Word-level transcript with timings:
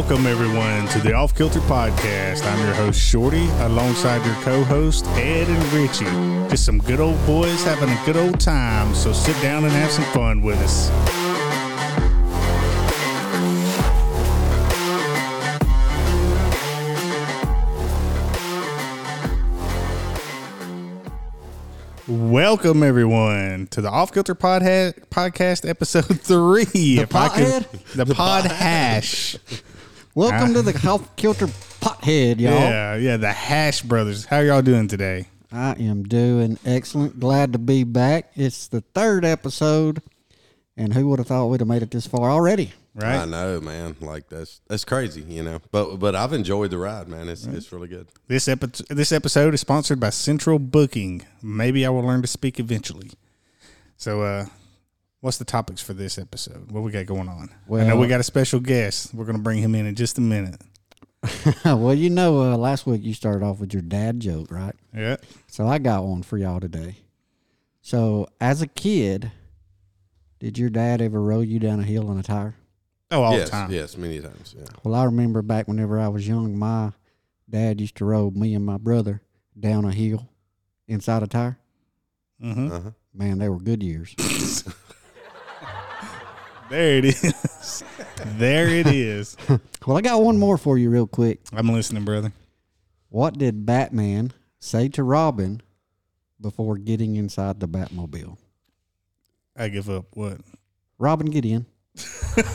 Welcome, 0.00 0.26
everyone, 0.26 0.88
to 0.88 0.98
the 0.98 1.12
Off 1.12 1.36
Kilter 1.36 1.60
Podcast. 1.60 2.42
I'm 2.50 2.58
your 2.64 2.72
host, 2.74 2.98
Shorty, 2.98 3.46
alongside 3.58 4.24
your 4.24 4.34
co 4.36 4.64
host, 4.64 5.04
Ed 5.08 5.46
and 5.46 5.72
Richie. 5.74 6.48
Just 6.48 6.64
some 6.64 6.78
good 6.78 7.00
old 7.00 7.18
boys 7.26 7.62
having 7.64 7.90
a 7.90 8.02
good 8.06 8.16
old 8.16 8.40
time, 8.40 8.94
so 8.94 9.12
sit 9.12 9.40
down 9.42 9.64
and 9.64 9.72
have 9.74 9.90
some 9.90 10.04
fun 10.06 10.40
with 10.40 10.56
us. 10.60 10.88
Welcome, 22.08 22.82
everyone, 22.82 23.68
to 23.68 23.80
the 23.80 23.88
Off 23.90 24.12
Kilter 24.12 24.34
Podha- 24.34 24.94
Podcast, 25.10 25.68
episode 25.68 26.04
three. 26.20 26.64
The 26.96 27.06
pothead? 27.06 27.66
the, 27.94 28.14
pod 28.14 28.46
hash. 28.46 29.36
Welcome 30.14 30.54
to 30.54 30.62
the 30.62 30.76
Health 30.76 31.14
Kilter 31.14 31.46
Pothead, 31.46 32.40
y'all. 32.40 32.52
Yeah, 32.52 32.96
yeah, 32.96 33.16
the 33.16 33.30
Hash 33.30 33.82
Brothers. 33.82 34.24
How 34.24 34.40
y'all 34.40 34.60
doing 34.60 34.88
today? 34.88 35.26
I 35.52 35.74
am 35.74 36.02
doing 36.02 36.58
excellent. 36.66 37.20
Glad 37.20 37.52
to 37.52 37.60
be 37.60 37.84
back. 37.84 38.32
It's 38.34 38.66
the 38.66 38.80
third 38.80 39.24
episode, 39.24 40.02
and 40.76 40.94
who 40.94 41.06
would 41.08 41.20
have 41.20 41.28
thought 41.28 41.46
we'd 41.46 41.60
have 41.60 41.68
made 41.68 41.84
it 41.84 41.92
this 41.92 42.08
far 42.08 42.28
already? 42.28 42.72
Right? 42.92 43.20
I 43.20 43.24
know, 43.24 43.60
man. 43.60 43.94
Like 44.00 44.28
that's 44.28 44.60
that's 44.66 44.84
crazy, 44.84 45.22
you 45.22 45.44
know. 45.44 45.60
But 45.70 45.98
but 45.98 46.16
I've 46.16 46.32
enjoyed 46.32 46.72
the 46.72 46.78
ride, 46.78 47.06
man. 47.06 47.28
It's 47.28 47.46
it's 47.46 47.70
really 47.70 47.86
good. 47.86 48.08
This 48.26 48.48
episode, 48.48 48.88
this 48.88 49.12
episode 49.12 49.54
is 49.54 49.60
sponsored 49.60 50.00
by 50.00 50.10
Central 50.10 50.58
Booking. 50.58 51.24
Maybe 51.40 51.86
I 51.86 51.88
will 51.88 52.02
learn 52.02 52.22
to 52.22 52.28
speak 52.28 52.58
eventually. 52.58 53.12
So, 53.96 54.22
uh, 54.22 54.46
what's 55.20 55.38
the 55.38 55.44
topics 55.44 55.80
for 55.82 55.92
this 55.92 56.18
episode? 56.18 56.70
What 56.70 56.82
we 56.82 56.90
got 56.90 57.06
going 57.06 57.28
on? 57.28 57.50
I 57.72 57.84
know 57.84 57.96
we 57.96 58.08
got 58.08 58.20
a 58.20 58.24
special 58.24 58.60
guest. 58.60 59.14
We're 59.14 59.24
going 59.24 59.36
to 59.36 59.42
bring 59.42 59.58
him 59.58 59.74
in 59.74 59.86
in 59.86 59.94
just 59.94 60.18
a 60.18 60.20
minute. 60.20 60.60
well, 61.64 61.94
you 61.94 62.08
know, 62.10 62.40
uh, 62.40 62.56
last 62.56 62.86
week 62.86 63.02
you 63.02 63.12
started 63.12 63.44
off 63.44 63.60
with 63.60 63.72
your 63.74 63.82
dad 63.82 64.20
joke, 64.20 64.50
right? 64.50 64.74
Yeah. 64.94 65.16
So 65.48 65.66
I 65.66 65.78
got 65.78 66.04
one 66.04 66.22
for 66.22 66.38
y'all 66.38 66.60
today. 66.60 66.96
So, 67.82 68.28
as 68.40 68.62
a 68.62 68.66
kid, 68.66 69.30
did 70.38 70.58
your 70.58 70.70
dad 70.70 71.00
ever 71.02 71.20
roll 71.20 71.44
you 71.44 71.58
down 71.58 71.80
a 71.80 71.82
hill 71.82 72.10
in 72.10 72.18
a 72.18 72.22
tire? 72.22 72.54
Oh, 73.10 73.22
all 73.22 73.32
yes, 73.32 73.46
the 73.48 73.50
time. 73.50 73.72
yes, 73.72 73.96
many 73.96 74.20
times. 74.20 74.54
Yeah. 74.56 74.66
Well, 74.84 74.94
I 74.94 75.04
remember 75.04 75.42
back 75.42 75.66
whenever 75.66 75.98
I 75.98 76.08
was 76.08 76.26
young, 76.28 76.56
my 76.58 76.92
dad 77.48 77.80
used 77.80 77.96
to 77.96 78.04
roll 78.04 78.30
me 78.30 78.54
and 78.54 78.64
my 78.64 78.76
brother 78.78 79.20
down 79.58 79.84
a 79.84 79.92
hill 79.92 80.28
inside 80.86 81.22
a 81.22 81.26
tire. 81.26 81.58
hmm 82.40 82.70
Uh-huh. 82.70 82.90
Man, 83.12 83.38
they 83.38 83.48
were 83.48 83.58
good 83.58 83.82
years. 83.82 84.14
There 86.70 86.98
it 86.98 87.04
is. 87.04 87.82
there 88.38 88.68
it 88.68 88.86
is. 88.86 89.36
well, 89.86 89.96
I 89.96 90.00
got 90.00 90.22
one 90.22 90.38
more 90.38 90.56
for 90.56 90.78
you, 90.78 90.88
real 90.88 91.06
quick. 91.06 91.40
I'm 91.52 91.68
listening, 91.68 92.04
brother. 92.04 92.32
What 93.08 93.36
did 93.38 93.66
Batman 93.66 94.32
say 94.60 94.88
to 94.90 95.02
Robin 95.02 95.62
before 96.40 96.76
getting 96.78 97.16
inside 97.16 97.58
the 97.58 97.66
Batmobile? 97.68 98.38
I 99.56 99.68
give 99.68 99.90
up. 99.90 100.06
What? 100.12 100.38
Robin, 100.98 101.26
get 101.28 101.44
in. 101.44 101.66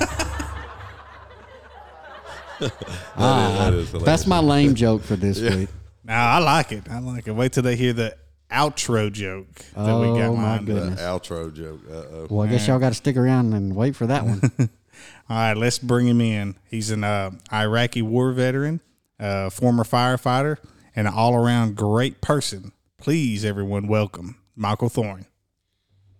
That 2.57 2.71
is- 2.71 2.71
Ah, 3.17 3.55
that 3.59 3.73
is. 3.73 3.91
That's 3.91 4.25
my 4.25 4.39
lame 4.39 4.75
joke 4.75 5.03
for 5.03 5.17
this 5.17 5.41
week. 5.55 5.67
Now 6.05 6.35
I 6.35 6.37
like 6.39 6.71
it. 6.71 6.89
I 6.89 6.99
like 6.99 7.27
it. 7.27 7.33
Wait 7.33 7.51
till 7.51 7.63
they 7.63 7.75
hear 7.75 7.91
the 7.91 8.15
outro 8.51 9.11
joke 9.11 9.47
that 9.75 9.99
we 9.99 10.07
got 10.07 10.29
Oh, 10.29 10.35
my 10.35 10.43
lined 10.57 10.59
up. 10.69 10.75
goodness. 10.75 11.01
outro 11.01 11.53
joke. 11.53 11.81
Uh 11.89 11.93
oh. 11.93 12.27
Well, 12.29 12.47
I 12.47 12.51
guess 12.51 12.67
y'all 12.67 12.79
got 12.79 12.89
to 12.89 12.95
stick 12.95 13.17
around 13.17 13.53
and 13.53 13.75
wait 13.75 13.95
for 13.95 14.07
that 14.07 14.25
one. 14.25 14.41
All 15.29 15.37
right, 15.37 15.53
let's 15.57 15.79
bring 15.79 16.07
him 16.07 16.21
in. 16.21 16.55
He's 16.69 16.91
an 16.91 17.03
uh, 17.03 17.31
Iraqi 17.51 18.01
war 18.01 18.31
veteran, 18.31 18.79
uh, 19.19 19.49
former 19.49 19.83
firefighter, 19.83 20.57
and 20.95 21.07
an 21.07 21.13
all-around 21.13 21.75
great 21.75 22.21
person. 22.21 22.71
Please, 22.97 23.43
everyone, 23.43 23.87
welcome 23.87 24.37
Michael 24.55 24.89
Thorin. 24.89 25.25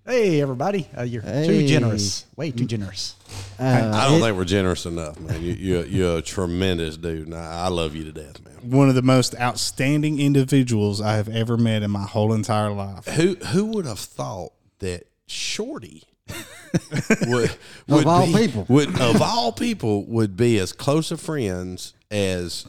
Hey, 0.06 0.40
everybody. 0.40 0.88
Uh, 0.96 1.02
you're 1.02 1.24
Hey. 1.24 1.48
too 1.48 1.68
generous. 1.68 2.26
Way 2.36 2.52
too 2.52 2.66
generous. 2.66 3.16
Uh, 3.60 3.64
I 3.94 4.06
don't 4.08 4.20
it- 4.20 4.22
think 4.22 4.38
we're 4.38 4.46
generous 4.46 4.86
enough, 4.86 5.20
man. 5.20 5.42
You, 5.42 5.54
you're 5.54 5.86
you're 5.86 6.18
a 6.20 6.22
tremendous 6.22 6.96
dude. 6.98 7.26
And 7.28 7.36
I, 7.36 7.66
I 7.66 7.68
love 7.70 7.96
you 7.96 8.04
to 8.04 8.12
death, 8.12 8.44
man. 8.46 8.54
One 8.70 8.88
of 8.90 8.94
the 8.96 9.02
most 9.02 9.34
outstanding 9.40 10.20
individuals 10.20 11.02
I 11.02 11.14
have 11.16 11.28
ever 11.30 11.58
met 11.58 11.82
in 11.82 11.90
my 11.90 12.04
whole 12.04 12.34
entire 12.34 12.70
life. 12.72 13.06
Who 13.08 13.36
who 13.36 13.66
would 13.68 13.86
have 13.88 14.00
thought 14.00 14.52
that 14.80 15.08
Shorty 15.26 16.04
would, 17.28 17.56
would 17.88 18.06
all 18.06 18.28
be- 18.28 18.34
people. 18.34 18.66
would 18.70 19.00
of 19.02 19.22
all 19.24 19.52
people 19.52 20.06
would 20.06 20.38
be 20.38 20.60
as 20.60 20.72
close 20.72 21.10
of 21.12 21.20
friends 21.20 21.96
as 22.12 22.68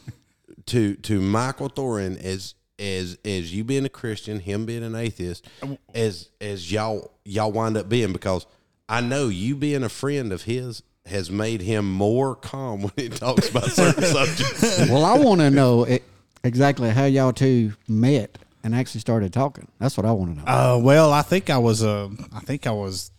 to 0.67 0.95
to 0.95 1.21
Michael 1.21 1.69
Thorin 1.69 2.19
as 2.23 2.55
as 2.79 3.17
as 3.25 3.53
you 3.53 3.63
being 3.63 3.85
a 3.85 3.89
Christian, 3.89 4.39
him 4.39 4.65
being 4.65 4.83
an 4.83 4.95
atheist, 4.95 5.47
as 5.93 6.29
as 6.39 6.71
y'all 6.71 7.11
y'all 7.25 7.51
wind 7.51 7.77
up 7.77 7.89
being 7.89 8.13
because 8.13 8.45
I 8.89 9.01
know 9.01 9.27
you 9.27 9.55
being 9.55 9.83
a 9.83 9.89
friend 9.89 10.31
of 10.31 10.43
his 10.43 10.83
has 11.05 11.31
made 11.31 11.61
him 11.61 11.89
more 11.91 12.35
calm 12.35 12.81
when 12.83 12.91
he 12.97 13.09
talks 13.09 13.49
about 13.49 13.65
certain 13.71 14.03
subjects. 14.15 14.89
well, 14.89 15.05
I 15.05 15.17
want 15.17 15.41
to 15.41 15.49
know 15.49 15.87
e- 15.87 15.99
exactly 16.43 16.89
how 16.89 17.05
y'all 17.05 17.31
two 17.33 17.73
met 17.87 18.37
and 18.63 18.75
actually 18.75 18.99
started 19.01 19.31
talking. 19.31 19.67
That's 19.79 19.95
what 19.97 20.05
I 20.05 20.11
want 20.11 20.35
to 20.37 20.43
know. 20.43 20.45
Uh, 20.51 20.77
well, 20.81 21.13
I 21.13 21.21
think 21.21 21.49
I 21.49 21.57
was. 21.57 21.83
Uh, 21.83 22.09
I 22.33 22.41
think 22.41 22.67
I 22.67 22.71
was 22.71 23.11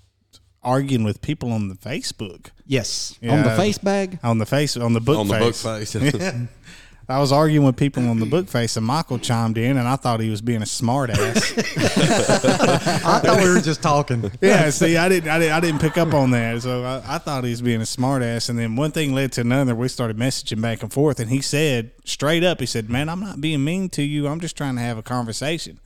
arguing 0.62 1.04
with 1.04 1.22
people 1.22 1.50
on 1.52 1.68
the 1.68 1.74
Facebook. 1.76 2.50
Yes. 2.66 3.18
On 3.22 3.28
the 3.42 3.48
Yeah, 3.48 3.56
face 3.56 3.78
bag? 3.78 4.18
On 4.22 4.36
the 4.38 4.44
face. 4.46 4.76
On 4.76 4.92
the 4.92 5.00
book. 5.00 5.16
on 5.18 5.28
the 5.28 5.38
book 5.38 5.54
face. 5.54 5.92
face. 5.94 6.32
I 7.10 7.20
was 7.20 7.32
arguing 7.32 7.64
with 7.64 7.76
people 7.76 8.06
on 8.06 8.20
the 8.20 8.26
book 8.26 8.48
face, 8.48 8.76
and 8.76 8.84
Michael 8.84 9.18
chimed 9.18 9.56
in, 9.56 9.78
and 9.78 9.88
I 9.88 9.96
thought 9.96 10.20
he 10.20 10.28
was 10.28 10.42
being 10.42 10.60
a 10.60 10.66
smart 10.66 11.08
ass. 11.08 11.54
I 11.56 13.20
thought 13.20 13.40
we 13.42 13.48
were 13.48 13.62
just 13.62 13.82
talking. 13.82 14.30
yeah, 14.42 14.68
see, 14.68 14.98
I 14.98 15.08
didn't, 15.08 15.30
I 15.30 15.38
didn't, 15.38 15.52
I 15.54 15.60
didn't 15.60 15.80
pick 15.80 15.96
up 15.96 16.12
on 16.12 16.32
that, 16.32 16.60
so 16.60 16.84
I, 16.84 17.14
I 17.14 17.18
thought 17.18 17.44
he 17.44 17.50
was 17.50 17.62
being 17.62 17.80
a 17.80 17.86
smart 17.86 18.22
ass. 18.22 18.50
And 18.50 18.58
then 18.58 18.76
one 18.76 18.90
thing 18.90 19.14
led 19.14 19.32
to 19.32 19.40
another. 19.40 19.74
We 19.74 19.88
started 19.88 20.18
messaging 20.18 20.60
back 20.60 20.82
and 20.82 20.92
forth, 20.92 21.18
and 21.18 21.30
he 21.30 21.40
said 21.40 21.92
straight 22.04 22.44
up, 22.44 22.60
he 22.60 22.66
said, 22.66 22.90
"Man, 22.90 23.08
I'm 23.08 23.20
not 23.20 23.40
being 23.40 23.64
mean 23.64 23.88
to 23.90 24.02
you. 24.02 24.28
I'm 24.28 24.40
just 24.40 24.56
trying 24.56 24.74
to 24.76 24.82
have 24.82 24.98
a 24.98 25.02
conversation." 25.02 25.80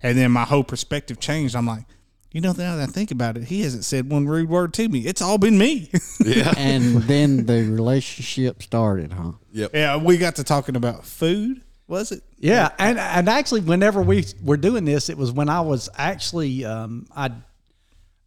And 0.00 0.16
then 0.16 0.30
my 0.30 0.44
whole 0.44 0.62
perspective 0.62 1.18
changed. 1.18 1.56
I'm 1.56 1.66
like, 1.66 1.86
you 2.30 2.42
know, 2.42 2.52
now 2.52 2.76
that 2.76 2.88
I 2.88 2.92
think 2.92 3.10
about 3.10 3.36
it, 3.36 3.44
he 3.44 3.62
hasn't 3.62 3.84
said 3.84 4.10
one 4.10 4.26
rude 4.26 4.50
word 4.50 4.74
to 4.74 4.88
me. 4.88 5.00
It's 5.00 5.22
all 5.22 5.38
been 5.38 5.56
me. 5.56 5.90
yeah. 6.20 6.52
and 6.56 6.96
then 7.04 7.46
the 7.46 7.64
relationship 7.64 8.62
started, 8.62 9.12
huh? 9.12 9.32
yeah, 9.50 9.96
we 9.96 10.18
got 10.18 10.36
to 10.36 10.44
talking 10.44 10.76
about 10.76 11.06
food. 11.06 11.62
Was 11.86 12.12
it? 12.12 12.22
Yeah, 12.36 12.68
and 12.78 12.98
and 12.98 13.30
actually, 13.30 13.62
whenever 13.62 14.02
we 14.02 14.26
were 14.42 14.58
doing 14.58 14.84
this, 14.84 15.08
it 15.08 15.16
was 15.16 15.32
when 15.32 15.48
I 15.48 15.62
was 15.62 15.88
actually 15.96 16.66
um, 16.66 17.06
I'd 17.16 17.32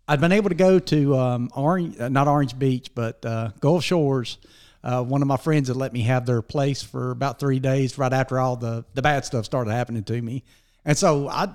I'd 0.07 0.19
been 0.19 0.31
able 0.31 0.49
to 0.49 0.55
go 0.55 0.79
to 0.79 1.15
um, 1.15 1.51
Orange, 1.55 1.99
uh, 1.99 2.09
not 2.09 2.27
Orange 2.27 2.57
Beach, 2.57 2.89
but 2.95 3.23
uh, 3.23 3.51
Gulf 3.59 3.83
Shores. 3.83 4.39
Uh, 4.83 5.03
one 5.03 5.21
of 5.21 5.27
my 5.27 5.37
friends 5.37 5.67
had 5.67 5.77
let 5.77 5.93
me 5.93 6.01
have 6.01 6.25
their 6.25 6.41
place 6.41 6.81
for 6.81 7.11
about 7.11 7.39
three 7.39 7.59
days, 7.59 7.99
right 7.99 8.11
after 8.11 8.39
all 8.39 8.55
the 8.55 8.83
the 8.95 9.03
bad 9.03 9.25
stuff 9.25 9.45
started 9.45 9.69
happening 9.69 10.03
to 10.05 10.19
me, 10.19 10.43
and 10.83 10.97
so 10.97 11.27
I 11.27 11.49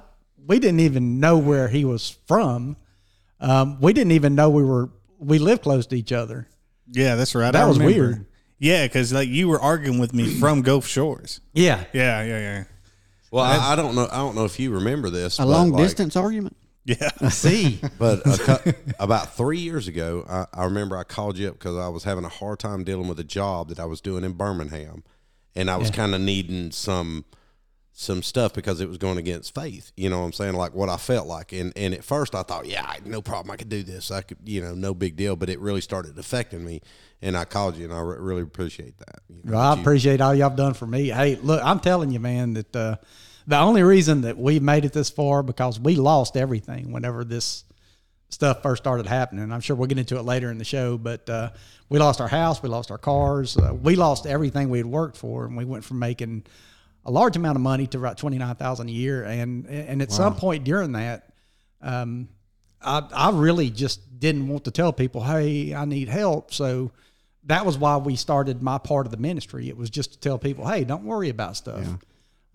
we 0.46 0.58
didn't 0.58 0.80
even 0.80 1.20
know 1.20 1.38
where 1.38 1.68
he 1.68 1.84
was 1.84 2.16
from. 2.26 2.76
Um, 3.40 3.80
we 3.80 3.92
didn't 3.92 4.12
even 4.12 4.34
know 4.34 4.50
we 4.50 4.62
were 4.64 4.90
we 5.18 5.38
lived 5.38 5.62
close 5.62 5.86
to 5.88 5.96
each 5.96 6.12
other. 6.12 6.46
Yeah, 6.90 7.16
that's 7.16 7.34
right. 7.34 7.50
That 7.50 7.62
I 7.64 7.66
was 7.66 7.78
remember. 7.78 8.00
weird. 8.00 8.26
Yeah, 8.58 8.86
because 8.86 9.12
like 9.12 9.28
you 9.28 9.48
were 9.48 9.60
arguing 9.60 9.98
with 9.98 10.15
me 10.15 10.38
from 10.38 10.62
Gulf 10.62 10.86
Shores. 10.86 11.41
Yeah, 11.53 11.84
Yeah, 11.92 12.22
yeah, 12.22 12.38
yeah, 12.38 12.65
Well, 13.30 13.44
I, 13.44 13.72
I 13.72 13.76
don't 13.76 13.94
know. 13.94 14.09
I 14.10 14.16
don't 14.16 14.34
know 14.34 14.44
if 14.47 14.59
you 14.59 14.71
remember 14.71 15.10
this. 15.10 15.38
A 15.38 15.42
but, 15.42 15.48
long 15.48 15.71
like, 15.72 15.82
distance 15.82 16.16
argument? 16.16 16.56
yeah. 16.84 17.10
I 17.21 17.28
see, 17.28 17.80
But 17.98 18.21
a 18.26 18.38
cou- 18.38 18.72
about 18.98 19.36
three 19.36 19.59
years 19.59 19.88
ago, 19.88 20.24
I, 20.28 20.47
I 20.54 20.65
remember 20.65 20.97
I 20.97 21.04
called 21.04 21.36
you 21.36 21.48
up 21.48 21.54
because 21.54 21.76
I 21.76 21.88
was 21.88 22.04
having 22.04 22.24
a 22.24 22.30
hard 22.30 22.59
time 22.59 22.84
dealing 22.84 23.09
with 23.09 23.18
a 23.21 23.24
job 23.24 23.68
that 23.68 23.78
I 23.78 23.84
was 23.84 24.00
doing 24.00 24.24
in 24.24 24.32
Birmingham, 24.32 25.04
and 25.54 25.71
I 25.71 25.76
was 25.76 25.91
kind 25.91 26.15
of 26.15 26.21
needing 26.22 26.71
some 26.71 27.26
some 27.98 28.22
stuff 28.22 28.53
because 28.53 28.83
it 28.83 28.89
was 28.91 28.98
going 28.98 29.16
against 29.16 29.54
faith. 29.54 29.91
You 29.97 30.10
know 30.10 30.19
what 30.21 30.27
I'm 30.27 30.33
saying? 30.34 30.53
Like 30.53 30.75
what 30.75 30.91
I 30.91 30.98
felt 30.98 31.27
like. 31.27 31.53
And 31.54 31.72
and 31.77 31.95
at 31.95 32.04
first 32.04 32.34
I 32.34 32.43
thought, 32.43 32.66
yeah, 32.66 32.84
I- 32.87 32.98
no 33.07 33.22
problem, 33.22 33.51
I 33.51 33.57
could 33.57 33.71
do 33.71 33.83
this. 33.83 34.10
I 34.10 34.21
could, 34.21 34.37
you 34.45 34.60
know, 34.60 34.75
no 34.75 34.93
big 34.93 35.16
deal. 35.16 35.34
But 35.34 35.48
it 35.48 35.59
really 35.60 35.81
started 35.81 36.19
affecting 36.19 36.63
me, 36.63 36.83
and 37.22 37.39
I 37.39 37.47
called 37.47 37.77
you, 37.78 37.87
and 37.87 37.95
I 37.95 38.01
re- 38.01 38.19
really 38.19 38.43
appreciate 38.43 38.98
that. 38.98 39.21
you 39.31 39.37
know, 39.45 39.53
Well, 39.53 39.60
I 39.63 39.75
you- 39.75 39.81
appreciate 39.81 40.21
all 40.21 40.34
y'all 40.34 40.51
have 40.51 40.59
done 40.59 40.75
for 40.75 40.87
me. 40.87 41.09
Hey, 41.09 41.37
look, 41.37 41.63
I'm 41.65 41.81
telling 41.81 42.10
you, 42.10 42.21
man, 42.21 42.53
that 42.53 42.77
uh, 42.77 42.97
the 43.47 43.59
only 43.59 43.83
reason 43.83 44.21
that 44.22 44.37
we 44.37 44.60
made 44.60 44.84
it 44.84 44.93
this 44.93 45.09
far 45.09 45.43
because 45.43 45.81
we 45.81 45.97
lost 45.97 46.37
everything 46.37 46.93
whenever 46.93 47.25
this 47.25 47.65
stuff 48.28 48.60
first 48.63 48.83
started 48.83 49.07
happening. 49.07 49.51
I'm 49.51 49.60
sure 49.63 49.75
we'll 49.75 49.87
get 49.89 49.97
into 49.98 50.19
it 50.19 50.22
later 50.22 50.51
in 50.51 50.59
the 50.59 50.65
show, 50.65 50.98
but 50.98 51.31
uh, 51.31 51.51
we 51.89 51.98
lost 51.98 52.21
our 52.21 52.28
house, 52.28 52.63
we 52.63 52.69
lost 52.69 52.91
our 52.91 52.98
cars, 52.98 53.57
uh, 53.57 53.72
we 53.72 53.97
lost 53.97 54.27
everything 54.27 54.69
we 54.69 54.77
had 54.78 54.87
worked 54.87 55.16
for, 55.16 55.47
and 55.47 55.57
we 55.57 55.65
went 55.65 55.83
from 55.84 55.98
making 55.98 56.45
a 57.06 57.10
large 57.10 57.36
amount 57.36 57.56
of 57.56 57.62
money 57.62 57.86
to 57.86 57.98
about 57.98 58.18
twenty 58.18 58.36
nine 58.36 58.54
thousand 58.56 58.88
a 58.88 58.92
year. 58.92 59.24
And 59.24 59.66
and 59.66 60.03
at 60.03 60.12
some 60.12 60.36
point 60.36 60.64
during 60.64 60.92
that, 60.92 61.30
um, 61.80 62.28
I 62.82 63.03
I 63.14 63.30
really 63.30 63.70
just 63.70 64.18
didn't 64.18 64.48
want 64.48 64.64
to 64.64 64.70
tell 64.70 64.92
people, 64.92 65.22
hey, 65.22 65.74
I 65.74 65.86
need 65.86 66.08
help. 66.08 66.53
So 66.53 66.91
that 67.44 67.64
was 67.64 67.78
why 67.78 67.97
we 67.97 68.16
started 68.16 68.60
my 68.60 68.76
part 68.76 69.06
of 69.06 69.12
the 69.12 69.18
ministry. 69.18 69.68
It 69.68 69.76
was 69.76 69.88
just 69.88 70.12
to 70.12 70.18
tell 70.18 70.38
people, 70.38 70.66
hey, 70.66 70.84
don't 70.84 71.04
worry 71.04 71.28
about 71.28 71.56
stuff. 71.56 71.86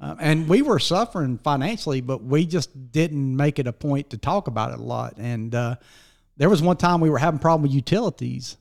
Um, 0.01 0.17
and 0.19 0.49
we 0.49 0.63
were 0.63 0.79
suffering 0.79 1.37
financially, 1.37 2.01
but 2.01 2.23
we 2.23 2.45
just 2.45 2.91
didn't 2.91 3.35
make 3.35 3.59
it 3.59 3.67
a 3.67 3.73
point 3.73 4.09
to 4.09 4.17
talk 4.17 4.47
about 4.47 4.71
it 4.71 4.79
a 4.79 4.83
lot. 4.83 5.13
And 5.17 5.53
uh, 5.53 5.75
there 6.37 6.49
was 6.49 6.61
one 6.61 6.77
time 6.77 6.99
we 6.99 7.09
were 7.09 7.19
having 7.19 7.39
problem 7.39 7.61
with 7.61 7.71
utilities, 7.71 8.57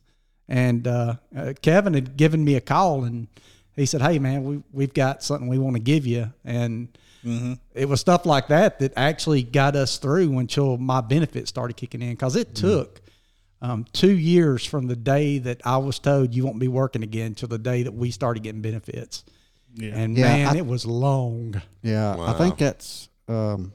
and 0.48 0.86
uh, 0.86 1.14
uh, 1.34 1.54
Kevin 1.62 1.94
had 1.94 2.16
given 2.16 2.44
me 2.44 2.56
a 2.56 2.60
call, 2.60 3.04
and 3.04 3.26
he 3.76 3.86
said, 3.86 4.02
"Hey, 4.02 4.18
man, 4.18 4.44
we 4.44 4.62
we've 4.72 4.94
got 4.94 5.22
something 5.22 5.48
we 5.48 5.58
want 5.58 5.76
to 5.76 5.82
give 5.82 6.06
you." 6.06 6.32
And 6.44 6.88
it 7.74 7.86
was 7.88 8.00
stuff 8.00 8.24
like 8.24 8.48
that 8.48 8.78
that 8.78 8.92
actually 8.96 9.42
got 9.42 9.76
us 9.76 9.98
through 9.98 10.38
until 10.38 10.78
my 10.78 11.00
benefits 11.02 11.50
started 11.50 11.76
kicking 11.76 12.00
in 12.00 12.10
because 12.12 12.34
it 12.34 12.54
took 12.54 13.02
um, 13.60 13.84
two 13.92 14.16
years 14.16 14.64
from 14.64 14.86
the 14.86 14.96
day 14.96 15.38
that 15.38 15.60
I 15.66 15.76
was 15.76 15.98
told 15.98 16.34
you 16.34 16.44
won't 16.46 16.58
be 16.58 16.68
working 16.68 17.02
again 17.02 17.34
till 17.34 17.48
the 17.48 17.58
day 17.58 17.82
that 17.82 17.92
we 17.92 18.10
started 18.10 18.42
getting 18.42 18.62
benefits. 18.62 19.24
Yeah. 19.74 19.96
And 19.96 20.16
Yeah, 20.16 20.24
man, 20.24 20.46
I- 20.48 20.58
it 20.58 20.66
was 20.66 20.86
long. 20.86 21.60
Yeah, 21.82 22.16
I 22.18 22.32
think 22.38 22.56
that's 22.56 23.08
um, 23.28 23.72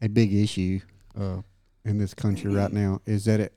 a 0.00 0.08
big 0.08 0.32
issue 0.32 0.80
uh, 1.20 1.42
in 1.84 1.98
this 1.98 2.14
country 2.14 2.52
right 2.52 2.72
now. 2.72 3.00
Is 3.04 3.26
that 3.26 3.40
it? 3.40 3.52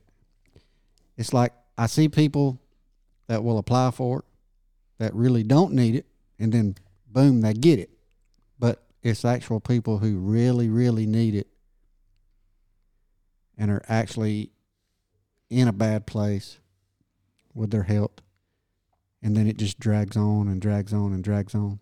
It's 1.18 1.34
like 1.34 1.54
I 1.78 1.88
see 1.88 2.10
people 2.10 2.60
that 3.28 3.42
will 3.44 3.58
apply 3.58 3.92
for 3.92 4.20
it 4.20 4.26
that 5.00 5.14
really 5.16 5.44
don't 5.44 5.74
need 5.74 5.96
it, 5.96 6.06
and 6.38 6.52
then 6.54 6.76
boom, 7.08 7.42
they 7.42 7.54
get 7.54 7.80
it. 7.80 7.90
But 8.60 8.84
it's 9.02 9.26
actual 9.26 9.60
people 9.60 9.98
who 9.98 10.18
really, 10.18 10.70
really 10.70 11.06
need 11.06 11.34
it, 11.36 11.48
and 13.58 13.72
are 13.72 13.84
actually 13.90 14.52
in 15.50 15.68
a 15.68 15.74
bad 15.74 16.06
place 16.06 16.60
with 17.54 17.72
their 17.72 17.84
health, 17.84 18.22
and 19.24 19.36
then 19.36 19.48
it 19.48 19.58
just 19.58 19.80
drags 19.80 20.16
on 20.16 20.48
and 20.48 20.62
drags 20.62 20.94
on 20.94 21.14
and 21.14 21.24
drags 21.24 21.56
on. 21.56 21.80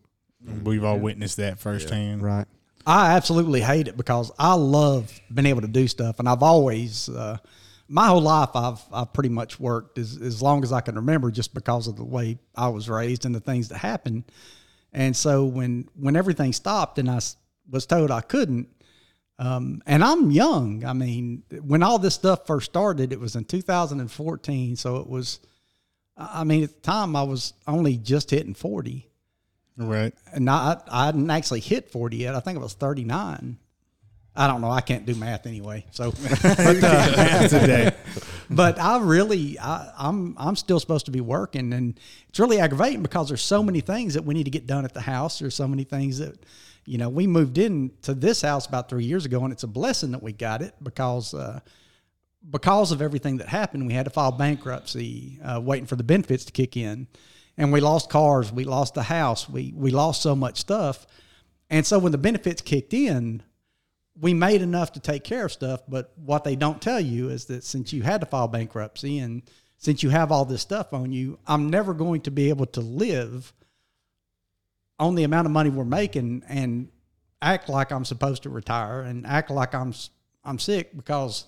We've 0.64 0.84
all 0.84 1.00
witnessed 1.00 1.38
that 1.38 1.60
firsthand. 1.60 2.24
Right. 2.24 2.46
I 2.86 3.18
absolutely 3.18 3.60
hate 3.60 3.90
it 3.90 3.98
because 3.98 4.32
I 4.40 4.54
love 4.54 5.20
being 5.34 5.48
able 5.48 5.62
to 5.62 5.68
do 5.68 5.88
stuff, 5.90 6.20
and 6.20 6.30
I've 6.30 6.44
always, 6.44 7.10
uh, 7.10 7.38
my 7.88 8.08
whole 8.08 8.22
life, 8.22 8.50
I've 8.56 8.82
I've 8.92 9.14
pretty 9.14 9.30
much 9.30 9.60
worked 9.60 9.98
as 9.98 10.18
as 10.22 10.42
long 10.42 10.64
as 10.64 10.72
I 10.72 10.82
can 10.82 10.96
remember, 10.96 11.32
just 11.32 11.54
because 11.54 11.88
of 11.88 11.96
the 11.96 12.04
way 12.04 12.38
I 12.56 12.68
was 12.70 12.90
raised 12.90 13.26
and 13.26 13.34
the 13.34 13.40
things 13.40 13.70
that 13.70 13.78
happened. 13.78 14.24
And 14.94 15.16
so 15.16 15.46
when 15.46 15.88
when 15.96 16.16
everything 16.16 16.54
stopped 16.54 17.00
and 17.00 17.10
I 17.10 17.20
was 17.70 17.86
told 17.86 18.12
I 18.12 18.22
couldn't, 18.22 18.68
um, 19.40 19.82
and 19.86 20.04
I'm 20.04 20.32
young. 20.32 20.84
I 20.86 20.94
mean, 20.94 21.44
when 21.62 21.84
all 21.84 22.00
this 22.00 22.16
stuff 22.16 22.48
first 22.48 22.72
started, 22.72 23.12
it 23.14 23.20
was 23.20 23.36
in 23.36 23.46
2014, 23.46 24.76
so 24.76 24.98
it 24.98 25.08
was. 25.08 25.40
I 26.20 26.44
mean, 26.46 26.64
at 26.64 26.74
the 26.74 26.82
time, 26.82 27.16
I 27.16 27.22
was 27.22 27.54
only 27.68 27.96
just 27.98 28.32
hitting 28.32 28.56
40 28.56 29.08
Right. 29.78 30.16
and 30.34 30.50
I, 30.50 30.82
I 30.88 31.06
hadn't 31.06 31.30
actually 31.30 31.60
hit 31.60 31.92
40 31.92 32.18
yet. 32.18 32.34
I 32.34 32.40
think 32.40 32.56
it 32.58 32.62
was 32.62 32.74
39. 32.74 33.60
I 34.38 34.46
don't 34.46 34.62
know. 34.62 34.70
I 34.70 34.82
can't 34.82 35.06
do 35.06 35.16
math 35.16 35.48
anyway. 35.48 35.84
So, 35.90 36.12
but, 36.22 36.84
uh, 36.84 37.48
Today. 37.48 37.92
but 38.52 38.80
I 38.80 39.00
really, 39.00 39.58
I, 39.58 39.92
I'm, 39.98 40.36
I'm 40.38 40.56
still 40.56 40.80
supposed 40.80 41.06
to 41.08 41.12
be 41.12 41.22
working, 41.22 41.74
and 41.74 42.00
it's 42.30 42.40
really 42.40 42.60
aggravating 42.60 43.02
because 43.02 43.30
there's 43.30 43.42
so 43.42 43.64
many 43.64 43.82
things 43.82 44.14
that 44.14 44.24
we 44.24 44.36
need 44.36 44.44
to 44.44 44.52
get 44.52 44.68
done 44.68 44.86
at 44.86 44.94
the 44.94 45.02
house. 45.02 45.40
There's 45.40 45.56
so 45.56 45.68
many 45.68 45.84
things 45.84 46.20
that, 46.20 46.38
you 46.86 47.00
know, 47.00 47.10
we 47.10 47.26
moved 47.26 47.58
in 47.58 47.92
to 48.04 48.14
this 48.14 48.44
house 48.44 48.68
about 48.68 48.90
three 48.90 49.06
years 49.06 49.26
ago, 49.26 49.44
and 49.44 49.52
it's 49.52 49.64
a 49.64 49.68
blessing 49.68 50.12
that 50.12 50.22
we 50.22 50.34
got 50.34 50.62
it 50.62 50.76
because, 50.84 51.34
uh, 51.34 51.60
because 52.48 52.92
of 52.92 53.02
everything 53.02 53.38
that 53.38 53.48
happened, 53.48 53.88
we 53.88 53.94
had 53.94 54.06
to 54.06 54.12
file 54.12 54.32
bankruptcy, 54.32 55.40
uh, 55.44 55.60
waiting 55.60 55.88
for 55.88 55.96
the 55.96 56.04
benefits 56.04 56.46
to 56.46 56.52
kick 56.52 56.78
in, 56.78 57.08
and 57.58 57.74
we 57.74 57.82
lost 57.82 58.12
cars, 58.12 58.52
we 58.52 58.66
lost 58.66 58.94
the 58.94 59.04
house, 59.04 59.50
we 59.50 59.74
we 59.76 59.90
lost 59.90 60.22
so 60.22 60.36
much 60.36 60.60
stuff, 60.60 61.08
and 61.72 61.86
so 61.86 61.98
when 61.98 62.12
the 62.12 62.18
benefits 62.20 62.62
kicked 62.62 62.94
in, 62.94 63.42
we 64.20 64.34
made 64.34 64.62
enough 64.62 64.94
to 64.94 65.00
take 65.00 65.24
care 65.24 65.46
of 65.46 65.52
stuff. 65.52 65.82
But 65.88 66.12
what 66.16 66.44
they 66.44 66.56
don't 66.56 66.82
tell 66.82 67.00
you 67.00 67.30
is 67.30 67.46
that 67.46 67.64
since 67.64 67.94
you 67.94 68.02
had 68.04 68.22
to 68.22 68.26
file 68.28 68.48
bankruptcy 68.48 69.20
and 69.20 69.44
since 69.78 70.02
you 70.02 70.10
have 70.10 70.32
all 70.32 70.44
this 70.46 70.62
stuff 70.62 70.94
on 70.94 71.12
you, 71.12 71.38
I'm 71.46 71.70
never 71.70 71.94
going 71.94 72.22
to 72.22 72.32
be 72.32 72.50
able 72.50 72.66
to 72.68 72.82
live 72.82 73.54
on 75.00 75.16
the 75.16 75.24
amount 75.24 75.46
of 75.46 75.52
money 75.52 75.70
we're 75.70 75.86
making 75.86 76.44
and 76.48 76.90
act 77.42 77.70
like 77.70 77.92
I'm 77.92 78.06
supposed 78.06 78.44
to 78.44 78.50
retire 78.50 79.02
and 79.02 79.28
act 79.28 79.52
like 79.52 79.76
I'm 79.76 79.90
s- 79.90 80.10
I'm 80.44 80.58
sick 80.58 80.96
because 80.98 81.46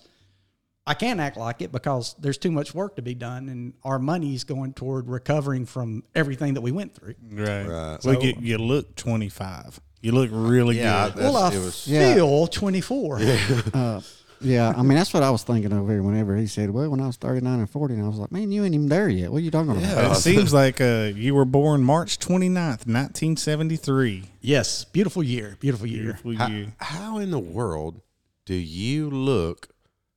I 0.86 0.94
can't 0.94 1.18
act 1.18 1.36
like 1.36 1.60
it 1.62 1.72
because 1.72 2.14
there's 2.20 2.38
too 2.38 2.52
much 2.52 2.74
work 2.74 2.96
to 2.96 3.02
be 3.02 3.14
done 3.14 3.48
and 3.48 3.74
our 3.82 3.98
money's 3.98 4.44
going 4.44 4.72
toward 4.74 5.08
recovering 5.08 5.66
from 5.66 6.04
everything 6.14 6.54
that 6.54 6.60
we 6.60 6.70
went 6.70 6.94
through. 6.94 7.14
Right. 7.28 7.66
Right. 7.66 7.98
Well, 8.04 8.22
you, 8.22 8.34
you 8.40 8.58
look 8.58 8.94
25. 8.94 9.80
You 10.00 10.12
look 10.12 10.30
really 10.32 10.78
Yeah, 10.78 11.06
good. 11.10 11.22
that's, 11.22 11.32
well, 11.34 11.36
I 11.36 11.48
it 11.54 11.58
was. 11.58 11.86
Yeah. 11.86 12.14
feel 12.14 12.46
24. 12.46 13.20
Uh, 13.74 14.00
yeah, 14.42 14.72
I 14.74 14.80
mean 14.80 14.96
that's 14.96 15.12
what 15.12 15.22
I 15.22 15.28
was 15.28 15.42
thinking 15.42 15.70
of 15.70 15.86
here. 15.86 16.02
Whenever 16.02 16.34
he 16.34 16.46
said, 16.46 16.70
"Well, 16.70 16.88
when 16.88 16.98
I 16.98 17.06
was 17.06 17.16
thirty 17.18 17.42
nine 17.42 17.58
and 17.58 17.68
40, 17.68 17.92
and 17.92 18.02
I 18.04 18.08
was 18.08 18.16
like, 18.16 18.32
"Man, 18.32 18.50
you 18.50 18.64
ain't 18.64 18.74
even 18.74 18.88
there 18.88 19.06
yet. 19.10 19.30
What 19.30 19.36
are 19.36 19.40
you 19.44 19.50
talking 19.50 19.72
about?" 19.72 20.12
It 20.12 20.14
seems 20.14 20.54
like 20.62 20.80
uh, 20.80 21.10
you 21.14 21.34
were 21.34 21.44
born 21.44 21.84
March 21.84 22.18
29th, 22.18 22.86
1973. 22.86 24.22
Yes, 24.40 24.84
beautiful 24.84 25.22
year, 25.22 25.56
beautiful 25.60 25.86
year. 25.86 26.02
Beautiful 26.22 26.36
How, 26.36 26.46
year. 26.48 26.66
how 26.78 27.18
in 27.18 27.30
the 27.30 27.38
world 27.38 28.00
do 28.46 28.54
you 28.54 29.10
look 29.10 29.68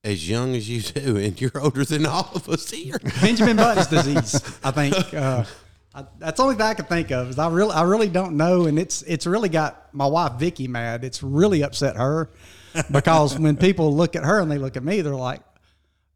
as 0.06 0.30
young 0.30 0.56
as 0.56 0.70
you 0.70 0.82
do, 0.82 1.18
and 1.18 1.40
you're 1.42 1.52
older 1.60 1.84
than 1.84 2.06
all 2.06 2.30
of 2.34 2.48
us 2.48 2.70
here? 2.70 3.00
Benjamin 3.22 3.58
Button's 3.58 3.88
disease. 3.88 4.36
I 4.64 4.72
think 4.72 5.14
uh, 5.14 5.44
I, 5.96 6.06
that's 6.18 6.38
the 6.38 6.44
only 6.44 6.56
thing 6.56 6.66
I 6.66 6.74
can 6.74 6.86
think 6.86 7.12
of. 7.12 7.30
Is 7.30 7.38
I 7.40 7.50
really, 7.50 7.72
I 7.74 7.84
really 7.84 8.10
don't 8.10 8.36
know, 8.38 8.66
and 8.66 8.80
it's 8.80 9.02
it's 9.04 9.26
really 9.28 9.50
got 9.50 9.94
my 9.94 10.08
wife 10.08 10.34
Vicky 10.40 10.68
mad. 10.68 11.04
It's 11.04 11.22
really 11.22 11.64
upset 11.64 11.96
her 11.98 12.30
because 12.92 13.38
when 13.38 13.58
people 13.58 13.96
look 13.96 14.16
at 14.16 14.24
her 14.24 14.40
and 14.40 14.52
they 14.52 14.58
look 14.58 14.76
at 14.76 14.84
me, 14.84 15.02
they're 15.02 15.14
like, 15.16 15.42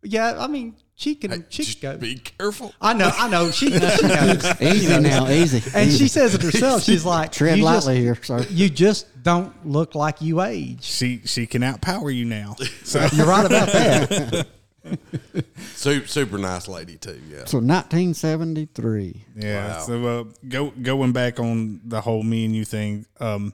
"Yeah, 0.02 0.36
I 0.40 0.48
mean, 0.48 0.76
she 0.96 1.14
can, 1.14 1.46
she 1.50 1.64
Just 1.64 1.80
can 1.82 1.94
go." 1.94 1.98
be 2.00 2.16
careful. 2.16 2.74
I 2.82 2.94
know, 2.94 3.12
I 3.16 3.30
know. 3.30 3.52
She, 3.52 3.70
she 3.72 3.78
knows. 4.08 4.46
Easy 4.62 5.00
now, 5.00 5.28
easy. 5.30 5.62
and 5.76 5.88
easy. 5.90 5.98
she 6.00 6.08
says 6.08 6.34
it 6.34 6.42
herself. 6.42 6.82
She's 6.82 7.06
like, 7.16 7.32
tread 7.32 7.60
"You 7.60 7.64
just- 7.64 7.86
lightly 7.88 8.02
here, 8.02 8.18
sir. 8.24 8.44
You 8.50 8.70
just 8.70 9.06
don't 9.22 9.54
look 9.68 9.94
like 9.94 10.22
you 10.22 10.42
age. 10.42 10.84
She 10.86 11.22
she 11.26 11.46
can 11.46 11.62
outpower 11.62 12.12
you 12.14 12.26
now. 12.26 12.56
So 12.84 13.06
You're 13.14 13.28
right 13.28 13.46
about 13.46 13.68
that. 13.68 14.48
Super, 15.76 16.08
super 16.08 16.38
nice 16.38 16.68
lady 16.68 16.98
too. 16.98 17.22
Yeah. 17.30 17.46
So 17.46 17.60
1973. 17.60 19.26
yeah. 19.36 19.68
Wow. 19.68 19.82
So 19.82 20.06
uh, 20.06 20.24
go 20.48 20.72
going 20.72 21.12
back 21.12 21.40
on 21.40 21.82
the 21.86 22.02
whole 22.02 22.24
me 22.24 22.46
and 22.46 22.56
you 22.56 22.66
thing. 22.66 23.06
Um, 23.20 23.54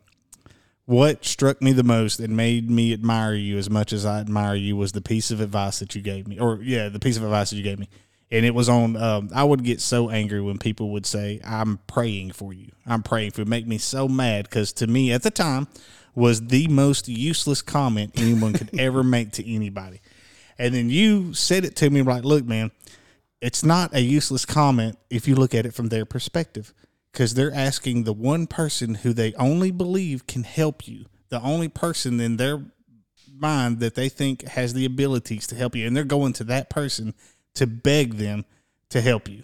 what 0.86 1.24
struck 1.24 1.62
me 1.62 1.72
the 1.72 1.84
most 1.84 2.20
and 2.20 2.36
made 2.36 2.70
me 2.70 2.92
admire 2.92 3.34
you 3.34 3.58
as 3.58 3.70
much 3.70 3.94
as 3.94 4.06
I 4.06 4.20
admire 4.20 4.56
you 4.56 4.76
was 4.76 4.92
the 4.92 5.02
piece 5.02 5.32
of 5.32 5.40
advice 5.40 5.80
that 5.80 5.96
you 5.96 6.02
gave 6.02 6.28
me, 6.28 6.40
or 6.40 6.60
yeah, 6.62 6.90
the 6.90 7.00
piece 7.00 7.16
of 7.18 7.24
advice 7.24 7.52
that 7.52 7.56
you 7.56 7.64
gave 7.64 7.80
me. 7.80 7.90
And 8.32 8.46
it 8.46 8.56
was 8.56 8.68
on. 8.68 8.98
Um, 8.98 9.30
I 9.34 9.44
would 9.44 9.64
get 9.64 9.80
so 9.80 10.10
angry 10.10 10.42
when 10.42 10.58
people 10.58 10.90
would 10.92 11.06
say, 11.06 11.40
"I'm 11.46 11.78
praying 11.88 12.32
for 12.32 12.52
you. 12.52 12.72
I'm 12.86 13.04
praying 13.04 13.32
for." 13.32 13.42
you." 13.42 13.46
Make 13.46 13.68
me 13.68 13.78
so 13.78 14.08
mad 14.08 14.46
because 14.46 14.74
to 14.74 14.88
me 14.88 15.12
at 15.12 15.22
the 15.22 15.30
time 15.32 15.68
was 16.16 16.48
the 16.48 16.68
most 16.68 17.08
useless 17.08 17.62
comment 17.62 18.12
anyone 18.16 18.54
could 18.54 18.72
ever 18.80 19.04
make 19.04 19.32
to 19.34 19.54
anybody. 19.54 20.02
And 20.58 20.74
then 20.74 20.90
you 20.90 21.34
said 21.34 21.66
it 21.66 21.76
to 21.78 21.90
me 21.90 22.02
like, 22.02 22.24
"Look, 22.24 22.46
man, 22.46 22.72
it's 23.42 23.64
not 23.64 23.94
a 23.94 24.02
useless 24.02 24.46
comment 24.46 24.98
if 25.10 25.28
you 25.28 25.36
look 25.36 25.54
at 25.54 25.66
it 25.66 25.74
from 25.74 25.90
their 25.90 26.06
perspective 26.06 26.74
because 27.12 27.34
they're 27.34 27.54
asking 27.54 28.04
the 28.04 28.14
one 28.14 28.48
person 28.48 28.96
who 28.96 29.14
they 29.14 29.34
only 29.34 29.72
believe 29.72 30.28
can 30.28 30.44
help 30.44 30.88
you 30.88 31.06
the 31.34 31.42
only 31.42 31.68
person 31.68 32.20
in 32.20 32.38
their 32.38 32.64
mind 33.36 33.80
that 33.80 33.96
they 33.96 34.08
think 34.08 34.48
has 34.50 34.76
the 34.76 34.86
abilities 34.86 35.48
to 35.48 35.56
help 35.56 35.76
you 35.76 35.88
and 35.88 35.98
they're 35.98 36.04
going 36.04 36.32
to 36.32 36.44
that 36.44 36.70
person 36.70 37.12
to 37.56 37.66
beg 37.66 38.18
them 38.18 38.46
to 38.90 39.02
help 39.02 39.28
you. 39.28 39.44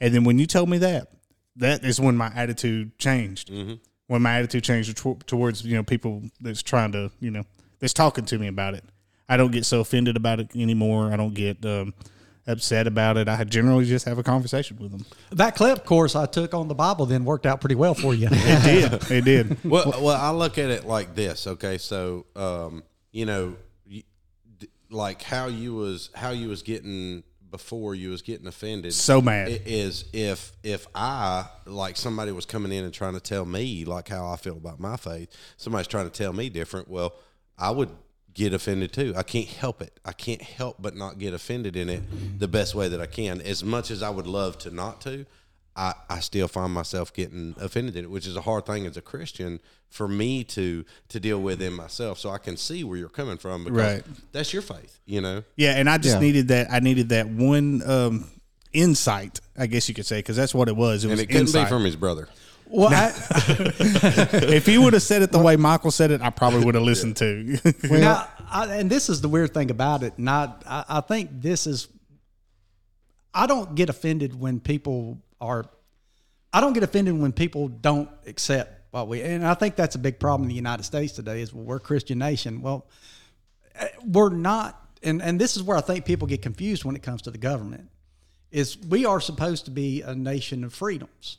And 0.00 0.12
then 0.12 0.24
when 0.24 0.40
you 0.40 0.46
told 0.46 0.68
me 0.68 0.78
that 0.78 1.12
that 1.54 1.84
is 1.84 2.00
when 2.00 2.16
my 2.16 2.32
attitude 2.34 2.98
changed. 2.98 3.50
Mm-hmm. 3.50 3.74
When 4.08 4.22
my 4.22 4.38
attitude 4.38 4.64
changed 4.64 4.96
to- 4.96 5.18
towards 5.26 5.64
you 5.64 5.76
know 5.76 5.84
people 5.84 6.22
that's 6.40 6.62
trying 6.62 6.90
to 6.92 7.12
you 7.20 7.30
know 7.30 7.44
that's 7.78 7.92
talking 7.92 8.24
to 8.24 8.38
me 8.38 8.48
about 8.48 8.74
it 8.74 8.82
i 9.28 9.36
don't 9.36 9.50
get 9.52 9.64
so 9.64 9.80
offended 9.80 10.16
about 10.16 10.40
it 10.40 10.54
anymore 10.56 11.12
i 11.12 11.16
don't 11.16 11.34
get 11.34 11.64
um, 11.66 11.92
upset 12.46 12.86
about 12.86 13.16
it 13.16 13.28
i 13.28 13.44
generally 13.44 13.84
just 13.84 14.04
have 14.06 14.18
a 14.18 14.22
conversation 14.22 14.76
with 14.80 14.90
them 14.90 15.04
That 15.30 15.54
clip 15.54 15.84
course 15.84 16.16
I 16.16 16.26
took 16.26 16.54
on 16.54 16.68
the 16.68 16.74
Bible 16.74 17.04
then 17.06 17.24
worked 17.24 17.44
out 17.46 17.60
pretty 17.60 17.74
well 17.74 17.94
for 17.94 18.14
you. 18.14 18.28
it 18.32 18.62
did 18.90 19.10
it 19.10 19.24
did 19.24 19.64
well, 19.64 19.92
well, 20.00 20.16
I 20.20 20.30
look 20.30 20.56
at 20.56 20.70
it 20.70 20.84
like 20.86 21.14
this. 21.14 21.46
Okay, 21.46 21.76
so 21.78 22.24
um, 22.34 22.82
you 23.12 23.26
know, 23.26 23.56
like 24.90 25.22
how 25.22 25.46
you 25.46 25.74
was 25.74 26.10
how 26.14 26.30
you 26.30 26.48
was 26.48 26.62
getting 26.62 27.22
before 27.50 27.94
you 27.94 28.10
was 28.10 28.22
getting 28.22 28.46
offended. 28.46 28.92
So 28.94 29.20
mad. 29.20 29.48
i- 29.48 29.60
is 29.66 30.04
if 30.12 30.52
if 30.62 30.86
I 30.94 31.46
like 31.66 31.96
somebody 31.96 32.32
was 32.32 32.46
coming 32.46 32.72
in 32.72 32.84
and 32.84 32.92
trying 32.94 33.14
to 33.14 33.20
tell 33.20 33.44
me 33.44 33.84
like 33.84 34.08
how 34.08 34.26
I 34.30 34.36
feel 34.36 34.56
about 34.56 34.80
my 34.80 34.96
faith. 34.96 35.28
Somebody's 35.56 35.88
trying 35.88 36.08
to 36.10 36.16
tell 36.16 36.32
me 36.32 36.48
different. 36.48 36.88
Well, 36.88 37.14
I 37.58 37.70
would 37.70 37.90
get 38.38 38.54
offended 38.54 38.92
too. 38.92 39.12
I 39.16 39.24
can't 39.24 39.48
help 39.48 39.82
it. 39.82 39.98
I 40.04 40.12
can't 40.12 40.40
help 40.40 40.76
but 40.80 40.94
not 40.96 41.18
get 41.18 41.34
offended 41.34 41.74
in 41.74 41.88
it 41.88 42.02
the 42.38 42.46
best 42.46 42.72
way 42.72 42.86
that 42.88 43.00
I 43.00 43.06
can. 43.06 43.40
As 43.40 43.64
much 43.64 43.90
as 43.90 44.00
I 44.00 44.10
would 44.10 44.28
love 44.28 44.56
to 44.58 44.70
not 44.70 45.00
to, 45.02 45.26
I, 45.74 45.94
I 46.08 46.20
still 46.20 46.46
find 46.46 46.72
myself 46.72 47.12
getting 47.12 47.56
offended 47.60 47.96
in 47.96 48.04
it, 48.04 48.10
which 48.10 48.28
is 48.28 48.36
a 48.36 48.40
hard 48.42 48.64
thing 48.64 48.86
as 48.86 48.96
a 48.96 49.02
Christian 49.02 49.58
for 49.90 50.06
me 50.06 50.44
to 50.44 50.84
to 51.08 51.18
deal 51.18 51.40
with 51.42 51.60
in 51.60 51.72
myself. 51.72 52.18
So 52.20 52.30
I 52.30 52.38
can 52.38 52.56
see 52.56 52.84
where 52.84 52.96
you're 52.96 53.08
coming 53.08 53.38
from 53.38 53.64
because 53.64 53.76
Right. 53.78 54.04
that's 54.30 54.52
your 54.52 54.62
faith, 54.62 55.00
you 55.04 55.20
know. 55.20 55.42
Yeah, 55.56 55.72
and 55.72 55.90
I 55.90 55.98
just 55.98 56.14
Yeah. 56.16 56.20
needed 56.20 56.48
that. 56.48 56.68
I 56.70 56.78
needed 56.78 57.08
that 57.08 57.28
one 57.28 57.82
um, 57.90 58.30
insight, 58.72 59.40
I 59.56 59.66
guess 59.66 59.88
you 59.88 59.94
could 59.96 60.06
say, 60.06 60.18
because 60.20 60.36
that's 60.36 60.54
what 60.54 60.68
it 60.68 60.76
was. 60.76 61.02
It 61.04 61.08
And 61.08 61.12
was 61.12 61.20
it 61.22 61.26
couldn't 61.26 61.42
insight. 61.48 61.66
be 61.66 61.70
from 61.70 61.84
his 61.84 61.96
brother. 61.96 62.28
Well, 62.70 62.88
I, 62.92 63.12
if 64.32 64.66
he 64.66 64.78
would 64.78 64.92
have 64.92 65.02
said 65.02 65.22
it 65.22 65.32
the 65.32 65.38
way 65.38 65.56
Michael 65.56 65.90
said 65.90 66.10
it, 66.10 66.20
I 66.20 66.30
probably 66.30 66.64
would 66.64 66.74
have 66.74 66.84
listened 66.84 67.16
to. 67.16 67.58
now, 67.90 68.28
I, 68.50 68.74
and 68.74 68.90
this 68.90 69.08
is 69.08 69.20
the 69.20 69.28
weird 69.28 69.54
thing 69.54 69.70
about 69.70 70.02
it, 70.02 70.18
and 70.18 70.28
I, 70.28 70.52
I, 70.66 70.84
I 70.88 71.00
think 71.00 71.30
this 71.32 71.66
is. 71.66 71.88
I 73.32 73.46
don't 73.46 73.74
get 73.74 73.88
offended 73.88 74.38
when 74.38 74.60
people 74.60 75.18
are. 75.40 75.66
I 76.52 76.60
don't 76.60 76.72
get 76.72 76.82
offended 76.82 77.18
when 77.18 77.32
people 77.32 77.68
don't 77.68 78.08
accept 78.26 78.92
what 78.92 79.08
we, 79.08 79.22
and 79.22 79.46
I 79.46 79.54
think 79.54 79.76
that's 79.76 79.94
a 79.94 79.98
big 79.98 80.18
problem 80.18 80.44
in 80.44 80.48
the 80.48 80.54
United 80.54 80.82
States 80.82 81.12
today. 81.12 81.40
Is 81.40 81.54
well, 81.54 81.64
we're 81.64 81.76
a 81.76 81.80
Christian 81.80 82.18
nation. 82.18 82.60
Well, 82.60 82.86
eh, 83.76 83.88
we're 84.04 84.30
not, 84.30 84.78
and 85.02 85.22
and 85.22 85.40
this 85.40 85.56
is 85.56 85.62
where 85.62 85.76
I 85.76 85.82
think 85.82 86.04
people 86.04 86.28
get 86.28 86.42
confused 86.42 86.84
when 86.84 86.96
it 86.96 87.02
comes 87.02 87.22
to 87.22 87.30
the 87.30 87.38
government. 87.38 87.90
Is 88.50 88.76
we 88.78 89.04
are 89.06 89.20
supposed 89.20 89.66
to 89.66 89.70
be 89.70 90.02
a 90.02 90.14
nation 90.14 90.64
of 90.64 90.74
freedoms. 90.74 91.38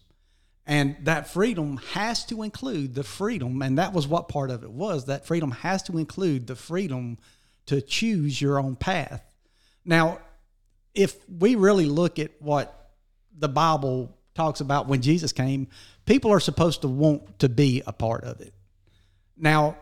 And 0.69 0.97
that 1.05 1.27
freedom 1.27 1.77
has 1.93 2.23
to 2.27 2.43
include 2.43 2.93
the 2.93 3.03
freedom, 3.03 3.63
and 3.63 3.79
that 3.79 3.91
was 3.91 4.07
what 4.07 4.29
part 4.29 4.51
of 4.51 4.61
it 4.61 4.69
was. 4.69 5.05
That 5.05 5.25
freedom 5.25 5.49
has 5.49 5.81
to 5.83 5.97
include 5.97 6.45
the 6.45 6.55
freedom 6.55 7.17
to 7.65 7.81
choose 7.81 8.39
your 8.39 8.59
own 8.59 8.75
path. 8.75 9.23
Now, 9.83 10.19
if 10.93 11.15
we 11.27 11.55
really 11.55 11.87
look 11.87 12.19
at 12.19 12.33
what 12.37 12.91
the 13.35 13.49
Bible 13.49 14.15
talks 14.35 14.61
about 14.61 14.87
when 14.87 15.01
Jesus 15.01 15.33
came, 15.33 15.69
people 16.05 16.31
are 16.31 16.39
supposed 16.39 16.81
to 16.83 16.87
want 16.87 17.39
to 17.39 17.49
be 17.49 17.81
a 17.87 17.91
part 17.91 18.23
of 18.23 18.39
it. 18.39 18.53
Now, 19.35 19.75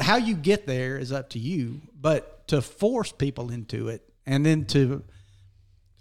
how 0.00 0.16
you 0.16 0.36
get 0.36 0.66
there 0.66 0.96
is 0.96 1.12
up 1.12 1.28
to 1.30 1.38
you, 1.38 1.82
but 1.94 2.48
to 2.48 2.62
force 2.62 3.12
people 3.12 3.50
into 3.50 3.88
it 3.88 4.08
and 4.24 4.46
then 4.46 4.64
to 4.66 5.04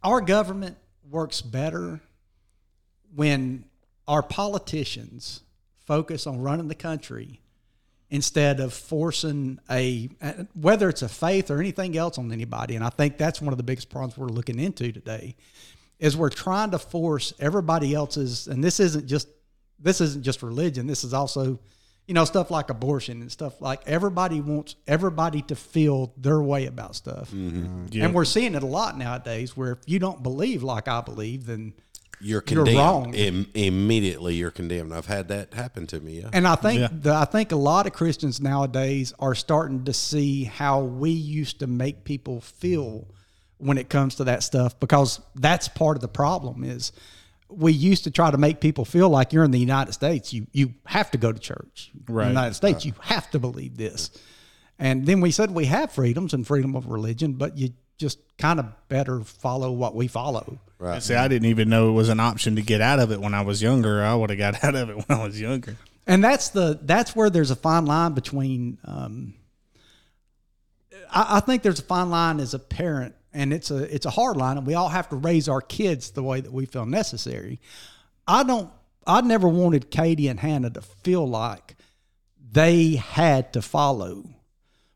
our 0.01 0.21
government 0.21 0.77
works 1.09 1.41
better 1.41 1.99
when 3.13 3.65
our 4.09 4.23
politicians 4.23 5.43
focus 5.85 6.25
on 6.25 6.41
running 6.41 6.67
the 6.67 6.75
country 6.75 7.39
instead 8.09 8.59
of 8.59 8.73
forcing 8.73 9.59
a 9.69 10.09
whether 10.55 10.89
it's 10.89 11.03
a 11.03 11.07
faith 11.07 11.51
or 11.51 11.59
anything 11.59 11.95
else 11.95 12.17
on 12.17 12.31
anybody 12.31 12.75
and 12.75 12.83
i 12.83 12.89
think 12.89 13.17
that's 13.17 13.39
one 13.39 13.53
of 13.53 13.57
the 13.57 13.63
biggest 13.63 13.89
problems 13.89 14.17
we're 14.17 14.27
looking 14.27 14.59
into 14.59 14.91
today 14.91 15.35
is 15.99 16.17
we're 16.17 16.29
trying 16.29 16.71
to 16.71 16.79
force 16.79 17.33
everybody 17.39 17.93
else's 17.93 18.47
and 18.47 18.63
this 18.63 18.79
isn't 18.79 19.05
just 19.05 19.27
this 19.79 20.01
isn't 20.01 20.23
just 20.23 20.41
religion 20.41 20.87
this 20.87 21.03
is 21.03 21.13
also 21.13 21.59
you 22.07 22.15
know 22.15 22.25
stuff 22.25 22.49
like 22.49 22.71
abortion 22.71 23.21
and 23.21 23.31
stuff 23.31 23.61
like 23.61 23.81
everybody 23.85 24.41
wants 24.41 24.75
everybody 24.87 25.43
to 25.43 25.55
feel 25.55 26.11
their 26.17 26.41
way 26.41 26.65
about 26.65 26.95
stuff. 26.95 27.29
Mm-hmm. 27.29 27.85
Yeah. 27.91 28.05
and 28.05 28.15
we're 28.15 28.25
seeing 28.25 28.55
it 28.55 28.63
a 28.63 28.65
lot 28.65 28.97
nowadays 28.97 29.55
where 29.55 29.73
if 29.73 29.77
you 29.85 29.99
don't 29.99 30.23
believe 30.23 30.63
like 30.63 30.87
i 30.87 31.01
believe 31.01 31.45
then 31.45 31.73
You're 32.21 32.35
You're 32.35 32.41
condemned. 32.41 32.77
wrong. 32.77 33.13
Im- 33.13 33.47
immediately, 33.53 34.35
you're 34.35 34.51
condemned. 34.51 34.93
I've 34.93 35.05
had 35.05 35.29
that 35.29 35.53
happen 35.53 35.87
to 35.87 35.99
me. 35.99 36.19
Yeah. 36.21 36.29
And 36.33 36.47
I 36.47 36.55
think 36.55 36.81
Yeah. 36.81 36.89
the, 36.91 37.13
I 37.13 37.25
think 37.25 37.51
a 37.51 37.55
lot 37.55 37.87
of 37.87 37.93
Christians 37.93 38.41
nowadays 38.41 39.13
are 39.19 39.33
starting 39.35 39.85
to 39.85 39.93
see 39.93 40.43
how 40.43 40.81
we 40.81 41.11
used 41.11 41.59
to 41.59 41.67
make 41.67 42.03
people 42.03 42.41
feel 42.41 43.07
when 43.57 43.77
it 43.77 43.89
comes 43.89 44.15
to 44.15 44.23
that 44.25 44.43
stuff 44.43 44.79
because 44.79 45.19
that's 45.35 45.67
part 45.67 45.97
of 45.97 46.01
the 46.01 46.07
problem 46.07 46.63
is 46.63 46.91
we 47.49 47.71
used 47.73 48.03
to 48.05 48.11
try 48.11 48.29
to 48.31 48.37
make 48.37 48.61
people 48.61 48.85
feel 48.85 49.09
like 49.09 49.33
you're 49.33 49.43
in 49.43 49.51
the 49.51 49.59
United 49.59 49.91
States 49.91 50.31
you 50.31 50.47
you 50.53 50.73
have 50.85 51.11
to 51.11 51.17
go 51.17 51.31
to 51.33 51.39
church 51.39 51.91
in 52.07 52.15
the 52.15 52.27
United 52.27 52.53
States 52.53 52.85
you 52.85 52.93
have 53.01 53.29
to 53.31 53.37
believe 53.39 53.75
this 53.75 54.11
and 54.77 55.05
then 55.07 55.19
we 55.19 55.29
said 55.31 55.51
we 55.51 55.65
have 55.65 55.91
freedoms 55.91 56.33
and 56.33 56.47
freedom 56.47 56.73
of 56.75 56.85
religion 56.87 57.33
but 57.33 57.57
you 57.57 57.71
just 57.99 58.17
kind 58.39 58.59
of 58.59 58.65
better 58.87 59.21
follow 59.21 59.71
what 59.71 59.93
we 59.93 60.07
follow 60.07 60.57
Right. 60.79 61.03
See, 61.03 61.13
I 61.13 61.27
didn't 61.27 61.49
even 61.49 61.67
know 61.67 61.89
it 61.89 61.91
was 61.91 62.07
an 62.07 62.21
option 62.21 62.55
to 62.55 62.61
get 62.61 62.79
out 62.79 62.99
of 62.99 63.11
it 63.11 63.19
when 63.19 63.33
I 63.33 63.41
was 63.41 63.61
younger. 63.61 64.01
I 64.01 64.15
would 64.15 64.29
have 64.29 64.39
got 64.39 64.63
out 64.63 64.75
of 64.75 64.89
it 64.89 64.95
when 64.95 65.05
I 65.09 65.21
was 65.21 65.39
younger. 65.39 65.75
and 66.07 66.23
that's 66.23 66.49
the 66.49 66.79
that's 66.81 67.13
where 67.15 67.29
there's 67.29 67.51
a 67.51 67.55
fine 67.57 67.85
line 67.85 68.13
between 68.13 68.77
um, 68.85 69.33
I, 71.11 71.37
I 71.37 71.39
think 71.41 71.63
there's 71.63 71.79
a 71.79 71.83
fine 71.83 72.09
line 72.09 72.39
as 72.39 72.53
a 72.53 72.59
parent 72.59 73.13
and 73.33 73.51
it's 73.53 73.71
a 73.71 73.93
it's 73.93 74.05
a 74.05 74.09
hard 74.09 74.37
line 74.37 74.57
and 74.57 74.65
we 74.65 74.73
all 74.73 74.89
have 74.89 75.09
to 75.09 75.15
raise 75.17 75.49
our 75.49 75.61
kids 75.61 76.11
the 76.11 76.23
way 76.23 76.39
that 76.41 76.51
we 76.51 76.65
feel 76.65 76.85
necessary 76.85 77.59
i 78.27 78.41
don't 78.43 78.71
i 79.05 79.21
never 79.21 79.47
wanted 79.47 79.91
katie 79.91 80.27
and 80.27 80.39
hannah 80.39 80.69
to 80.69 80.81
feel 80.81 81.27
like 81.27 81.75
they 82.51 82.95
had 82.95 83.53
to 83.53 83.61
follow 83.61 84.23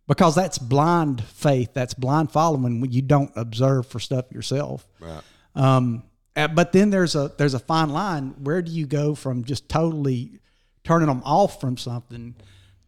because 0.07 0.35
that's 0.35 0.57
blind 0.57 1.23
faith 1.23 1.73
that's 1.73 1.93
blind 1.93 2.31
following 2.31 2.81
when 2.81 2.91
you 2.91 3.01
don't 3.01 3.31
observe 3.35 3.85
for 3.87 3.99
stuff 3.99 4.31
yourself 4.31 4.87
Right. 4.99 5.21
um, 5.55 6.03
uh, 6.35 6.47
but 6.47 6.71
then 6.71 6.89
there's 6.89 7.13
a 7.15 7.31
there's 7.37 7.53
a 7.53 7.59
fine 7.59 7.89
line. 7.89 8.29
Where 8.43 8.61
do 8.63 8.71
you 8.71 8.87
go 8.87 9.13
from 9.13 9.43
just 9.43 9.69
totally 9.69 10.39
turning 10.83 11.07
them 11.07 11.21
off 11.23 11.61
from 11.61 11.77
something 11.77 12.33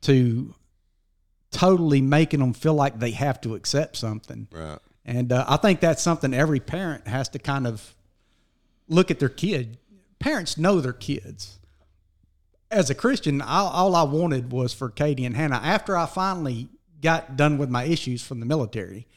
to 0.02 0.56
totally 1.52 2.02
making 2.02 2.40
them 2.40 2.54
feel 2.54 2.74
like 2.74 2.98
they 3.00 3.12
have 3.12 3.40
to 3.42 3.54
accept 3.54 3.98
something? 3.98 4.48
Right. 4.52 4.80
And 5.06 5.32
uh, 5.32 5.46
I 5.48 5.58
think 5.58 5.80
that's 5.80 6.02
something 6.02 6.34
every 6.34 6.60
parent 6.60 7.08
has 7.08 7.30
to 7.30 7.40
kind 7.40 7.68
of 7.68 7.94
look 8.88 9.12
at 9.12 9.20
their 9.20 9.30
kid. 9.30 9.78
Parents 10.18 10.58
know 10.58 10.82
their 10.82 10.92
kids. 10.94 11.60
As 12.72 12.90
a 12.90 12.96
Christian, 12.96 13.42
all, 13.44 13.68
all 13.68 13.96
I 13.96 14.02
wanted 14.04 14.52
was 14.52 14.74
for 14.74 14.90
Katie 14.90 15.24
and 15.24 15.36
Hannah. 15.36 15.62
After 15.64 15.96
I 15.96 16.08
finally 16.08 16.68
got 17.06 17.38
done 17.38 17.58
with 17.58 17.70
my 17.70 17.86
issues 17.86 18.22
from 18.22 18.40
the 18.40 18.46
military, 18.46 19.08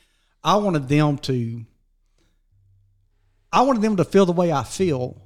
I 0.44 0.56
wanted 0.56 0.88
them 0.88 1.18
to. 1.18 1.64
I 3.50 3.62
wanted 3.62 3.82
them 3.82 3.96
to 3.96 4.04
feel 4.04 4.26
the 4.26 4.32
way 4.32 4.52
I 4.52 4.62
feel 4.62 5.22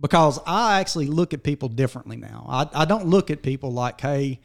because 0.00 0.40
I 0.44 0.80
actually 0.80 1.06
look 1.06 1.32
at 1.32 1.44
people 1.44 1.68
differently 1.68 2.16
now. 2.16 2.44
I, 2.48 2.82
I 2.82 2.84
don't 2.84 3.06
look 3.06 3.30
at 3.30 3.42
people 3.42 3.72
like, 3.72 4.00
hey, 4.00 4.40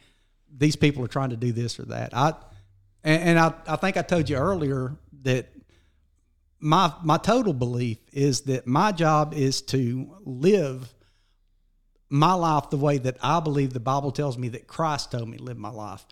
these 0.56 0.76
people 0.76 1.04
are 1.04 1.08
trying 1.08 1.30
to 1.30 1.36
do 1.36 1.50
this 1.50 1.80
or 1.80 1.86
that. 1.86 2.16
I 2.16 2.34
and, 3.02 3.22
and 3.22 3.38
I, 3.38 3.52
I 3.66 3.76
think 3.76 3.96
I 3.96 4.02
told 4.02 4.28
you 4.28 4.36
earlier 4.36 4.96
that 5.22 5.48
my 6.60 6.92
my 7.02 7.16
total 7.16 7.52
belief 7.52 7.98
is 8.12 8.42
that 8.42 8.66
my 8.66 8.92
job 8.92 9.34
is 9.34 9.60
to 9.62 10.14
live 10.24 10.94
my 12.10 12.34
life 12.34 12.70
the 12.70 12.76
way 12.76 12.98
that 12.98 13.16
I 13.22 13.40
believe 13.40 13.72
the 13.72 13.80
Bible 13.80 14.12
tells 14.12 14.36
me 14.36 14.48
that 14.50 14.66
Christ 14.66 15.12
told 15.12 15.28
me 15.28 15.38
to 15.38 15.44
live 15.44 15.58
my 15.58 15.70
life. 15.70 16.04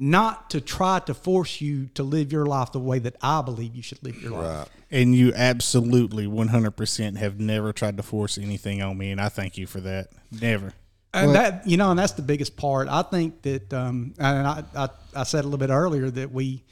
Not 0.00 0.50
to 0.50 0.60
try 0.60 1.00
to 1.00 1.14
force 1.14 1.60
you 1.60 1.86
to 1.94 2.02
live 2.02 2.32
your 2.32 2.46
life 2.46 2.72
the 2.72 2.78
way 2.78 2.98
that 3.00 3.16
I 3.20 3.42
believe 3.42 3.74
you 3.74 3.82
should 3.82 4.02
live 4.02 4.20
your 4.22 4.32
life. 4.32 4.58
Right. 4.58 4.68
And 4.90 5.14
you 5.14 5.32
absolutely 5.34 6.26
100% 6.26 7.16
have 7.16 7.40
never 7.40 7.72
tried 7.72 7.96
to 7.96 8.02
force 8.02 8.38
anything 8.38 8.80
on 8.82 8.96
me. 8.96 9.10
And 9.10 9.20
I 9.20 9.28
thank 9.28 9.58
you 9.58 9.66
for 9.66 9.80
that. 9.80 10.08
Never. 10.30 10.72
And 11.14 11.34
that 11.34 11.66
you 11.66 11.76
know, 11.76 11.90
and 11.90 11.98
that's 11.98 12.12
the 12.12 12.22
biggest 12.22 12.56
part. 12.56 12.86
I 12.88 13.02
think 13.02 13.42
that, 13.42 13.72
um, 13.72 14.14
and 14.18 14.46
I, 14.46 14.62
I, 14.76 14.88
I 15.16 15.22
said 15.24 15.40
a 15.40 15.48
little 15.48 15.58
bit 15.58 15.70
earlier 15.70 16.10
that 16.10 16.30
we, 16.30 16.64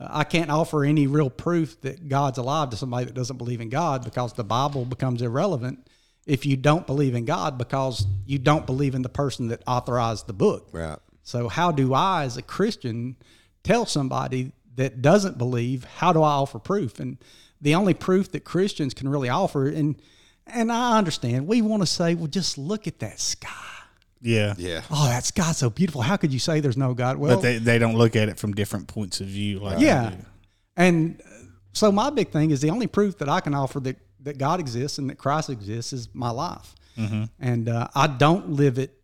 uh, 0.00 0.08
I 0.10 0.24
can't 0.24 0.50
offer 0.50 0.84
any 0.84 1.06
real 1.06 1.30
proof 1.30 1.80
that 1.82 2.08
God's 2.08 2.38
alive 2.38 2.70
to 2.70 2.76
somebody 2.76 3.04
that 3.04 3.14
doesn't 3.14 3.36
believe 3.36 3.60
in 3.60 3.68
God 3.68 4.02
because 4.02 4.32
the 4.32 4.44
Bible 4.44 4.84
becomes 4.86 5.20
irrelevant 5.20 5.86
if 6.26 6.46
you 6.46 6.56
don't 6.56 6.86
believe 6.86 7.14
in 7.14 7.24
God 7.24 7.58
because 7.58 8.06
you 8.26 8.38
don't 8.38 8.64
believe 8.64 8.94
in 8.94 9.02
the 9.02 9.08
person 9.08 9.48
that 9.48 9.62
authorized 9.66 10.26
the 10.26 10.32
book. 10.32 10.68
Right. 10.72 10.98
So 11.22 11.48
how 11.48 11.70
do 11.72 11.94
I, 11.94 12.24
as 12.24 12.36
a 12.36 12.42
Christian, 12.42 13.16
tell 13.62 13.86
somebody 13.86 14.52
that 14.76 15.02
doesn't 15.02 15.38
believe? 15.38 15.84
How 15.84 16.12
do 16.12 16.22
I 16.22 16.30
offer 16.30 16.58
proof? 16.58 16.98
And 16.98 17.18
the 17.60 17.74
only 17.74 17.94
proof 17.94 18.32
that 18.32 18.40
Christians 18.44 18.94
can 18.94 19.08
really 19.08 19.28
offer, 19.28 19.68
and 19.68 20.00
and 20.46 20.72
I 20.72 20.98
understand, 20.98 21.46
we 21.46 21.62
want 21.62 21.82
to 21.82 21.86
say, 21.86 22.14
well, 22.14 22.26
just 22.26 22.58
look 22.58 22.86
at 22.88 22.98
that 22.98 23.20
sky. 23.20 23.48
Yeah. 24.20 24.54
Yeah. 24.58 24.82
Oh, 24.90 25.06
that 25.08 25.24
sky's 25.24 25.58
so 25.58 25.70
beautiful. 25.70 26.02
How 26.02 26.16
could 26.16 26.32
you 26.32 26.38
say 26.38 26.60
there's 26.60 26.76
no 26.76 26.94
God? 26.94 27.16
Well, 27.16 27.36
But 27.36 27.42
they, 27.42 27.58
they 27.58 27.78
don't 27.78 27.96
look 27.96 28.16
at 28.16 28.28
it 28.28 28.38
from 28.38 28.52
different 28.52 28.88
points 28.88 29.20
of 29.20 29.28
view. 29.28 29.60
Like 29.60 29.80
yeah. 29.80 30.14
And 30.76 31.20
uh, 31.24 31.44
so 31.72 31.92
my 31.92 32.10
big 32.10 32.30
thing 32.30 32.50
is 32.50 32.60
the 32.60 32.70
only 32.70 32.86
proof 32.86 33.18
that 33.18 33.28
I 33.28 33.40
can 33.40 33.54
offer 33.54 33.78
that, 33.80 33.96
that 34.20 34.38
God 34.38 34.58
exists 34.60 34.98
and 34.98 35.10
that 35.10 35.18
Christ 35.18 35.48
exists 35.50 35.92
is 35.92 36.08
my 36.12 36.30
life. 36.30 36.74
And 37.40 37.68
uh, 37.68 37.88
I 37.94 38.06
don't 38.06 38.50
live 38.50 38.78
it 38.78 38.94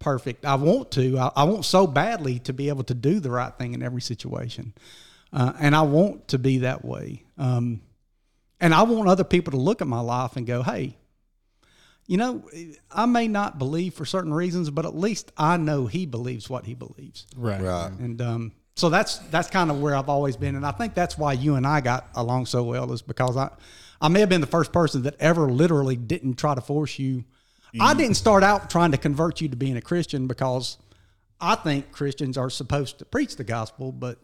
perfect. 0.00 0.44
I 0.44 0.56
want 0.56 0.90
to. 0.92 1.16
I, 1.18 1.30
I 1.36 1.44
want 1.44 1.64
so 1.64 1.86
badly 1.86 2.40
to 2.40 2.52
be 2.52 2.68
able 2.68 2.84
to 2.84 2.94
do 2.94 3.20
the 3.20 3.30
right 3.30 3.54
thing 3.56 3.74
in 3.74 3.82
every 3.82 4.02
situation. 4.02 4.74
Uh, 5.32 5.52
and 5.60 5.76
I 5.76 5.82
want 5.82 6.28
to 6.28 6.38
be 6.38 6.58
that 6.58 6.84
way. 6.84 7.22
Um, 7.38 7.82
and 8.60 8.74
I 8.74 8.82
want 8.82 9.08
other 9.08 9.24
people 9.24 9.52
to 9.52 9.56
look 9.56 9.80
at 9.80 9.86
my 9.86 10.00
life 10.00 10.36
and 10.36 10.46
go, 10.46 10.62
hey, 10.62 10.96
you 12.06 12.16
know, 12.16 12.42
I 12.90 13.06
may 13.06 13.28
not 13.28 13.58
believe 13.58 13.94
for 13.94 14.04
certain 14.04 14.34
reasons, 14.34 14.68
but 14.68 14.84
at 14.84 14.96
least 14.96 15.30
I 15.36 15.56
know 15.56 15.86
he 15.86 16.06
believes 16.06 16.50
what 16.50 16.66
he 16.66 16.74
believes. 16.74 17.26
Right. 17.36 17.60
Right. 17.62 17.92
And 18.00 18.20
um, 18.20 18.52
so 18.74 18.88
that's 18.88 19.18
that's 19.30 19.48
kind 19.48 19.70
of 19.70 19.80
where 19.80 19.94
I've 19.94 20.08
always 20.08 20.36
been, 20.36 20.56
and 20.56 20.66
I 20.66 20.72
think 20.72 20.94
that's 20.94 21.16
why 21.16 21.34
you 21.34 21.54
and 21.54 21.66
I 21.66 21.80
got 21.80 22.08
along 22.14 22.46
so 22.46 22.64
well 22.64 22.92
is 22.92 23.02
because 23.02 23.36
I 23.36 23.50
I 24.00 24.08
may 24.08 24.20
have 24.20 24.28
been 24.28 24.40
the 24.40 24.46
first 24.46 24.72
person 24.72 25.02
that 25.02 25.16
ever 25.20 25.50
literally 25.50 25.96
didn't 25.96 26.34
try 26.34 26.54
to 26.54 26.60
force 26.60 26.98
you. 26.98 27.24
I 27.78 27.94
didn't 27.94 28.14
start 28.14 28.42
out 28.42 28.70
trying 28.70 28.92
to 28.92 28.98
convert 28.98 29.40
you 29.40 29.48
to 29.48 29.56
being 29.56 29.76
a 29.76 29.82
Christian 29.82 30.26
because 30.26 30.78
I 31.40 31.54
think 31.54 31.92
Christians 31.92 32.36
are 32.36 32.50
supposed 32.50 32.98
to 32.98 33.04
preach 33.04 33.36
the 33.36 33.44
gospel, 33.44 33.92
but 33.92 34.18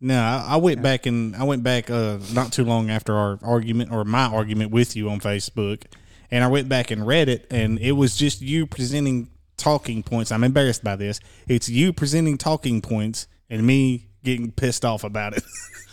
No, 0.00 0.20
I, 0.20 0.54
I 0.54 0.56
went 0.56 0.82
back 0.82 1.06
and 1.06 1.36
I 1.36 1.44
went 1.44 1.62
back 1.62 1.90
uh, 1.90 2.18
not 2.32 2.52
too 2.52 2.64
long 2.64 2.90
after 2.90 3.14
our 3.14 3.38
argument 3.42 3.92
or 3.92 4.04
my 4.04 4.26
argument 4.26 4.70
with 4.70 4.96
you 4.96 5.10
on 5.10 5.20
Facebook, 5.20 5.84
and 6.30 6.42
I 6.42 6.48
went 6.48 6.68
back 6.68 6.90
and 6.90 7.06
read 7.06 7.28
it, 7.28 7.46
and 7.50 7.78
it 7.78 7.92
was 7.92 8.16
just 8.16 8.40
you 8.40 8.66
presenting 8.66 9.28
talking 9.56 10.02
points. 10.02 10.32
I'm 10.32 10.44
embarrassed 10.44 10.84
by 10.84 10.96
this. 10.96 11.20
It's 11.46 11.68
you 11.68 11.92
presenting 11.92 12.38
talking 12.38 12.80
points 12.80 13.26
and 13.50 13.66
me 13.66 14.08
getting 14.24 14.52
pissed 14.52 14.84
off 14.84 15.04
about 15.04 15.36
it. 15.36 15.42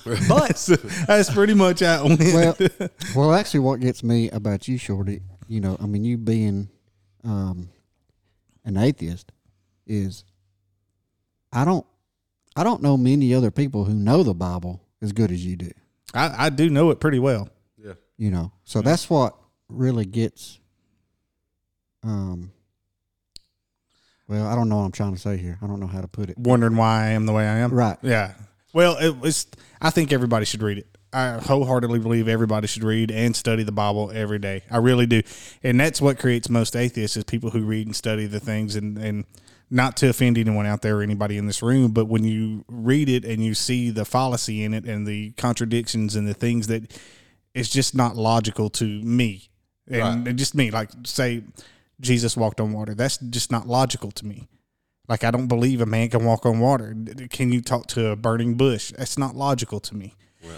but 0.29 0.69
That's 1.07 1.29
pretty 1.31 1.53
much 1.53 1.81
how 1.81 2.05
it 2.05 2.19
went. 2.19 2.59
Well, 2.79 2.89
well, 3.15 3.33
actually, 3.33 3.61
what 3.61 3.79
gets 3.79 4.03
me 4.03 4.29
about 4.29 4.67
you, 4.67 4.77
Shorty, 4.77 5.21
you 5.47 5.59
know, 5.59 5.77
I 5.81 5.85
mean, 5.85 6.03
you 6.03 6.17
being 6.17 6.69
um, 7.25 7.69
an 8.63 8.77
atheist, 8.77 9.31
is 9.87 10.23
I 11.51 11.65
don't, 11.65 11.85
I 12.55 12.63
don't 12.63 12.81
know 12.81 12.95
many 12.97 13.33
other 13.33 13.51
people 13.51 13.83
who 13.83 13.93
know 13.93 14.23
the 14.23 14.33
Bible 14.33 14.81
as 15.01 15.11
good 15.11 15.31
as 15.31 15.45
you 15.45 15.55
do. 15.55 15.71
I, 16.13 16.45
I 16.45 16.49
do 16.49 16.69
know 16.69 16.91
it 16.91 16.99
pretty 16.99 17.19
well. 17.19 17.49
Yeah. 17.77 17.93
You 18.17 18.31
know, 18.31 18.51
so 18.63 18.81
that's 18.81 19.09
what 19.09 19.35
really 19.69 20.05
gets. 20.05 20.59
Um. 22.03 22.51
Well, 24.27 24.47
I 24.47 24.55
don't 24.55 24.69
know 24.69 24.77
what 24.77 24.85
I'm 24.85 24.91
trying 24.91 25.13
to 25.13 25.19
say 25.19 25.37
here. 25.37 25.59
I 25.61 25.67
don't 25.67 25.79
know 25.79 25.87
how 25.87 26.01
to 26.01 26.07
put 26.07 26.29
it. 26.29 26.37
Wondering 26.37 26.75
why 26.75 27.03
I 27.03 27.07
am 27.09 27.27
the 27.27 27.33
way 27.33 27.47
I 27.47 27.57
am. 27.57 27.71
Right. 27.71 27.97
Yeah. 28.01 28.33
Well, 28.73 28.97
it 28.97 29.19
was. 29.19 29.47
I 29.81 29.91
think 29.91 30.11
everybody 30.11 30.45
should 30.45 30.63
read 30.63 30.79
it. 30.79 30.94
I 31.15 31.39
wholeheartedly 31.39 31.99
believe 31.99 32.27
everybody 32.27 32.67
should 32.67 32.83
read 32.83 33.09
and 33.09 33.35
study 33.35 33.63
the 33.63 33.71
Bible 33.71 34.11
every 34.13 34.39
day. 34.39 34.63
I 34.69 34.77
really 34.77 35.05
do, 35.05 35.21
and 35.63 35.79
that's 35.79 36.01
what 36.01 36.19
creates 36.19 36.49
most 36.49 36.75
atheists 36.75 37.15
is 37.15 37.23
people 37.23 37.51
who 37.51 37.61
read 37.61 37.87
and 37.87 37.95
study 37.95 38.25
the 38.25 38.39
things. 38.39 38.75
And 38.75 38.97
and 38.97 39.25
not 39.69 39.97
to 39.97 40.09
offend 40.09 40.37
anyone 40.37 40.65
out 40.65 40.81
there 40.81 40.97
or 40.99 41.01
anybody 41.01 41.37
in 41.37 41.47
this 41.47 41.63
room, 41.63 41.91
but 41.91 42.05
when 42.05 42.23
you 42.23 42.63
read 42.67 43.09
it 43.09 43.25
and 43.25 43.43
you 43.43 43.53
see 43.55 43.89
the 43.89 44.05
fallacy 44.05 44.63
in 44.63 44.73
it 44.73 44.85
and 44.85 45.07
the 45.07 45.31
contradictions 45.31 46.15
and 46.15 46.27
the 46.27 46.33
things 46.35 46.67
that 46.67 46.95
it's 47.53 47.69
just 47.69 47.95
not 47.95 48.15
logical 48.15 48.69
to 48.69 48.85
me, 48.85 49.49
and 49.89 50.25
Right. 50.25 50.35
just 50.35 50.53
me, 50.53 50.69
like 50.69 50.89
say 51.05 51.43
Jesus 52.01 52.35
walked 52.35 52.59
on 52.59 52.73
water. 52.73 52.93
That's 52.93 53.17
just 53.17 53.51
not 53.51 53.67
logical 53.67 54.11
to 54.11 54.25
me. 54.25 54.47
Like 55.07 55.23
I 55.23 55.31
don't 55.31 55.47
believe 55.47 55.81
a 55.81 55.85
man 55.85 56.09
can 56.09 56.25
walk 56.25 56.45
on 56.45 56.59
water. 56.59 56.95
Can 57.29 57.51
you 57.51 57.61
talk 57.61 57.87
to 57.87 58.07
a 58.07 58.15
burning 58.15 58.55
bush? 58.55 58.91
That's 58.97 59.17
not 59.17 59.35
logical 59.35 59.79
to 59.79 59.95
me. 59.95 60.13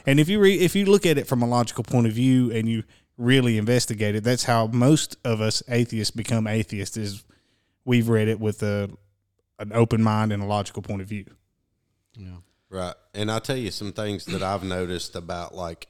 And 0.06 0.20
if 0.20 0.30
you 0.30 0.40
re- 0.40 0.60
if 0.60 0.76
you 0.76 0.86
look 0.86 1.06
at 1.06 1.18
it 1.18 1.28
from 1.28 1.42
a 1.42 1.48
logical 1.48 1.84
point 1.84 2.08
of 2.08 2.14
view 2.14 2.52
and 2.52 2.68
you 2.68 2.84
really 3.18 3.58
investigate 3.58 4.16
it, 4.16 4.24
that's 4.24 4.44
how 4.44 4.68
most 4.68 5.18
of 5.24 5.42
us 5.42 5.64
atheists 5.70 6.12
become 6.12 6.48
atheists. 6.48 6.98
Is 6.98 7.24
we've 7.86 8.10
read 8.10 8.28
it 8.28 8.40
with 8.40 8.64
a 8.64 8.90
an 9.60 9.72
open 9.74 10.04
mind 10.04 10.32
and 10.32 10.44
a 10.44 10.46
logical 10.46 10.82
point 10.82 11.02
of 11.02 11.08
view. 11.08 11.26
Yeah. 12.14 12.38
Right. 12.70 12.96
And 13.14 13.32
I'll 13.32 13.42
tell 13.42 13.58
you 13.58 13.72
some 13.72 13.94
things 13.94 14.26
that 14.26 14.44
I've 14.44 14.64
noticed 14.64 15.16
about 15.16 15.56
like 15.56 15.88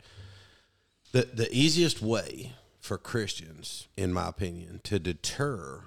the 1.11 1.27
the 1.33 1.49
easiest 1.51 2.01
way 2.01 2.53
for 2.79 2.97
Christians, 2.97 3.87
in 3.97 4.13
my 4.13 4.29
opinion, 4.29 4.79
to 4.83 4.99
deter 4.99 5.85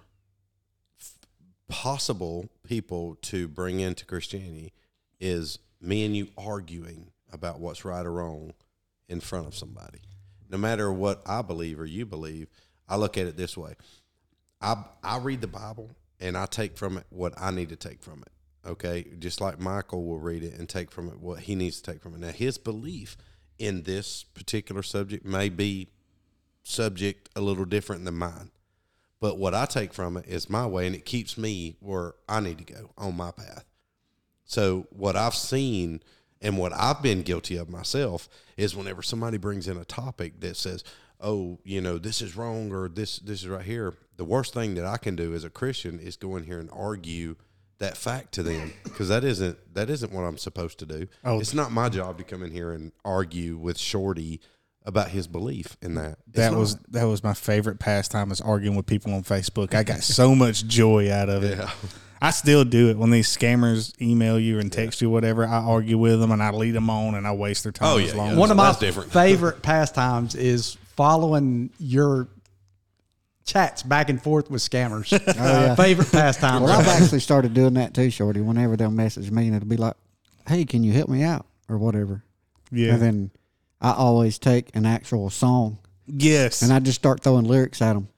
f- 1.01 1.15
possible 1.69 2.51
people 2.63 3.17
to 3.23 3.49
bring 3.49 3.81
into 3.81 4.05
Christianity 4.05 4.73
is 5.19 5.59
me 5.81 6.05
and 6.05 6.17
you 6.17 6.29
arguing 6.37 7.11
about 7.33 7.61
what's 7.61 7.85
right 7.85 8.05
or 8.05 8.13
wrong 8.13 8.53
in 9.09 9.21
front 9.21 9.47
of 9.47 9.55
somebody. 9.55 10.01
No 10.49 10.59
matter 10.59 10.93
what 10.93 11.23
I 11.27 11.43
believe 11.43 11.79
or 11.79 11.87
you 11.87 12.07
believe, 12.07 12.49
I 12.89 12.97
look 12.97 13.17
at 13.17 13.27
it 13.27 13.37
this 13.37 13.57
way. 13.57 13.75
I 14.61 14.85
I 15.03 15.19
read 15.19 15.41
the 15.41 15.47
Bible 15.47 15.91
and 16.21 16.37
I 16.37 16.47
take 16.47 16.77
from 16.77 16.99
it 16.99 17.07
what 17.11 17.35
I 17.41 17.51
need 17.51 17.71
to 17.71 17.77
take 17.77 18.03
from 18.03 18.23
it. 18.23 18.69
Okay, 18.69 19.07
just 19.19 19.41
like 19.41 19.59
Michael 19.59 20.05
will 20.05 20.19
read 20.19 20.43
it 20.43 20.59
and 20.59 20.69
take 20.69 20.91
from 20.91 21.09
it 21.09 21.19
what 21.19 21.41
he 21.41 21.55
needs 21.55 21.81
to 21.81 21.93
take 21.93 22.03
from 22.03 22.15
it. 22.15 22.21
Now, 22.21 22.29
his 22.29 22.59
belief 22.59 23.17
in 23.59 23.85
this 23.85 24.23
particular 24.23 24.83
subject 24.83 25.25
may 25.25 25.49
be 25.49 25.89
subject 26.63 27.31
a 27.35 27.41
little 27.41 27.65
different 27.65 28.05
than 28.05 28.17
mine, 28.17 28.51
but 29.19 29.39
what 29.39 29.55
I 29.55 29.65
take 29.65 29.95
from 29.95 30.19
it 30.19 30.27
is 30.27 30.51
my 30.51 30.67
way, 30.67 30.87
and 30.87 30.95
it 30.95 31.07
keeps 31.07 31.39
me 31.39 31.77
where 31.81 32.13
I 32.29 32.41
need 32.41 32.59
to 32.59 32.65
go 32.65 32.91
on 32.99 33.17
my 33.17 33.31
path. 33.31 33.65
So, 34.45 34.87
what 34.91 35.17
I've 35.17 35.35
seen 35.35 36.03
and 36.41 36.57
what 36.59 36.73
I've 36.73 37.03
been 37.03 37.23
guilty 37.23 37.57
of 37.57 37.69
myself 37.69 38.29
is 38.57 38.75
whenever 38.77 39.03
somebody 39.03 39.39
brings 39.39 39.69
in 39.69 39.77
a 39.77 39.85
topic 39.85 40.41
that 40.41 40.57
says, 40.57 40.83
"Oh, 41.21 41.59
you 41.65 41.81
know, 41.81 41.99
this 41.99 42.23
is 42.23 42.37
wrong 42.37 42.73
or 42.73 42.89
this 42.89 43.19
this 43.19 43.43
is 43.43 43.49
right 43.49 43.65
here," 43.65 43.95
the 44.17 44.25
worst 44.25 44.55
thing 44.55 44.75
that 44.75 44.85
I 44.87 44.97
can 44.97 45.17
do 45.17 45.35
as 45.35 45.45
a 45.45 45.51
Christian 45.51 45.99
is 45.99 46.17
go 46.17 46.37
in 46.37 46.45
here 46.45 46.59
and 46.59 46.71
argue 46.73 47.37
that 47.79 47.97
fact 47.97 48.33
to 48.33 48.43
them 48.43 48.73
because 48.85 49.09
that 49.09 49.25
isn't 49.25 49.57
that 49.75 49.89
isn't 49.89 50.13
what 50.13 50.23
I'm 50.23 50.37
supposed 50.39 50.79
to 50.81 50.87
do. 50.87 51.07
Oh. 51.25 51.41
It's 51.41 51.55
not 51.55 51.73
my 51.73 51.89
job 51.89 52.19
to 52.19 52.25
come 52.25 52.43
in 52.43 52.51
here 52.53 52.73
and 52.73 52.93
argue 53.05 53.57
with 53.57 53.79
Shorty 53.79 54.41
about 54.85 55.09
his 55.11 55.27
belief 55.27 55.77
in 55.83 55.95
that. 55.95 56.19
It's 56.29 56.37
That 56.37 56.53
not. 56.53 56.59
was 56.59 56.77
that 56.89 57.05
was 57.05 57.23
my 57.23 57.35
favorite 57.35 57.79
pastime 57.79 58.31
is 58.31 58.41
arguing 58.41 58.77
with 58.77 58.87
people 58.87 59.13
on 59.15 59.23
Facebook. 59.25 59.75
I 59.75 59.83
got 59.83 60.03
so 60.03 60.35
much 60.35 60.67
joy 60.67 61.11
out 61.13 61.29
of 61.29 61.43
it. 61.45 61.59
Yeah. 61.59 61.71
I 62.23 62.31
still 62.31 62.65
do 62.65 62.91
it 62.91 62.99
when 62.99 63.11
these 63.11 63.35
scammers 63.35 63.99
email 64.01 64.39
you 64.39 64.59
and 64.59 64.71
text 64.71 65.01
you 65.01 65.09
whatever. 65.09 65.47
I 65.47 65.59
argue 65.59 65.97
with 65.97 66.21
them 66.21 66.31
and 66.33 66.43
I 66.43 66.51
lead 66.51 66.73
them 66.73 66.91
on 66.91 67.15
and 67.15 67.27
I 67.27 67.33
waste 67.33 67.63
their 67.63 67.73
time. 67.73 67.89
Oh, 67.89 67.99
as 67.99 68.11
yeah, 68.11 68.17
long 68.17 68.27
yeah. 68.27 68.33
as 68.33 68.39
one 68.39 68.51
of 68.51 68.57
my 68.57 68.75
different. 68.79 69.11
favorite 69.11 69.63
pastimes 69.63 70.35
is 70.35 70.77
following 70.97 71.71
your 71.79 72.29
chats 73.47 73.83
back 73.83 74.11
and 74.11 74.23
forth 74.23 74.51
with 74.51 74.63
scammers. 74.63 75.11
Oh, 75.41 75.61
yeah. 75.61 75.75
Favorite 75.75 76.13
pastime. 76.13 76.63
Well, 76.63 76.79
I've 76.79 76.89
actually 76.89 77.21
started 77.21 77.55
doing 77.55 77.75
that 77.75 77.95
too, 77.95 78.11
Shorty. 78.11 78.41
Whenever 78.41 78.77
they'll 78.77 78.91
message 78.91 79.31
me, 79.31 79.47
and 79.47 79.57
it'll 79.57 79.69
be 79.69 79.79
like, 79.79 79.95
"Hey, 80.47 80.65
can 80.67 80.85
you 80.85 80.93
help 80.93 81.09
me 81.09 81.23
out?" 81.23 81.47
or 81.69 81.79
whatever. 81.79 82.23
Yeah. 82.71 82.95
And 82.95 83.03
then 83.03 83.31
I 83.81 83.93
always 83.93 84.39
take 84.39 84.75
an 84.75 84.85
actual 84.85 85.31
song 85.31 85.79
yes. 86.07 86.63
and 86.63 86.73
I 86.73 86.81
just 86.81 86.99
start 86.99 87.23
throwing 87.23 87.45
lyrics 87.45 87.81
at 87.81 87.95
them. 87.95 88.09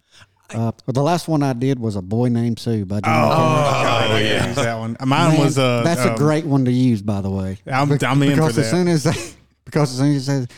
Uh, 0.54 0.72
but 0.86 0.94
the 0.94 1.02
last 1.02 1.28
one 1.28 1.42
I 1.42 1.52
did 1.52 1.78
was 1.78 1.96
a 1.96 2.02
boy 2.02 2.28
named 2.28 2.58
Sue 2.58 2.84
by 2.84 3.00
Johnny 3.00 3.32
oh, 3.32 3.36
Cash. 3.36 4.08
God, 4.08 4.22
yeah. 4.22 4.46
Use 4.46 4.56
that 4.56 4.78
one. 4.78 4.96
Mine 5.04 5.38
was 5.38 5.58
uh, 5.58 5.82
that's 5.82 6.02
um, 6.02 6.14
a 6.14 6.16
great 6.16 6.44
one 6.44 6.64
to 6.64 6.72
use, 6.72 7.02
by 7.02 7.20
the 7.20 7.30
way. 7.30 7.58
I'm- 7.66 7.90
I'm 7.90 8.22
in 8.22 8.30
for 8.30 8.36
because 8.36 8.58
as 8.58 8.70
that. 8.70 8.70
soon 8.70 8.88
as 8.88 9.04
they, 9.04 9.12
because 9.64 9.92
as 9.92 9.98
soon 9.98 10.14
as 10.14 10.22
it 10.22 10.24
says, 10.24 10.48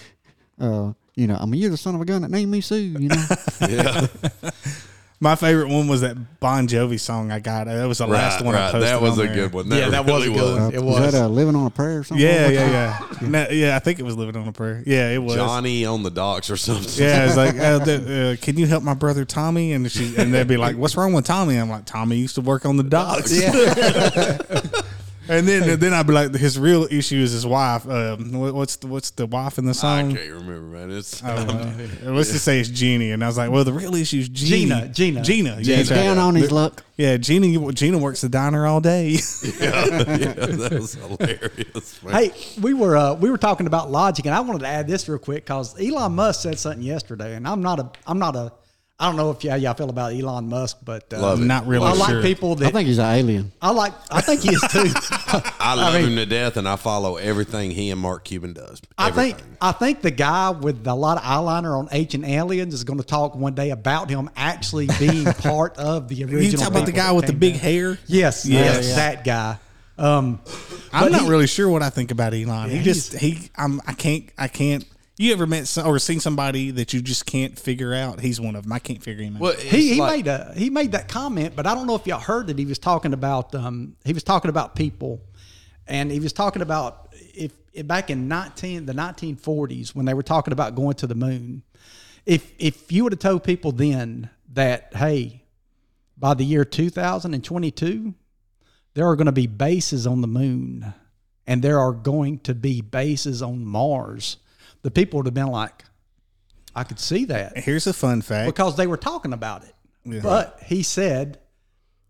uh, 0.61 0.93
you 1.15 1.27
know, 1.27 1.37
I 1.41 1.47
mean, 1.47 1.61
you're 1.61 1.71
the 1.71 1.77
son 1.77 1.95
of 1.95 2.01
a 2.01 2.05
gun 2.05 2.23
that 2.23 2.31
named 2.31 2.51
me 2.51 2.61
Sue. 2.61 2.77
You 2.77 3.09
know, 3.09 3.25
yeah. 3.69 4.07
My 5.25 5.37
favorite 5.37 5.71
one 5.71 5.89
was 5.89 6.03
that 6.03 6.39
Bon 6.39 6.69
Jovi 6.69 7.01
song 7.01 7.33
I 7.33 7.41
got. 7.41 7.65
That 7.65 7.87
was 7.89 7.97
the 7.97 8.07
last 8.07 8.45
one 8.45 8.55
I 8.55 8.71
posted. 8.71 8.83
That 8.83 9.01
was 9.01 9.19
on 9.19 9.25
a 9.25 9.29
there. 9.29 9.35
good 9.35 9.55
one. 9.55 9.71
Yeah, 9.71 9.89
that 9.89 10.05
was 10.05 10.27
a 10.27 10.29
really 10.29 10.39
good 10.39 10.61
one. 10.61 10.75
It 10.75 10.83
was 10.83 11.01
was. 11.01 11.13
that 11.13 11.25
uh, 11.25 11.29
living 11.29 11.57
on 11.57 11.67
a 11.67 11.71
prayer 11.71 12.01
or 12.01 12.05
something? 12.05 12.23
Yeah, 12.23 12.43
What's 12.43 12.55
yeah, 12.55 13.09
yeah. 13.23 13.29
No, 13.31 13.49
yeah, 13.49 13.75
I 13.75 13.79
think 13.79 14.01
it 14.01 14.03
was 14.03 14.17
living 14.19 14.37
on 14.37 14.47
a 14.47 14.53
prayer. 14.53 14.83
Yeah, 14.85 15.09
it 15.13 15.17
was. 15.17 15.37
Johnny 15.37 15.87
on 15.87 16.03
the 16.03 16.11
docks 16.11 16.51
or 16.51 16.59
something. 16.59 17.03
Yeah, 17.03 17.25
it's 17.25 17.37
like, 17.39 17.59
uh, 17.59 17.79
the, 17.79 18.39
uh, 18.39 18.45
can 18.45 18.59
you 18.59 18.67
help 18.67 18.85
my 18.85 18.93
brother 18.93 19.25
Tommy? 19.25 19.73
And 19.73 19.91
she, 19.91 20.15
and 20.19 20.35
they'd 20.35 20.47
be 20.47 20.59
like, 20.59 20.77
what's 20.77 20.95
wrong 20.95 21.15
with 21.15 21.25
Tommy? 21.25 21.57
I'm 21.57 21.71
like, 21.71 21.87
Tommy 21.87 22.17
used 22.17 22.35
to 22.35 22.43
work 22.43 22.67
on 22.67 22.77
the 22.77 22.83
docks. 22.83 23.33
and 25.29 25.49
then, 25.49 25.79
then 25.79 25.95
I'd 25.95 26.07
be 26.07 26.13
like, 26.13 26.35
his 26.35 26.59
real 26.59 26.87
issue 26.91 27.17
is 27.19 27.33
his 27.33 27.47
wife. 27.47 27.89
Um, 27.89 28.33
what- 28.33 28.55
what's 28.55 28.77
the, 28.77 28.87
what's 28.87 29.11
the 29.11 29.27
wife 29.27 29.59
in 29.59 29.65
the 29.65 29.75
song? 29.75 30.13
I 30.13 30.15
can't 30.17 30.31
remember, 30.33 30.61
man. 30.61 30.91
It's 30.91 31.23
let's 31.23 32.31
just 32.33 32.45
say 32.45 32.61
it's 32.61 32.69
Jeannie. 32.69 33.11
And 33.13 33.23
I 33.25 33.27
was 33.27 33.37
like, 33.39 33.51
well, 33.51 33.65
the 33.65 33.73
real 33.73 33.95
issue 33.95 34.19
is 34.19 34.29
Jeannie. 34.29 34.67
Gina, 34.67 34.89
Gina. 34.89 35.23
Gina. 35.23 35.57
Yeah, 35.61 35.77
He's 35.77 35.91
right. 35.91 35.97
down 35.97 36.19
on 36.19 36.35
his 36.35 36.51
luck. 36.53 36.85
Yeah, 36.97 37.17
Gina, 37.17 37.73
Gina 37.73 37.99
works 37.99 38.21
the 38.21 38.29
diner 38.29 38.67
all 38.67 38.81
day. 38.81 39.11
yeah, 39.61 39.87
yeah, 39.87 40.33
that 40.35 40.71
was 40.73 40.95
hilarious. 40.95 42.03
Man. 42.03 42.15
Hey, 42.15 42.33
we 42.61 42.73
were 42.75 42.97
uh, 42.97 43.15
we 43.15 43.31
were 43.31 43.39
talking 43.39 43.67
about 43.67 43.91
logic, 43.91 44.27
and 44.27 44.35
I 44.35 44.41
wanted 44.41 44.61
to 44.61 44.69
add 44.69 44.87
this 44.87 45.09
real 45.09 45.19
quick 45.19 45.45
because 45.45 45.81
Elon 45.81 46.13
Musk 46.15 46.43
said 46.43 46.59
something 46.59 46.83
yesterday, 46.83 47.35
and 47.35 47.49
I'm 47.49 47.63
not 47.63 47.81
a 47.81 47.91
I'm 48.07 48.19
not 48.21 48.37
a 48.37 48.53
I 48.97 49.07
don't 49.09 49.17
know 49.17 49.33
if 49.33 49.43
yeah 49.43 49.57
y'all 49.57 49.75
feel 49.75 49.91
about 49.91 50.13
Elon 50.13 50.49
Musk, 50.49 50.79
but 50.85 51.13
uh, 51.13 51.19
Love 51.21 51.43
it. 51.43 51.47
Not 51.47 51.67
really 51.67 51.85
I 51.85 51.95
like 51.95 52.11
sure. 52.11 52.23
people 52.23 52.53
I 52.65 52.71
think 52.71 52.87
he's 52.87 52.99
an 52.99 53.07
alien. 53.13 53.53
I 53.61 53.71
like. 53.73 53.93
I 54.09 54.21
think 54.21 54.43
he 54.43 54.51
is 54.51 54.61
too. 54.71 54.85
I 55.59 55.75
love 55.75 55.95
mean- 55.95 56.11
him 56.11 56.17
to 56.17 56.27
death, 56.27 56.57
and 56.57 56.69
I 56.69 56.77
follow 56.77 57.17
everything 57.17 57.73
he 57.73 57.91
and 57.91 58.01
Mark 58.01 58.25
Cuban 58.25 58.53
does. 58.53 58.81
I 58.97 59.11
think 59.11 59.39
I 59.61 59.73
think 59.73 60.01
the 60.03 60.13
guy 60.13 60.51
with 60.51 60.87
a 60.87 60.95
lot 60.95 61.17
of 61.19 61.25
eyeliner 61.25 61.77
on 61.77 61.89
Ancient 61.91 62.25
Aliens 62.25 62.73
is 62.73 62.85
going 62.85 63.01
to 63.01 63.05
talk 63.05 63.35
one 63.35 63.55
day 63.55 63.71
about 63.71 64.11
him 64.11 64.31
actually 64.37 64.87
being 65.01 65.25
part 65.39 65.77
of 65.77 66.07
the 66.07 66.23
original. 66.23 66.43
you 66.43 66.53
talk 66.57 66.69
about 66.69 66.87
the 66.87 66.93
guy 66.93 67.11
with 67.11 67.27
the 67.27 67.33
big 67.33 67.55
down. 67.55 67.63
hair? 67.63 67.99
Yes, 68.07 68.47
Yeah, 68.47 68.61
yes, 68.61 68.89
yeah. 68.91 68.95
that 68.95 69.25
guy. 69.25 69.59
Um, 69.99 70.41
I'm 70.93 71.11
not 71.11 71.23
he- 71.23 71.29
really 71.29 71.49
sure 71.49 71.69
what 71.69 71.83
I 71.83 71.91
think 71.91 72.13
about 72.13 72.33
Elon. 72.33 72.71
he 72.71 72.81
just 72.83 73.13
he 73.15 73.51
I'm 73.57 73.81
I 73.89 73.93
can't 73.95 74.31
I 74.39 74.47
can't. 74.47 74.85
You 75.17 75.33
ever 75.33 75.47
met 75.47 75.69
some, 75.69 75.87
or 75.87 75.99
seen 76.01 76.19
somebody 76.19 76.73
that 76.73 76.93
you 76.93 77.01
just 77.01 77.25
can't 77.25 77.57
figure 77.57 77.95
out? 77.95 78.19
He's 78.19 78.41
one 78.41 78.57
of 78.57 78.65
them. 78.65 78.73
I 78.73 78.81
can't 78.81 79.01
figure 79.03 79.23
him 79.25 79.37
out. 79.37 79.43
Well, 79.43 79.57
he 79.57 79.95
he 79.95 80.01
like- 80.01 80.25
made 80.25 80.27
a 80.27 80.53
he 80.57 80.71
made 80.71 80.93
that 80.93 81.09
comment, 81.09 81.55
but 81.55 81.67
I 81.67 81.75
don't 81.75 81.87
know 81.87 81.95
if 81.95 82.07
y'all 82.07 82.19
heard 82.19 82.49
that 82.49 82.59
he 82.59 82.65
was 82.65 82.79
talking 82.79 83.13
about 83.13 83.55
um 83.55 83.97
he 84.05 84.13
was 84.13 84.25
talking 84.25 84.49
about 84.49 84.75
people 84.75 85.21
and 85.87 86.11
he 86.11 86.19
was 86.19 86.33
talking 86.33 86.63
about 86.63 87.13
if, 87.13 87.53
if 87.73 87.87
back 87.87 88.11
in 88.11 88.27
nineteen 88.27 88.87
the 88.87 88.95
nineteen 88.95 89.37
forties 89.37 89.95
when 89.95 90.05
they 90.05 90.15
were 90.15 90.23
talking 90.23 90.53
about 90.53 90.75
going 90.75 90.95
to 90.97 91.07
the 91.07 91.15
moon, 91.15 91.63
if 92.27 92.53
if 92.59 92.91
you 92.91 93.05
would 93.05 93.13
have 93.13 93.21
told 93.21 93.45
people 93.45 93.71
then 93.71 94.31
that 94.53 94.95
hey, 94.97 95.45
by 96.19 96.35
the 96.35 96.45
year 96.45 96.65
two 96.65 96.91
thousand 96.91 97.35
and 97.35 97.45
twenty 97.45 97.71
two, 97.71 98.15
there 98.95 99.07
are 99.07 99.15
going 99.15 99.27
to 99.27 99.33
be 99.33 99.47
bases 99.47 100.09
on 100.09 100.23
the 100.23 100.27
moon, 100.27 100.93
and 101.47 101.63
there 101.63 101.79
are 101.79 101.93
going 101.93 102.41
to 102.41 102.55
be 102.55 102.81
bases 102.81 103.43
on 103.43 103.65
Mars, 103.65 104.39
the 104.85 104.91
people 104.93 105.17
would 105.17 105.27
have 105.27 105.35
been 105.35 105.49
like, 105.49 105.85
I 106.77 106.85
could 106.85 107.01
see 107.01 107.25
that 107.27 107.59
Here's 107.59 107.87
a 107.89 107.93
fun 107.93 108.23
fact. 108.23 108.47
because 108.47 108.77
they 108.77 108.87
were 108.87 108.97
talking 108.97 109.33
about 109.33 109.65
it. 109.65 109.75
But 110.23 110.61
he 110.65 110.83
said, 110.85 111.39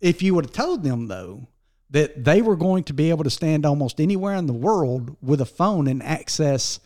if 0.00 0.22
you 0.22 0.34
would 0.34 0.44
have 0.46 0.52
told 0.54 0.82
them 0.82 1.06
though 1.08 1.48
that 1.90 2.24
they 2.24 2.42
were 2.42 2.56
going 2.56 2.84
to 2.84 2.92
be 2.92 3.08
able 3.10 3.24
to 3.24 3.30
stand 3.30 3.64
almost 3.64 4.00
anywhere 4.00 4.34
in 4.34 4.46
the 4.46 4.52
world 4.52 5.16
with 5.22 5.40
a 5.40 5.46
phone 5.46 5.86
and 5.86 6.02
access 6.02 6.80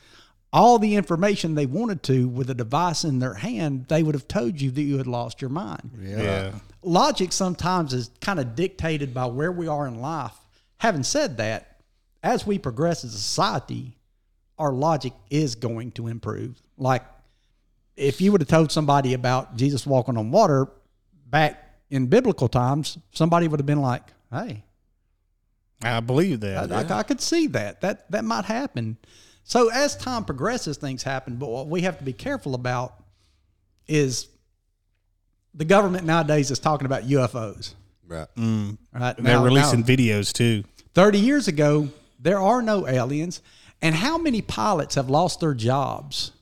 all 0.53 0.79
the 0.79 0.95
information 0.97 1.55
they 1.55 1.67
wanted 1.67 2.03
to 2.03 2.29
with 2.29 2.49
a 2.51 2.55
device 2.55 3.05
in 3.05 3.19
their 3.19 3.35
hand, 3.35 3.87
they 3.89 4.03
would 4.03 4.15
have 4.15 4.29
told 4.29 4.61
you 4.61 4.71
that 4.71 4.83
you 4.83 4.99
had 4.99 5.07
lost 5.07 5.41
your 5.41 5.51
mind. 5.51 5.91
yeah. 6.03 6.53
Logic 6.83 7.33
sometimes 7.33 7.93
is 7.93 8.11
kind 8.21 8.39
of 8.39 8.55
dictated 8.55 9.13
by 9.13 9.27
where 9.27 9.53
we 9.53 9.67
are 9.67 9.87
in 9.87 10.01
life. 10.01 10.35
Having 10.79 11.03
said 11.03 11.37
that, 11.39 11.81
as 12.23 12.47
we 12.47 12.59
progress 12.59 13.05
as 13.05 13.15
a 13.15 13.19
society, 13.19 13.98
our 14.59 14.73
logic 14.73 15.13
is 15.31 15.55
going 15.55 15.93
to 15.93 16.07
improve. 16.09 16.61
Like 16.77 17.05
if 17.97 18.21
you 18.21 18.33
would 18.33 18.41
have 18.41 18.49
told 18.49 18.73
somebody 18.73 19.15
about 19.15 19.57
Jesus 19.57 19.87
walking 19.87 20.17
on 20.17 20.31
water 20.31 20.69
back 21.27 21.63
in 21.91 22.07
biblical 22.07 22.49
times, 22.49 22.99
somebody 23.13 23.49
would 23.49 23.61
have 23.61 23.67
been 23.67 23.83
like, 23.83 24.03
"Hey, 24.31 24.65
I 25.83 26.01
believe 26.01 26.43
I, 26.45 26.67
that. 26.67 26.91
I, 26.91 26.99
I 26.99 27.03
could 27.03 27.21
see 27.21 27.47
that. 27.49 27.81
That 27.81 28.11
that 28.11 28.25
might 28.25 28.45
happen." 28.45 28.97
So 29.45 29.71
as 29.71 29.97
time 29.97 30.25
progresses, 30.25 30.77
things 30.77 31.03
happen. 31.03 31.37
But 31.37 31.49
what 31.49 31.69
we 31.69 31.83
have 31.83 31.99
to 31.99 32.05
be 32.05 32.13
careful 32.13 32.55
about 32.55 33.03
is 33.87 34.29
the 35.55 35.65
government 35.65 36.05
nowadays 36.05 36.51
is 36.51 36.59
talking 36.59 36.85
about 36.87 37.05
UFOs. 37.05 37.75
Right. 38.07 38.29
Mm. 38.37 38.79
Right. 38.93 39.17
They're 39.17 39.41
releasing 39.41 39.81
now- 39.81 39.87
videos 39.87 40.33
too. 40.33 40.65
30 40.95 41.19
years 41.19 41.49
ago, 41.49 41.89
there 42.19 42.41
are 42.41 42.61
no 42.61 42.87
aliens. 42.87 43.41
And 43.83 43.95
how 43.95 44.19
many 44.19 44.43
pilots 44.43 44.95
have 44.97 45.09
lost 45.09 45.41
their 45.41 45.55
jobs 45.55 46.33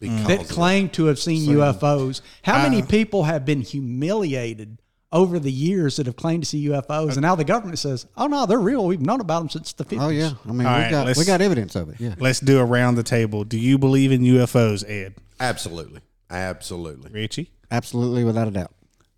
Because 0.00 0.26
that 0.26 0.48
claim 0.48 0.88
to 0.90 1.04
have 1.06 1.18
seen 1.18 1.48
UFOs? 1.50 2.20
How 2.42 2.58
Uh, 2.58 2.68
many 2.68 2.82
people 2.82 3.24
have 3.24 3.44
been 3.44 3.60
humiliated 3.60 4.78
over 5.12 5.38
the 5.38 5.52
years 5.52 5.96
that 5.96 6.06
have 6.06 6.16
claimed 6.16 6.42
to 6.44 6.48
see 6.48 6.66
UFOs? 6.68 7.12
And 7.12 7.22
now 7.22 7.34
the 7.34 7.44
government 7.44 7.78
says, 7.78 8.06
oh, 8.16 8.26
no, 8.26 8.46
they're 8.46 8.58
real. 8.58 8.86
We've 8.86 9.00
known 9.00 9.20
about 9.20 9.40
them 9.40 9.48
since 9.50 9.72
the 9.72 9.84
50s. 9.84 10.00
Oh 10.00 10.08
yeah, 10.08 10.32
I 10.44 10.48
mean 10.48 10.58
we 10.58 10.64
right, 10.64 10.90
got 10.90 11.16
we 11.16 11.24
got 11.24 11.40
evidence 11.40 11.76
of 11.76 11.90
it. 11.90 12.00
Yeah, 12.00 12.14
Let's 12.18 12.40
do 12.40 12.58
around 12.60 12.94
the 12.96 13.02
table. 13.02 13.44
Do 13.44 13.58
you 13.58 13.78
believe 13.78 14.10
in 14.12 14.22
UFOs, 14.22 14.88
Ed? 14.88 15.14
Absolutely. 15.38 16.00
Absolutely. 16.30 17.10
Richie? 17.12 17.50
absolutely 17.72 18.24
without 18.24 18.48
a 18.48 18.50
doubt. 18.50 18.72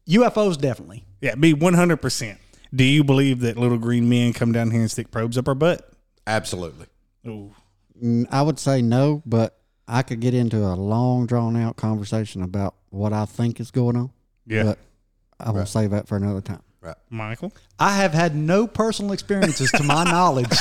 UFOs, 0.09 0.61
definitely. 0.61 1.05
Yeah, 1.23 1.35
be 1.37 1.55
100%. 1.55 2.37
Do 2.75 2.85
you 2.85 3.03
believe 3.05 3.41
that 3.41 3.57
little 3.57 3.79
green 3.79 4.09
men 4.09 4.33
come 4.35 4.53
down 4.53 4.71
here 4.71 4.81
and 4.81 4.91
stick 4.91 5.11
probes 5.11 5.39
up 5.39 5.47
our 5.49 5.55
butt? 5.55 5.91
Absolutely. 6.27 6.87
Ooh. 7.27 7.55
Mm, 8.01 8.27
I 8.31 8.43
would 8.43 8.59
say 8.59 8.83
no, 8.83 9.23
but 9.27 9.59
I 9.89 10.03
could 10.03 10.21
get 10.21 10.35
into 10.35 10.59
a 10.59 10.75
long, 10.77 11.27
drawn 11.27 11.57
out 11.57 11.77
conversation 11.77 12.43
about 12.43 12.75
what 12.91 13.13
I 13.13 13.25
think 13.25 13.59
is 13.61 13.71
going 13.71 13.97
on. 13.97 14.11
Yeah. 14.47 14.63
But 14.65 14.79
I 15.41 15.51
will 15.51 15.67
save 15.67 15.91
that 15.91 16.07
for 16.09 16.17
another 16.17 16.41
time. 16.41 16.63
Right. 16.81 16.97
Michael? 17.11 17.53
I 17.79 17.97
have 17.97 18.13
had 18.13 18.35
no 18.35 18.67
personal 18.67 19.13
experiences 19.13 19.71
to 19.73 19.83
my 19.85 20.03
knowledge. 20.05 20.49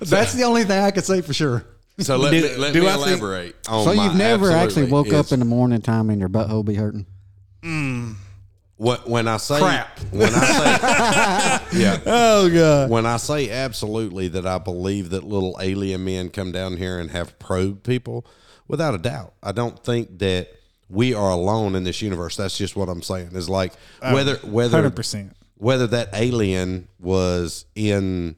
That's 0.00 0.32
the 0.34 0.42
only 0.44 0.64
thing 0.64 0.78
I 0.82 0.90
could 0.92 1.04
say 1.04 1.20
for 1.20 1.32
sure. 1.34 1.64
So 1.98 2.16
let 2.16 2.30
Do- 2.30 2.42
me, 2.42 2.56
let 2.56 2.72
do 2.72 2.80
me 2.82 2.88
I 2.88 2.92
think- 2.96 3.06
elaborate. 3.20 3.56
on 3.68 3.84
so 3.84 3.94
my 3.94 4.04
you've 4.04 4.14
never 4.16 4.46
actually 4.52 4.84
absolutely 4.84 4.92
woke 4.92 5.12
up 5.12 5.32
in 5.32 5.38
the 5.40 5.44
morning 5.44 5.80
time 5.82 6.10
and 6.10 6.18
your 6.20 6.28
butthole 6.28 6.64
be 6.64 6.74
hurting? 6.74 7.06
When, 8.80 8.96
when 9.00 9.28
I 9.28 9.36
say 9.36 9.58
Crap. 9.58 9.98
when 10.10 10.30
I 10.34 11.60
say 11.68 11.78
yeah 11.80 12.00
Oh, 12.06 12.48
God. 12.50 12.88
when 12.88 13.04
I 13.04 13.18
say 13.18 13.50
absolutely 13.50 14.28
that 14.28 14.46
I 14.46 14.56
believe 14.56 15.10
that 15.10 15.22
little 15.22 15.58
alien 15.60 16.02
men 16.04 16.30
come 16.30 16.50
down 16.50 16.78
here 16.78 16.98
and 16.98 17.10
have 17.10 17.38
probed 17.38 17.82
people, 17.84 18.24
without 18.68 18.94
a 18.94 18.98
doubt. 18.98 19.34
I 19.42 19.52
don't 19.52 19.78
think 19.84 20.20
that 20.20 20.48
we 20.88 21.12
are 21.12 21.28
alone 21.30 21.74
in 21.74 21.84
this 21.84 22.00
universe. 22.00 22.36
That's 22.36 22.56
just 22.56 22.74
what 22.74 22.88
I'm 22.88 23.02
saying. 23.02 23.32
Is 23.34 23.50
like 23.50 23.74
oh, 24.00 24.14
whether 24.14 24.36
whether 24.36 24.88
100%. 24.90 25.32
whether 25.58 25.86
that 25.88 26.08
alien 26.14 26.88
was 26.98 27.66
in 27.74 28.36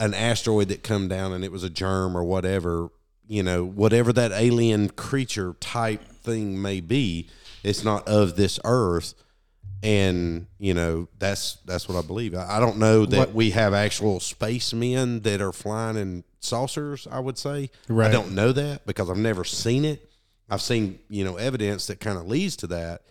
an 0.00 0.12
asteroid 0.12 0.68
that 0.68 0.82
come 0.82 1.08
down 1.08 1.32
and 1.32 1.42
it 1.44 1.50
was 1.50 1.64
a 1.64 1.70
germ 1.70 2.14
or 2.14 2.22
whatever, 2.24 2.88
you 3.26 3.42
know, 3.42 3.64
whatever 3.64 4.12
that 4.12 4.32
alien 4.32 4.90
creature 4.90 5.54
type 5.60 6.02
thing 6.04 6.60
may 6.60 6.80
be, 6.82 7.30
it's 7.64 7.82
not 7.84 8.06
of 8.06 8.36
this 8.36 8.60
earth. 8.64 9.14
And 9.82 10.46
you 10.58 10.74
know 10.74 11.08
that's 11.18 11.58
that's 11.64 11.88
what 11.88 11.96
I 12.02 12.06
believe. 12.06 12.34
I, 12.34 12.56
I 12.56 12.60
don't 12.60 12.78
know 12.78 13.06
that 13.06 13.18
What- 13.18 13.34
we 13.34 13.50
have 13.50 13.74
actual 13.74 14.18
spacemen 14.20 15.20
that 15.20 15.40
are 15.40 15.52
flying 15.52 15.96
in 15.96 16.24
saucers. 16.40 17.06
I 17.10 17.20
would 17.20 17.38
say 17.38 17.70
I 17.88 18.08
don't 18.08 18.34
know 18.34 18.52
that 18.52 18.86
because 18.86 19.08
I've 19.08 19.16
never 19.18 19.44
seen 19.44 19.84
it. 19.84 20.10
I've 20.50 20.62
seen 20.62 20.98
you 21.08 21.24
know 21.24 21.36
evidence 21.36 21.86
that 21.86 22.00
kind 22.00 22.18
of 22.18 22.26
leads 22.26 22.56
to 22.56 22.66
that, 22.68 23.02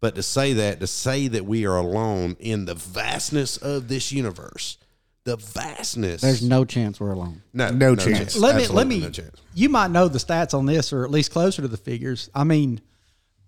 but 0.00 0.14
to 0.14 0.22
say 0.22 0.52
that, 0.52 0.80
to 0.80 0.86
say 0.86 1.26
that 1.28 1.46
we 1.46 1.66
are 1.66 1.76
alone 1.76 2.36
in 2.38 2.66
the 2.66 2.74
vastness 2.74 3.56
of 3.56 3.88
this 3.88 4.12
universe, 4.12 4.76
the 5.24 5.36
vastness. 5.36 6.20
There's 6.20 6.42
no 6.42 6.64
chance 6.64 7.00
we're 7.00 7.12
alone. 7.12 7.42
no, 7.52 7.70
no 7.70 7.96
chance. 7.96 8.36
let 8.36 8.54
me 8.54 8.68
let 8.68 8.86
me 8.86 9.00
no 9.00 9.10
chance. 9.10 9.40
you 9.54 9.68
might 9.68 9.90
know 9.90 10.06
the 10.06 10.18
stats 10.18 10.54
on 10.56 10.66
this 10.66 10.92
or 10.92 11.04
at 11.04 11.10
least 11.10 11.32
closer 11.32 11.62
to 11.62 11.68
the 11.68 11.76
figures 11.78 12.28
i 12.34 12.44
mean 12.44 12.80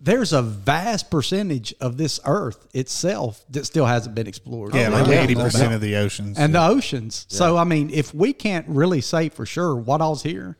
there's 0.01 0.33
a 0.33 0.43
vast 0.43 1.11
percentage 1.11 1.75
of 1.81 1.97
this 1.97 2.21
earth 2.27 2.69
itself 2.75 3.45
that 3.51 3.65
still 3.67 3.87
hasn't 3.87 4.15
been 4.15 4.27
explored 4.27 4.75
Yeah, 4.75 4.89
like 4.91 5.07
yeah. 5.07 5.27
80% 5.27 5.75
of 5.75 5.81
the 5.81 5.97
oceans. 5.97 6.39
and 6.39 6.55
the 6.55 6.65
oceans 6.67 7.25
so 7.29 7.57
i 7.57 7.65
mean 7.65 7.91
if 7.91 8.13
we 8.15 8.33
can't 8.33 8.67
really 8.69 9.01
say 9.01 9.29
for 9.31 9.47
sure 9.47 9.75
what 9.75 10.01
all's 10.03 10.23
here 10.23 10.57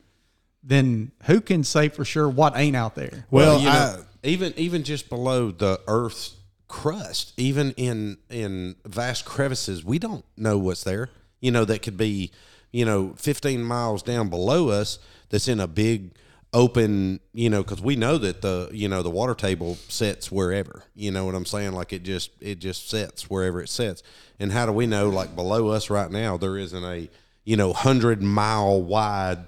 then 0.63 1.11
who 1.23 1.39
can 1.39 1.63
say 1.63 1.87
for 1.89 2.03
sure 2.03 2.27
what 2.27 2.57
ain't 2.57 2.75
out 2.75 2.95
there 2.95 3.25
well, 3.29 3.59
you 3.61 3.69
I, 3.69 3.73
know, 3.73 4.03
even 4.23 4.53
even 4.57 4.83
just 4.83 5.07
below 5.07 5.51
the 5.51 5.79
Earth's 5.87 6.35
crust, 6.67 7.31
even 7.37 7.71
in 7.77 8.17
in 8.29 8.75
vast 8.83 9.23
crevices, 9.23 9.85
we 9.85 9.99
don't 9.99 10.25
know 10.35 10.57
what's 10.57 10.83
there. 10.83 11.09
You 11.39 11.51
know, 11.51 11.63
that 11.63 11.81
could 11.83 11.95
be, 11.95 12.31
you 12.71 12.83
know, 12.83 13.13
15 13.17 13.63
miles 13.63 14.03
down 14.03 14.27
below 14.29 14.67
us. 14.69 14.99
That's 15.29 15.47
in 15.47 15.61
a 15.61 15.67
big 15.67 16.11
open. 16.57 17.19
You 17.33 17.49
know, 17.49 17.63
because 17.63 17.81
we 17.81 17.95
know 17.95 18.17
that 18.17 18.41
the 18.41 18.69
you 18.73 18.89
know 18.89 19.03
the 19.03 19.09
water 19.09 19.35
table 19.35 19.75
sets 19.87 20.31
wherever. 20.31 20.83
You 20.95 21.11
know 21.11 21.25
what 21.25 21.35
I'm 21.35 21.45
saying? 21.45 21.73
Like 21.73 21.93
it 21.93 22.03
just 22.03 22.31
it 22.41 22.59
just 22.59 22.89
sets 22.89 23.29
wherever 23.29 23.61
it 23.61 23.69
sets. 23.69 24.03
And 24.39 24.51
how 24.51 24.65
do 24.65 24.71
we 24.71 24.87
know? 24.87 25.09
Like 25.09 25.35
below 25.35 25.69
us 25.69 25.89
right 25.89 26.11
now, 26.11 26.37
there 26.37 26.57
isn't 26.57 26.83
a 26.83 27.09
you 27.45 27.55
know 27.55 27.73
hundred 27.73 28.21
mile 28.21 28.81
wide, 28.81 29.39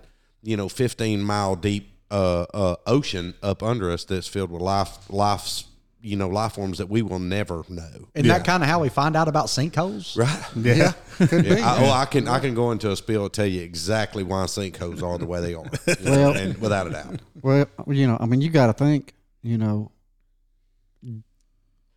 you 0.44 0.56
know, 0.56 0.70
15 0.70 1.22
mile 1.22 1.56
deep 1.56 1.90
uh, 2.12 2.46
uh, 2.54 2.76
ocean 2.86 3.34
up 3.44 3.62
under 3.62 3.92
us 3.92 4.04
that's 4.04 4.28
filled 4.28 4.52
with 4.52 4.62
life, 4.62 5.10
life's, 5.10 5.66
you 6.02 6.16
know, 6.16 6.30
life 6.30 6.54
forms 6.54 6.78
that 6.78 6.88
we 6.90 7.02
will 7.02 7.20
never 7.20 7.64
know. 7.68 8.08
isn't 8.16 8.28
that 8.28 8.46
kind 8.46 8.64
of 8.64 8.70
how 8.70 8.80
we 8.82 8.88
find 8.90 9.16
out 9.18 9.28
about 9.28 9.48
sinkholes 9.48 10.18
Right? 10.18 10.46
yeah. 10.56 10.94
Could 11.28 11.44
be. 11.44 11.52
I, 11.60 11.84
oh, 11.86 11.92
I 11.92 12.06
can 12.06 12.28
I 12.28 12.40
can 12.40 12.54
go 12.56 12.72
into 12.72 12.90
a 12.92 12.96
spiel 12.96 13.26
and 13.26 13.34
tell 13.34 13.46
you 13.46 13.62
exactly 13.62 14.24
why 14.24 14.44
sinkholes 14.46 15.04
are 15.04 15.18
the 15.18 15.26
way 15.26 15.42
they 15.42 15.54
are, 15.56 15.66
Well- 16.06 16.36
and 16.38 16.58
without 16.58 16.88
a 16.88 16.92
doubt. 16.92 17.22
Well, 17.42 17.68
you 17.88 18.08
know, 18.08 18.18
I 18.20 18.26
mean, 18.26 18.42
you 18.42 18.50
got 18.50 18.68
to 18.68 18.74
think, 18.74 19.14
you 19.42 19.58
know, 19.58 19.92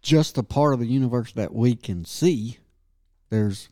just 0.03 0.35
the 0.35 0.43
part 0.43 0.75
of 0.75 0.81
the 0.81 0.87
universe 0.87 1.33
that 1.33 1.55
we 1.55 1.75
can 1.77 2.05
see, 2.05 2.59
there's 3.31 3.69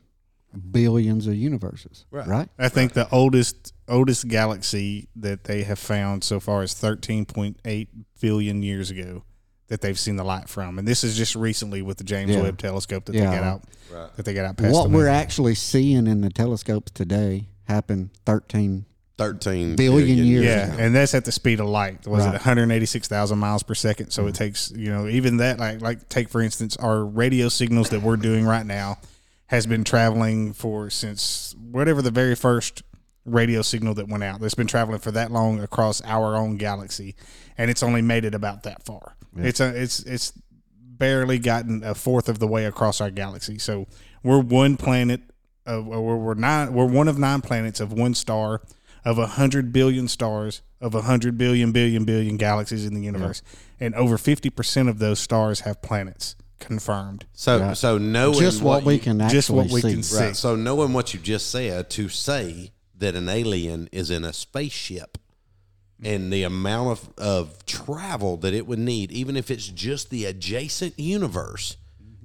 billions 0.70 1.26
of 1.26 1.34
universes, 1.34 2.04
Right. 2.10 2.26
right? 2.26 2.48
I 2.58 2.68
think 2.68 2.92
the 2.92 3.08
oldest 3.10 3.72
oldest 3.88 4.28
galaxy 4.28 5.08
that 5.16 5.44
they 5.44 5.62
have 5.64 5.78
found 5.78 6.22
so 6.24 6.38
far 6.40 6.62
is 6.62 6.72
13.8 6.74 7.88
billion 8.20 8.62
years 8.62 8.90
ago 8.90 9.24
that 9.70 9.80
they've 9.80 9.98
seen 9.98 10.16
the 10.16 10.24
light 10.24 10.48
from, 10.48 10.78
and 10.78 10.86
this 10.86 11.02
is 11.04 11.16
just 11.16 11.34
recently 11.36 11.80
with 11.80 11.96
the 11.96 12.04
James 12.04 12.32
Yeah. 12.32 12.42
Webb 12.42 12.58
Telescope 12.58 13.04
that 13.06 13.14
Yeah. 13.14 13.30
they 13.30 13.36
got 13.36 13.44
out 13.44 13.64
Right. 13.90 14.16
that 14.16 14.24
they 14.24 14.34
got 14.34 14.44
out 14.44 14.56
past 14.56 14.74
What 14.74 14.82
the 14.84 14.96
we're 14.96 15.04
moon. 15.04 15.14
actually 15.14 15.54
seeing 15.54 16.06
in 16.06 16.20
the 16.20 16.28
telescopes 16.30 16.90
today 16.92 17.48
happened 17.64 18.10
13 18.26 18.84
Thirteen 19.16 19.76
Billion 19.76 20.24
years 20.24 20.46
yeah, 20.46 20.72
ago. 20.72 20.76
and 20.82 20.94
that's 20.94 21.12
at 21.14 21.26
the 21.26 21.32
speed 21.32 21.60
of 21.60 21.66
light. 21.66 22.06
Was 22.06 22.24
it 22.24 22.32
186,000 22.32 23.38
miles 23.38 23.62
per 23.62 23.74
second? 23.74 24.12
So 24.12 24.26
it 24.26 24.32
mm. 24.32 24.38
takes 24.38 24.72
you 24.74 24.90
know 24.90 25.06
even 25.08 25.36
that 25.36 25.58
like 25.58 25.82
like 25.82 26.08
take 26.08 26.30
for 26.30 26.40
instance 26.40 26.74
our 26.78 27.04
radio 27.04 27.50
signals 27.50 27.90
that 27.90 28.00
we're 28.00 28.16
doing 28.16 28.46
right 28.46 28.64
now 28.64 28.96
has 29.48 29.66
been 29.66 29.84
traveling 29.84 30.54
for 30.54 30.88
since 30.88 31.54
whatever 31.70 32.00
the 32.00 32.10
very 32.10 32.34
first 32.34 32.82
radio 33.26 33.60
signal 33.60 33.92
that 33.94 34.08
went 34.08 34.24
out. 34.24 34.40
That's 34.40 34.54
been 34.54 34.66
traveling 34.66 35.00
for 35.00 35.10
that 35.10 35.30
long 35.30 35.60
across 35.60 36.00
our 36.04 36.34
own 36.34 36.56
galaxy, 36.56 37.14
and 37.58 37.70
it's 37.70 37.82
only 37.82 38.00
made 38.00 38.24
it 38.24 38.34
about 38.34 38.62
that 38.62 38.82
far. 38.84 39.16
It's 39.36 39.60
a 39.60 39.68
it's 39.80 40.00
it's 40.00 40.32
barely 40.74 41.38
gotten 41.38 41.82
a 41.84 41.94
fourth 41.94 42.28
of 42.28 42.38
the 42.38 42.46
way 42.46 42.64
across 42.66 43.00
our 43.00 43.10
galaxy. 43.10 43.58
So 43.58 43.86
we're 44.22 44.40
one 44.40 44.76
planet 44.76 45.20
of 45.66 45.86
we're, 45.86 46.16
we're 46.16 46.34
nine 46.34 46.72
we're 46.72 46.84
one 46.86 47.08
of 47.08 47.18
nine 47.18 47.40
planets 47.40 47.80
of 47.80 47.92
one 47.92 48.14
star 48.14 48.60
of 49.04 49.18
a 49.18 49.26
hundred 49.26 49.72
billion 49.72 50.08
stars 50.08 50.62
of 50.80 50.94
a 50.94 51.02
hundred 51.02 51.38
billion 51.38 51.72
billion 51.72 52.04
billion 52.04 52.36
galaxies 52.36 52.84
in 52.84 52.94
the 52.94 53.02
universe, 53.02 53.42
and 53.78 53.94
over 53.94 54.18
fifty 54.18 54.50
percent 54.50 54.88
of 54.88 54.98
those 54.98 55.18
stars 55.20 55.60
have 55.60 55.80
planets 55.80 56.36
confirmed. 56.58 57.24
So 57.32 57.72
so 57.74 57.96
knowing 57.98 58.38
Just 58.38 58.62
what 58.62 58.84
we 58.84 58.94
you- 58.94 59.00
can 59.00 59.20
actually 59.20 59.36
Just 59.38 59.50
what 59.50 59.70
we 59.70 59.80
see. 59.80 59.92
can 59.92 60.02
see. 60.02 60.16
Right. 60.24 60.36
So 60.36 60.54
knowing 60.56 60.92
what 60.92 61.14
you 61.14 61.20
just 61.20 61.50
said 61.50 61.88
to 61.90 62.08
say 62.10 62.72
that 62.98 63.14
an 63.14 63.28
alien 63.30 63.88
is 63.92 64.10
in 64.10 64.24
a 64.24 64.32
spaceship 64.34 65.16
and 66.02 66.32
the 66.32 66.42
amount 66.42 66.90
of, 66.90 67.08
of 67.18 67.66
travel 67.66 68.36
that 68.38 68.54
it 68.54 68.66
would 68.66 68.78
need, 68.78 69.12
even 69.12 69.36
if 69.36 69.50
it's 69.50 69.66
just 69.66 70.10
the 70.10 70.24
adjacent 70.24 70.98
universe 70.98 71.76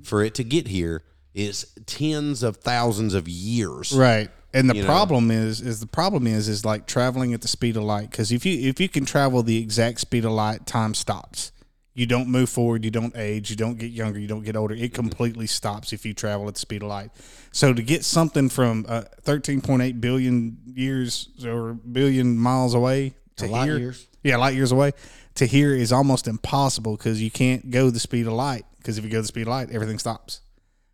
for 0.03 0.23
it 0.23 0.33
to 0.35 0.43
get 0.43 0.67
here, 0.67 1.03
is 1.33 1.67
tens 1.85 2.43
of 2.43 2.57
thousands 2.57 3.13
of 3.13 3.27
years. 3.27 3.91
Right. 3.91 4.29
And 4.53 4.69
the 4.69 4.75
You 4.75 4.81
know? 4.83 4.87
problem 4.87 5.31
is, 5.31 5.59
is 5.59 5.81
the 5.81 5.87
problem 5.87 6.27
is, 6.27 6.47
is 6.47 6.63
like 6.63 6.87
traveling 6.87 7.33
at 7.33 7.41
the 7.41 7.47
speed 7.49 7.75
of 7.75 7.83
light. 7.83 8.09
Because 8.09 8.31
if 8.31 8.45
you 8.45 8.69
if 8.69 8.79
you 8.79 8.87
can 8.87 9.03
travel 9.03 9.43
the 9.43 9.57
exact 9.57 9.99
speed 9.99 10.23
of 10.23 10.31
light, 10.31 10.65
time 10.65 10.93
stops. 10.93 11.51
You 11.93 12.05
don't 12.05 12.29
move 12.29 12.49
forward. 12.49 12.85
You 12.85 12.91
don't 12.91 13.15
age. 13.17 13.49
You 13.49 13.55
don't 13.55 13.77
get 13.77 13.91
younger. 13.91 14.19
You 14.19 14.27
don't 14.27 14.43
get 14.43 14.55
older. 14.55 14.75
It 14.75 14.93
completely 14.93 15.47
stops 15.47 15.91
if 15.91 16.05
you 16.05 16.13
travel 16.13 16.47
at 16.47 16.53
the 16.53 16.59
speed 16.59 16.83
of 16.83 16.89
light. 16.89 17.11
So 17.51 17.73
to 17.73 17.81
get 17.81 18.05
something 18.05 18.47
from 18.49 18.85
uh, 18.87 19.03
thirteen 19.21 19.59
point 19.59 19.81
eight 19.81 19.99
billion 19.99 20.57
years 20.65 21.29
or 21.45 21.73
billion 21.73 22.37
miles 22.37 22.73
away 22.73 23.13
to 23.37 23.47
light 23.47 23.65
here, 23.65 23.77
years? 23.77 24.07
yeah, 24.23 24.37
light 24.37 24.55
years 24.55 24.71
away 24.71 24.91
to 25.35 25.45
here 25.45 25.73
is 25.73 25.91
almost 25.91 26.27
impossible 26.27 26.95
because 26.95 27.21
you 27.21 27.29
can't 27.31 27.69
go 27.71 27.89
the 27.89 27.99
speed 27.99 28.25
of 28.27 28.33
light. 28.33 28.63
Because 28.77 28.97
if 28.97 29.03
you 29.03 29.09
go 29.09 29.21
the 29.21 29.27
speed 29.27 29.43
of 29.43 29.47
light, 29.49 29.71
everything 29.71 29.99
stops, 29.99 30.41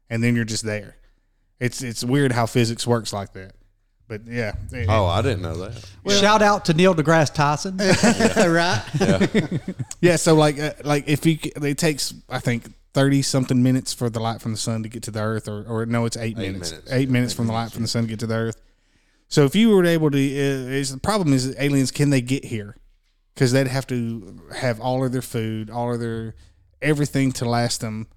and 0.10 0.24
then 0.24 0.36
you're 0.36 0.46
just 0.46 0.64
there. 0.66 0.96
It's 1.60 1.84
it's 1.84 2.04
weird 2.04 2.32
how 2.32 2.46
physics 2.46 2.88
works 2.88 3.12
like 3.14 3.34
that. 3.34 3.54
But 4.08 4.26
yeah, 4.28 4.54
it- 4.74 4.88
Oh, 4.90 5.06
I 5.06 5.22
didn't 5.22 5.42
know 5.42 5.56
that. 5.58 5.86
Well, 6.04 6.20
Shout 6.20 6.42
out 6.42 6.66
to 6.66 6.74
Neil 6.74 6.94
deGrasse 6.96 7.34
Tyson. 7.34 7.78
right? 8.52 8.84
yeah. 9.00 9.58
yeah. 10.02 10.16
So 10.16 10.34
like 10.36 10.60
uh, 10.60 10.74
like 10.84 11.08
if 11.08 11.26
you 11.26 11.38
it 11.62 11.78
takes 11.78 12.14
I 12.30 12.40
think 12.40 12.74
thirty 12.94 13.22
something 13.22 13.62
minutes 13.62 13.94
for 13.94 14.10
the 14.10 14.20
light 14.20 14.42
from 14.42 14.52
the 14.54 14.58
sun 14.58 14.84
to 14.84 14.90
get 14.90 15.04
to 15.04 15.12
the 15.12 15.22
earth, 15.22 15.48
or 15.48 15.64
or 15.68 15.86
no, 15.86 16.06
it's 16.06 16.18
eight, 16.18 16.38
minutes. 16.38 16.72
minutes. 16.72 16.92
Eight 16.92 17.10
minutes 17.10 17.34
from 17.34 17.48
the 17.48 17.54
light 17.54 17.72
from 17.72 17.84
the 17.84 17.88
sun 17.88 18.04
to 18.04 18.10
get 18.10 18.20
to 18.22 18.28
the 18.28 18.36
earth. 18.36 18.62
So 19.32 19.46
if 19.46 19.56
you 19.56 19.70
were 19.70 19.84
able 19.86 20.12
to, 20.12 20.18
uh, 20.18 20.70
is 20.70 20.92
the 20.92 21.00
problem 21.00 21.34
is 21.34 21.56
aliens 21.58 21.90
can 21.90 22.10
they 22.12 22.22
get 22.22 22.46
here? 22.46 22.76
Because 23.34 23.54
they'd 23.54 23.68
have 23.68 23.88
to 23.88 24.42
have 24.56 24.80
all 24.82 25.04
of 25.06 25.14
their 25.14 25.22
food, 25.22 25.70
all 25.70 25.94
of 25.94 26.00
their 26.02 26.36
everything 26.82 27.32
to 27.32 27.46
last 27.46 27.80
them 27.82 28.08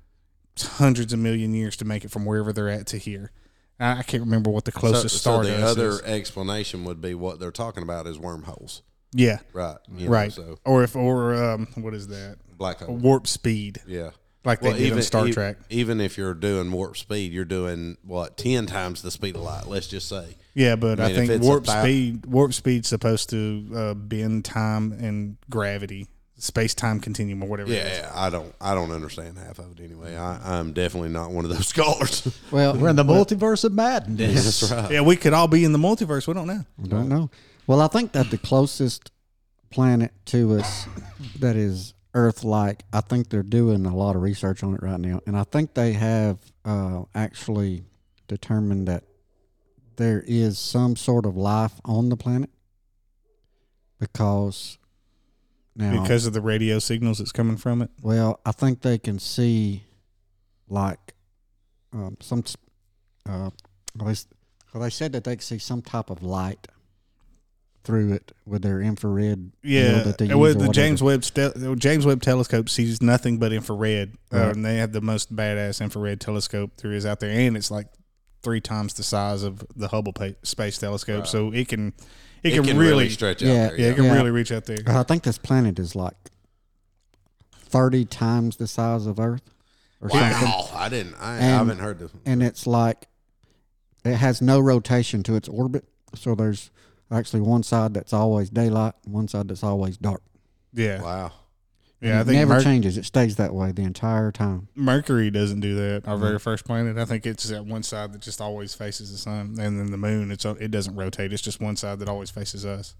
hundreds 0.60 1.12
of 1.12 1.20
million 1.20 1.54
years 1.54 1.76
to 1.76 1.84
make 1.84 2.04
it 2.04 2.10
from 2.10 2.24
wherever 2.24 2.52
they're 2.52 2.68
at 2.68 2.86
to 2.88 2.98
here. 2.98 3.30
I 3.78 4.02
can't 4.02 4.22
remember 4.24 4.50
what 4.50 4.64
the 4.64 4.72
closest 4.72 5.16
so 5.16 5.18
star 5.18 5.44
so 5.44 5.50
the 5.50 5.64
other 5.64 5.88
is. 5.90 6.02
explanation 6.02 6.84
would 6.84 7.00
be 7.00 7.14
what 7.14 7.38
they're 7.40 7.50
talking 7.50 7.82
about 7.82 8.06
is 8.06 8.18
wormholes. 8.18 8.82
Yeah, 9.12 9.38
Right. 9.52 9.76
You 9.94 10.06
know, 10.06 10.10
right. 10.10 10.32
so 10.32 10.58
Or 10.64 10.82
if 10.82 10.96
or 10.96 11.34
um, 11.34 11.68
what 11.76 11.94
is 11.94 12.08
that? 12.08 12.38
black 12.58 12.78
hole. 12.78 12.96
Warp 12.96 13.28
speed, 13.28 13.80
Yeah. 13.86 14.10
Like 14.44 14.60
they 14.60 14.72
did 14.76 14.92
on 14.92 15.02
Star 15.02 15.26
e- 15.28 15.32
Trek. 15.32 15.56
Even 15.70 16.00
if 16.00 16.16
you're 16.18 16.34
doing 16.34 16.70
warp 16.72 16.96
speed, 16.96 17.32
you're 17.32 17.44
doing 17.44 17.96
what 18.02 18.36
ten 18.36 18.66
times 18.66 19.02
the 19.02 19.10
speed 19.10 19.36
of 19.36 19.42
light. 19.42 19.66
Let's 19.66 19.86
just 19.88 20.08
say. 20.08 20.36
Yeah, 20.54 20.76
but 20.76 21.00
I 21.00 21.04
I, 21.04 21.08
mean, 21.08 21.16
if 21.22 21.28
think 21.28 21.42
warp 21.42 21.64
about- 21.64 21.82
speed 21.82 22.26
warp 22.26 22.52
speed's 22.54 22.88
supposed 22.88 23.30
to 23.30 23.66
uh, 23.74 23.94
bend 23.94 24.44
time 24.44 24.92
and 24.92 25.36
gravity, 25.50 26.06
space 26.36 26.74
time 26.74 27.00
continuum 27.00 27.42
or 27.42 27.48
whatever. 27.48 27.72
it 27.72 27.76
is. 27.78 27.98
Yeah, 27.98 28.12
I 28.14 28.30
don't. 28.30 28.54
I 28.60 28.74
don't 28.74 28.90
understand 28.92 29.38
half 29.38 29.58
of 29.58 29.72
it 29.78 29.82
anyway. 29.82 30.16
I, 30.16 30.58
I'm 30.58 30.72
definitely 30.72 31.08
not 31.08 31.30
one 31.30 31.44
of 31.44 31.50
those 31.50 31.66
scholars. 31.74 32.28
Well, 32.50 32.76
We're 32.76 32.90
in 32.90 32.96
the 32.96 33.04
multiverse 33.04 33.64
of 33.64 33.72
madness. 33.72 34.60
That's 34.60 34.72
right. 34.72 34.90
yeah. 34.92 35.00
We 35.00 35.16
could 35.16 35.32
all 35.32 35.48
be 35.48 35.64
in 35.64 35.72
the 35.72 35.78
multiverse. 35.78 36.26
We 36.28 36.34
don't 36.34 36.46
know. 36.46 36.64
I 36.82 36.86
don't 36.86 37.08
know. 37.08 37.30
Well, 37.66 37.80
I 37.80 37.88
think 37.88 38.12
that 38.12 38.30
the 38.30 38.38
closest 38.38 39.10
planet 39.70 40.12
to 40.26 40.58
us 40.58 40.86
that 41.40 41.56
is 41.56 41.93
Earth-like, 42.14 42.84
I 42.92 43.00
think 43.00 43.28
they're 43.28 43.42
doing 43.42 43.84
a 43.86 43.94
lot 43.94 44.16
of 44.16 44.22
research 44.22 44.62
on 44.62 44.74
it 44.74 44.82
right 44.82 45.00
now, 45.00 45.20
and 45.26 45.36
I 45.36 45.44
think 45.44 45.74
they 45.74 45.92
have 45.92 46.38
uh, 46.64 47.02
actually 47.14 47.84
determined 48.28 48.88
that 48.88 49.04
there 49.96 50.24
is 50.26 50.58
some 50.58 50.96
sort 50.96 51.26
of 51.26 51.36
life 51.36 51.80
on 51.84 52.08
the 52.08 52.16
planet 52.16 52.50
because 53.98 54.78
now 55.76 56.02
because 56.02 56.26
of 56.26 56.32
the 56.32 56.40
radio 56.40 56.78
signals 56.78 57.18
that's 57.18 57.32
coming 57.32 57.56
from 57.56 57.82
it. 57.82 57.90
well, 58.02 58.40
I 58.44 58.52
think 58.52 58.82
they 58.82 58.98
can 58.98 59.18
see 59.18 59.84
like 60.68 61.14
um, 61.92 62.16
some. 62.20 62.44
Uh, 63.26 63.50
well, 63.96 64.12
they, 64.12 64.14
well, 64.72 64.82
they 64.82 64.90
said 64.90 65.12
that 65.12 65.24
they 65.24 65.36
could 65.36 65.44
see 65.44 65.58
some 65.58 65.80
type 65.80 66.10
of 66.10 66.22
light 66.22 66.66
through 67.84 68.12
it 68.14 68.32
with 68.46 68.62
their 68.62 68.80
infrared. 68.80 69.52
you 69.62 69.82
know, 69.82 69.86
Yeah, 69.98 70.02
that 70.04 70.18
they 70.18 70.24
and 70.30 70.38
use 70.40 70.56
with 70.56 70.66
the. 70.66 70.72
James 70.72 71.02
Webb 71.02 71.22
ste- 71.24 71.76
James 71.78 72.06
Webb 72.06 72.22
telescope 72.22 72.68
sees 72.70 73.02
nothing 73.02 73.38
but 73.38 73.52
infrared, 73.52 74.14
uh, 74.32 74.50
and 74.54 74.64
they 74.64 74.76
have 74.78 74.92
the 74.92 75.00
most 75.02 75.34
badass 75.36 75.80
infrared 75.82 76.20
telescope 76.20 76.72
there 76.78 76.92
is 76.92 77.04
out 77.06 77.20
there, 77.20 77.30
and 77.30 77.56
it's 77.56 77.70
like 77.70 77.86
three 78.42 78.60
times 78.60 78.94
the 78.94 79.02
size 79.02 79.42
of 79.42 79.64
the 79.76 79.88
Hubble 79.88 80.12
pa- 80.12 80.30
Space 80.42 80.78
Telescope, 80.78 81.26
so 81.26 81.50
it 81.52 81.68
can 81.68 81.92
it, 82.42 82.52
It 82.54 82.64
can, 82.64 82.76
really, 82.76 83.08
stretch 83.08 83.42
out 83.42 83.46
there. 83.46 83.76
yeah, 83.76 83.84
Yeah. 83.84 83.90
it 83.92 83.94
can 83.96 84.04
Yeah. 84.04 84.14
really 84.14 84.30
reach 84.30 84.52
out 84.52 84.66
there. 84.66 84.76
Uh, 84.86 85.00
I 85.00 85.02
think 85.02 85.22
this 85.22 85.38
planet 85.38 85.78
is 85.78 85.94
like 85.96 86.16
thirty 87.58 88.04
times 88.04 88.56
the 88.56 88.66
size 88.66 89.06
of 89.06 89.18
Earth, 89.18 89.42
or 90.00 90.10
something. 90.10 90.30
Wow, 90.48 90.68
I 90.74 90.88
didn't. 90.88 91.14
I, 91.16 91.34
I 91.36 91.40
haven't 91.40 91.78
heard 91.78 91.98
this. 91.98 92.10
and 92.26 92.42
it's 92.42 92.66
like 92.66 93.08
it 94.04 94.16
has 94.16 94.40
no 94.42 94.60
rotation 94.60 95.22
to 95.24 95.34
its 95.36 95.48
orbit. 95.48 95.84
So 96.14 96.34
there's 96.34 96.70
actually 97.14 97.40
one 97.40 97.62
side 97.62 97.94
that's 97.94 98.12
always 98.12 98.50
daylight, 98.50 98.94
one 99.04 99.28
side 99.28 99.48
that's 99.48 99.62
always 99.62 99.96
dark. 99.96 100.22
Yeah, 100.72 101.00
Wow. 101.02 101.32
yeah. 102.00 102.18
I 102.18 102.20
it 102.20 102.24
think 102.24 102.36
never 102.38 102.54
Mer- 102.54 102.60
changes. 102.62 102.98
It 102.98 103.04
stays 103.04 103.36
that 103.36 103.54
way 103.54 103.70
the 103.72 103.82
entire 103.82 104.32
time. 104.32 104.68
Mercury 104.74 105.30
doesn't 105.30 105.60
do 105.60 105.74
that. 105.76 106.02
Our 106.06 106.14
Mm-hmm. 106.16 106.24
very 106.24 106.38
first 106.38 106.64
planet, 106.64 106.98
I 106.98 107.04
think 107.04 107.24
it's 107.26 107.44
that 107.44 107.64
one 107.64 107.82
side 107.82 108.12
that 108.12 108.20
just 108.20 108.40
always 108.40 108.74
faces 108.74 109.12
the 109.12 109.18
sun, 109.18 109.56
and 109.60 109.78
then 109.78 109.90
the 109.90 109.96
moon. 109.96 110.30
It's 110.32 110.44
it 110.44 110.70
doesn't 110.70 110.96
rotate. 110.96 111.32
It's 111.32 111.42
just 111.42 111.60
one 111.60 111.76
side 111.76 111.98
that 112.00 112.08
always 112.08 112.30
faces 112.30 112.66
us. 112.66 112.94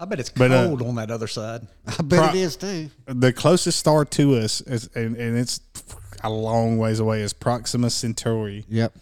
I 0.00 0.04
bet 0.04 0.20
it's 0.20 0.30
But, 0.30 0.52
uh, 0.52 0.66
cold 0.68 0.82
on 0.82 0.94
that 0.94 1.10
other 1.10 1.26
side. 1.26 1.66
I 1.88 2.02
bet 2.02 2.18
Pro- 2.20 2.28
it 2.28 2.36
is 2.36 2.54
too. 2.56 2.88
The 3.06 3.32
closest 3.32 3.80
star 3.80 4.04
to 4.04 4.36
us, 4.36 4.60
is, 4.60 4.88
and, 4.94 5.16
and 5.16 5.36
it's 5.36 5.60
a 6.22 6.30
long 6.30 6.78
ways 6.78 7.00
away, 7.00 7.20
is 7.22 7.32
Proxima 7.32 7.90
Centauri, 7.90 8.64
Yep. 8.68 8.92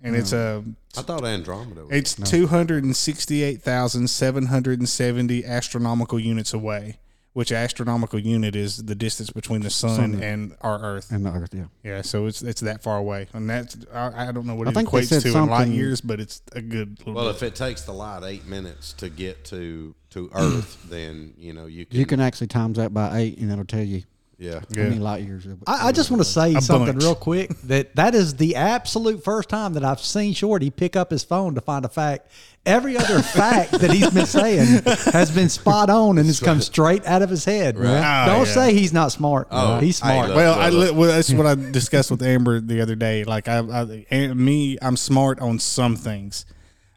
Pr- 0.00 0.06
and 0.06 0.16
it's 0.16 0.32
a 0.32 0.64
I 0.96 1.02
thought 1.02 1.24
Andromeda. 1.24 1.86
Was, 1.86 1.92
it's 1.92 2.14
two 2.14 2.46
hundred 2.46 2.84
and 2.84 2.96
sixty 2.96 3.42
eight 3.42 3.62
thousand 3.62 4.08
seven 4.08 4.46
hundred 4.46 4.78
and 4.78 4.88
seventy 4.88 5.44
astronomical 5.44 6.18
units 6.18 6.52
away. 6.52 6.98
Which 7.32 7.52
astronomical 7.52 8.18
unit 8.18 8.56
is 8.56 8.86
the 8.86 8.94
distance 8.94 9.28
between 9.28 9.60
the 9.60 9.68
sun, 9.68 10.12
Sun. 10.14 10.22
and 10.22 10.56
our 10.62 10.80
Earth? 10.80 11.12
And 11.12 11.26
the 11.26 11.32
Earth, 11.32 11.52
yeah. 11.52 11.64
Yeah, 11.84 12.00
so 12.00 12.24
it's 12.24 12.40
it's 12.40 12.62
that 12.62 12.82
far 12.82 12.96
away, 12.96 13.28
and 13.34 13.50
that's 13.50 13.76
I, 13.92 14.28
I 14.28 14.32
don't 14.32 14.46
know 14.46 14.54
what 14.54 14.68
I 14.68 14.70
it 14.70 14.74
think 14.74 14.88
equates 14.88 15.08
said 15.08 15.20
to 15.20 15.36
in 15.36 15.46
light 15.48 15.68
years, 15.68 16.00
but 16.00 16.18
it's 16.18 16.40
a 16.52 16.62
good. 16.62 16.98
Little 17.00 17.12
well, 17.12 17.26
bit. 17.26 17.36
if 17.36 17.42
it 17.42 17.54
takes 17.54 17.82
the 17.82 17.92
light 17.92 18.22
eight 18.24 18.46
minutes 18.46 18.94
to 18.94 19.10
get 19.10 19.44
to 19.46 19.94
to 20.12 20.30
Earth, 20.34 20.82
then 20.88 21.34
you 21.36 21.52
know 21.52 21.66
you 21.66 21.84
can. 21.84 21.98
You 21.98 22.06
can 22.06 22.20
actually 22.20 22.46
times 22.46 22.78
that 22.78 22.94
by 22.94 23.18
eight, 23.18 23.36
and 23.36 23.52
it'll 23.52 23.66
tell 23.66 23.84
you 23.84 24.04
yeah. 24.38 24.60
how 24.60 24.82
many 24.82 24.98
light 24.98 25.22
years. 25.24 25.46
it- 25.46 25.56
I, 25.66 25.88
I 25.88 25.92
just 25.92 26.10
want 26.10 26.22
to 26.22 26.28
say 26.28 26.54
A 26.54 26.60
something 26.60 26.92
bunch. 26.94 27.02
real 27.04 27.14
quick 27.14 27.50
that 27.62 27.94
that 27.96 28.14
is 28.14 28.34
the 28.34 28.56
absolute 28.56 29.24
first 29.24 29.48
time 29.48 29.72
that 29.74 29.84
I've 29.84 30.00
seen 30.00 30.34
Shorty 30.34 30.70
pick 30.70 30.96
up 30.96 31.10
his 31.10 31.24
phone 31.24 31.54
to 31.54 31.60
find 31.60 31.84
a 31.84 31.88
fact. 31.88 32.28
Every 32.64 32.96
other 32.96 33.22
fact 33.22 33.70
that 33.72 33.92
he's 33.92 34.10
been 34.10 34.26
saying 34.26 34.82
has 35.12 35.30
been 35.30 35.48
spot 35.48 35.88
on 35.88 36.18
and 36.18 36.26
has 36.26 36.40
come 36.40 36.60
straight 36.60 37.06
out 37.06 37.22
of 37.22 37.30
his 37.30 37.44
head. 37.44 37.78
Right. 37.78 38.24
Oh, 38.24 38.26
Don't 38.32 38.46
yeah. 38.48 38.52
say 38.54 38.74
he's 38.74 38.92
not 38.92 39.12
smart. 39.12 39.46
Oh, 39.52 39.78
he's 39.78 39.98
smart. 39.98 40.28
look. 40.28 40.36
well, 40.36 40.58
I, 40.58 40.70
li- 40.70 40.90
well, 40.90 41.10
that's 41.12 41.32
what 41.32 41.46
I 41.46 41.54
discussed 41.70 42.10
with 42.10 42.22
Amber 42.22 42.60
the 42.60 42.80
other 42.80 42.96
day. 42.96 43.22
Like 43.22 43.46
I, 43.46 43.58
I 43.58 44.32
me, 44.34 44.78
I'm 44.82 44.96
smart 44.96 45.38
on 45.40 45.60
some 45.60 45.94
things. 45.94 46.44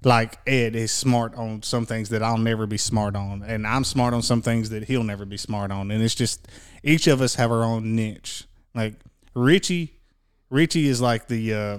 Like 0.04 0.40
Ed 0.48 0.76
is 0.76 0.92
smart 0.92 1.36
on 1.36 1.62
some 1.62 1.86
things 1.86 2.10
that 2.10 2.24
I'll 2.24 2.38
never 2.38 2.66
be 2.66 2.78
smart 2.78 3.16
on, 3.16 3.44
and 3.44 3.68
I'm 3.68 3.84
smart 3.84 4.14
on 4.14 4.22
some 4.22 4.42
things 4.42 4.70
that 4.70 4.86
he'll 4.86 5.04
never 5.04 5.26
be 5.26 5.38
smart 5.38 5.72
on. 5.72 5.92
And 5.92 6.02
it's 6.02 6.16
just 6.16 6.48
each 6.84 7.08
of 7.08 7.22
us 7.22 7.36
have 7.36 7.52
our 7.52 7.64
own 7.64 7.96
niche. 7.96 8.46
Like 8.74 8.96
Richie, 9.34 10.00
Richie 10.50 10.88
is 10.88 11.02
like 11.02 11.28
the 11.28 11.54
uh, 11.54 11.78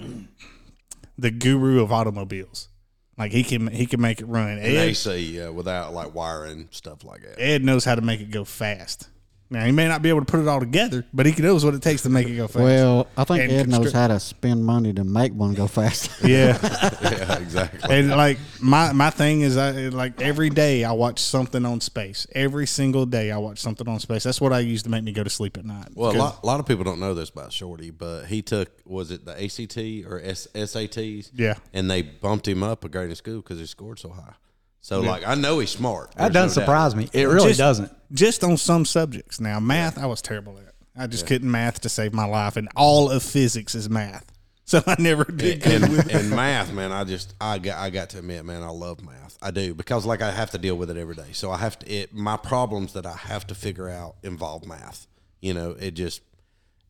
the 1.17 1.31
guru 1.31 1.83
of 1.83 1.93
automobiles. 1.93 2.69
Like 3.17 3.33
he 3.33 3.43
can 3.43 3.67
he 3.69 3.87
can 3.87 4.01
make 4.01 4.21
it 4.21 4.27
run. 4.27 4.51
And 4.51 4.63
AC 4.63 5.41
uh, 5.41 5.53
without 5.53 5.93
like 5.93 6.15
wiring 6.15 6.69
stuff 6.71 7.05
like 7.05 7.23
that. 7.23 7.41
Ed 7.41 7.65
knows 7.65 7.85
how 7.85 7.95
to 7.95 8.01
make 8.01 8.21
it 8.21 8.31
go 8.31 8.45
fast. 8.45 9.09
Now 9.53 9.65
he 9.65 9.73
may 9.73 9.89
not 9.89 10.01
be 10.01 10.11
able 10.11 10.21
to 10.21 10.27
put 10.27 10.39
it 10.39 10.47
all 10.47 10.61
together, 10.61 11.05
but 11.13 11.27
he 11.27 11.43
knows 11.43 11.65
what 11.65 11.75
it 11.75 11.83
takes 11.83 12.03
to 12.03 12.09
make 12.09 12.29
it 12.29 12.37
go 12.37 12.47
fast. 12.47 12.63
Well, 12.63 13.09
I 13.17 13.25
think 13.25 13.43
And 13.43 13.53
Ed 13.53 13.69
knows 13.69 13.91
how 13.93 14.07
to 14.07 14.21
spend 14.21 14.65
money 14.65 14.93
to 14.93 15.03
make 15.03 15.33
one 15.33 15.55
go 15.55 15.67
fast. 15.67 16.09
yeah. 16.25 16.57
yeah, 17.03 17.39
exactly. 17.39 17.81
And 17.99 18.11
like 18.11 18.39
my 18.61 18.93
my 18.93 19.11
thing 19.11 19.41
is, 19.41 19.57
I 19.57 19.73
like 19.89 20.23
every 20.23 20.51
day 20.51 20.85
I 20.85 20.93
watch 20.93 21.19
something 21.19 21.67
on 21.67 21.81
space. 21.81 22.29
Every 22.33 22.67
single 22.67 23.07
day 23.07 23.33
I 23.33 23.39
watch 23.39 23.59
something 23.59 23.89
on 23.89 23.99
space. 23.99 24.23
That's 24.23 24.41
what 24.41 24.53
I 24.53 24.61
use 24.61 24.85
to 24.85 24.89
make 24.89 25.03
me 25.03 25.11
go 25.11 25.25
to 25.25 25.31
sleep 25.31 25.59
at 25.59 25.65
night. 25.65 25.89
Well, 25.95 26.13
a 26.13 26.17
lot, 26.17 26.41
a 26.45 26.47
lot 26.47 26.61
of 26.61 26.67
people 26.67 26.85
don't 26.85 27.01
know 27.01 27.15
this 27.15 27.31
about 27.31 27.53
Shorty, 27.53 27.91
but 27.91 28.27
he 28.27 28.43
took 28.43 28.71
was 28.87 29.11
it 29.11 29.25
the 29.25 29.33
ACT 29.33 30.09
or 30.09 30.21
S, 30.23 30.47
SATs? 30.55 31.31
Yeah. 31.35 31.55
and 31.73 31.91
they 31.91 32.03
bumped 32.03 32.47
him 32.47 32.63
up 32.63 32.85
a 32.85 32.89
grade 32.89 33.11
in 33.11 33.17
school 33.17 33.37
because 33.43 33.59
he 33.59 33.67
scored 33.67 33.99
so 33.99 34.11
high. 34.11 34.35
So 34.81 35.01
like, 35.01 35.27
I 35.27 35.35
know 35.35 35.59
he's 35.59 35.71
smart. 35.71 36.13
That 36.17 36.33
doesn't 36.33 36.35
no 36.35 36.47
doubt. 36.47 36.53
surprise 36.53 36.95
me. 36.97 37.09
It 37.13 37.25
really 37.25 37.49
just- 37.49 37.59
doesn't. 37.59 37.93
just 38.13 38.43
on 38.45 38.57
some 38.57 38.85
subjects. 38.85 39.41
Now 39.41 39.61
math, 39.61 39.99
I 39.99 40.07
was 40.07 40.23
terrible 40.23 40.59
at. 40.59 40.75
I 40.97 41.07
just 41.07 41.27
couldn't 41.27 41.51
math 41.51 41.81
to 41.83 41.89
save 41.89 42.13
my 42.13 42.25
life, 42.27 42.57
and 42.57 42.69
all 42.77 43.11
of 43.11 43.23
physics 43.23 43.75
is 43.75 43.89
math. 43.89 44.27
So 44.71 44.81
I 44.87 44.95
never 45.01 45.25
did 45.25 45.65
good 45.65 45.83
And, 45.83 46.11
and 46.13 46.31
math, 46.31 46.73
man, 46.73 46.93
I 46.93 47.03
just 47.03 47.35
I 47.41 47.59
got 47.59 47.79
I 47.79 47.91
got 47.91 48.11
to 48.11 48.19
admit, 48.19 48.45
man, 48.45 48.63
I 48.63 48.69
love 48.69 49.05
math. 49.05 49.37
I 49.43 49.51
do 49.51 49.75
because 49.75 50.07
like 50.07 50.23
I 50.23 50.31
have 50.31 50.53
to 50.53 50.59
deal 50.59 50.77
with 50.77 50.91
it 50.91 50.97
every 50.97 51.17
day. 51.17 51.33
So 51.33 51.51
I 51.51 51.57
have 51.57 51.77
to 51.81 51.91
it 51.93 52.15
my 52.15 52.37
problems 52.37 52.93
that 52.93 53.05
I 53.05 53.15
have 53.17 53.49
to 53.49 53.57
figure 53.57 53.89
out 53.89 54.15
involve 54.23 54.65
math. 54.65 55.09
You 55.41 55.55
know, 55.55 55.71
it 55.73 55.95
just 55.95 56.23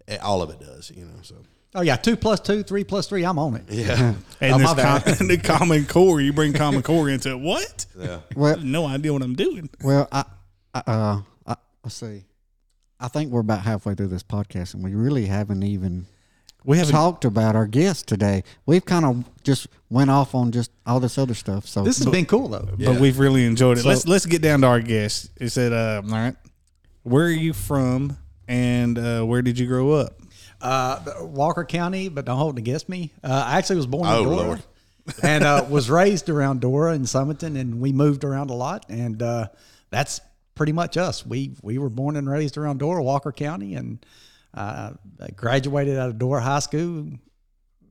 it, 0.07 0.21
all 0.21 0.43
of 0.43 0.51
it 0.51 0.61
does. 0.61 0.93
You 0.95 1.07
know, 1.07 1.23
so 1.23 1.37
Oh 1.75 1.83
yeah, 1.83 1.97
two 1.97 2.17
plus 2.17 2.41
two, 2.41 2.63
three 2.65 2.83
plus 2.85 3.07
three. 3.07 3.25
I'm 3.25 3.39
on 3.39 3.55
it. 3.57 3.65
yeah, 3.69 4.15
And 4.41 4.55
Oh, 4.55 4.59
this 4.59 4.67
my 4.67 4.75
bad. 4.75 5.05
com- 5.19 5.27
the 5.29 5.39
common 5.39 5.87
core, 5.87 6.21
you 6.21 6.33
bring 6.33 6.53
common 6.53 6.83
core 6.83 7.09
into 7.09 7.31
it. 7.31 7.39
What? 7.41 7.87
yeah. 7.99 8.17
I 8.35 8.39
well, 8.39 8.55
have 8.57 8.65
no 8.65 8.87
idea 8.87 9.13
what 9.13 9.23
I'm 9.23 9.35
doing. 9.37 9.71
well, 9.85 10.09
I, 10.11 10.25
I, 10.75 10.83
uh, 10.87 11.21
I, 11.47 11.57
let's 11.85 11.95
see. 11.95 12.25
I 12.99 13.09
think 13.09 13.31
we're 13.31 13.41
about 13.41 13.61
halfway 13.63 13.95
through 13.95 14.09
this 14.09 14.23
podcast, 14.25 14.75
and 14.75 14.83
we 14.85 14.95
really 14.95 15.27
haven't 15.27 15.63
even 15.63 16.07
We 16.65 16.77
haven't. 16.77 16.93
talked 16.93 17.25
about 17.25 17.55
our 17.57 17.67
guest 17.67 18.09
today. 18.09 18.43
We've 18.67 18.85
kind 18.85 19.05
of 19.05 19.25
just 19.45 19.69
went 19.89 20.11
off 20.11 20.35
on 20.35 20.51
just 20.53 20.71
all 20.85 20.99
this 21.01 21.17
other 21.19 21.35
stuff. 21.35 21.67
So 21.67 21.83
This 21.85 21.99
has 21.99 22.09
been 22.09 22.27
cool 22.27 22.49
though. 22.49 22.69
but 22.79 23.01
we've 23.01 23.19
really 23.19 23.47
enjoyed 23.47 23.79
it. 23.79 23.83
So- 23.83 23.89
let's 23.89 24.07
let's 24.09 24.27
get 24.27 24.43
down 24.43 24.63
to 24.63 24.67
our 24.67 24.81
guest. 24.81 25.31
It 25.37 25.51
said, 25.51 25.73
uh, 25.73 26.03
all 26.05 26.11
right, 26.11 26.35
where 27.05 27.27
are 27.27 27.31
you 27.31 27.53
from, 27.53 28.19
and 28.49 28.99
uh, 28.99 29.23
where 29.23 29.41
did 29.41 29.59
you 29.59 29.67
grow 29.67 29.93
up? 29.93 30.20
Uh, 30.61 31.01
Walker 31.23 31.65
County, 31.65 32.09
but 32.09 32.25
don't 32.25 32.37
hold 32.39 32.57
it 32.57 32.61
against 32.61 32.89
me. 32.89 33.13
Uh, 33.25 33.45
I 33.47 33.59
actually 33.59 33.77
was 33.77 33.87
born 33.87 34.07
Oh, 34.09 34.19
in 34.19 34.25
Dora 34.25 34.37
Lord. 34.37 34.63
and 35.23 35.45
uh, 35.45 35.65
was 35.69 35.89
raised 35.91 36.29
around 36.29 36.61
Dora 36.61 36.93
and 36.93 37.05
Sumiton, 37.07 37.59
and 37.59 37.81
we 37.81 37.93
moved 37.93 38.25
around 38.25 38.51
a 38.51 38.55
lot, 38.55 38.85
and 38.89 39.23
uh, 39.23 39.49
that's 39.91 40.21
pretty 40.55 40.73
much 40.73 40.97
us. 40.97 41.25
We 41.25 41.53
we 41.63 41.79
were 41.79 41.89
born 41.89 42.17
and 42.17 42.29
raised 42.29 42.59
around 42.59 42.79
Dora, 42.79 43.03
Walker 43.03 43.33
County, 43.33 43.75
and 43.75 44.05
uh, 44.55 44.93
graduated 45.37 45.97
out 45.97 46.11
of 46.11 46.19
Dora 46.19 46.41
High 46.43 46.59
School, 46.61 47.07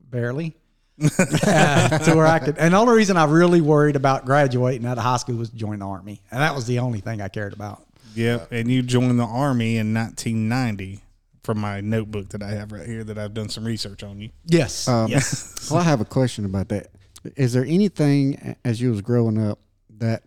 barely. 0.10 0.56
uh, 1.48 1.98
to 2.00 2.14
where 2.14 2.28
I 2.28 2.40
could, 2.40 2.58
and 2.58 2.74
the 2.74 2.78
only 2.78 2.94
reason 2.94 3.16
I 3.16 3.24
really 3.24 3.62
worried 3.62 3.96
about 3.96 4.26
graduating 4.26 4.86
out 4.86 4.98
of 4.98 5.04
high 5.06 5.16
school 5.16 5.36
was 5.38 5.50
to 5.50 5.56
join 5.56 5.80
the 5.80 5.86
army, 5.88 6.22
and 6.30 6.42
that 6.42 6.54
was 6.54 6.68
the 6.68 6.80
only 6.80 7.00
thing 7.00 7.22
I 7.22 7.30
cared 7.30 7.54
about. 7.54 7.82
Yep, 8.16 8.52
and 8.52 8.70
you 8.70 8.82
joined 8.82 9.18
the 9.18 9.24
army 9.24 9.78
in 9.78 9.94
1990. 9.94 11.02
From 11.50 11.62
my 11.62 11.82
notebook 11.82 12.30
that 12.30 12.44
I 12.44 12.52
have 12.52 12.72
right 12.72 12.86
here, 12.86 13.04
that 13.04 13.18
I've 13.18 13.34
done 13.34 13.50
some 13.50 13.64
research 13.66 14.04
on 14.04 14.20
you. 14.22 14.30
Yes, 14.46 14.88
Um, 14.88 15.08
yes. 15.10 15.68
well, 15.72 15.80
I 15.80 15.84
have 15.84 16.00
a 16.00 16.06
question 16.06 16.46
about 16.46 16.70
that. 16.70 16.90
Is 17.36 17.54
there 17.54 17.66
anything 17.66 18.56
as 18.64 18.80
you 18.80 18.92
was 18.92 19.02
growing 19.02 19.40
up 19.44 19.58
that 19.98 20.26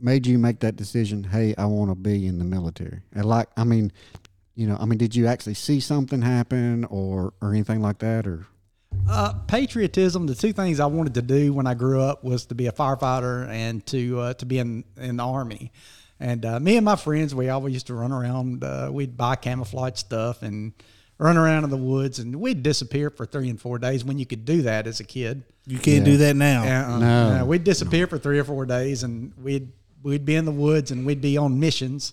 made 0.00 0.24
you 0.28 0.38
make 0.38 0.60
that 0.60 0.76
decision? 0.76 1.24
Hey, 1.24 1.56
I 1.58 1.66
want 1.66 1.90
to 1.90 1.96
be 1.96 2.28
in 2.28 2.38
the 2.38 2.44
military. 2.44 3.00
And 3.16 3.24
like, 3.24 3.48
I 3.56 3.64
mean, 3.64 3.90
you 4.54 4.68
know, 4.68 4.76
I 4.78 4.84
mean, 4.84 4.96
did 4.96 5.16
you 5.16 5.26
actually 5.26 5.54
see 5.54 5.80
something 5.80 6.22
happen 6.22 6.84
or 6.84 7.32
or 7.42 7.50
anything 7.52 7.82
like 7.82 7.98
that? 7.98 8.28
Or 8.28 8.46
Uh, 9.08 9.32
patriotism. 9.48 10.28
The 10.28 10.36
two 10.36 10.52
things 10.52 10.78
I 10.78 10.86
wanted 10.86 11.14
to 11.14 11.22
do 11.22 11.52
when 11.52 11.66
I 11.66 11.74
grew 11.74 12.00
up 12.00 12.22
was 12.22 12.46
to 12.46 12.54
be 12.54 12.68
a 12.68 12.72
firefighter 12.72 13.48
and 13.48 13.84
to 13.86 14.20
uh, 14.20 14.34
to 14.34 14.46
be 14.46 14.60
in 14.60 14.84
in 14.96 15.16
the 15.16 15.24
army. 15.24 15.72
And 16.18 16.44
uh, 16.46 16.58
me 16.60 16.76
and 16.76 16.84
my 16.84 16.96
friends, 16.96 17.34
we 17.34 17.48
always 17.50 17.74
used 17.74 17.88
to 17.88 17.94
run 17.94 18.12
around. 18.12 18.64
Uh, 18.64 18.88
we'd 18.92 19.16
buy 19.16 19.36
camouflage 19.36 19.98
stuff 19.98 20.42
and 20.42 20.72
run 21.18 21.36
around 21.36 21.64
in 21.64 21.70
the 21.70 21.76
woods, 21.76 22.18
and 22.18 22.36
we'd 22.36 22.62
disappear 22.62 23.10
for 23.10 23.26
three 23.26 23.48
and 23.50 23.60
four 23.60 23.78
days 23.78 24.04
when 24.04 24.18
you 24.18 24.26
could 24.26 24.44
do 24.44 24.62
that 24.62 24.86
as 24.86 25.00
a 25.00 25.04
kid. 25.04 25.44
You 25.66 25.78
can't 25.78 26.04
do 26.04 26.16
that 26.18 26.36
now. 26.36 26.62
Uh, 26.62 26.98
No. 26.98 27.40
uh, 27.40 27.44
we'd 27.44 27.64
disappear 27.64 28.06
for 28.06 28.18
three 28.18 28.38
or 28.38 28.44
four 28.44 28.64
days, 28.66 29.02
and 29.02 29.32
we'd 29.42 29.72
we'd 30.02 30.24
be 30.24 30.36
in 30.36 30.44
the 30.44 30.52
woods 30.52 30.90
and 30.92 31.04
we'd 31.04 31.20
be 31.20 31.36
on 31.36 31.58
missions, 31.58 32.12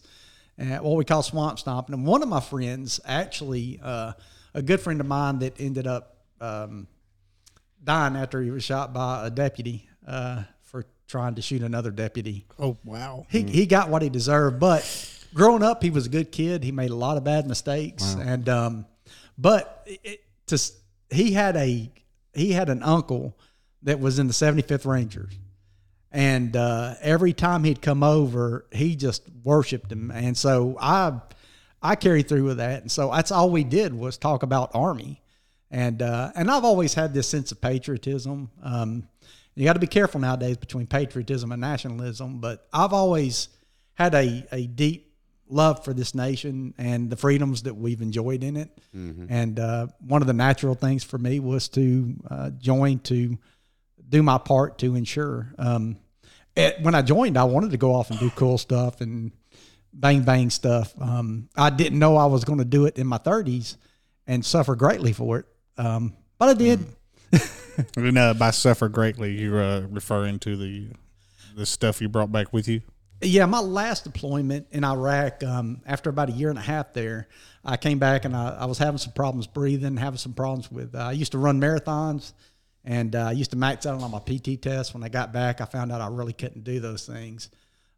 at 0.57 0.83
what 0.83 0.95
we 0.97 1.05
call 1.05 1.21
swamp 1.21 1.59
stomping. 1.59 1.93
And 1.93 2.07
one 2.07 2.23
of 2.23 2.29
my 2.29 2.39
friends, 2.39 2.99
actually, 3.05 3.79
uh, 3.83 4.13
a 4.53 4.61
good 4.63 4.79
friend 4.81 4.99
of 4.99 5.05
mine, 5.05 5.39
that 5.39 5.59
ended 5.59 5.85
up 5.85 6.17
um, 6.41 6.87
dying 7.83 8.15
after 8.15 8.41
he 8.41 8.49
was 8.51 8.63
shot 8.63 8.93
by 8.93 9.27
a 9.27 9.29
deputy 9.29 9.87
uh, 10.07 10.37
for 10.37 10.47
trying 11.07 11.35
to 11.35 11.41
shoot 11.41 11.61
another 11.61 11.91
deputy. 11.91 12.45
Oh 12.59 12.77
wow. 12.83 13.25
He 13.29 13.43
he 13.43 13.65
got 13.65 13.89
what 13.89 14.01
he 14.01 14.09
deserved, 14.09 14.59
but 14.59 14.83
growing 15.33 15.63
up, 15.63 15.83
he 15.83 15.89
was 15.89 16.05
a 16.05 16.09
good 16.09 16.31
kid. 16.31 16.63
He 16.63 16.71
made 16.71 16.91
a 16.91 16.95
lot 16.95 17.17
of 17.17 17.23
bad 17.23 17.47
mistakes, 17.47 18.15
and 18.21 18.47
um, 18.49 18.85
but 19.37 19.83
it, 19.85 19.99
it- 20.03 20.19
to 20.47 20.59
he 21.09 21.31
had 21.33 21.55
a 21.55 21.89
he 22.33 22.51
had 22.51 22.69
an 22.69 22.83
uncle 22.83 23.37
that 23.83 23.99
was 23.99 24.17
in 24.19 24.27
the 24.27 24.33
75th 24.33 24.85
Rangers, 24.85 25.33
and 26.11 26.55
uh, 26.55 26.95
every 27.01 27.33
time 27.33 27.63
he'd 27.63 27.81
come 27.81 28.03
over, 28.03 28.65
he 28.71 28.95
just 28.95 29.23
worshipped 29.43 29.91
him, 29.91 30.11
and 30.11 30.37
so 30.37 30.77
I 30.79 31.19
I 31.81 31.95
carried 31.95 32.27
through 32.29 32.43
with 32.45 32.57
that, 32.57 32.81
and 32.81 32.91
so 32.91 33.11
that's 33.11 33.31
all 33.31 33.49
we 33.49 33.63
did 33.63 33.93
was 33.93 34.17
talk 34.17 34.43
about 34.43 34.71
Army, 34.73 35.21
and 35.71 36.01
uh, 36.01 36.31
and 36.35 36.49
I've 36.51 36.63
always 36.65 36.93
had 36.93 37.13
this 37.13 37.27
sense 37.27 37.51
of 37.51 37.59
patriotism. 37.61 38.49
Um, 38.61 39.07
you 39.55 39.65
got 39.65 39.73
to 39.73 39.79
be 39.79 39.87
careful 39.87 40.19
nowadays 40.19 40.57
between 40.57 40.87
patriotism 40.87 41.51
and 41.51 41.61
nationalism, 41.61 42.39
but 42.39 42.67
I've 42.73 42.93
always 42.93 43.49
had 43.95 44.15
a, 44.15 44.45
a 44.51 44.65
deep 44.65 45.13
love 45.47 45.83
for 45.83 45.93
this 45.93 46.15
nation 46.15 46.73
and 46.77 47.09
the 47.09 47.15
freedoms 47.15 47.63
that 47.63 47.75
we've 47.75 48.01
enjoyed 48.01 48.43
in 48.43 48.57
it. 48.57 48.69
And 49.29 49.59
uh, 49.59 49.87
one 49.99 50.21
of 50.21 50.27
the 50.27 50.33
natural 50.33 50.73
things 50.73 51.03
for 51.03 51.17
me 51.17 51.39
was 51.39 51.69
to 51.69 52.15
uh, 52.29 52.49
join 52.51 52.99
to 52.99 53.37
do 54.09 54.23
my 54.23 54.37
part 54.37 54.79
to 54.79 54.95
ensure. 54.95 55.53
Um, 55.57 55.97
it, 56.55 56.81
when 56.81 56.95
I 56.95 57.01
joined, 57.01 57.37
I 57.37 57.43
wanted 57.43 57.71
to 57.71 57.77
go 57.77 57.93
off 57.93 58.09
and 58.09 58.19
do 58.19 58.29
cool 58.31 58.57
stuff 58.57 59.01
and 59.01 59.31
bang 59.93 60.23
bang 60.23 60.49
stuff. 60.49 60.93
Um, 60.99 61.49
I 61.55 61.69
didn't 61.69 61.99
know 61.99 62.17
I 62.17 62.25
was 62.25 62.43
going 62.45 62.59
to 62.59 62.65
do 62.65 62.85
it 62.85 62.97
in 62.97 63.05
my 63.07 63.17
30s 63.17 63.77
and 64.25 64.43
suffer 64.45 64.75
greatly 64.75 65.13
for 65.13 65.39
it, 65.39 65.45
um, 65.77 66.15
but 66.37 66.49
I 66.49 66.53
did. 66.53 66.79
And 67.95 68.17
uh, 68.17 68.33
by 68.33 68.51
suffer 68.51 68.89
greatly, 68.89 69.33
you're 69.33 69.61
uh, 69.61 69.81
referring 69.89 70.39
to 70.39 70.55
the 70.55 70.89
the 71.55 71.65
stuff 71.65 72.01
you 72.01 72.09
brought 72.09 72.31
back 72.31 72.51
with 72.51 72.67
you. 72.67 72.81
Yeah, 73.21 73.45
my 73.45 73.59
last 73.59 74.03
deployment 74.03 74.67
in 74.71 74.83
Iraq, 74.83 75.43
um, 75.43 75.81
after 75.85 76.09
about 76.09 76.29
a 76.29 76.33
year 76.33 76.49
and 76.49 76.57
a 76.57 76.63
half 76.63 76.93
there, 76.93 77.29
I 77.63 77.77
came 77.77 77.99
back 77.99 78.25
and 78.25 78.35
I, 78.35 78.57
I 78.61 78.65
was 78.65 78.77
having 78.77 78.97
some 78.97 79.13
problems 79.13 79.47
breathing, 79.47 79.95
having 79.97 80.17
some 80.17 80.33
problems 80.33 80.71
with. 80.71 80.93
Uh, 80.95 80.99
I 80.99 81.11
used 81.13 81.31
to 81.31 81.37
run 81.37 81.61
marathons, 81.61 82.33
and 82.83 83.15
uh, 83.15 83.27
I 83.27 83.31
used 83.31 83.51
to 83.51 83.57
max 83.57 83.85
out 83.85 84.01
on 84.01 84.11
my 84.11 84.19
PT 84.19 84.61
test. 84.61 84.93
When 84.93 85.03
I 85.03 85.09
got 85.09 85.31
back, 85.31 85.61
I 85.61 85.65
found 85.65 85.91
out 85.91 86.01
I 86.01 86.07
really 86.07 86.33
couldn't 86.33 86.63
do 86.63 86.79
those 86.79 87.05
things. 87.05 87.49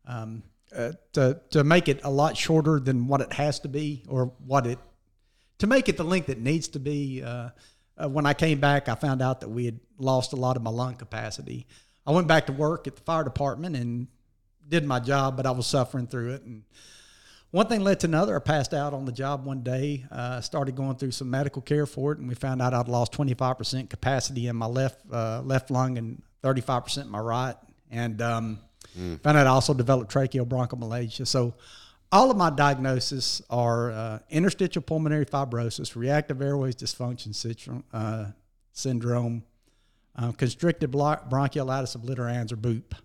Um, 0.05 0.43
uh, 0.75 0.91
to 1.13 1.39
to 1.51 1.63
make 1.63 1.87
it 1.87 2.01
a 2.03 2.09
lot 2.09 2.35
shorter 2.35 2.79
than 2.79 3.07
what 3.07 3.21
it 3.21 3.33
has 3.33 3.59
to 3.61 3.67
be, 3.67 4.03
or 4.07 4.33
what 4.45 4.67
it 4.67 4.79
to 5.59 5.67
make 5.67 5.89
it 5.89 5.97
the 5.97 6.03
length 6.03 6.29
it 6.29 6.39
needs 6.39 6.67
to 6.69 6.79
be. 6.79 7.23
Uh, 7.97 8.09
when 8.09 8.25
I 8.25 8.33
came 8.33 8.59
back, 8.59 8.89
I 8.89 8.95
found 8.95 9.21
out 9.21 9.41
that 9.41 9.49
we 9.49 9.65
had 9.65 9.79
lost 9.97 10.33
a 10.33 10.35
lot 10.35 10.57
of 10.57 10.63
my 10.63 10.71
lung 10.71 10.95
capacity. 10.95 11.65
I 12.05 12.11
went 12.11 12.27
back 12.27 12.47
to 12.47 12.53
work 12.53 12.87
at 12.87 12.95
the 12.95 13.01
fire 13.01 13.23
department 13.23 13.75
and 13.75 14.07
did 14.67 14.85
my 14.85 14.99
job, 14.99 15.37
but 15.37 15.45
I 15.45 15.51
was 15.51 15.67
suffering 15.67 16.07
through 16.07 16.33
it. 16.33 16.43
And 16.43 16.63
one 17.51 17.67
thing 17.67 17.81
led 17.81 18.01
to 18.01 18.07
another. 18.07 18.35
I 18.35 18.39
passed 18.39 18.73
out 18.73 18.93
on 18.93 19.05
the 19.05 19.11
job 19.11 19.45
one 19.45 19.61
day. 19.61 20.05
Uh, 20.11 20.41
started 20.41 20.75
going 20.75 20.97
through 20.97 21.11
some 21.11 21.29
medical 21.29 21.61
care 21.61 21.85
for 21.85 22.11
it, 22.11 22.19
and 22.19 22.27
we 22.27 22.35
found 22.35 22.61
out 22.61 22.73
I'd 22.73 22.87
lost 22.89 23.13
25% 23.13 23.89
capacity 23.89 24.47
in 24.47 24.55
my 24.55 24.65
left 24.65 24.99
uh, 25.11 25.41
left 25.41 25.71
lung 25.71 25.97
and 25.97 26.21
35% 26.43 27.03
in 27.03 27.09
my 27.09 27.19
right. 27.19 27.55
And 27.89 28.21
um, 28.21 28.59
found 29.23 29.37
out 29.37 29.47
I 29.47 29.51
also 29.51 29.73
developed 29.73 30.11
tracheal 30.11 30.45
bronchomalacia. 30.45 31.25
So 31.25 31.53
all 32.11 32.31
of 32.31 32.37
my 32.37 32.49
diagnoses 32.49 33.41
are 33.49 33.91
uh, 33.91 34.19
interstitial 34.29 34.81
pulmonary 34.81 35.25
fibrosis, 35.25 35.95
reactive 35.95 36.41
airways 36.41 36.75
dysfunction 36.75 37.33
syndrome, 37.35 37.83
uh, 37.93 38.25
syndrome 38.71 39.43
um, 40.15 40.33
constricted 40.33 40.91
blo- 40.91 41.17
bronchiolitis 41.29 41.97
obliterans, 41.97 42.51
or 42.51 42.55
BOOP. 42.55 42.95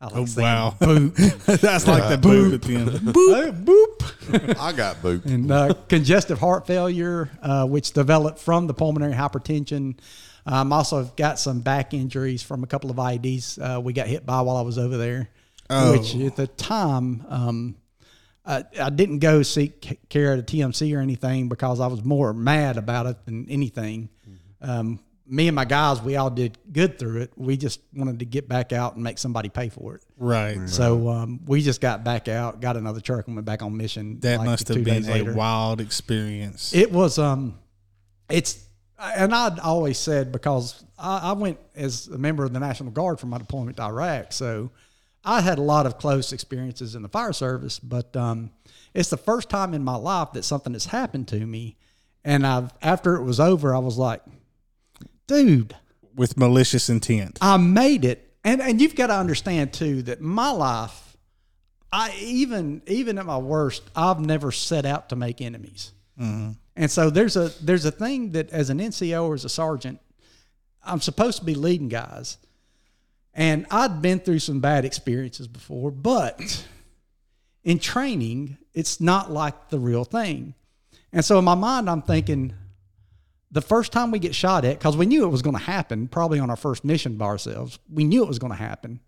I 0.00 0.06
like 0.06 0.14
Oh 0.16 0.26
wow, 0.42 0.76
BOOP. 0.80 1.14
that's 1.46 1.86
like 1.86 2.08
the 2.08 2.28
boop 2.28 2.54
at 2.54 2.62
the 2.62 2.74
end. 2.76 2.88
Boop. 2.90 3.64
boop. 3.64 4.58
I 4.58 4.72
got 4.72 5.00
BOOP. 5.00 5.24
And 5.26 5.50
uh, 5.50 5.74
congestive 5.88 6.38
heart 6.40 6.66
failure, 6.66 7.30
uh, 7.40 7.66
which 7.66 7.92
developed 7.92 8.38
from 8.40 8.66
the 8.66 8.74
pulmonary 8.74 9.14
hypertension. 9.14 9.98
Um, 10.44 10.72
also 10.72 11.04
got 11.16 11.38
some 11.38 11.60
back 11.60 11.94
injuries 11.94 12.42
from 12.42 12.64
a 12.64 12.66
couple 12.66 12.90
of 12.90 12.96
IEDs 12.96 13.58
uh, 13.76 13.80
we 13.80 13.92
got 13.92 14.08
hit 14.08 14.26
by 14.26 14.40
while 14.40 14.56
I 14.56 14.62
was 14.62 14.76
over 14.76 14.96
there, 14.96 15.28
Oh. 15.70 15.92
which 15.92 16.16
at 16.16 16.34
the 16.34 16.48
time 16.48 17.24
um, 17.28 17.76
I, 18.44 18.64
I 18.80 18.90
didn't 18.90 19.20
go 19.20 19.42
seek 19.42 20.08
care 20.08 20.32
at 20.32 20.38
a 20.38 20.42
TMC 20.42 20.96
or 20.96 21.00
anything 21.00 21.48
because 21.48 21.80
I 21.80 21.86
was 21.86 22.04
more 22.04 22.32
mad 22.32 22.76
about 22.76 23.06
it 23.06 23.24
than 23.24 23.48
anything. 23.48 24.08
Um, 24.60 25.00
me 25.26 25.48
and 25.48 25.54
my 25.54 25.64
guys, 25.64 26.02
we 26.02 26.16
all 26.16 26.30
did 26.30 26.58
good 26.72 26.98
through 26.98 27.22
it. 27.22 27.32
We 27.36 27.56
just 27.56 27.80
wanted 27.94 28.18
to 28.18 28.24
get 28.24 28.48
back 28.48 28.72
out 28.72 28.94
and 28.94 29.04
make 29.04 29.18
somebody 29.18 29.48
pay 29.48 29.68
for 29.68 29.94
it. 29.94 30.02
Right. 30.18 30.68
So 30.68 31.08
um, 31.08 31.40
we 31.46 31.62
just 31.62 31.80
got 31.80 32.04
back 32.04 32.28
out, 32.28 32.60
got 32.60 32.76
another 32.76 33.00
truck, 33.00 33.26
and 33.28 33.36
went 33.36 33.46
back 33.46 33.62
on 33.62 33.76
mission. 33.76 34.20
That 34.20 34.38
like 34.38 34.46
must 34.46 34.66
two 34.66 34.74
have 34.74 34.84
been 34.84 35.04
a 35.04 35.12
later. 35.12 35.32
wild 35.32 35.80
experience. 35.80 36.74
It 36.74 36.92
was 36.92 37.18
um, 37.18 37.58
it's 38.28 38.62
and 38.98 39.34
I'd 39.34 39.58
always 39.58 39.98
said 39.98 40.32
because 40.32 40.84
I, 40.98 41.30
I 41.30 41.32
went 41.32 41.58
as 41.74 42.08
a 42.08 42.18
member 42.18 42.44
of 42.44 42.52
the 42.52 42.60
National 42.60 42.90
Guard 42.90 43.18
for 43.18 43.26
my 43.26 43.38
deployment 43.38 43.76
to 43.78 43.84
Iraq, 43.84 44.32
so 44.32 44.70
I 45.24 45.40
had 45.40 45.58
a 45.58 45.62
lot 45.62 45.86
of 45.86 45.98
close 45.98 46.32
experiences 46.32 46.94
in 46.94 47.02
the 47.02 47.08
fire 47.08 47.32
service. 47.32 47.78
But 47.78 48.16
um, 48.16 48.50
it's 48.94 49.10
the 49.10 49.16
first 49.16 49.48
time 49.48 49.74
in 49.74 49.84
my 49.84 49.96
life 49.96 50.32
that 50.32 50.44
something 50.44 50.72
has 50.72 50.86
happened 50.86 51.28
to 51.28 51.46
me, 51.46 51.76
and 52.24 52.46
I've 52.46 52.72
after 52.82 53.16
it 53.16 53.22
was 53.22 53.40
over, 53.40 53.74
I 53.74 53.78
was 53.78 53.98
like, 53.98 54.22
dude, 55.26 55.74
with 56.14 56.36
malicious 56.36 56.88
intent. 56.88 57.38
I 57.40 57.56
made 57.56 58.04
it. 58.04 58.28
And 58.44 58.60
and 58.60 58.80
you've 58.80 58.96
got 58.96 59.06
to 59.08 59.14
understand 59.14 59.72
too 59.72 60.02
that 60.02 60.20
my 60.20 60.50
life, 60.50 61.16
I 61.92 62.14
even 62.20 62.82
even 62.86 63.18
at 63.18 63.26
my 63.26 63.38
worst, 63.38 63.82
I've 63.94 64.20
never 64.20 64.50
set 64.50 64.84
out 64.84 65.08
to 65.10 65.16
make 65.16 65.40
enemies. 65.40 65.92
And 66.76 66.90
so 66.90 67.10
there's 67.10 67.36
a 67.36 67.52
there's 67.62 67.84
a 67.84 67.90
thing 67.90 68.32
that 68.32 68.50
as 68.50 68.70
an 68.70 68.78
NCO 68.78 69.24
or 69.24 69.34
as 69.34 69.44
a 69.44 69.48
sergeant, 69.48 70.00
I'm 70.84 71.00
supposed 71.00 71.38
to 71.38 71.44
be 71.44 71.54
leading 71.54 71.88
guys. 71.88 72.38
And 73.34 73.66
I'd 73.70 74.02
been 74.02 74.20
through 74.20 74.40
some 74.40 74.60
bad 74.60 74.84
experiences 74.84 75.48
before, 75.48 75.90
but 75.90 76.66
in 77.64 77.78
training, 77.78 78.58
it's 78.74 79.00
not 79.00 79.30
like 79.30 79.70
the 79.70 79.78
real 79.78 80.04
thing. 80.04 80.54
And 81.12 81.24
so 81.24 81.38
in 81.38 81.44
my 81.44 81.54
mind, 81.54 81.88
I'm 81.88 82.02
thinking, 82.02 82.54
the 83.50 83.62
first 83.62 83.92
time 83.92 84.10
we 84.10 84.18
get 84.18 84.34
shot 84.34 84.64
at, 84.64 84.78
because 84.78 84.96
we 84.96 85.06
knew 85.06 85.24
it 85.24 85.28
was 85.30 85.42
going 85.42 85.56
to 85.56 85.62
happen, 85.62 86.08
probably 86.08 86.38
on 86.38 86.50
our 86.50 86.56
first 86.56 86.84
mission 86.84 87.16
by 87.16 87.26
ourselves, 87.26 87.78
we 87.90 88.04
knew 88.04 88.22
it 88.22 88.28
was 88.28 88.38
going 88.38 88.52
to 88.52 88.58
happen. 88.58 89.00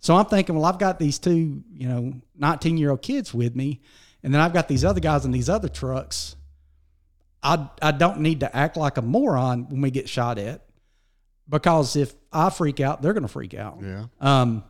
So 0.00 0.16
I'm 0.16 0.26
thinking, 0.26 0.56
well, 0.56 0.64
I've 0.64 0.80
got 0.80 0.98
these 0.98 1.18
two, 1.20 1.62
you 1.72 1.88
know, 1.88 2.14
19 2.36 2.78
year 2.78 2.90
old 2.90 3.02
kids 3.02 3.32
with 3.32 3.54
me, 3.54 3.80
and 4.22 4.34
then 4.34 4.40
I've 4.40 4.52
got 4.52 4.68
these 4.68 4.84
other 4.84 5.00
guys 5.00 5.24
in 5.24 5.30
these 5.30 5.48
other 5.48 5.68
trucks. 5.68 6.36
I, 7.42 7.68
I 7.80 7.92
don't 7.92 8.20
need 8.20 8.40
to 8.40 8.56
act 8.56 8.76
like 8.76 8.96
a 8.96 9.02
moron 9.02 9.68
when 9.68 9.80
we 9.80 9.90
get 9.90 10.08
shot 10.08 10.38
at 10.38 10.62
because 11.48 11.96
if 11.96 12.14
I 12.32 12.50
freak 12.50 12.80
out, 12.80 13.02
they're 13.02 13.12
going 13.12 13.22
to 13.22 13.28
freak 13.28 13.54
out. 13.54 13.78
Yeah. 13.82 14.06
Um, 14.20 14.64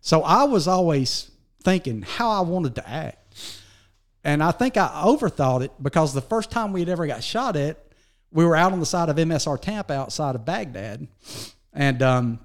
so 0.00 0.22
I 0.22 0.44
was 0.44 0.66
always 0.68 1.30
thinking 1.62 2.02
how 2.02 2.30
I 2.30 2.40
wanted 2.40 2.74
to 2.76 2.88
act. 2.88 3.18
And 4.24 4.42
I 4.42 4.52
think 4.52 4.76
I 4.76 4.88
overthought 5.04 5.62
it 5.62 5.72
because 5.82 6.14
the 6.14 6.20
first 6.20 6.50
time 6.50 6.72
we 6.72 6.80
had 6.80 6.88
ever 6.88 7.06
got 7.06 7.24
shot 7.24 7.56
at, 7.56 7.84
we 8.30 8.44
were 8.44 8.56
out 8.56 8.72
on 8.72 8.80
the 8.80 8.86
side 8.86 9.08
of 9.08 9.16
MSR 9.16 9.60
Tampa 9.60 9.94
outside 9.94 10.34
of 10.34 10.44
Baghdad. 10.44 11.06
And 11.72 12.02
um, 12.02 12.40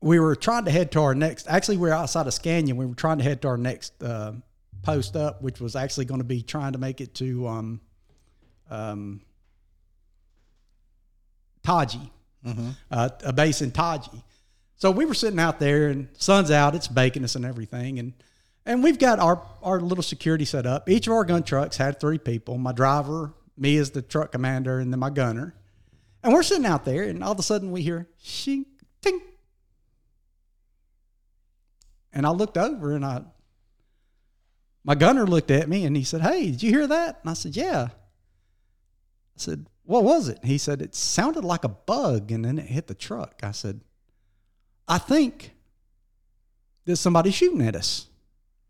we 0.00 0.18
were 0.18 0.34
trying 0.34 0.64
to 0.64 0.70
head 0.70 0.92
to 0.92 1.00
our 1.00 1.14
next, 1.14 1.46
actually, 1.48 1.76
we 1.76 1.88
were 1.88 1.94
outside 1.94 2.26
of 2.26 2.34
Scania. 2.34 2.74
We 2.74 2.86
were 2.86 2.94
trying 2.94 3.18
to 3.18 3.24
head 3.24 3.42
to 3.42 3.48
our 3.48 3.56
next 3.56 4.02
uh, 4.02 4.32
post 4.82 5.16
up, 5.16 5.42
which 5.42 5.60
was 5.60 5.76
actually 5.76 6.06
going 6.06 6.20
to 6.20 6.24
be 6.24 6.42
trying 6.42 6.72
to 6.72 6.78
make 6.78 7.00
it 7.00 7.14
to 7.16 7.46
um, 7.46 7.80
um, 8.70 9.20
Taji, 11.62 12.12
uh, 12.90 13.08
a 13.24 13.32
base 13.32 13.62
in 13.62 13.70
Taji. 13.70 14.22
So 14.76 14.90
we 14.90 15.04
were 15.04 15.14
sitting 15.14 15.38
out 15.38 15.58
there, 15.58 15.88
and 15.88 16.08
sun's 16.18 16.50
out. 16.50 16.74
It's 16.74 16.88
baking 16.88 17.24
us 17.24 17.34
and 17.34 17.44
everything, 17.44 17.98
and 17.98 18.12
and 18.64 18.82
we've 18.82 18.98
got 18.98 19.18
our 19.18 19.42
our 19.62 19.80
little 19.80 20.02
security 20.02 20.44
set 20.44 20.66
up. 20.66 20.88
Each 20.88 21.06
of 21.06 21.14
our 21.14 21.24
gun 21.24 21.42
trucks 21.42 21.76
had 21.76 21.98
three 21.98 22.18
people: 22.18 22.58
my 22.58 22.72
driver, 22.72 23.32
me 23.56 23.76
as 23.78 23.90
the 23.90 24.02
truck 24.02 24.32
commander, 24.32 24.78
and 24.78 24.92
then 24.92 25.00
my 25.00 25.10
gunner. 25.10 25.54
And 26.22 26.32
we're 26.32 26.42
sitting 26.42 26.66
out 26.66 26.84
there, 26.84 27.04
and 27.04 27.22
all 27.22 27.32
of 27.32 27.38
a 27.38 27.42
sudden 27.42 27.70
we 27.70 27.82
hear 27.82 28.08
shing, 28.18 28.66
ting. 29.00 29.20
And 32.12 32.26
I 32.26 32.30
looked 32.30 32.58
over, 32.58 32.94
and 32.94 33.04
I 33.04 33.22
my 34.84 34.94
gunner 34.94 35.26
looked 35.26 35.50
at 35.50 35.68
me, 35.68 35.84
and 35.84 35.96
he 35.96 36.04
said, 36.04 36.20
"Hey, 36.20 36.50
did 36.50 36.62
you 36.62 36.70
hear 36.70 36.86
that?" 36.86 37.20
And 37.22 37.30
I 37.30 37.34
said, 37.34 37.56
"Yeah." 37.56 37.88
I 39.36 39.38
said, 39.38 39.66
"What 39.86 40.04
was 40.04 40.28
it?" 40.28 40.44
He 40.44 40.58
said, 40.58 40.82
"It 40.82 40.94
sounded 40.94 41.44
like 41.44 41.64
a 41.64 41.68
bug, 41.68 42.30
and 42.30 42.44
then 42.44 42.58
it 42.58 42.66
hit 42.66 42.86
the 42.86 42.94
truck." 42.94 43.40
I 43.42 43.52
said, 43.52 43.80
"I 44.86 44.98
think 44.98 45.54
there's 46.84 47.00
somebody 47.00 47.30
shooting 47.30 47.66
at 47.66 47.76
us." 47.76 48.06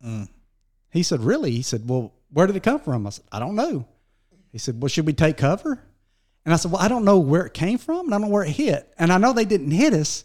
Mm. 0.04 0.28
He 0.90 1.02
said, 1.02 1.20
"Really?" 1.20 1.50
He 1.50 1.62
said, 1.62 1.88
"Well, 1.88 2.12
where 2.30 2.46
did 2.46 2.56
it 2.56 2.62
come 2.62 2.80
from?" 2.80 3.06
I 3.06 3.10
said, 3.10 3.24
"I 3.32 3.38
don't 3.38 3.56
know." 3.56 3.86
He 4.52 4.58
said, 4.58 4.80
"Well, 4.80 4.88
should 4.88 5.06
we 5.06 5.12
take 5.12 5.36
cover?" 5.36 5.82
And 6.44 6.54
I 6.54 6.56
said, 6.56 6.70
"Well, 6.70 6.80
I 6.80 6.88
don't 6.88 7.04
know 7.04 7.18
where 7.18 7.46
it 7.46 7.54
came 7.54 7.78
from, 7.78 8.06
and 8.06 8.14
I 8.14 8.18
don't 8.18 8.28
know 8.28 8.34
where 8.34 8.44
it 8.44 8.50
hit, 8.50 8.92
and 8.98 9.12
I 9.12 9.18
know 9.18 9.32
they 9.32 9.44
didn't 9.44 9.72
hit 9.72 9.92
us, 9.92 10.24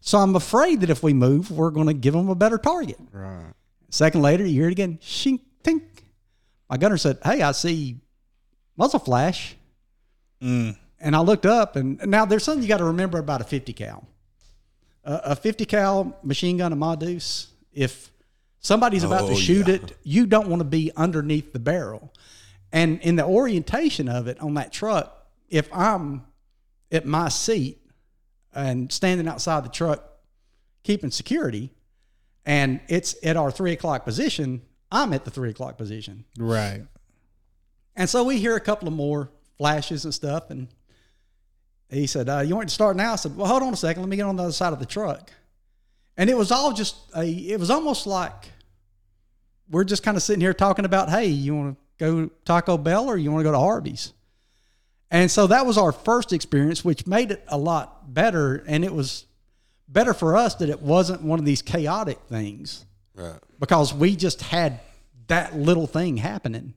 so 0.00 0.18
I'm 0.18 0.34
afraid 0.34 0.80
that 0.80 0.90
if 0.90 1.02
we 1.02 1.12
move, 1.12 1.50
we're 1.50 1.70
going 1.70 1.86
to 1.86 1.94
give 1.94 2.14
them 2.14 2.28
a 2.28 2.34
better 2.34 2.58
target." 2.58 2.98
Right. 3.12 3.52
Second 3.90 4.22
later, 4.22 4.46
you 4.46 4.54
hear 4.54 4.68
it 4.68 4.72
again. 4.72 4.98
Shink, 5.02 5.40
tink. 5.64 5.82
My 6.68 6.76
gunner 6.76 6.96
said, 6.96 7.18
Hey, 7.24 7.42
I 7.42 7.52
see 7.52 7.98
muzzle 8.76 9.00
flash. 9.00 9.56
Mm. 10.42 10.76
And 11.00 11.16
I 11.16 11.20
looked 11.20 11.46
up, 11.46 11.76
and 11.76 11.98
now 12.06 12.24
there's 12.24 12.44
something 12.44 12.62
you 12.62 12.68
got 12.68 12.78
to 12.78 12.84
remember 12.84 13.18
about 13.18 13.40
a 13.40 13.44
50 13.44 13.72
cal. 13.72 14.06
Uh, 15.04 15.20
a 15.24 15.36
50 15.36 15.64
cal 15.64 16.18
machine 16.22 16.58
gun, 16.58 16.72
a 16.72 16.76
Ma 16.76 16.94
Deuce, 16.94 17.48
if 17.72 18.10
somebody's 18.58 19.04
about 19.04 19.26
to 19.28 19.32
Oh, 19.32 19.36
shoot 19.36 19.68
yeah. 19.68 19.74
it, 19.76 19.96
you 20.02 20.26
don't 20.26 20.48
want 20.48 20.60
to 20.60 20.64
be 20.64 20.92
underneath 20.96 21.52
the 21.52 21.58
barrel. 21.58 22.12
And 22.72 23.00
in 23.00 23.16
the 23.16 23.24
orientation 23.24 24.08
of 24.08 24.26
it 24.26 24.38
on 24.40 24.54
that 24.54 24.72
truck, 24.72 25.26
if 25.48 25.68
I'm 25.72 26.24
at 26.92 27.06
my 27.06 27.28
seat 27.28 27.78
and 28.54 28.92
standing 28.92 29.26
outside 29.26 29.64
the 29.64 29.68
truck 29.70 30.04
keeping 30.82 31.10
security, 31.10 31.70
and 32.44 32.80
it's 32.88 33.14
at 33.24 33.36
our 33.36 33.50
three 33.50 33.72
o'clock 33.72 34.04
position, 34.04 34.62
I'm 34.92 35.12
at 35.12 35.24
the 35.24 35.30
three 35.30 35.50
o'clock 35.50 35.78
position. 35.78 36.24
Right. 36.38 36.82
And 37.96 38.08
so 38.08 38.24
we 38.24 38.38
hear 38.38 38.56
a 38.56 38.60
couple 38.60 38.86
of 38.88 38.94
more 38.94 39.30
flashes 39.60 40.06
and 40.06 40.14
stuff. 40.14 40.48
And 40.48 40.68
he 41.90 42.06
said, 42.06 42.30
uh, 42.30 42.38
You 42.40 42.56
want 42.56 42.68
to 42.70 42.74
start 42.74 42.96
now? 42.96 43.12
I 43.12 43.16
said, 43.16 43.36
Well, 43.36 43.46
hold 43.46 43.62
on 43.62 43.74
a 43.74 43.76
second. 43.76 44.02
Let 44.02 44.08
me 44.08 44.16
get 44.16 44.22
on 44.24 44.34
the 44.36 44.44
other 44.44 44.52
side 44.52 44.72
of 44.72 44.78
the 44.78 44.86
truck. 44.86 45.30
And 46.16 46.30
it 46.30 46.36
was 46.36 46.50
all 46.50 46.72
just 46.72 46.96
a, 47.14 47.22
it 47.24 47.60
was 47.60 47.70
almost 47.70 48.06
like 48.06 48.46
we're 49.70 49.84
just 49.84 50.02
kind 50.02 50.16
of 50.16 50.22
sitting 50.22 50.40
here 50.40 50.54
talking 50.54 50.86
about, 50.86 51.10
Hey, 51.10 51.26
you 51.26 51.54
want 51.54 51.76
to 51.98 52.04
go 52.04 52.30
Taco 52.46 52.78
Bell 52.78 53.06
or 53.06 53.18
you 53.18 53.30
want 53.30 53.40
to 53.40 53.44
go 53.44 53.52
to 53.52 53.58
Arby's? 53.58 54.14
And 55.10 55.30
so 55.30 55.46
that 55.48 55.66
was 55.66 55.76
our 55.76 55.92
first 55.92 56.32
experience, 56.32 56.82
which 56.82 57.06
made 57.06 57.30
it 57.32 57.44
a 57.48 57.58
lot 57.58 58.14
better. 58.14 58.64
And 58.66 58.82
it 58.82 58.94
was 58.94 59.26
better 59.88 60.14
for 60.14 60.36
us 60.38 60.54
that 60.56 60.70
it 60.70 60.80
wasn't 60.80 61.20
one 61.22 61.38
of 61.38 61.44
these 61.44 61.60
chaotic 61.60 62.18
things 62.30 62.86
Right. 63.14 63.34
because 63.58 63.92
we 63.92 64.16
just 64.16 64.40
had 64.40 64.80
that 65.26 65.54
little 65.54 65.86
thing 65.86 66.16
happening. 66.16 66.72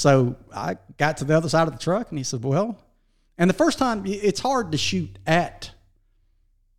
So 0.00 0.34
I 0.54 0.78
got 0.96 1.18
to 1.18 1.26
the 1.26 1.36
other 1.36 1.50
side 1.50 1.68
of 1.68 1.74
the 1.74 1.78
truck 1.78 2.08
and 2.08 2.16
he 2.18 2.24
said, 2.24 2.42
Well, 2.42 2.78
and 3.36 3.50
the 3.50 3.54
first 3.54 3.78
time 3.78 4.04
it's 4.06 4.40
hard 4.40 4.72
to 4.72 4.78
shoot 4.78 5.18
at 5.26 5.72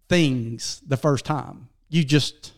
things 0.10 0.82
the 0.88 0.98
first 0.98 1.24
time. 1.24 1.70
You 1.90 2.04
just, 2.04 2.52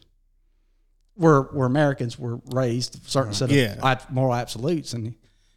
we're, 1.17 1.51
we're 1.51 1.65
Americans, 1.65 2.17
we're 2.17 2.39
raised 2.53 2.95
a 3.05 3.09
certain 3.09 3.33
set 3.33 3.49
of 3.49 3.55
Yeah. 3.57 3.97
moral 4.09 4.33
absolutes. 4.33 4.93
And 4.93 5.15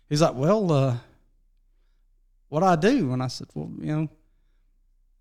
he's 0.09 0.21
like, 0.23 0.35
Well, 0.35 0.73
uh, 0.73 0.97
what 2.49 2.61
do 2.61 2.67
I 2.67 2.75
do? 2.75 3.13
And 3.13 3.23
I 3.23 3.29
said, 3.29 3.47
Well, 3.55 3.71
you 3.81 3.95
know, 3.97 4.09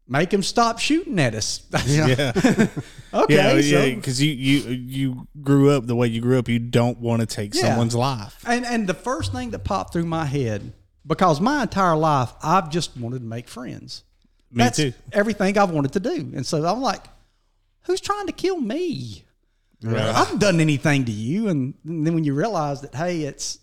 make 0.08 0.34
him 0.34 0.43
stop 0.43 0.80
shooting 0.80 1.20
at 1.20 1.34
us. 1.36 1.64
Yeah. 1.88 2.32
okay. 3.14 3.36
yeah, 3.36 3.49
so- 3.51 3.58
yeah, 3.58 3.95
because 3.95 4.22
you 4.22 4.32
you 4.32 4.60
you 4.70 5.28
grew 5.41 5.72
up 5.72 5.86
the 5.88 5.95
way 5.95 6.08
you 6.08 6.22
grew 6.22 6.38
up. 6.39 6.47
You 6.49 6.60
don't 6.60 6.99
want 6.99 7.22
to 7.22 7.26
take 7.26 7.53
Yeah. 7.56 7.62
someone's 7.70 7.95
life. 7.95 8.43
And 8.45 8.66
and 8.66 8.88
the 8.88 8.93
first 8.93 9.32
thing 9.32 9.51
that 9.51 9.60
popped 9.64 9.93
through 9.93 10.06
my 10.06 10.26
head, 10.26 10.74
because 11.06 11.39
my 11.41 11.64
entire 11.64 11.95
life 11.95 12.32
I've 12.43 12.70
just 12.70 12.97
wanted 12.97 13.20
to 13.20 13.26
make 13.26 13.47
friends. 13.47 14.03
Me 14.51 14.64
That's 14.64 14.78
too. 14.78 14.93
everything 15.12 15.58
I've 15.58 15.72
wanted 15.72 15.93
to 15.93 15.99
do. 15.99 16.16
And 16.36 16.45
so 16.45 16.64
I'm 16.66 16.82
like, 16.82 17.03
who's 17.82 17.99
trying 17.99 18.28
to 18.28 18.32
kill 18.32 18.60
me? 18.62 19.24
Right. 19.84 19.97
I 20.01 20.14
haven't 20.14 20.39
done 20.39 20.62
anything 20.62 21.03
to 21.06 21.12
you. 21.12 21.49
And 21.49 21.74
then 21.84 22.14
when 22.14 22.24
you 22.24 22.34
realize 22.34 22.82
that, 22.82 22.95
hey, 22.95 23.22
it's 23.24 23.60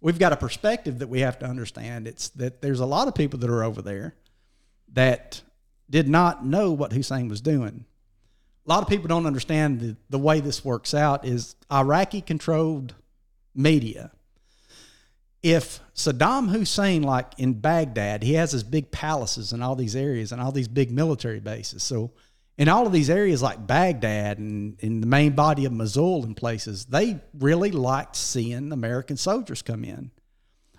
we've 0.00 0.18
got 0.18 0.32
a 0.32 0.36
perspective 0.36 0.98
that 0.98 1.08
we 1.08 1.20
have 1.20 1.38
to 1.40 1.46
understand. 1.46 2.08
It's 2.08 2.30
that 2.30 2.60
there's 2.60 2.80
a 2.80 2.86
lot 2.86 3.06
of 3.08 3.14
people 3.14 3.38
that 3.40 3.48
are 3.50 3.62
over 3.62 3.82
there 3.82 4.14
that 4.94 5.42
did 5.92 6.08
not 6.08 6.44
know 6.44 6.72
what 6.72 6.92
Hussein 6.92 7.28
was 7.28 7.42
doing. 7.42 7.84
A 8.66 8.68
lot 8.68 8.82
of 8.82 8.88
people 8.88 9.08
don't 9.08 9.26
understand 9.26 9.80
the, 9.80 9.96
the 10.08 10.18
way 10.18 10.40
this 10.40 10.64
works 10.64 10.94
out 10.94 11.26
is 11.26 11.54
Iraqi 11.70 12.22
controlled 12.22 12.94
media. 13.54 14.10
If 15.42 15.80
Saddam 15.94 16.48
Hussein, 16.48 17.02
like 17.02 17.26
in 17.36 17.54
Baghdad, 17.54 18.22
he 18.22 18.34
has 18.34 18.52
his 18.52 18.62
big 18.64 18.90
palaces 18.90 19.52
in 19.52 19.62
all 19.62 19.76
these 19.76 19.94
areas 19.94 20.32
and 20.32 20.40
all 20.40 20.50
these 20.52 20.68
big 20.68 20.90
military 20.90 21.40
bases. 21.40 21.82
So 21.82 22.12
in 22.56 22.68
all 22.68 22.86
of 22.86 22.92
these 22.92 23.10
areas 23.10 23.42
like 23.42 23.66
Baghdad 23.66 24.38
and 24.38 24.80
in 24.80 25.02
the 25.02 25.06
main 25.06 25.32
body 25.32 25.66
of 25.66 25.72
Mosul 25.72 26.24
and 26.24 26.34
places, 26.34 26.86
they 26.86 27.20
really 27.38 27.70
liked 27.70 28.16
seeing 28.16 28.72
American 28.72 29.18
soldiers 29.18 29.60
come 29.60 29.84
in 29.84 30.10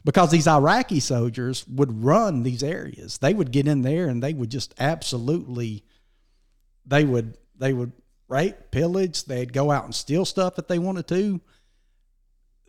because 0.05 0.31
these 0.31 0.47
Iraqi 0.47 0.99
soldiers 0.99 1.65
would 1.67 2.03
run 2.03 2.43
these 2.43 2.63
areas. 2.63 3.17
They 3.17 3.33
would 3.33 3.51
get 3.51 3.67
in 3.67 3.81
there 3.81 4.07
and 4.07 4.21
they 4.21 4.33
would 4.33 4.49
just 4.49 4.73
absolutely, 4.79 5.83
they 6.85 7.05
would 7.05 7.37
they 7.57 7.73
would 7.73 7.93
rape, 8.27 8.71
pillage. 8.71 9.25
They'd 9.25 9.53
go 9.53 9.71
out 9.71 9.85
and 9.85 9.95
steal 9.95 10.25
stuff 10.25 10.59
if 10.59 10.67
they 10.67 10.79
wanted 10.79 11.07
to. 11.07 11.39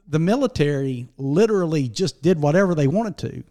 The 0.07 0.19
military 0.19 1.09
literally 1.17 1.89
just 1.89 2.23
did 2.23 2.41
whatever 2.41 2.75
they 2.75 2.87
wanted 2.87 3.19
to. 3.19 3.45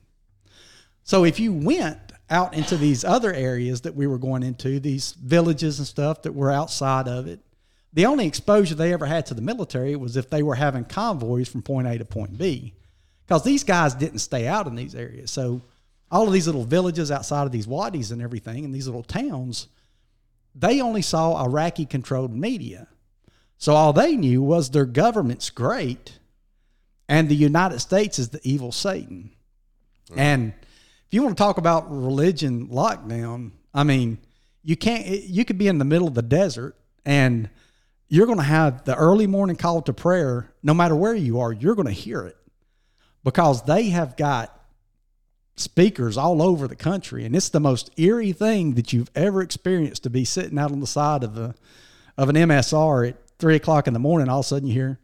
So 1.04 1.26
if 1.26 1.40
you 1.40 1.52
went 1.52 2.00
out 2.30 2.54
into 2.54 2.78
these 2.78 3.04
other 3.04 3.34
areas 3.34 3.82
that 3.82 3.96
we 3.96 4.08
were 4.08 4.18
going 4.18 4.44
into, 4.44 4.80
these 4.80 5.14
villages 5.14 5.80
and 5.80 5.88
stuff 5.88 6.22
that 6.22 6.34
were 6.34 6.52
outside 6.52 7.08
of 7.08 7.28
it, 7.28 7.40
the 7.92 8.06
only 8.06 8.26
exposure 8.26 8.76
they 8.76 8.94
ever 8.94 9.06
had 9.06 9.26
to 9.28 9.34
the 9.34 9.42
military 9.42 9.96
was 9.96 10.16
if 10.16 10.30
they 10.30 10.42
were 10.42 10.56
having 10.56 10.86
convoys 10.86 11.50
from 11.50 11.62
point 11.62 11.88
A 11.88 11.98
to 11.98 12.06
point 12.06 12.38
B. 12.38 12.74
Because 13.26 13.44
these 13.44 13.64
guys 13.64 13.94
didn't 13.96 14.20
stay 14.20 14.48
out 14.48 14.68
in 14.68 14.76
these 14.76 14.96
areas. 14.96 15.32
So 15.32 15.62
all 16.12 16.28
of 16.28 16.34
these 16.34 16.46
little 16.46 16.66
villages 16.66 17.12
outside 17.12 17.44
of 17.44 17.52
these 17.52 17.68
wadis 17.68 18.12
and 18.12 18.22
everything 18.22 18.66
and 18.66 18.74
these 18.74 18.86
little 18.86 19.04
towns, 19.04 19.68
they 20.54 20.82
only 20.82 21.02
saw 21.02 21.44
Iraqi 21.44 21.86
controlled 21.86 22.36
media. 22.36 22.88
So 23.58 23.74
all 23.74 23.94
they 23.94 24.16
knew 24.16 24.42
was 24.42 24.70
their 24.70 24.86
government's 24.86 25.50
great 25.50 26.20
and 27.08 27.30
the 27.30 27.36
United 27.36 27.80
States 27.80 28.20
is 28.20 28.30
the 28.30 28.42
evil 28.44 28.72
Satan. 28.72 29.32
And 30.16 30.54
if 31.08 31.14
you 31.14 31.24
want 31.24 31.36
to 31.36 31.42
talk 31.42 31.58
about 31.58 31.90
religion 31.90 32.68
lockdown, 32.68 33.52
I 33.74 33.84
mean, 33.84 34.20
you 34.62 34.76
can't, 34.76 35.08
you 35.08 35.46
could 35.46 35.58
be 35.58 35.68
in 35.68 35.80
the 35.80 35.86
middle 35.86 36.08
of 36.08 36.14
the 36.14 36.22
desert 36.22 36.76
and 37.06 37.50
you're 38.08 38.28
going 38.28 38.38
to 38.38 38.44
have 38.44 38.86
the 38.86 38.96
early 38.96 39.26
morning 39.26 39.56
call 39.56 39.82
to 39.82 39.94
prayer, 39.94 40.52
no 40.62 40.74
matter 40.74 40.96
where 40.96 41.16
you 41.16 41.40
are, 41.40 41.52
you're 41.52 41.76
going 41.76 41.88
to 41.88 41.94
hear 41.94 42.22
it 42.26 42.38
because 43.24 43.64
they 43.64 43.90
have 43.90 44.18
got 44.18 44.60
speakers 45.56 46.18
all 46.18 46.42
over 46.42 46.68
the 46.68 46.76
country. 46.76 47.26
And 47.26 47.36
it's 47.36 47.50
the 47.50 47.60
most 47.60 47.92
eerie 47.98 48.32
thing 48.32 48.74
that 48.74 48.92
you've 48.94 49.12
ever 49.16 49.42
experienced 49.42 50.04
to 50.04 50.10
be 50.10 50.26
sitting 50.26 50.58
out 50.58 50.72
on 50.72 50.80
the 50.80 50.88
side 50.88 51.24
of 51.24 51.38
a, 51.38 51.56
of 52.18 52.30
an 52.30 52.36
MSR 52.36 53.10
at 53.10 53.18
three 53.40 53.56
o'clock 53.56 53.88
in 53.88 53.94
the 53.94 54.00
morning. 54.00 54.30
All 54.30 54.40
of 54.40 54.46
a 54.46 54.48
sudden 54.48 54.68
you 54.68 54.74
hear, 54.74 55.00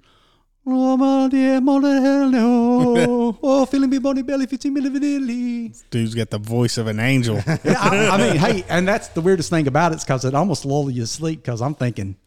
Oh, 0.71 0.97
my 0.97 1.27
dear. 1.29 1.59
Oh, 3.41 3.65
feeling 3.65 3.89
me 3.89 3.97
bony 3.97 4.21
belly, 4.21 4.45
15 4.45 4.75
millividilly. 4.75 5.83
Dude's 5.89 6.13
got 6.13 6.29
the 6.29 6.37
voice 6.37 6.77
of 6.77 6.87
an 6.87 6.99
angel. 6.99 7.41
Yeah, 7.63 7.75
I, 7.79 8.09
I 8.09 8.17
mean, 8.17 8.35
hey, 8.37 8.63
and 8.69 8.87
that's 8.87 9.07
the 9.09 9.21
weirdest 9.21 9.49
thing 9.49 9.67
about 9.67 9.91
it 9.93 9.95
is 9.95 10.03
because 10.03 10.25
it 10.25 10.35
almost 10.35 10.65
lulls 10.65 10.91
you 10.93 11.01
to 11.01 11.07
sleep 11.07 11.41
because 11.43 11.61
I'm 11.61 11.73
thinking, 11.75 12.17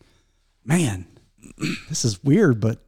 man, 0.64 1.06
this 1.88 2.04
is 2.04 2.22
weird, 2.24 2.60
but 2.60 2.78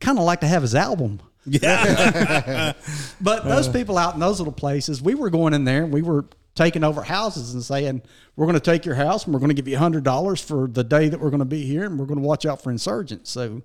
kind 0.00 0.18
of 0.18 0.24
like 0.24 0.40
to 0.40 0.46
have 0.46 0.62
his 0.62 0.74
album. 0.74 1.20
yeah. 1.62 2.72
But 3.20 3.44
those 3.44 3.68
people 3.68 3.98
out 3.98 4.14
in 4.14 4.20
those 4.20 4.40
little 4.40 4.52
places, 4.52 5.00
we 5.00 5.14
were 5.14 5.30
going 5.30 5.54
in 5.54 5.64
there 5.64 5.84
and 5.84 5.92
we 5.92 6.02
were 6.02 6.26
taking 6.54 6.82
over 6.82 7.02
houses 7.02 7.54
and 7.54 7.62
saying, 7.62 8.02
we're 8.34 8.46
going 8.46 8.54
to 8.54 8.60
take 8.60 8.84
your 8.84 8.94
house 8.94 9.24
and 9.24 9.34
we're 9.34 9.40
going 9.40 9.54
to 9.54 9.54
give 9.54 9.68
you 9.68 9.76
$100 9.76 10.44
for 10.44 10.66
the 10.66 10.82
day 10.82 11.08
that 11.08 11.20
we're 11.20 11.30
going 11.30 11.38
to 11.38 11.44
be 11.44 11.64
here 11.64 11.84
and 11.84 11.98
we're 11.98 12.06
going 12.06 12.20
to 12.20 12.26
watch 12.26 12.44
out 12.44 12.62
for 12.62 12.70
insurgents. 12.70 13.30
So 13.30 13.62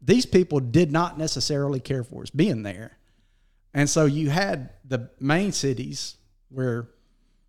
these 0.00 0.24
people 0.24 0.60
did 0.60 0.92
not 0.92 1.18
necessarily 1.18 1.80
care 1.80 2.04
for 2.04 2.22
us 2.22 2.30
being 2.30 2.62
there. 2.62 2.98
And 3.74 3.90
so 3.90 4.06
you 4.06 4.30
had 4.30 4.70
the 4.84 5.10
main 5.18 5.52
cities 5.52 6.16
where 6.48 6.88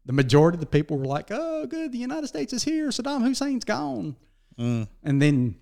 the 0.06 0.14
majority 0.14 0.56
of 0.56 0.60
the 0.60 0.66
people 0.66 0.98
were 0.98 1.06
like, 1.06 1.28
oh, 1.30 1.66
good, 1.68 1.92
the 1.92 1.98
United 1.98 2.28
States 2.28 2.52
is 2.52 2.64
here. 2.64 2.90
Saddam 2.90 3.22
Hussein's 3.22 3.64
gone. 3.64 4.16
Mm. 4.58 4.88
And 5.04 5.22
then 5.22 5.56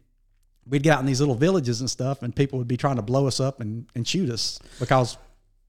we'd 0.67 0.83
get 0.83 0.93
out 0.93 0.99
in 0.99 1.05
these 1.05 1.19
little 1.19 1.35
villages 1.35 1.79
and 1.81 1.89
stuff, 1.89 2.21
and 2.21 2.35
people 2.35 2.59
would 2.59 2.67
be 2.67 2.77
trying 2.77 2.95
to 2.97 3.01
blow 3.01 3.27
us 3.27 3.39
up 3.39 3.59
and, 3.59 3.85
and 3.95 4.07
shoot 4.07 4.29
us 4.29 4.59
because 4.79 5.17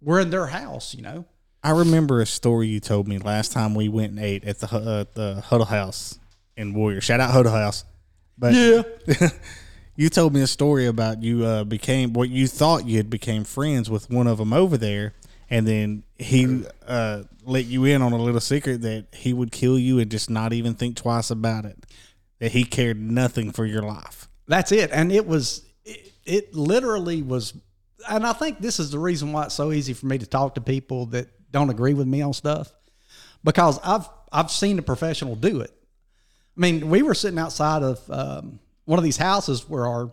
we're 0.00 0.20
in 0.20 0.30
their 0.30 0.46
house, 0.46 0.94
you 0.94 1.02
know? 1.02 1.24
I 1.62 1.70
remember 1.70 2.20
a 2.20 2.26
story 2.26 2.68
you 2.68 2.78
told 2.78 3.08
me 3.08 3.18
last 3.18 3.52
time 3.52 3.74
we 3.74 3.88
went 3.88 4.10
and 4.10 4.20
ate 4.20 4.44
at 4.44 4.58
the 4.58 4.66
uh, 4.66 5.04
the 5.14 5.40
Huddle 5.40 5.64
House 5.64 6.18
in 6.58 6.74
Warrior. 6.74 7.00
Shout 7.00 7.20
out 7.20 7.30
Huddle 7.30 7.52
House. 7.52 7.84
But 8.36 8.52
Yeah. 8.52 8.82
you 9.96 10.10
told 10.10 10.34
me 10.34 10.42
a 10.42 10.46
story 10.46 10.86
about 10.86 11.22
you 11.22 11.44
uh, 11.44 11.64
became 11.64 12.12
what 12.12 12.28
you 12.28 12.48
thought 12.48 12.86
you 12.86 12.98
had 12.98 13.08
became 13.08 13.44
friends 13.44 13.88
with 13.88 14.10
one 14.10 14.26
of 14.26 14.36
them 14.36 14.52
over 14.52 14.76
there, 14.76 15.14
and 15.48 15.66
then 15.66 16.02
he 16.18 16.64
uh, 16.86 17.22
let 17.44 17.64
you 17.64 17.86
in 17.86 18.02
on 18.02 18.12
a 18.12 18.18
little 18.18 18.40
secret 18.40 18.82
that 18.82 19.06
he 19.12 19.32
would 19.32 19.50
kill 19.50 19.78
you 19.78 19.98
and 19.98 20.10
just 20.10 20.28
not 20.28 20.52
even 20.52 20.74
think 20.74 20.96
twice 20.96 21.30
about 21.30 21.64
it. 21.64 21.86
That 22.40 22.52
he 22.52 22.64
cared 22.64 23.00
nothing 23.00 23.52
for 23.52 23.64
your 23.64 23.82
life. 23.82 24.28
That's 24.46 24.72
it. 24.72 24.90
And 24.92 25.10
it 25.10 25.26
was, 25.26 25.64
it, 25.84 26.12
it 26.24 26.54
literally 26.54 27.22
was, 27.22 27.54
and 28.08 28.26
I 28.26 28.32
think 28.32 28.60
this 28.60 28.78
is 28.78 28.90
the 28.90 28.98
reason 28.98 29.32
why 29.32 29.44
it's 29.44 29.54
so 29.54 29.72
easy 29.72 29.92
for 29.94 30.06
me 30.06 30.18
to 30.18 30.26
talk 30.26 30.56
to 30.56 30.60
people 30.60 31.06
that 31.06 31.28
don't 31.50 31.70
agree 31.70 31.94
with 31.94 32.06
me 32.06 32.20
on 32.20 32.32
stuff 32.32 32.72
because 33.42 33.78
I've, 33.82 34.08
I've 34.32 34.50
seen 34.50 34.78
a 34.78 34.82
professional 34.82 35.36
do 35.36 35.60
it. 35.60 35.70
I 36.56 36.60
mean, 36.60 36.88
we 36.90 37.02
were 37.02 37.14
sitting 37.14 37.38
outside 37.38 37.82
of 37.82 38.10
um, 38.10 38.60
one 38.84 38.98
of 38.98 39.04
these 39.04 39.16
houses 39.16 39.68
where 39.68 39.86
our, 39.86 40.12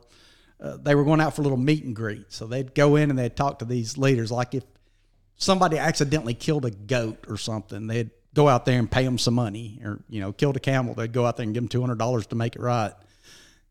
uh, 0.60 0.78
they 0.78 0.96
were 0.96 1.04
going 1.04 1.22
out 1.22 1.36
for 1.36 1.42
a 1.42 1.44
little 1.44 1.58
meet 1.58 1.84
and 1.84 1.96
greet. 1.96 2.32
So 2.32 2.48
they'd 2.48 2.74
go 2.74 2.96
in 2.96 3.10
and 3.10 3.18
they'd 3.18 3.36
talk 3.36 3.60
to 3.60 3.66
these 3.66 3.98
leaders. 3.98 4.32
Like 4.32 4.54
if 4.54 4.64
somebody 5.36 5.78
accidentally 5.78 6.34
killed 6.34 6.66
a 6.66 6.72
goat 6.72 7.26
or 7.28 7.38
something, 7.38 7.88
they'd 7.88 8.12
go 8.34 8.48
out 8.48 8.66
there 8.66 8.80
and 8.80 8.90
pay 8.90 9.04
them 9.04 9.18
some 9.18 9.34
money 9.34 9.80
or, 9.84 10.00
you 10.10 10.22
know, 10.22 10.32
killed 10.32 10.56
a 10.56 10.60
camel. 10.60 10.94
They'd 10.94 11.12
go 11.12 11.26
out 11.26 11.38
there 11.38 11.44
and 11.44 11.54
give 11.54 11.68
them 11.70 11.82
$200 11.82 12.28
to 12.28 12.36
make 12.36 12.56
it 12.56 12.62
right. 12.62 12.94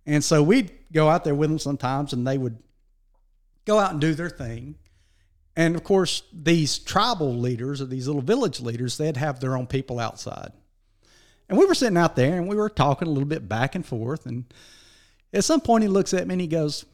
And 0.07 0.25
so 0.25 0.43
we'd 0.43 0.73
go 0.93 1.09
out 1.09 1.25
there 1.25 1.35
with 1.35 1.51
them 1.51 1.59
sometimes 1.59 2.13
and 2.13 2.27
they 2.27 2.39
would 2.39 2.59
go 3.65 3.79
out 3.79 3.93
and 3.93 4.01
do 4.01 4.15
their 4.15 4.31
thing. 4.31 4.77
And 5.57 5.77
of 5.77 5.85
course, 5.85 6.23
these 6.33 6.79
tribal 6.79 7.35
leaders 7.37 7.81
or 7.81 7.87
these 7.87 8.07
little 8.07 8.23
village 8.23 8.61
leaders, 8.61 8.97
they'd 8.97 9.17
have 9.17 9.41
their 9.41 9.57
own 9.57 9.67
people 9.67 9.99
outside. 9.99 10.53
And 11.49 11.59
we 11.59 11.67
were 11.67 11.75
sitting 11.75 11.99
out 11.99 12.17
there 12.17 12.37
and 12.37 12.49
we 12.49 12.57
were 12.57 12.71
talking 12.71 13.09
a 13.09 13.11
little 13.11 13.29
bit 13.29 13.49
back 13.49 13.75
and 13.75 13.85
forth. 13.85 14.27
And 14.27 14.45
at 15.33 15.45
some 15.45 15.61
point, 15.61 15.83
he 15.83 15.89
looks 15.89 16.15
at 16.15 16.27
me 16.27 16.35
and 16.35 16.41
he 16.41 16.47
goes, 16.47 16.87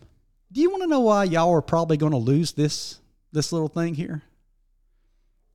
Do 0.50 0.60
you 0.60 0.70
want 0.70 0.82
to 0.82 0.88
know 0.88 1.00
why 1.00 1.24
y'all 1.24 1.54
are 1.54 1.62
probably 1.62 1.96
going 1.96 2.12
to 2.12 2.18
lose 2.18 2.52
this, 2.52 2.98
this 3.32 3.52
little 3.52 3.68
thing 3.68 3.94
here? 3.94 4.22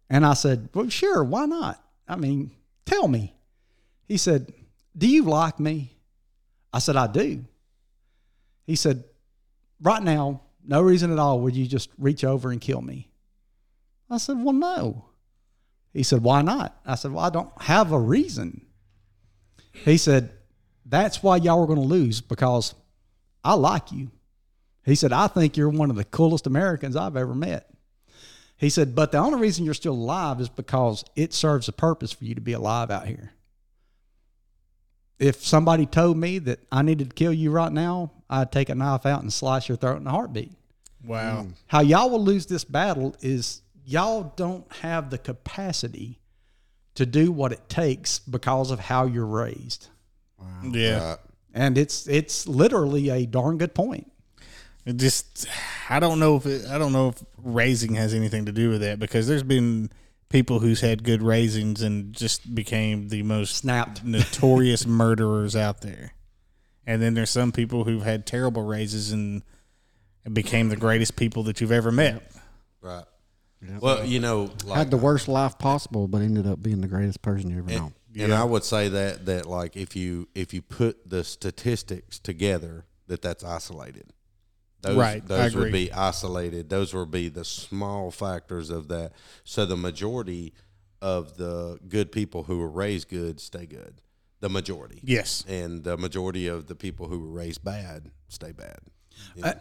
And 0.10 0.26
I 0.26 0.34
said, 0.34 0.70
Well, 0.74 0.88
sure, 0.90 1.24
why 1.24 1.46
not? 1.46 1.84
I 2.08 2.16
mean, 2.16 2.52
tell 2.86 3.08
me. 3.08 3.34
He 4.08 4.18
said, 4.18 4.54
Do 4.96 5.08
you 5.08 5.24
like 5.24 5.60
me? 5.60 5.91
I 6.74 6.80
said, 6.80 6.96
I 6.96 7.08
do. 7.08 7.46
He 8.66 8.76
said, 8.76 9.04
Right 9.82 10.04
now, 10.04 10.42
no 10.66 10.82
reason 10.82 11.12
at 11.12 11.20
all 11.20 11.40
would 11.42 11.56
you 11.56 11.66
just 11.66 11.90
reach 11.98 12.24
over 12.24 12.52
and 12.52 12.62
kill 12.62 12.82
me. 12.82 13.10
I 14.10 14.18
said, 14.18 14.38
Well, 14.42 14.54
no. 14.54 15.06
He 15.94 16.04
said, 16.04 16.24
Why 16.24 16.42
not? 16.42 16.80
I 16.86 16.96
said, 16.96 17.12
Well, 17.12 17.24
I 17.24 17.30
don't 17.30 17.50
have 17.62 17.92
a 17.92 18.00
reason. 18.00 18.66
He 19.74 19.98
said, 19.98 20.32
That's 20.86 21.24
why 21.24 21.38
y'all 21.38 21.64
are 21.64 21.68
going 21.68 21.80
to 21.82 21.86
lose 21.86 22.22
because 22.22 22.76
I 23.44 23.56
like 23.56 23.92
you. 23.92 24.12
He 24.86 24.96
said, 24.96 25.14
I 25.14 25.28
think 25.28 25.58
you're 25.58 25.70
one 25.70 25.90
of 25.90 25.96
the 25.96 26.06
coolest 26.06 26.48
Americans 26.48 26.96
I've 26.96 27.18
ever 27.18 27.36
met. 27.36 27.70
He 28.58 28.70
said, 28.70 28.96
But 28.96 29.12
the 29.12 29.18
only 29.18 29.40
reason 29.40 29.66
you're 29.66 29.74
still 29.74 29.94
alive 29.94 30.40
is 30.40 30.50
because 30.50 31.04
it 31.16 31.34
serves 31.34 31.68
a 31.68 31.74
purpose 31.74 32.12
for 32.12 32.26
you 32.26 32.36
to 32.36 32.42
be 32.42 32.54
alive 32.54 32.92
out 32.92 33.08
here. 33.08 33.34
If 35.22 35.46
somebody 35.46 35.86
told 35.86 36.18
me 36.18 36.40
that 36.40 36.60
I 36.72 36.82
needed 36.82 37.12
to 37.12 37.14
kill 37.14 37.32
you 37.32 37.52
right 37.52 37.72
now, 37.72 38.12
I'd 38.28 38.52
take 38.52 38.70
a 38.70 38.76
knife 38.76 39.06
out 39.06 39.22
and 39.22 39.32
slice 39.32 39.70
your 39.70 39.78
throat 39.78 40.02
in 40.02 40.08
a 40.08 40.12
heartbeat. 40.12 40.52
Wow. 41.06 41.44
Hmm. 41.44 41.50
How 41.68 41.82
y'all 41.82 42.10
will 42.10 42.24
lose 42.24 42.48
this 42.48 42.64
battle 42.64 43.16
is 43.22 43.62
y'all 43.86 44.34
don't 44.36 44.66
have 44.78 45.12
the 45.12 45.20
capacity 45.20 46.20
to 46.96 47.06
do 47.06 47.32
what 47.32 47.52
it 47.52 47.70
takes 47.70 48.18
because 48.18 48.72
of 48.72 48.80
how 48.80 49.06
you're 49.06 49.26
raised. 49.26 49.90
Yeah. 50.64 51.10
Right. 51.10 51.18
And 51.54 51.78
it's 51.78 52.08
it's 52.08 52.48
literally 52.48 53.10
a 53.10 53.28
darn 53.28 53.60
good 53.60 53.76
point. 53.76 54.12
It 54.86 54.98
just 54.98 55.48
I 55.88 56.00
don't 56.00 56.20
know 56.20 56.36
if 56.38 56.48
it, 56.48 56.66
I 56.68 56.80
don't 56.80 56.94
know 56.94 57.10
if 57.10 57.24
raising 57.38 57.94
has 57.94 58.16
anything 58.16 58.46
to 58.46 58.52
do 58.52 58.70
with 58.70 58.82
that 58.82 58.98
because 58.98 59.28
there's 59.28 59.44
been 59.44 59.92
people 60.32 60.60
who's 60.60 60.82
had 60.82 61.04
good 61.04 61.22
raisings 61.22 61.82
and 61.82 62.14
just 62.14 62.54
became 62.56 63.10
the 63.10 63.24
most 63.24 63.56
Snapped. 63.56 64.04
notorious 64.06 64.86
murderers 64.86 65.56
out 65.56 65.82
there. 65.82 66.14
And 66.88 67.02
then 67.02 67.14
there's 67.14 67.30
some 67.30 67.52
people 67.52 67.84
who've 67.84 68.04
had 68.04 68.26
terrible 68.26 68.64
raises 68.64 69.12
and, 69.12 69.44
and 70.26 70.34
became 70.34 70.70
the 70.70 70.76
greatest 70.76 71.16
people 71.16 71.44
that 71.44 71.62
you've 71.62 71.72
ever 71.72 71.92
met. 71.92 72.24
Right. 72.82 73.06
Well, 73.80 74.04
you 74.04 74.20
know, 74.20 74.50
like, 74.66 74.78
Had 74.80 74.92
the 74.92 74.98
uh, 74.98 75.02
worst 75.02 75.28
life 75.28 75.60
possible, 75.60 76.08
but 76.08 76.22
ended 76.22 76.48
up 76.48 76.64
being 76.64 76.82
the 76.82 76.88
greatest 76.88 77.22
person 77.22 77.52
you 77.52 77.60
ever 77.60 77.70
known. 77.70 77.94
and 78.18 78.34
I 78.34 78.44
would 78.44 78.64
say 78.64 78.90
that 78.90 79.28
that 79.28 79.46
like 79.46 79.76
if 79.78 79.96
you 79.96 80.28
if 80.34 80.52
you 80.52 80.64
put 80.64 81.08
the 81.08 81.24
statistics 81.24 82.18
together, 82.18 82.86
that 83.06 83.22
that's 83.22 83.44
isolated. 83.44 84.14
Those, 84.82 84.98
Right, 84.98 85.24
I 85.24 85.26
Those 85.26 85.56
would 85.56 85.72
be 85.72 85.92
isolated. 85.92 86.70
Those 86.70 86.94
would 86.94 87.12
be 87.12 87.30
the 87.30 87.46
small 87.46 88.10
factors 88.12 88.70
of 88.70 88.88
that. 88.88 89.14
So 89.44 89.66
the 89.66 89.78
majority 89.78 90.54
of 91.02 91.38
the 91.38 91.80
good 91.88 92.12
people 92.12 92.44
who 92.44 92.60
were 92.60 92.70
raised 92.70 93.10
good 93.10 93.40
stay 93.40 93.66
good. 93.66 94.02
the 94.40 94.50
majority. 94.50 95.00
Yes. 95.04 95.46
And 95.48 95.84
the 95.84 95.98
majority 95.98 96.48
of 96.48 96.66
the 96.66 96.74
people 96.74 97.08
who 97.08 97.20
were 97.20 97.32
raised 97.32 97.64
bad 97.64 98.10
stay 98.28 98.52
bad. 98.52 98.80
You 99.36 99.44
know? 99.44 99.54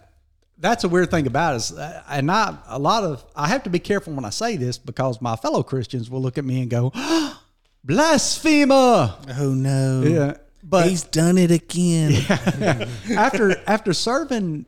that's 0.61 0.85
a 0.85 0.89
weird 0.89 1.11
thing 1.11 1.27
about 1.27 1.55
it 1.55 1.57
is, 1.57 1.73
uh, 1.73 2.03
and 2.09 2.31
I 2.31 2.57
a 2.67 2.79
lot 2.79 3.05
of 3.05 3.25
I 3.35 3.49
have 3.49 3.63
to 3.65 3.71
be 3.71 3.79
careful 3.79 4.13
when 4.13 4.25
I 4.25 4.31
say 4.31 4.57
this 4.57 4.79
because 4.79 5.21
my 5.21 5.37
fellow 5.37 5.63
Christians 5.63 6.11
will 6.11 6.21
look 6.21 6.39
at 6.39 6.45
me 6.45 6.61
and 6.61 6.71
go, 6.71 6.93
blasphemer. 7.85 9.17
Oh 9.39 9.55
no. 9.55 10.03
Yeah, 10.03 10.37
but 10.63 10.89
He's 10.89 11.03
done 11.03 11.39
it 11.39 11.51
again. 11.51 12.13
after 13.17 13.57
after 13.67 13.93
serving 13.93 14.67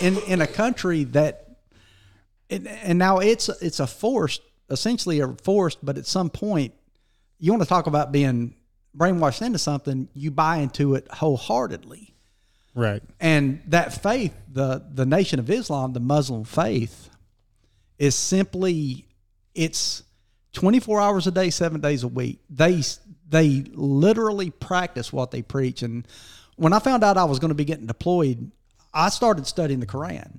in 0.00 0.18
in 0.18 0.40
a 0.40 0.46
country 0.46 1.04
that 1.04 1.58
and, 2.48 2.68
and 2.68 2.98
now 2.98 3.18
it's 3.18 3.48
it's 3.48 3.80
a 3.80 3.86
forced 3.86 4.42
essentially 4.70 5.20
a 5.20 5.28
forced 5.42 5.84
but 5.84 5.98
at 5.98 6.06
some 6.06 6.30
point 6.30 6.72
you 7.38 7.50
want 7.52 7.62
to 7.62 7.68
talk 7.68 7.86
about 7.86 8.12
being 8.12 8.54
brainwashed 8.96 9.42
into 9.42 9.58
something 9.58 10.08
you 10.14 10.30
buy 10.30 10.58
into 10.58 10.94
it 10.94 11.08
wholeheartedly. 11.10 12.14
Right. 12.72 13.02
and 13.18 13.60
that 13.66 14.00
faith 14.00 14.32
the 14.48 14.84
the 14.94 15.04
nation 15.04 15.40
of 15.40 15.50
islam 15.50 15.92
the 15.92 16.00
muslim 16.00 16.44
faith 16.44 17.10
is 17.98 18.14
simply 18.14 19.06
it's 19.54 20.04
24 20.52 21.00
hours 21.00 21.26
a 21.26 21.30
day 21.30 21.50
7 21.50 21.80
days 21.80 22.02
a 22.02 22.08
week. 22.08 22.40
They 22.48 22.82
they 23.28 23.64
literally 23.72 24.50
practice 24.50 25.12
what 25.12 25.30
they 25.30 25.42
preach. 25.42 25.82
And 25.82 26.06
when 26.56 26.72
i 26.72 26.78
found 26.78 27.04
out 27.04 27.16
i 27.16 27.24
was 27.24 27.38
going 27.38 27.50
to 27.50 27.54
be 27.54 27.64
getting 27.64 27.86
deployed 27.86 28.50
i 28.92 29.08
started 29.08 29.46
studying 29.46 29.80
the 29.80 29.86
quran 29.86 30.38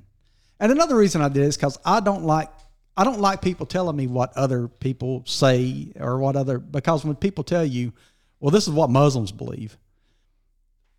and 0.59 0.71
another 0.71 0.95
reason 0.95 1.21
i 1.21 1.29
did 1.29 1.43
is 1.43 1.57
cuz 1.57 1.77
i 1.85 1.99
don't 1.99 2.23
like 2.23 2.49
i 2.97 3.03
don't 3.03 3.19
like 3.19 3.41
people 3.41 3.65
telling 3.65 3.95
me 3.95 4.07
what 4.07 4.35
other 4.37 4.67
people 4.67 5.23
say 5.25 5.91
or 5.99 6.19
what 6.19 6.35
other 6.35 6.59
because 6.59 7.05
when 7.05 7.15
people 7.15 7.43
tell 7.43 7.65
you 7.65 7.93
well 8.39 8.51
this 8.51 8.67
is 8.67 8.73
what 8.73 8.89
muslims 8.89 9.31
believe 9.31 9.77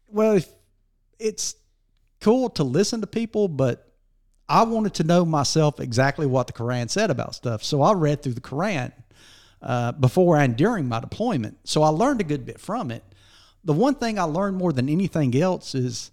well 0.09 0.41
it's 1.19 1.55
cool 2.23 2.51
to 2.51 2.65
listen 2.65 3.01
to 3.01 3.07
people, 3.07 3.49
but 3.49 3.93
I 4.49 4.63
wanted 4.65 4.95
to 4.95 5.05
know 5.05 5.25
myself 5.25 5.81
exactly 5.81 6.27
what 6.27 6.47
the 6.47 6.53
Quran 6.53 6.89
said 6.91 7.11
about 7.11 7.35
stuff. 7.35 7.63
So 7.63 7.83
I 7.83 7.93
read 7.93 8.23
through 8.23 8.35
the 8.35 8.41
Quran 8.41 8.93
uh, 9.61 9.93
before 9.93 10.39
and 10.39 10.57
during 10.57 10.89
my 10.89 11.01
deployment. 11.01 11.59
So 11.65 11.83
I 11.83 11.89
learned 11.89 12.21
a 12.21 12.25
good 12.25 12.45
bit 12.45 12.61
from 12.61 12.91
it. 12.91 13.03
The 13.65 13.73
one 13.73 13.95
thing 13.95 14.19
I 14.19 14.25
learned 14.25 14.57
more 14.57 14.73
than 14.73 14.89
anything 14.89 15.37
else 15.37 15.75
is 15.75 16.11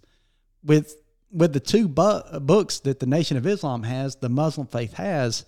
with 0.64 0.94
with 1.32 1.52
the 1.52 1.60
two 1.60 1.88
bu- 1.88 2.40
books 2.40 2.80
that 2.80 3.00
the 3.00 3.06
Nation 3.06 3.36
of 3.36 3.46
Islam 3.46 3.82
has, 3.82 4.16
the 4.16 4.28
Muslim 4.28 4.66
faith 4.66 4.94
has, 4.94 5.44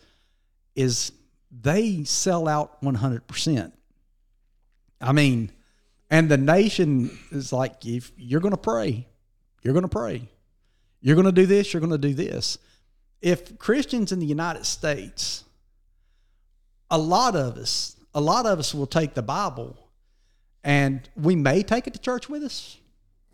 is 0.75 1.13
they 1.51 2.05
sell 2.05 2.49
out 2.49 2.81
100%. 2.83 3.73
I 5.01 5.13
mean, 5.13 5.51
and 6.11 6.29
the 6.31 6.37
nation 6.37 7.19
is 7.31 7.53
like, 7.53 7.85
if 7.85 8.13
you're 8.17 8.41
going 8.41 8.53
to 8.53 8.59
pray, 8.59 9.07
you're 9.63 9.75
going 9.75 9.83
to 9.83 9.89
pray. 9.89 10.29
You're 11.01 11.17
going 11.17 11.27
to 11.27 11.33
do 11.33 11.47
this, 11.47 11.73
you're 11.73 11.81
going 11.81 11.91
to 11.91 11.99
do 11.99 12.15
this. 12.15 12.59
If 13.21 13.59
Christians 13.59 14.13
in 14.13 14.21
the 14.21 14.27
United 14.27 14.67
States, 14.67 15.45
a 16.91 16.99
lot 16.99 17.35
of 17.35 17.57
us, 17.57 17.97
a 18.15 18.21
lot 18.21 18.47
of 18.47 18.59
us 18.59 18.75
will 18.75 18.87
take 18.87 19.15
the 19.15 19.23
Bible 19.23 19.77
and 20.63 21.09
we 21.17 21.35
may 21.35 21.63
take 21.63 21.87
it 21.87 21.95
to 21.95 21.99
church 21.99 22.29
with 22.29 22.43
us. 22.43 22.79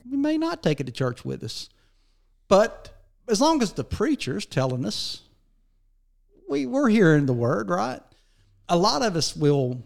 We 0.08 0.16
may 0.16 0.38
not 0.38 0.62
take 0.62 0.80
it 0.80 0.84
to 0.84 0.92
church 0.92 1.24
with 1.24 1.42
us. 1.42 1.68
But 2.48 2.90
as 3.28 3.40
long 3.40 3.62
as 3.62 3.72
the 3.72 3.84
preacher's 3.84 4.46
telling 4.46 4.84
us, 4.84 5.22
we, 6.48 6.66
we're 6.66 6.88
hearing 6.88 7.26
the 7.26 7.34
word, 7.34 7.68
right? 7.68 8.00
A 8.68 8.76
lot 8.76 9.02
of 9.02 9.16
us 9.16 9.36
will 9.36 9.82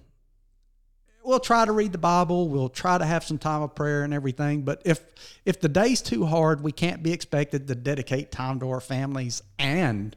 we'll 1.25 1.41
try 1.41 1.65
to 1.65 1.73
read 1.73 1.93
the 1.93 1.99
Bible. 1.99 2.49
We'll 2.49 2.69
try 2.69 2.99
to 2.99 3.05
have 3.05 3.25
some 3.25 3.39
time 3.39 3.63
of 3.63 3.75
prayer 3.75 4.05
and 4.05 4.13
everything. 4.15 4.63
But 4.63 4.83
if 4.85 5.01
if 5.45 5.61
the 5.61 5.69
day's 5.69 6.03
too 6.03 6.25
hard, 6.25 6.63
we 6.63 6.73
can't 6.73 7.03
be 7.03 7.13
expected 7.13 7.69
to 7.69 7.75
dedicate 7.75 8.31
time 8.31 8.61
to 8.61 8.71
our 8.71 8.81
families 8.81 9.43
and 9.59 10.17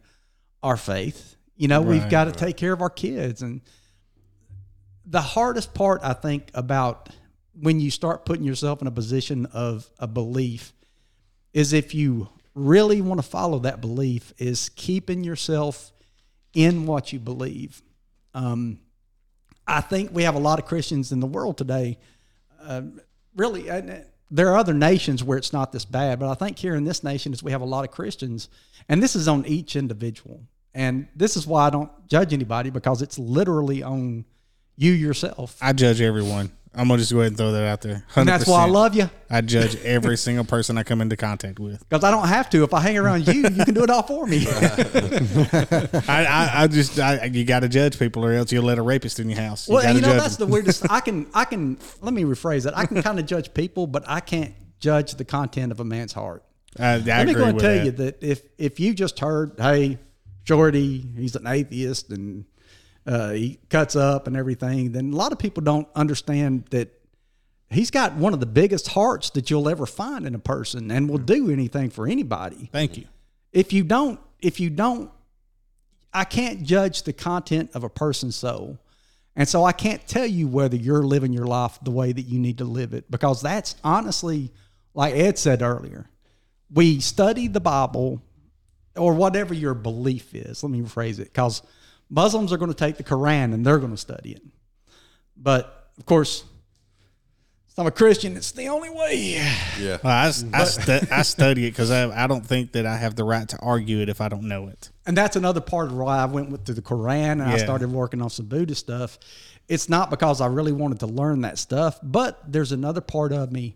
our 0.63 0.77
faith. 0.77 1.35
You 1.55 1.67
know, 1.67 1.81
we've 1.81 2.01
Right, 2.01 2.11
got 2.11 2.25
to 2.25 2.31
take 2.31 2.57
care 2.57 2.73
of 2.73 2.81
our 2.81 2.89
kids. 2.89 3.41
And 3.41 3.61
the 5.05 5.21
hardest 5.21 5.73
part, 5.73 6.01
I 6.03 6.13
think, 6.13 6.49
about 6.53 7.09
when 7.53 7.79
you 7.79 7.91
start 7.91 8.25
putting 8.25 8.43
yourself 8.43 8.81
in 8.81 8.87
a 8.87 8.91
position 8.91 9.45
of 9.47 9.89
a 9.99 10.07
belief 10.07 10.73
is 11.53 11.71
if 11.71 11.95
you 11.95 12.27
really 12.55 13.01
want 13.01 13.21
to 13.21 13.27
follow 13.27 13.59
that 13.59 13.81
belief, 13.81 14.33
is 14.37 14.69
keeping 14.69 15.23
yourself 15.23 15.91
in 16.53 16.85
what 16.85 17.13
you 17.13 17.19
believe. 17.19 17.81
Um, 18.33 18.79
I 19.67 19.81
think 19.81 20.11
we 20.13 20.23
have 20.23 20.35
a 20.35 20.39
lot 20.39 20.57
of 20.57 20.65
Christians 20.65 21.11
in 21.11 21.19
the 21.19 21.27
world 21.27 21.57
today. 21.57 21.99
Uh, 22.61 22.81
really, 23.35 23.69
uh, 23.69 23.99
there 24.31 24.49
are 24.49 24.57
other 24.57 24.73
nations 24.73 25.23
where 25.23 25.37
it's 25.37 25.53
not 25.53 25.71
this 25.71 25.85
bad, 25.85 26.19
but 26.19 26.29
I 26.29 26.33
think 26.33 26.57
here 26.57 26.75
in 26.75 26.83
this 26.83 27.03
nation 27.03 27.33
is 27.33 27.43
we 27.43 27.51
have 27.51 27.61
a 27.61 27.65
lot 27.65 27.85
of 27.85 27.91
Christians, 27.91 28.49
and 28.89 29.03
this 29.03 29.15
is 29.15 29.27
on 29.27 29.45
each 29.45 29.75
individual. 29.75 30.41
And 30.73 31.07
this 31.15 31.37
is 31.37 31.47
why 31.47 31.67
I 31.67 31.69
don't 31.69 31.91
judge 32.07 32.33
anybody 32.33 32.69
because 32.69 33.01
it's 33.01 33.17
literally 33.17 33.81
on 33.81 34.25
you 34.75 34.91
yourself. 34.91 35.57
I 35.61 35.73
judge 35.73 36.01
everyone. 36.01 36.51
I'm 36.77 36.87
gonna 36.87 36.99
just 36.99 37.11
go 37.13 37.19
ahead 37.19 37.29
and 37.31 37.37
throw 37.37 37.51
that 37.53 37.63
out 37.65 37.81
there. 37.81 38.03
100%. 38.11 38.17
And 38.17 38.27
that's 38.29 38.47
why 38.47 38.63
I 38.63 38.67
love 38.67 38.95
you 38.95 39.09
I 39.29 39.41
judge 39.41 39.75
every 39.83 40.17
single 40.17 40.43
person 40.43 40.77
I 40.77 40.83
come 40.83 41.01
into 41.01 41.15
contact 41.15 41.59
with. 41.59 41.79
because 41.87 42.03
I 42.03 42.11
don't 42.11 42.27
have 42.27 42.49
to. 42.51 42.63
If 42.63 42.73
I 42.73 42.81
hang 42.81 42.97
around 42.97 43.27
you, 43.27 43.33
you 43.33 43.63
can 43.65 43.73
do 43.73 43.83
it 43.83 43.89
all 43.89 44.03
for 44.03 44.27
me. 44.27 44.45
I, 44.49 46.25
I, 46.25 46.51
I 46.63 46.67
just 46.67 46.99
I, 46.99 47.25
you 47.25 47.45
got 47.45 47.61
to 47.61 47.69
judge 47.69 47.97
people, 47.97 48.25
or 48.25 48.33
else 48.33 48.51
you'll 48.51 48.65
let 48.65 48.77
a 48.77 48.81
rapist 48.81 49.19
in 49.19 49.29
your 49.29 49.39
house. 49.39 49.67
You 49.67 49.75
well, 49.75 49.95
you 49.95 50.01
know 50.01 50.13
that's 50.13 50.37
them. 50.37 50.49
the 50.49 50.53
weirdest. 50.53 50.85
I 50.89 50.99
can 50.99 51.27
I 51.33 51.45
can 51.45 51.77
let 52.01 52.13
me 52.13 52.23
rephrase 52.23 52.63
that. 52.63 52.77
I 52.77 52.85
can 52.85 53.01
kind 53.01 53.19
of 53.19 53.25
judge 53.25 53.53
people, 53.53 53.87
but 53.87 54.03
I 54.07 54.19
can't 54.19 54.53
judge 54.79 55.15
the 55.15 55.25
content 55.25 55.71
of 55.71 55.79
a 55.79 55.85
man's 55.85 56.13
heart. 56.13 56.43
I, 56.77 56.95
I 56.95 56.97
Let 56.97 57.27
me 57.27 57.33
go 57.33 57.45
and 57.45 57.59
tell 57.59 57.73
that. 57.73 57.85
you 57.85 57.91
that 57.91 58.23
if 58.23 58.41
if 58.57 58.79
you 58.79 58.93
just 58.93 59.19
heard, 59.19 59.53
hey, 59.57 59.97
Shorty, 60.43 61.05
he's 61.17 61.35
an 61.35 61.47
atheist 61.47 62.11
and 62.11 62.45
uh, 63.05 63.31
he 63.31 63.59
cuts 63.69 63.95
up 63.95 64.27
and 64.27 64.35
everything, 64.35 64.91
then 64.91 65.13
a 65.13 65.15
lot 65.15 65.31
of 65.31 65.39
people 65.39 65.63
don't 65.63 65.87
understand 65.95 66.65
that 66.71 66.89
he's 67.69 67.91
got 67.91 68.15
one 68.15 68.33
of 68.33 68.39
the 68.39 68.45
biggest 68.45 68.89
hearts 68.89 69.29
that 69.31 69.49
you'll 69.49 69.69
ever 69.69 69.85
find 69.85 70.25
in 70.25 70.33
a 70.35 70.39
person 70.39 70.89
and 70.91 71.09
will 71.09 71.17
do 71.17 71.51
anything 71.51 71.89
for 71.89 72.07
anybody. 72.07 72.69
Thank 72.71 72.97
you. 72.97 73.05
If 73.51 73.73
you 73.73 73.83
don't, 73.83 74.19
if 74.39 74.59
you 74.59 74.69
don't, 74.69 75.11
I 76.13 76.23
can't 76.23 76.63
judge 76.63 77.03
the 77.03 77.13
content 77.13 77.71
of 77.73 77.83
a 77.83 77.89
person's 77.89 78.35
soul. 78.35 78.79
And 79.35 79.47
so 79.47 79.65
I 79.65 79.73
can't 79.73 80.05
tell 80.07 80.25
you 80.25 80.47
whether 80.47 80.77
you're 80.77 81.03
living 81.03 81.33
your 81.33 81.45
life 81.45 81.77
the 81.83 81.91
way 81.91 82.11
that 82.11 82.21
you 82.21 82.39
need 82.39 82.59
to 82.59 82.63
live 82.63 82.93
it 82.93 83.11
because 83.11 83.41
that's 83.41 83.75
honestly, 83.83 84.51
like 84.93 85.13
Ed 85.13 85.37
said 85.37 85.61
earlier, 85.61 86.09
we 86.73 87.01
study 87.01 87.49
the 87.49 87.59
Bible 87.59 88.21
or 88.95 89.13
whatever 89.13 89.53
your 89.53 89.73
belief 89.73 90.33
is. 90.33 90.63
Let 90.63 90.71
me 90.71 90.81
rephrase 90.81 91.19
it 91.19 91.25
because 91.25 91.61
Muslims 92.09 92.53
are 92.53 92.57
going 92.57 92.71
to 92.71 92.77
take 92.77 92.97
the 92.97 93.03
Quran 93.03 93.53
and 93.53 93.65
they're 93.65 93.79
going 93.79 93.91
to 93.91 93.97
study 93.97 94.31
it. 94.31 94.41
But 95.37 95.89
of 95.97 96.05
course, 96.05 96.43
if 97.69 97.79
I'm 97.79 97.87
a 97.87 97.91
Christian, 97.91 98.37
it's 98.37 98.51
the 98.53 98.67
only 98.67 98.89
way. 98.89 99.41
Yeah. 99.79 99.97
Well, 100.01 100.13
I, 100.13 100.27
I, 100.27 100.63
stu- 100.63 101.07
I 101.11 101.23
study 101.23 101.67
it 101.67 101.71
because 101.71 101.91
I, 101.91 102.23
I 102.23 102.25
don't 102.27 102.45
think 102.45 102.71
that 102.71 102.85
I 102.85 102.95
have 102.95 103.15
the 103.15 103.25
right 103.25 103.49
to 103.49 103.59
argue 103.59 103.99
it 103.99 104.07
if 104.07 104.21
I 104.21 104.29
don't 104.29 104.47
know 104.47 104.67
it. 104.67 104.91
And 105.05 105.17
that's 105.17 105.35
another 105.35 105.59
part 105.59 105.87
of 105.87 105.97
why 105.97 106.19
I 106.19 106.25
went 106.25 106.51
with, 106.51 106.63
to 106.65 106.73
the 106.73 106.81
Quran 106.81 107.33
and 107.33 107.43
I 107.43 107.57
started 107.57 107.91
working 107.91 108.21
on 108.21 108.29
some 108.29 108.45
Buddhist 108.45 108.79
stuff. 108.79 109.19
It's 109.67 109.89
not 109.89 110.09
because 110.09 110.39
I 110.39 110.47
really 110.47 110.71
wanted 110.71 111.01
to 111.01 111.07
learn 111.07 111.41
that 111.41 111.57
stuff, 111.57 111.99
but 112.01 112.39
there's 112.49 112.71
another 112.71 113.01
part 113.01 113.33
of 113.33 113.51
me 113.51 113.75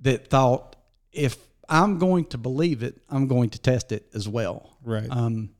that 0.00 0.28
thought 0.28 0.76
if 1.12 1.36
I'm 1.68 1.98
going 1.98 2.24
to 2.26 2.38
believe 2.38 2.82
it, 2.82 3.00
I'm 3.10 3.26
going 3.26 3.50
to 3.50 3.58
test 3.58 3.92
it 3.92 4.06
as 4.14 4.28
well. 4.28 4.78
Right. 4.82 5.08
Um, 5.10 5.50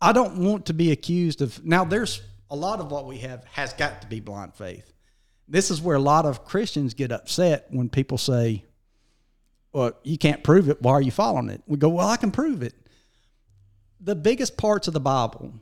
I 0.00 0.12
don't 0.12 0.38
want 0.38 0.66
to 0.66 0.74
be 0.74 0.92
accused 0.92 1.42
of. 1.42 1.64
Now, 1.64 1.84
there's 1.84 2.22
a 2.50 2.56
lot 2.56 2.80
of 2.80 2.90
what 2.90 3.06
we 3.06 3.18
have 3.18 3.44
has 3.52 3.72
got 3.72 4.02
to 4.02 4.08
be 4.08 4.20
blind 4.20 4.54
faith. 4.54 4.92
This 5.48 5.70
is 5.70 5.80
where 5.80 5.96
a 5.96 6.00
lot 6.00 6.26
of 6.26 6.44
Christians 6.44 6.94
get 6.94 7.10
upset 7.10 7.66
when 7.70 7.88
people 7.88 8.18
say, 8.18 8.64
"Well, 9.72 9.92
you 10.02 10.18
can't 10.18 10.44
prove 10.44 10.68
it. 10.68 10.80
Why 10.82 10.92
are 10.92 11.02
you 11.02 11.10
following 11.10 11.48
it?" 11.48 11.62
We 11.66 11.78
go, 11.78 11.88
"Well, 11.88 12.08
I 12.08 12.16
can 12.16 12.30
prove 12.30 12.62
it." 12.62 12.74
The 14.00 14.14
biggest 14.14 14.56
parts 14.56 14.86
of 14.86 14.94
the 14.94 15.00
Bible 15.00 15.54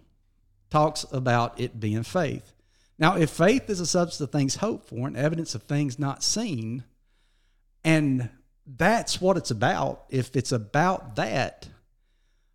talks 0.70 1.06
about 1.12 1.58
it 1.58 1.80
being 1.80 2.02
faith. 2.02 2.52
Now, 2.98 3.16
if 3.16 3.30
faith 3.30 3.70
is 3.70 3.80
a 3.80 3.86
substance 3.86 4.20
of 4.20 4.32
things 4.32 4.56
hoped 4.56 4.88
for 4.88 5.06
and 5.06 5.16
evidence 5.16 5.54
of 5.54 5.62
things 5.62 5.98
not 5.98 6.22
seen, 6.22 6.84
and 7.84 8.30
that's 8.66 9.20
what 9.20 9.36
it's 9.36 9.50
about, 9.50 10.04
if 10.08 10.34
it's 10.34 10.52
about 10.52 11.16
that, 11.16 11.68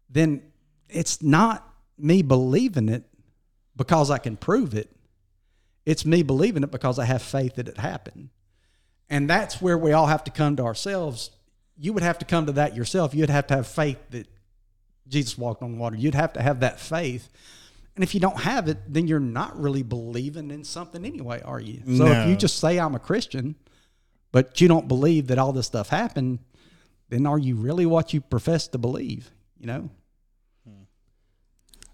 then 0.09 0.43
it's 0.89 1.21
not 1.21 1.70
me 2.01 2.21
believing 2.21 2.89
it 2.89 3.03
because 3.75 4.09
I 4.09 4.17
can 4.17 4.37
prove 4.37 4.73
it. 4.73 4.89
It's 5.85 6.05
me 6.05 6.23
believing 6.23 6.63
it 6.63 6.71
because 6.71 6.99
I 6.99 7.05
have 7.05 7.21
faith 7.21 7.55
that 7.55 7.67
it 7.67 7.77
happened. 7.77 8.29
And 9.09 9.29
that's 9.29 9.61
where 9.61 9.77
we 9.77 9.91
all 9.91 10.07
have 10.07 10.23
to 10.25 10.31
come 10.31 10.55
to 10.57 10.63
ourselves. 10.63 11.31
You 11.77 11.93
would 11.93 12.03
have 12.03 12.19
to 12.19 12.25
come 12.25 12.45
to 12.45 12.51
that 12.53 12.75
yourself. 12.75 13.13
You'd 13.13 13.29
have 13.29 13.47
to 13.47 13.55
have 13.55 13.67
faith 13.67 13.97
that 14.11 14.27
Jesus 15.07 15.37
walked 15.37 15.63
on 15.63 15.77
water. 15.77 15.95
You'd 15.95 16.15
have 16.15 16.33
to 16.33 16.41
have 16.41 16.61
that 16.61 16.79
faith. 16.79 17.29
And 17.95 18.03
if 18.03 18.13
you 18.13 18.19
don't 18.21 18.39
have 18.39 18.67
it, 18.69 18.77
then 18.87 19.07
you're 19.07 19.19
not 19.19 19.59
really 19.59 19.83
believing 19.83 20.49
in 20.51 20.63
something 20.63 21.03
anyway, 21.05 21.41
are 21.41 21.59
you? 21.59 21.81
So 21.97 22.05
if 22.07 22.27
you 22.29 22.35
just 22.37 22.59
say 22.59 22.79
I'm 22.79 22.95
a 22.95 22.99
Christian, 22.99 23.55
but 24.31 24.61
you 24.61 24.67
don't 24.69 24.87
believe 24.87 25.27
that 25.27 25.37
all 25.37 25.51
this 25.51 25.67
stuff 25.67 25.89
happened, 25.89 26.39
then 27.09 27.25
are 27.25 27.37
you 27.37 27.55
really 27.55 27.85
what 27.85 28.13
you 28.13 28.21
profess 28.21 28.67
to 28.69 28.77
believe? 28.77 29.29
You 29.59 29.67
know. 29.67 29.89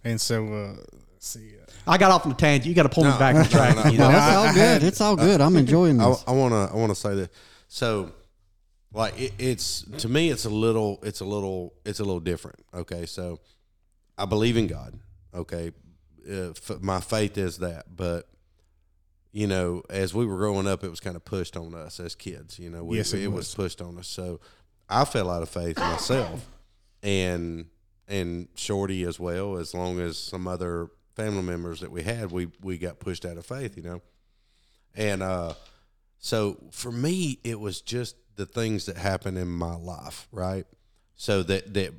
And 0.07 0.19
so, 0.21 0.47
uh, 0.53 0.75
see. 1.19 1.53
Uh, 1.61 1.71
I 1.89 1.97
got 1.97 2.11
off 2.11 2.25
on 2.25 2.31
a 2.31 2.35
tangent. 2.35 2.65
You 2.67 2.73
got 2.75 2.83
to 2.83 2.89
pull 2.89 3.03
me 3.05 3.11
back 3.11 3.35
on 3.35 3.41
no, 3.43 3.47
track. 3.47 3.75
no. 3.75 3.91
You 3.91 3.97
No, 3.97 4.09
know. 4.09 4.17
it's 4.17 4.35
all 4.35 4.53
good. 4.53 4.83
It's 4.83 5.01
all 5.01 5.15
good. 5.15 5.41
I'm 5.41 5.55
enjoying 5.55 5.99
I, 6.01 6.09
this. 6.09 6.23
I 6.27 6.31
wanna 6.31 6.65
I 6.65 6.75
wanna 6.75 6.95
say 6.95 7.15
that. 7.15 7.31
So, 7.67 8.11
like 8.93 9.19
it, 9.19 9.33
it's 9.37 9.81
to 9.99 10.09
me, 10.09 10.29
it's 10.29 10.45
a 10.45 10.49
little, 10.49 10.99
it's 11.03 11.19
a 11.21 11.25
little, 11.25 11.73
it's 11.85 11.99
a 11.99 12.03
little 12.03 12.19
different. 12.19 12.59
Okay, 12.73 13.05
so 13.05 13.39
I 14.17 14.25
believe 14.25 14.57
in 14.57 14.67
God. 14.67 14.99
Okay, 15.33 15.71
uh, 16.29 16.49
f- 16.49 16.81
my 16.81 16.99
faith 16.99 17.37
is 17.37 17.57
that, 17.59 17.95
but 17.95 18.27
you 19.31 19.45
know, 19.47 19.83
as 19.89 20.13
we 20.13 20.25
were 20.25 20.37
growing 20.37 20.67
up, 20.67 20.83
it 20.83 20.89
was 20.89 20.99
kind 20.99 21.15
of 21.15 21.23
pushed 21.23 21.55
on 21.57 21.75
us 21.75 21.99
as 21.99 22.15
kids. 22.15 22.57
You 22.57 22.69
know, 22.69 22.83
we, 22.83 22.97
Yes, 22.97 23.13
it 23.13 23.23
it, 23.23 23.27
was. 23.27 23.35
was. 23.47 23.55
pushed 23.55 23.81
on 23.81 23.97
us. 23.99 24.07
So 24.07 24.39
I 24.89 25.05
fell 25.05 25.29
out 25.29 25.41
of 25.43 25.49
faith 25.49 25.77
myself, 25.77 26.47
and 27.03 27.65
and 28.07 28.47
Shorty 28.55 29.03
as 29.03 29.19
well. 29.19 29.57
As 29.57 29.73
long 29.73 29.99
as 29.99 30.17
some 30.17 30.47
other 30.47 30.89
family 31.15 31.41
members 31.41 31.79
that 31.81 31.91
we 31.91 32.03
had, 32.03 32.31
we 32.31 32.47
we 32.61 32.77
got 32.77 32.99
pushed 32.99 33.25
out 33.25 33.37
of 33.37 33.45
faith. 33.45 33.77
You 33.77 33.83
know, 33.83 34.01
and 34.95 35.21
uh, 35.21 35.53
so 36.17 36.57
for 36.71 36.91
me, 36.91 37.39
it 37.43 37.59
was 37.59 37.81
just 37.81 38.15
the 38.35 38.45
things 38.45 38.85
that 38.85 38.97
happened 38.97 39.37
in 39.37 39.49
my 39.49 39.75
life, 39.75 40.27
right? 40.31 40.65
So 41.15 41.43
that 41.43 41.73
that 41.73 41.93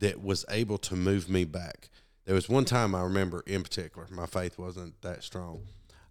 that 0.00 0.22
was 0.22 0.44
able 0.50 0.78
to 0.78 0.96
move 0.96 1.28
me 1.28 1.44
back. 1.44 1.88
There 2.24 2.34
was 2.34 2.48
one 2.48 2.64
time 2.64 2.94
I 2.94 3.02
remember 3.02 3.42
in 3.46 3.62
particular, 3.62 4.06
my 4.10 4.26
faith 4.26 4.58
wasn't 4.58 5.00
that 5.02 5.22
strong. 5.22 5.62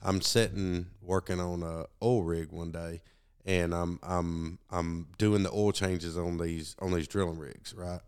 I'm 0.01 0.21
sitting 0.21 0.87
working 1.01 1.39
on 1.39 1.63
a 1.63 1.85
oil 2.03 2.23
rig 2.23 2.51
one 2.51 2.71
day, 2.71 3.01
and 3.45 3.73
I'm 3.73 3.99
I'm 4.01 4.59
I'm 4.69 5.07
doing 5.17 5.43
the 5.43 5.51
oil 5.51 5.71
changes 5.71 6.17
on 6.17 6.37
these 6.37 6.75
on 6.79 6.93
these 6.93 7.07
drilling 7.07 7.37
rigs, 7.37 7.73
right? 7.73 8.01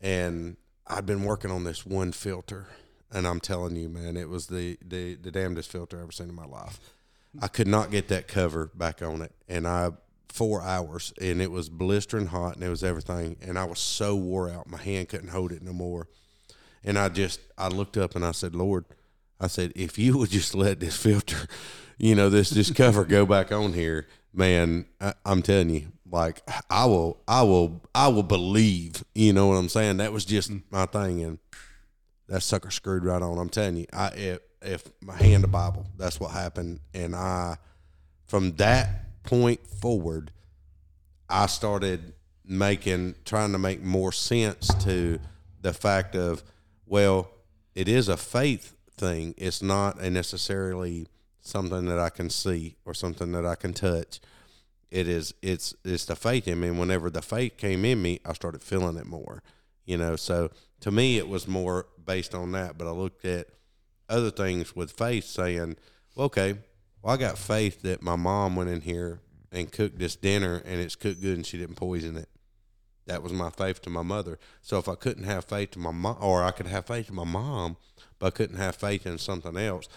And 0.00 0.56
I'd 0.86 1.06
been 1.06 1.24
working 1.24 1.50
on 1.50 1.64
this 1.64 1.86
one 1.86 2.12
filter, 2.12 2.66
and 3.10 3.26
I'm 3.26 3.40
telling 3.40 3.76
you, 3.76 3.88
man, 3.88 4.16
it 4.16 4.28
was 4.28 4.46
the 4.46 4.78
the 4.84 5.14
the 5.14 5.30
damnedest 5.30 5.70
filter 5.70 5.96
I've 5.96 6.04
ever 6.04 6.12
seen 6.12 6.28
in 6.28 6.34
my 6.34 6.46
life. 6.46 6.78
I 7.40 7.48
could 7.48 7.68
not 7.68 7.90
get 7.90 8.08
that 8.08 8.28
cover 8.28 8.70
back 8.74 9.00
on 9.00 9.22
it, 9.22 9.32
and 9.48 9.66
I 9.66 9.90
four 10.28 10.62
hours, 10.62 11.12
and 11.20 11.40
it 11.42 11.50
was 11.50 11.68
blistering 11.68 12.26
hot, 12.26 12.54
and 12.54 12.64
it 12.64 12.68
was 12.68 12.82
everything, 12.82 13.36
and 13.42 13.58
I 13.58 13.64
was 13.64 13.78
so 13.78 14.16
wore 14.16 14.50
out, 14.50 14.66
my 14.66 14.78
hand 14.78 15.10
couldn't 15.10 15.28
hold 15.28 15.52
it 15.52 15.62
no 15.62 15.72
more, 15.72 16.08
and 16.82 16.98
I 16.98 17.08
just 17.08 17.40
I 17.56 17.68
looked 17.68 17.96
up 17.96 18.16
and 18.16 18.24
I 18.24 18.32
said, 18.32 18.54
Lord, 18.54 18.84
I 19.40 19.46
said, 19.46 19.72
if 19.76 19.98
you 19.98 20.18
would 20.18 20.30
just 20.30 20.54
let 20.54 20.80
this 20.80 20.96
filter, 21.02 21.46
you 21.98 22.14
know, 22.14 22.28
this 22.28 22.50
this 22.50 22.70
cover 22.70 23.04
go 23.04 23.26
back 23.26 23.52
on 23.52 23.72
here, 23.72 24.06
man, 24.32 24.86
I, 25.00 25.14
I'm 25.24 25.42
telling 25.42 25.70
you, 25.70 25.88
like 26.12 26.42
I 26.70 26.84
will, 26.84 27.18
I 27.26 27.42
will, 27.42 27.82
I 27.94 28.08
will 28.08 28.22
believe. 28.22 29.02
You 29.14 29.32
know 29.32 29.48
what 29.48 29.54
I'm 29.54 29.70
saying? 29.70 29.96
That 29.96 30.12
was 30.12 30.24
just 30.24 30.50
mm. 30.50 30.62
my 30.70 30.86
thing, 30.86 31.22
and 31.22 31.38
that 32.28 32.42
sucker 32.42 32.70
screwed 32.70 33.04
right 33.04 33.20
on. 33.20 33.38
I'm 33.38 33.48
telling 33.48 33.78
you, 33.78 33.86
I 33.92 34.08
if, 34.08 34.38
if 34.60 34.84
my 35.00 35.16
hand 35.16 35.42
the 35.42 35.48
Bible, 35.48 35.86
that's 35.96 36.20
what 36.20 36.30
happened, 36.30 36.80
and 36.94 37.16
I 37.16 37.56
from 38.26 38.52
that 38.56 39.22
point 39.24 39.66
forward, 39.66 40.30
I 41.28 41.46
started 41.46 42.12
making 42.44 43.14
trying 43.24 43.52
to 43.52 43.58
make 43.58 43.82
more 43.82 44.12
sense 44.12 44.68
to 44.84 45.18
the 45.62 45.72
fact 45.72 46.14
of 46.14 46.42
well, 46.86 47.30
it 47.74 47.88
is 47.88 48.08
a 48.08 48.18
faith 48.18 48.76
thing. 48.98 49.34
It's 49.38 49.62
not 49.62 49.98
a 49.98 50.10
necessarily 50.10 51.08
something 51.40 51.86
that 51.86 51.98
I 51.98 52.10
can 52.10 52.28
see 52.28 52.76
or 52.84 52.92
something 52.92 53.32
that 53.32 53.46
I 53.46 53.54
can 53.54 53.72
touch. 53.72 54.20
It 54.92 55.08
is 55.08 55.32
it's 55.40 55.74
it's 55.84 56.04
the 56.04 56.14
faith 56.14 56.46
in 56.46 56.60
me. 56.60 56.68
And 56.68 56.78
whenever 56.78 57.08
the 57.08 57.22
faith 57.22 57.56
came 57.56 57.86
in 57.86 58.02
me, 58.02 58.20
I 58.26 58.34
started 58.34 58.62
feeling 58.62 58.98
it 58.98 59.06
more. 59.06 59.42
You 59.86 59.96
know, 59.96 60.16
so 60.16 60.50
to 60.80 60.90
me 60.90 61.16
it 61.16 61.26
was 61.26 61.48
more 61.48 61.86
based 62.04 62.34
on 62.34 62.52
that. 62.52 62.76
But 62.76 62.86
I 62.86 62.90
looked 62.90 63.24
at 63.24 63.46
other 64.10 64.30
things 64.30 64.76
with 64.76 64.92
faith 64.92 65.24
saying, 65.24 65.76
well, 66.14 66.26
okay, 66.26 66.58
well 67.00 67.14
I 67.14 67.16
got 67.16 67.38
faith 67.38 67.80
that 67.82 68.02
my 68.02 68.16
mom 68.16 68.54
went 68.54 68.68
in 68.68 68.82
here 68.82 69.20
and 69.50 69.72
cooked 69.72 69.98
this 69.98 70.14
dinner 70.14 70.60
and 70.66 70.78
it's 70.78 70.94
cooked 70.94 71.22
good 71.22 71.36
and 71.36 71.46
she 71.46 71.56
didn't 71.56 71.76
poison 71.76 72.18
it. 72.18 72.28
That 73.06 73.22
was 73.22 73.32
my 73.32 73.48
faith 73.48 73.80
to 73.82 73.90
my 73.90 74.02
mother. 74.02 74.38
So 74.60 74.78
if 74.78 74.88
I 74.88 74.94
couldn't 74.94 75.24
have 75.24 75.46
faith 75.46 75.70
to 75.72 75.78
my 75.78 75.90
mom, 75.90 76.18
or 76.20 76.44
I 76.44 76.50
could 76.50 76.66
have 76.66 76.86
faith 76.86 77.06
to 77.06 77.14
my 77.14 77.24
mom, 77.24 77.78
but 78.18 78.26
I 78.26 78.30
couldn't 78.30 78.58
have 78.58 78.76
faith 78.76 79.06
in 79.06 79.16
something 79.16 79.56
else, 79.56 79.88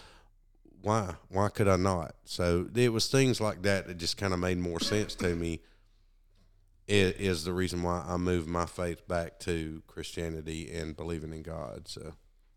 why? 0.82 1.14
Why 1.28 1.48
could 1.48 1.68
I 1.68 1.76
not? 1.76 2.14
So 2.24 2.68
it 2.74 2.92
was 2.92 3.08
things 3.08 3.40
like 3.40 3.62
that 3.62 3.86
that 3.86 3.98
just 3.98 4.16
kind 4.16 4.32
of 4.32 4.38
made 4.38 4.58
more 4.58 4.80
sense 4.80 5.14
to 5.16 5.34
me. 5.34 5.60
Is, 6.88 7.12
is 7.14 7.44
the 7.44 7.52
reason 7.52 7.82
why 7.82 8.04
I 8.06 8.16
moved 8.16 8.48
my 8.48 8.66
faith 8.66 9.08
back 9.08 9.40
to 9.40 9.82
Christianity 9.88 10.70
and 10.72 10.96
believing 10.96 11.32
in 11.32 11.42
God. 11.42 11.88
So 11.88 12.12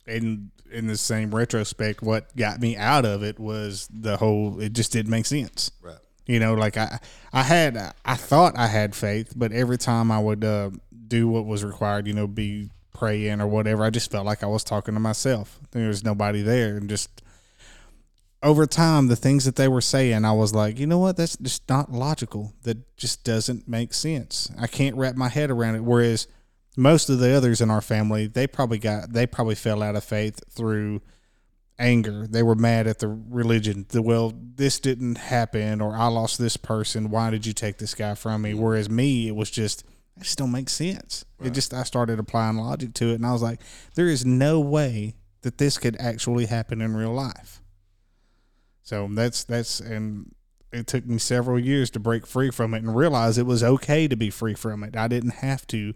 and 0.10 0.52
in 0.72 0.88
the 0.88 0.98
same 0.98 1.34
retrospect, 1.34 2.02
what 2.02 2.36
got 2.36 2.60
me 2.60 2.76
out 2.76 3.06
of 3.06 3.24
it 3.24 3.40
was 3.40 3.88
the 3.92 4.18
whole. 4.18 4.60
It 4.60 4.74
just 4.74 4.92
didn't 4.92 5.12
make 5.12 5.26
sense. 5.26 5.72
right, 5.82 5.98
You 6.26 6.40
know, 6.40 6.54
like 6.54 6.78
I, 6.78 7.00
I 7.32 7.44
had, 7.44 7.94
I 8.06 8.16
thought 8.16 8.58
I 8.58 8.68
had 8.68 8.96
faith, 8.96 9.34
but 9.36 9.52
every 9.52 9.78
time 9.78 10.12
I 10.12 10.20
would 10.20 10.44
uh, 10.44 10.72
do 11.08 11.28
what 11.28 11.46
was 11.46 11.64
required, 11.64 12.08
you 12.08 12.14
know, 12.14 12.28
be 12.28 12.70
praying 12.94 13.40
or 13.42 13.48
whatever, 13.48 13.84
I 13.84 13.90
just 13.90 14.12
felt 14.12 14.26
like 14.26 14.44
I 14.44 14.48
was 14.48 14.64
talking 14.64 14.94
to 14.94 15.00
myself. 15.00 15.60
There 15.72 15.88
was 15.88 16.04
nobody 16.04 16.42
there, 16.42 16.78
and 16.78 16.90
just 16.90 17.22
over 18.42 18.66
time, 18.66 19.08
the 19.08 19.16
things 19.16 19.46
that 19.46 19.56
they 19.56 19.68
were 19.68 19.82
saying, 19.82 20.24
I 20.24 20.32
was 20.32 20.54
like, 20.54 20.80
you 20.80 20.88
know 20.88 21.00
what, 21.00 21.18
that's 21.18 21.38
just 21.38 21.68
not 21.68 21.92
logical. 21.92 22.54
That 22.64 22.96
just 22.96 23.24
doesn't 23.24 23.68
make 23.68 23.94
sense. 23.94 24.50
I 24.58 24.68
can't 24.68 24.96
wrap 24.96 25.16
my 25.16 25.30
head 25.30 25.52
around 25.52 25.76
it. 25.76 25.84
Whereas 25.84 26.28
most 26.78 27.10
of 27.10 27.20
the 27.20 27.36
others 27.36 27.60
in 27.60 27.70
our 27.70 27.82
family, 27.82 28.28
they 28.28 28.48
probably 28.48 28.80
got, 28.80 29.12
they 29.12 29.28
probably 29.28 29.56
fell 29.56 29.84
out 29.84 29.96
of 29.96 30.04
faith 30.04 30.42
through 30.50 31.02
anger. 31.80 32.28
They 32.28 32.44
were 32.44 32.56
mad 32.56 32.88
at 32.88 33.00
the 33.00 33.08
religion. 33.08 33.86
The 33.90 34.02
well, 34.02 34.34
this 34.36 34.80
didn't 34.80 35.18
happen, 35.18 35.82
or 35.82 35.96
I 35.96 36.08
lost 36.08 36.38
this 36.38 36.58
person. 36.58 37.10
Why 37.10 37.30
did 37.30 37.46
you 37.46 37.54
take 37.54 37.78
this 37.78 37.96
guy 37.96 38.16
from 38.16 38.44
me? 38.44 38.52
Mm-hmm. 38.52 38.62
Whereas 38.62 38.90
me, 38.90 39.28
it 39.28 39.36
was 39.36 39.50
just 39.50 39.84
it 40.18 40.24
just 40.24 40.38
don't 40.38 40.52
make 40.52 40.70
sense. 40.70 41.26
It 41.42 41.52
just 41.52 41.74
I 41.74 41.84
started 41.84 42.20
applying 42.20 42.58
logic 42.58 42.94
to 42.96 43.12
it, 43.12 43.16
and 43.16 43.26
I 43.26 43.32
was 43.32 43.42
like, 43.42 43.62
there 43.96 44.08
is 44.08 44.26
no 44.26 44.60
way 44.60 45.16
that 45.42 45.58
this 45.58 45.78
could 45.78 45.96
actually 46.00 46.46
happen 46.46 46.82
in 46.82 46.96
real 46.96 47.14
life. 47.14 47.62
So 48.90 49.08
that's 49.12 49.44
that's 49.44 49.80
and 49.80 50.34
it 50.74 50.88
took 50.88 51.06
me 51.06 51.20
several 51.20 51.60
years 51.60 51.92
to 51.92 52.00
break 52.00 52.26
free 52.26 52.50
from 52.50 52.74
it 52.74 52.80
and 52.82 52.96
realize 52.96 53.38
it 53.38 53.46
was 53.46 53.64
okay 53.64 54.08
to 54.08 54.16
be 54.16 54.32
free 54.32 54.56
from 54.56 54.84
it. 54.84 54.98
I 54.98 55.08
didn't 55.08 55.36
have 55.46 55.68
to 55.68 55.94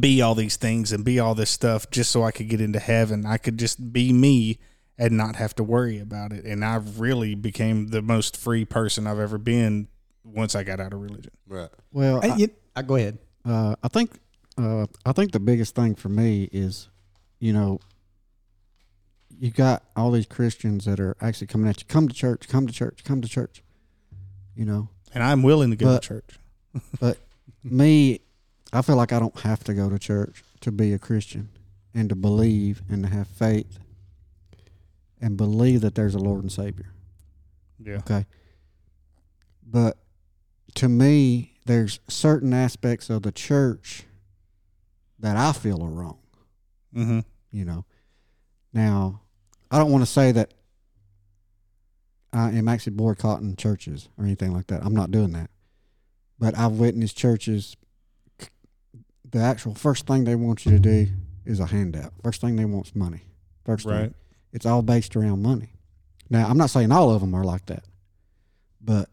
be 0.00 0.22
all 0.22 0.34
these 0.34 0.56
things 0.56 0.92
and 0.92 1.04
be 1.04 1.20
all 1.20 1.34
this 1.34 1.50
stuff 1.50 1.90
just 1.90 2.10
so 2.10 2.22
I 2.22 2.30
could 2.30 2.48
get 2.48 2.62
into 2.62 2.78
heaven. 2.78 3.26
I 3.26 3.36
could 3.36 3.58
just 3.58 3.92
be 3.92 4.14
me 4.14 4.60
and 4.96 5.18
not 5.18 5.36
have 5.36 5.54
to 5.56 5.62
worry 5.62 5.98
about 5.98 6.32
it. 6.32 6.46
And 6.46 6.64
I 6.64 6.76
really 6.76 7.34
became 7.34 7.88
the 7.88 8.00
most 8.00 8.34
free 8.34 8.64
person 8.64 9.06
I've 9.06 9.18
ever 9.18 9.36
been 9.36 9.88
once 10.24 10.54
I 10.54 10.62
got 10.62 10.80
out 10.80 10.94
of 10.94 11.02
religion. 11.02 11.32
right, 11.46 11.68
Well, 11.92 12.22
Hey, 12.22 12.30
I, 12.30 12.80
I 12.80 12.82
go 12.82 12.96
ahead. 12.96 13.18
uh, 13.44 13.76
I 13.82 13.88
think 13.88 14.18
uh, 14.56 14.86
I 15.04 15.12
think 15.12 15.32
the 15.32 15.40
biggest 15.40 15.74
thing 15.74 15.96
for 15.96 16.08
me 16.08 16.48
is, 16.50 16.88
you 17.40 17.52
know, 17.52 17.78
you 19.42 19.50
got 19.50 19.82
all 19.96 20.12
these 20.12 20.26
Christians 20.26 20.84
that 20.84 21.00
are 21.00 21.16
actually 21.20 21.48
coming 21.48 21.68
at 21.68 21.80
you. 21.80 21.86
Come 21.88 22.06
to 22.06 22.14
church. 22.14 22.46
Come 22.48 22.68
to 22.68 22.72
church. 22.72 23.02
Come 23.02 23.20
to 23.22 23.28
church. 23.28 23.60
You 24.54 24.64
know, 24.64 24.88
And 25.12 25.20
I'm 25.24 25.42
willing 25.42 25.70
to 25.70 25.76
go 25.76 25.86
But- 25.86 26.02
to 26.02 26.08
church. 26.08 26.38
but 27.00 27.18
me, 27.64 28.20
I 28.72 28.82
feel 28.82 28.94
like 28.96 29.12
I 29.12 29.18
don't 29.18 29.36
have 29.40 29.64
to 29.64 29.74
go 29.74 29.90
to 29.90 29.98
church 29.98 30.44
to 30.60 30.70
be 30.70 30.92
a 30.92 30.98
Christian 30.98 31.48
and 31.92 32.08
to 32.08 32.14
believe 32.14 32.82
and 32.88 33.02
to 33.02 33.08
have 33.10 33.26
faith 33.26 33.80
and 35.20 35.36
believe 35.36 35.80
that 35.80 35.96
there's 35.96 36.14
a 36.14 36.18
Lord 36.20 36.42
and 36.42 36.52
Savior. 36.52 36.92
Yeah. 37.84 37.96
Okay. 37.96 38.26
But 39.66 39.98
to 40.76 40.88
me, 40.88 41.54
there's 41.66 41.98
certain 42.08 42.52
aspects 42.54 43.10
of 43.10 43.22
the 43.22 43.32
church 43.32 44.04
that 45.18 45.36
I 45.36 45.52
feel 45.52 45.82
are 45.82 45.88
wrong, 45.90 46.18
Mm-hmm. 46.94 47.20
you 47.50 47.64
know. 47.64 47.84
Now, 48.72 49.21
I 49.72 49.78
don't 49.78 49.90
want 49.90 50.02
to 50.04 50.10
say 50.10 50.32
that 50.32 50.52
I 52.32 52.50
am 52.50 52.68
actually 52.68 52.92
boycotting 52.92 53.56
churches 53.56 54.10
or 54.18 54.24
anything 54.24 54.52
like 54.52 54.66
that. 54.66 54.84
I'm 54.84 54.94
not 54.94 55.10
doing 55.10 55.32
that. 55.32 55.48
But 56.38 56.58
I've 56.58 56.72
witnessed 56.72 57.16
churches, 57.16 57.76
the 59.30 59.38
actual 59.38 59.74
first 59.74 60.06
thing 60.06 60.24
they 60.24 60.34
want 60.34 60.66
you 60.66 60.72
to 60.72 60.78
do 60.78 61.06
is 61.46 61.58
a 61.58 61.66
handout. 61.66 62.12
First 62.22 62.42
thing 62.42 62.56
they 62.56 62.66
want 62.66 62.88
is 62.88 62.94
money. 62.94 63.22
First 63.64 63.84
thing 63.84 63.92
Right. 63.94 64.12
it's 64.52 64.66
all 64.66 64.82
based 64.82 65.16
around 65.16 65.42
money. 65.42 65.70
Now, 66.28 66.48
I'm 66.48 66.58
not 66.58 66.68
saying 66.70 66.92
all 66.92 67.10
of 67.10 67.22
them 67.22 67.34
are 67.34 67.44
like 67.44 67.66
that, 67.66 67.84
but 68.80 69.08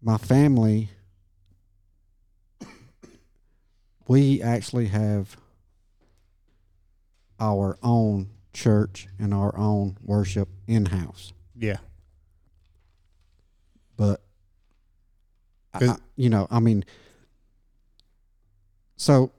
my 0.00 0.16
family, 0.16 0.88
we 4.06 4.40
actually 4.42 4.86
have 4.86 5.36
our 7.40 7.78
own 7.82 8.28
church 8.62 9.06
and 9.20 9.32
our 9.32 9.56
own 9.56 9.96
worship 10.02 10.48
in 10.66 10.86
house. 10.86 11.32
Yeah. 11.56 11.76
But 13.96 14.20
I- 15.72 15.86
I- 15.86 15.96
you 16.16 16.28
know, 16.28 16.48
I 16.50 16.58
mean, 16.58 16.84
so 18.96 19.30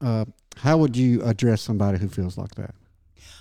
uh, 0.00 0.24
how 0.56 0.78
would 0.78 0.96
you 0.96 1.22
address 1.22 1.60
somebody 1.60 1.98
who 1.98 2.08
feels 2.08 2.38
like 2.38 2.54
that, 2.54 2.74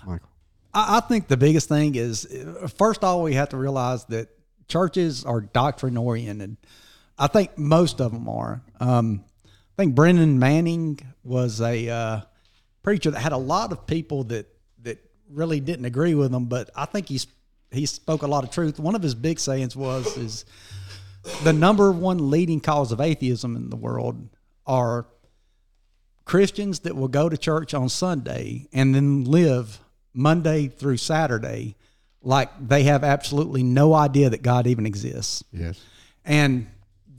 Michael? 0.05 0.27
I, 0.73 0.97
I 0.97 0.99
think 1.01 1.27
the 1.29 1.37
biggest 1.37 1.69
thing 1.69 1.95
is 1.95 2.25
uh, 2.25 2.67
first 2.67 3.03
all 3.05 3.23
we 3.23 3.33
have 3.35 3.49
to 3.49 3.57
realize 3.57 4.03
that 4.05 4.27
churches 4.67 5.23
are 5.23 5.39
doctrine 5.41 5.95
oriented. 5.97 6.57
I 7.17 7.27
think 7.27 7.57
most 7.57 8.01
of 8.01 8.11
them 8.11 8.27
are. 8.27 8.61
Um, 8.81 9.23
I 9.47 9.83
think 9.83 9.95
Brennan 9.95 10.39
Manning 10.39 10.99
was 11.23 11.61
a 11.61 11.87
uh, 11.89 12.21
preacher 12.83 13.11
that 13.11 13.19
had 13.19 13.31
a 13.31 13.37
lot 13.37 13.71
of 13.71 13.85
people 13.85 14.23
that 14.25 14.47
that 14.83 14.99
really 15.29 15.59
didn't 15.59 15.85
agree 15.85 16.15
with 16.15 16.33
him, 16.33 16.45
but 16.45 16.69
I 16.75 16.85
think 16.85 17.07
he's 17.07 17.27
he 17.71 17.85
spoke 17.85 18.21
a 18.21 18.27
lot 18.27 18.43
of 18.43 18.51
truth. 18.51 18.79
One 18.79 18.95
of 18.95 19.01
his 19.01 19.15
big 19.15 19.39
sayings 19.39 19.75
was 19.75 20.17
is 20.17 20.45
the 21.43 21.53
number 21.53 21.91
one 21.91 22.29
leading 22.29 22.59
cause 22.59 22.91
of 22.91 22.99
atheism 22.99 23.55
in 23.55 23.69
the 23.69 23.75
world 23.75 24.29
are 24.65 25.05
Christians 26.25 26.79
that 26.81 26.95
will 26.95 27.07
go 27.07 27.29
to 27.29 27.37
church 27.37 27.73
on 27.73 27.89
Sunday 27.89 28.67
and 28.73 28.93
then 28.93 29.25
live 29.25 29.79
Monday 30.13 30.67
through 30.67 30.97
Saturday 30.97 31.75
like 32.23 32.49
they 32.67 32.83
have 32.83 33.03
absolutely 33.03 33.63
no 33.63 33.93
idea 33.93 34.29
that 34.29 34.41
God 34.41 34.67
even 34.67 34.85
exists. 34.85 35.43
Yes. 35.51 35.81
And 36.23 36.67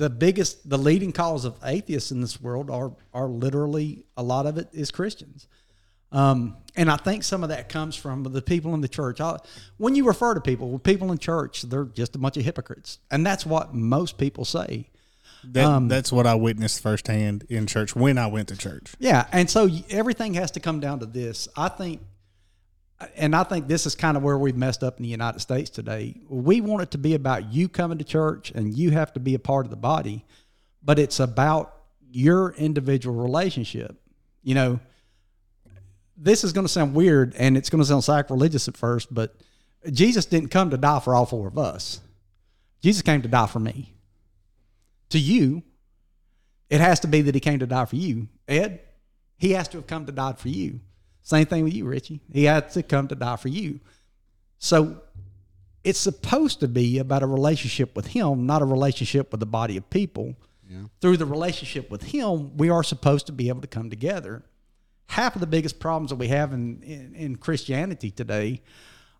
the 0.03 0.11
biggest, 0.11 0.68
the 0.68 0.78
leading 0.78 1.12
cause 1.12 1.44
of 1.44 1.55
atheists 1.62 2.11
in 2.11 2.20
this 2.20 2.40
world 2.40 2.70
are 2.70 2.92
are 3.14 3.28
literally 3.28 4.05
a 4.16 4.22
lot 4.22 4.46
of 4.46 4.59
it 4.59 4.68
is 4.72 4.90
Christians. 4.90 5.46
Um, 6.11 6.57
and 6.76 6.90
I 6.90 6.96
think 6.96 7.22
some 7.22 7.42
of 7.44 7.50
that 7.50 7.68
comes 7.68 7.94
from 7.96 8.24
the 8.24 8.42
people 8.42 8.74
in 8.74 8.80
the 8.80 8.88
church. 8.88 9.20
I, 9.20 9.38
when 9.78 9.94
you 9.94 10.05
refer 10.05 10.34
to 10.34 10.40
people, 10.40 10.78
people 10.80 11.12
in 11.12 11.18
church, 11.18 11.62
they're 11.62 11.84
just 11.84 12.16
a 12.16 12.18
bunch 12.18 12.36
of 12.36 12.44
hypocrites, 12.44 12.98
and 13.11 13.24
that's 13.24 13.46
what 13.46 13.74
most 13.74 14.18
people 14.18 14.44
say. 14.44 14.88
That, 15.44 15.64
Um, 15.64 15.88
that's 15.88 16.12
what 16.12 16.26
I 16.26 16.34
witnessed 16.34 16.82
firsthand 16.82 17.44
in 17.48 17.66
church 17.66 17.96
when 17.96 18.18
I 18.18 18.26
went 18.26 18.48
to 18.48 18.57
church. 18.57 18.94
Yeah, 18.98 19.26
and 19.32 19.48
so 19.48 19.68
everything 19.88 20.34
has 20.34 20.50
to 20.53 20.61
come 20.61 20.80
down 20.80 20.98
to 21.00 21.07
this. 21.07 21.48
I 21.57 21.68
think, 21.68 22.00
and 23.16 23.34
I 23.34 23.44
think 23.44 23.68
this 23.68 23.86
is 23.86 23.94
kind 23.94 24.16
of 24.16 24.22
where 24.22 24.38
we've 24.38 24.57
messed 24.57 24.82
up 24.82 24.98
in 24.98 25.03
the 25.03 25.09
United 25.09 25.40
States 25.40 25.70
today. 25.70 26.20
We 26.28 26.61
want 26.61 26.82
it 26.82 26.90
to 26.92 26.98
be 26.98 27.14
about 27.14 27.53
you 27.53 27.68
coming 27.68 27.98
to 27.98 28.05
church 28.05 28.50
and 28.50 28.76
you 28.76 28.90
have 28.90 29.12
to 29.14 29.20
be 29.20 29.34
a 29.34 29.38
part 29.38 29.66
of 29.66 29.70
the 29.70 29.76
body, 29.76 30.24
but 30.82 30.98
it's 30.98 31.20
about 31.20 31.74
your 32.11 32.53
individual 32.55 33.16
relationship. 33.16 33.96
You 34.42 34.55
know, 34.55 34.80
this 36.16 36.44
is 36.44 36.53
going 36.53 36.66
to 36.66 36.72
sound 36.72 36.94
weird 36.94 37.34
and 37.36 37.57
it's 37.57 37.70
going 37.70 37.82
to 37.82 37.88
sound 37.88 38.05
sacrilegious 38.05 38.68
at 38.68 38.76
first, 38.76 39.12
but 39.12 39.34
Jesus 39.90 40.26
didn't 40.26 40.50
come 40.50 40.70
to 40.70 40.76
die 40.76 41.00
for 41.00 41.14
all 41.14 41.26
four 41.26 41.48
of 41.48 41.59
us. 41.59 42.00
Jesus 42.82 43.03
came 43.03 43.22
to 43.22 43.28
die 43.28 43.46
for 43.46 43.61
me. 43.61 43.94
To 45.11 45.18
you, 45.18 45.62
it 46.70 46.80
has 46.80 47.00
to 47.00 47.07
be 47.07 47.22
that 47.22 47.34
he 47.34 47.40
came 47.40 47.59
to 47.59 47.66
die 47.66 47.84
for 47.84 47.96
you. 47.96 48.28
Ed, 48.48 48.80
he 49.36 49.53
has 49.53 49.68
to 49.68 49.78
have 49.78 49.86
come 49.86 50.07
to 50.07 50.12
die 50.12 50.32
for 50.34 50.48
you. 50.48 50.80
Same 51.22 51.46
thing 51.46 51.64
with 51.64 51.72
you, 51.72 51.84
Richie. 51.84 52.20
He 52.32 52.44
had 52.44 52.70
to 52.72 52.82
come 52.82 53.08
to 53.08 53.14
die 53.14 53.36
for 53.36 53.48
you. 53.48 53.80
So 54.58 55.02
it's 55.84 55.98
supposed 55.98 56.60
to 56.60 56.68
be 56.68 56.98
about 56.98 57.22
a 57.22 57.26
relationship 57.26 57.96
with 57.96 58.08
him, 58.08 58.46
not 58.46 58.62
a 58.62 58.64
relationship 58.64 59.30
with 59.30 59.40
the 59.40 59.46
body 59.46 59.76
of 59.76 59.88
people. 59.90 60.36
Through 61.00 61.18
the 61.18 61.26
relationship 61.26 61.90
with 61.90 62.02
him, 62.02 62.56
we 62.56 62.70
are 62.70 62.82
supposed 62.82 63.26
to 63.26 63.32
be 63.32 63.48
able 63.48 63.60
to 63.60 63.66
come 63.66 63.90
together. 63.90 64.42
Half 65.08 65.34
of 65.34 65.40
the 65.40 65.46
biggest 65.46 65.78
problems 65.78 66.10
that 66.10 66.16
we 66.16 66.28
have 66.28 66.52
in, 66.52 66.82
in, 66.82 67.14
in 67.14 67.36
Christianity 67.36 68.10
today 68.10 68.62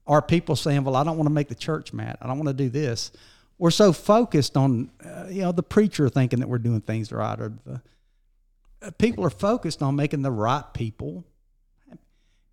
are 0.07 0.23
people 0.23 0.57
saying, 0.57 0.85
"Well, 0.85 0.97
I 0.97 1.05
don't 1.05 1.17
want 1.17 1.27
to 1.27 1.33
make 1.33 1.49
the 1.49 1.55
church 1.55 1.93
mad. 1.93 2.17
I 2.23 2.27
don't 2.27 2.39
want 2.39 2.49
to 2.49 2.55
do 2.55 2.71
this." 2.71 3.13
We're 3.59 3.71
so 3.71 3.93
focused 3.93 4.57
on, 4.57 4.91
uh, 5.05 5.27
you 5.29 5.43
know, 5.43 5.53
the 5.53 5.63
preacher 5.63 6.09
thinking 6.09 6.41
that 6.41 6.49
we're 6.49 6.59
doing 6.59 6.81
things 6.81 7.13
right, 7.13 7.39
or 7.39 7.53
the 7.65 7.83
uh, 8.81 8.91
people 8.93 9.25
are 9.25 9.31
focused 9.31 9.83
on 9.83 9.95
making 9.95 10.23
the 10.23 10.33
right 10.33 10.65
people. 10.73 11.25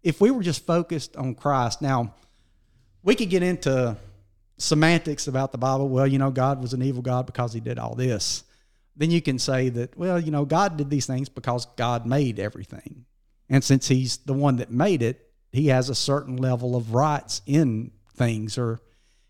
If 0.03 0.21
we 0.21 0.31
were 0.31 0.43
just 0.43 0.65
focused 0.65 1.15
on 1.15 1.35
Christ, 1.35 1.81
now 1.81 2.15
we 3.03 3.15
could 3.15 3.29
get 3.29 3.43
into 3.43 3.97
semantics 4.57 5.27
about 5.27 5.51
the 5.51 5.57
Bible. 5.57 5.89
Well, 5.89 6.07
you 6.07 6.19
know, 6.19 6.31
God 6.31 6.61
was 6.61 6.73
an 6.73 6.81
evil 6.81 7.01
God 7.01 7.25
because 7.25 7.53
He 7.53 7.59
did 7.59 7.79
all 7.79 7.95
this. 7.95 8.43
Then 8.95 9.11
you 9.11 9.21
can 9.21 9.39
say 9.39 9.69
that, 9.69 9.97
well, 9.97 10.19
you 10.19 10.31
know, 10.31 10.45
God 10.45 10.77
did 10.77 10.89
these 10.89 11.05
things 11.05 11.29
because 11.29 11.65
God 11.77 12.05
made 12.05 12.39
everything. 12.39 13.05
And 13.49 13.63
since 13.63 13.87
He's 13.87 14.17
the 14.17 14.33
one 14.33 14.57
that 14.57 14.71
made 14.71 15.01
it, 15.01 15.29
He 15.51 15.67
has 15.67 15.89
a 15.89 15.95
certain 15.95 16.37
level 16.37 16.75
of 16.75 16.93
rights 16.93 17.41
in 17.45 17.91
things, 18.15 18.57
or 18.57 18.79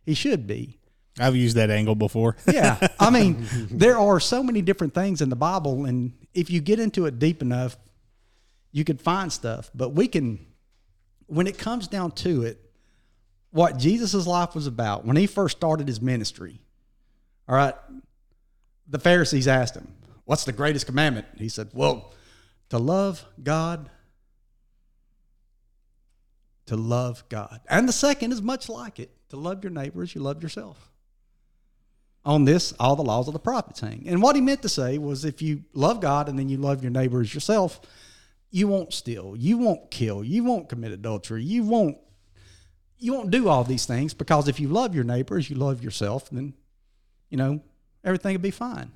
He 0.06 0.14
should 0.14 0.48
be. 0.48 0.80
I've 1.20 1.36
used 1.36 1.58
that 1.58 1.70
angle 1.70 1.96
before. 1.96 2.36
Yeah. 2.52 2.88
I 3.00 3.10
mean, 3.10 3.46
there 3.72 3.98
are 3.98 4.20
so 4.20 4.42
many 4.42 4.62
different 4.62 4.94
things 4.94 5.22
in 5.22 5.30
the 5.30 5.36
Bible, 5.36 5.86
and 5.86 6.14
if 6.34 6.50
you 6.50 6.62
get 6.62 6.80
into 6.80 7.06
it 7.06 7.20
deep 7.20 7.42
enough, 7.42 7.78
you 8.72 8.84
could 8.84 9.02
find 9.02 9.32
stuff. 9.32 9.70
But 9.74 9.90
we 9.90 10.08
can, 10.08 10.46
when 11.30 11.48
it 11.48 11.58
comes 11.58 11.88
down 11.88 12.12
to 12.12 12.44
it, 12.44 12.60
what 13.52 13.78
Jesus' 13.78 14.28
life 14.28 14.54
was 14.56 14.68
about, 14.68 15.06
when 15.06 15.16
he 15.16 15.26
first 15.26 15.58
started 15.58 15.88
his 15.88 16.02
ministry, 16.02 16.60
all 17.48 17.56
right, 17.56 17.74
the 18.88 19.00
Pharisees 19.00 19.48
asked 19.48 19.76
him, 19.76 19.88
What's 20.26 20.46
the 20.46 20.52
greatest 20.52 20.86
commandment? 20.86 21.26
He 21.38 21.50
said, 21.50 21.70
Well, 21.74 22.14
to 22.70 22.78
love 22.78 23.26
God, 23.42 23.90
to 26.68 26.76
love 26.76 27.24
God. 27.30 27.62
And 27.68 27.88
the 27.88 27.94
second 27.94 28.32
is 28.32 28.42
much 28.42 28.70
like 28.70 29.00
it 29.00 29.10
to 29.30 29.38
love 29.38 29.64
your 29.64 29.72
neighbor 29.72 30.04
as 30.04 30.14
you 30.14 30.22
love 30.22 30.44
yourself 30.44 30.90
on 32.26 32.46
this, 32.46 32.74
all 32.80 32.96
the 32.96 33.04
laws 33.04 33.28
of 33.28 33.34
the 33.34 33.40
prophets 33.40 33.80
hang. 33.80 34.04
And 34.08 34.22
what 34.22 34.36
he 34.36 34.42
meant 34.42 34.62
to 34.64 34.70
say 34.70 34.98
was 34.98 35.26
if 35.26 35.42
you 35.42 35.64
love 35.74 36.02
God 36.02 36.30
and 36.30 36.38
then 36.38 36.50
you 36.50 36.58
love 36.58 36.84
your 36.84 36.92
neighbor 36.92 37.22
as 37.22 37.34
yourself, 37.34 37.80
you 38.52 38.68
won't 38.68 38.94
steal, 38.94 39.36
you 39.38 39.58
won't 39.58 39.92
kill, 39.92 40.24
you 40.24 40.44
won't 40.44 40.70
commit 40.70 40.92
adultery, 40.92 41.44
you 41.44 41.64
won't 41.64 41.98
you 43.02 43.14
won't 43.14 43.32
do 43.32 43.48
all 43.48 43.64
these 43.64 43.86
things 43.86 44.14
because 44.14 44.50
if 44.50 44.60
you 44.60 44.68
love 44.68 44.94
your 44.94 45.06
neighbor 45.06 45.38
as 45.38 45.50
you 45.50 45.56
love 45.56 45.82
yourself, 45.82 46.30
then 46.30 46.54
you 47.30 47.38
know, 47.38 47.62
everything 48.04 48.34
will 48.34 48.42
be 48.42 48.52
fine. 48.52 48.92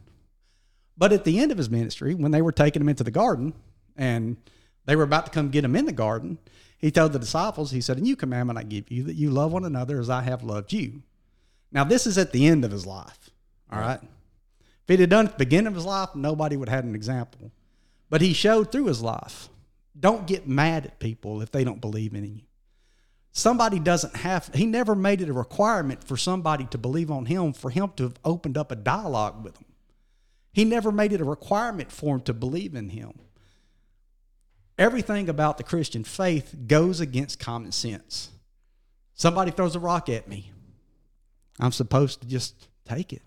But 0.97 1.13
at 1.13 1.23
the 1.23 1.39
end 1.39 1.51
of 1.51 1.57
his 1.57 1.69
ministry, 1.69 2.13
when 2.13 2.31
they 2.31 2.41
were 2.41 2.51
taking 2.51 2.81
him 2.81 2.89
into 2.89 3.03
the 3.03 3.11
garden 3.11 3.53
and 3.95 4.37
they 4.85 4.95
were 4.95 5.03
about 5.03 5.25
to 5.25 5.31
come 5.31 5.49
get 5.49 5.63
him 5.63 5.75
in 5.75 5.85
the 5.85 5.91
garden, 5.91 6.37
he 6.77 6.91
told 6.91 7.13
the 7.13 7.19
disciples, 7.19 7.71
he 7.71 7.81
said, 7.81 7.97
A 7.97 8.01
new 8.01 8.15
commandment 8.15 8.59
I 8.59 8.63
give 8.63 8.91
you, 8.91 9.03
that 9.03 9.15
you 9.15 9.29
love 9.29 9.53
one 9.53 9.65
another 9.65 9.99
as 9.99 10.09
I 10.09 10.21
have 10.23 10.43
loved 10.43 10.73
you. 10.73 11.01
Now, 11.71 11.83
this 11.83 12.05
is 12.05 12.17
at 12.17 12.31
the 12.31 12.45
end 12.45 12.65
of 12.65 12.71
his 12.71 12.85
life. 12.85 13.29
All 13.71 13.79
right. 13.79 13.99
If 14.01 14.89
he'd 14.89 14.99
have 14.99 15.09
done 15.09 15.25
it 15.25 15.29
at 15.29 15.37
the 15.37 15.45
beginning 15.45 15.67
of 15.67 15.75
his 15.75 15.85
life, 15.85 16.13
nobody 16.13 16.57
would 16.57 16.69
have 16.69 16.83
had 16.83 16.85
an 16.85 16.93
example. 16.93 17.51
But 18.13 18.21
he 18.21 18.33
showed 18.33 18.71
through 18.71 18.85
his 18.85 19.01
life. 19.01 19.49
Don't 19.99 20.27
get 20.27 20.47
mad 20.47 20.85
at 20.85 20.99
people 20.99 21.41
if 21.41 21.51
they 21.51 21.63
don't 21.63 21.81
believe 21.81 22.13
in 22.13 22.23
you. 22.23 22.41
Somebody 23.31 23.79
doesn't 23.79 24.17
have, 24.17 24.51
he 24.53 24.67
never 24.67 24.93
made 24.93 25.21
it 25.21 25.29
a 25.29 25.33
requirement 25.33 26.03
for 26.03 26.15
somebody 26.15 26.65
to 26.65 26.77
believe 26.77 27.09
on 27.09 27.25
him 27.25 27.53
for 27.53 27.71
him 27.71 27.91
to 27.95 28.03
have 28.03 28.19
opened 28.23 28.55
up 28.55 28.71
a 28.71 28.75
dialogue 28.75 29.43
with 29.43 29.55
them. 29.55 29.65
He 30.51 30.63
never 30.63 30.91
made 30.91 31.11
it 31.11 31.21
a 31.21 31.23
requirement 31.25 31.91
for 31.91 32.13
him 32.13 32.21
to 32.25 32.35
believe 32.35 32.75
in 32.75 32.89
him. 32.89 33.13
Everything 34.77 35.27
about 35.27 35.57
the 35.57 35.63
Christian 35.63 36.03
faith 36.03 36.53
goes 36.67 36.99
against 36.99 37.39
common 37.39 37.71
sense. 37.71 38.29
Somebody 39.15 39.49
throws 39.49 39.75
a 39.75 39.79
rock 39.79 40.07
at 40.07 40.27
me. 40.27 40.51
I'm 41.59 41.71
supposed 41.71 42.21
to 42.21 42.27
just 42.27 42.67
take 42.85 43.11
it. 43.11 43.23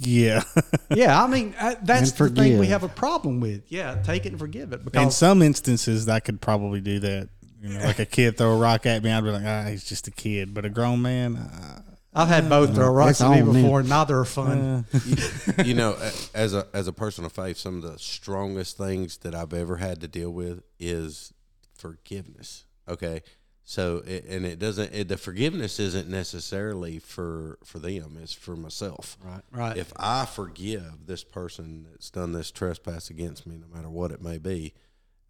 Yeah. 0.00 0.42
Yeah, 0.92 1.22
I 1.22 1.28
mean 1.28 1.54
uh, 1.58 1.76
that's 1.82 2.18
And 2.18 2.34
the 2.34 2.42
thing 2.42 2.58
we 2.58 2.66
have 2.66 2.82
a 2.82 2.88
problem 2.88 3.38
with. 3.38 3.62
Yeah, 3.68 4.02
take 4.02 4.26
it 4.26 4.30
and 4.30 4.38
forgive 4.40 4.72
it 4.72 4.84
Because 4.84 5.04
In 5.04 5.10
some 5.12 5.40
instances, 5.40 6.08
I 6.08 6.18
could 6.18 6.40
probably 6.40 6.80
do 6.80 6.98
that. 6.98 7.28
You 7.62 7.74
know, 7.74 7.84
like 7.84 8.00
a 8.00 8.06
kid 8.06 8.36
throw 8.36 8.56
a 8.56 8.58
rock 8.58 8.86
at 8.86 9.04
me, 9.04 9.12
I'd 9.12 9.22
be 9.22 9.30
like, 9.30 9.44
ah, 9.44 9.66
he's 9.68 9.84
just 9.84 10.08
a 10.08 10.10
kid. 10.10 10.52
But 10.52 10.64
a 10.64 10.68
grown 10.68 11.00
man, 11.00 11.36
uh, 11.36 11.82
I've 12.12 12.28
had 12.28 12.48
both 12.48 12.74
throw 12.74 12.90
rocks 12.90 13.20
at 13.20 13.30
me 13.30 13.40
on 13.40 13.52
me. 13.52 13.62
before. 13.62 13.82
Neither 13.84 14.18
are 14.18 14.24
fun. 14.24 14.84
you 15.64 15.74
know, 15.74 15.96
as 16.34 16.54
a 16.54 16.66
as 16.74 16.88
a 16.88 16.92
person 16.92 17.24
of 17.24 17.32
faith, 17.32 17.56
some 17.56 17.76
of 17.76 17.82
the 17.82 17.98
strongest 17.98 18.76
things 18.76 19.18
that 19.18 19.34
I've 19.34 19.52
ever 19.52 19.76
had 19.76 20.00
to 20.00 20.08
deal 20.08 20.30
with 20.30 20.62
is 20.80 21.32
forgiveness. 21.76 22.64
Okay, 22.88 23.22
so 23.70 24.02
it, 24.04 24.24
and 24.24 24.44
it 24.44 24.58
doesn't. 24.58 24.92
It, 24.92 25.06
the 25.06 25.16
forgiveness 25.16 25.78
isn't 25.78 26.08
necessarily 26.08 26.98
for 26.98 27.56
for 27.62 27.78
them; 27.78 28.18
it's 28.20 28.32
for 28.32 28.56
myself. 28.56 29.16
Right. 29.22 29.42
Right. 29.52 29.76
If 29.76 29.92
I 29.96 30.26
forgive 30.26 31.06
this 31.06 31.22
person 31.22 31.86
that's 31.88 32.10
done 32.10 32.32
this 32.32 32.50
trespass 32.50 33.10
against 33.10 33.46
me, 33.46 33.58
no 33.58 33.68
matter 33.72 33.88
what 33.88 34.10
it 34.10 34.20
may 34.20 34.38
be, 34.38 34.74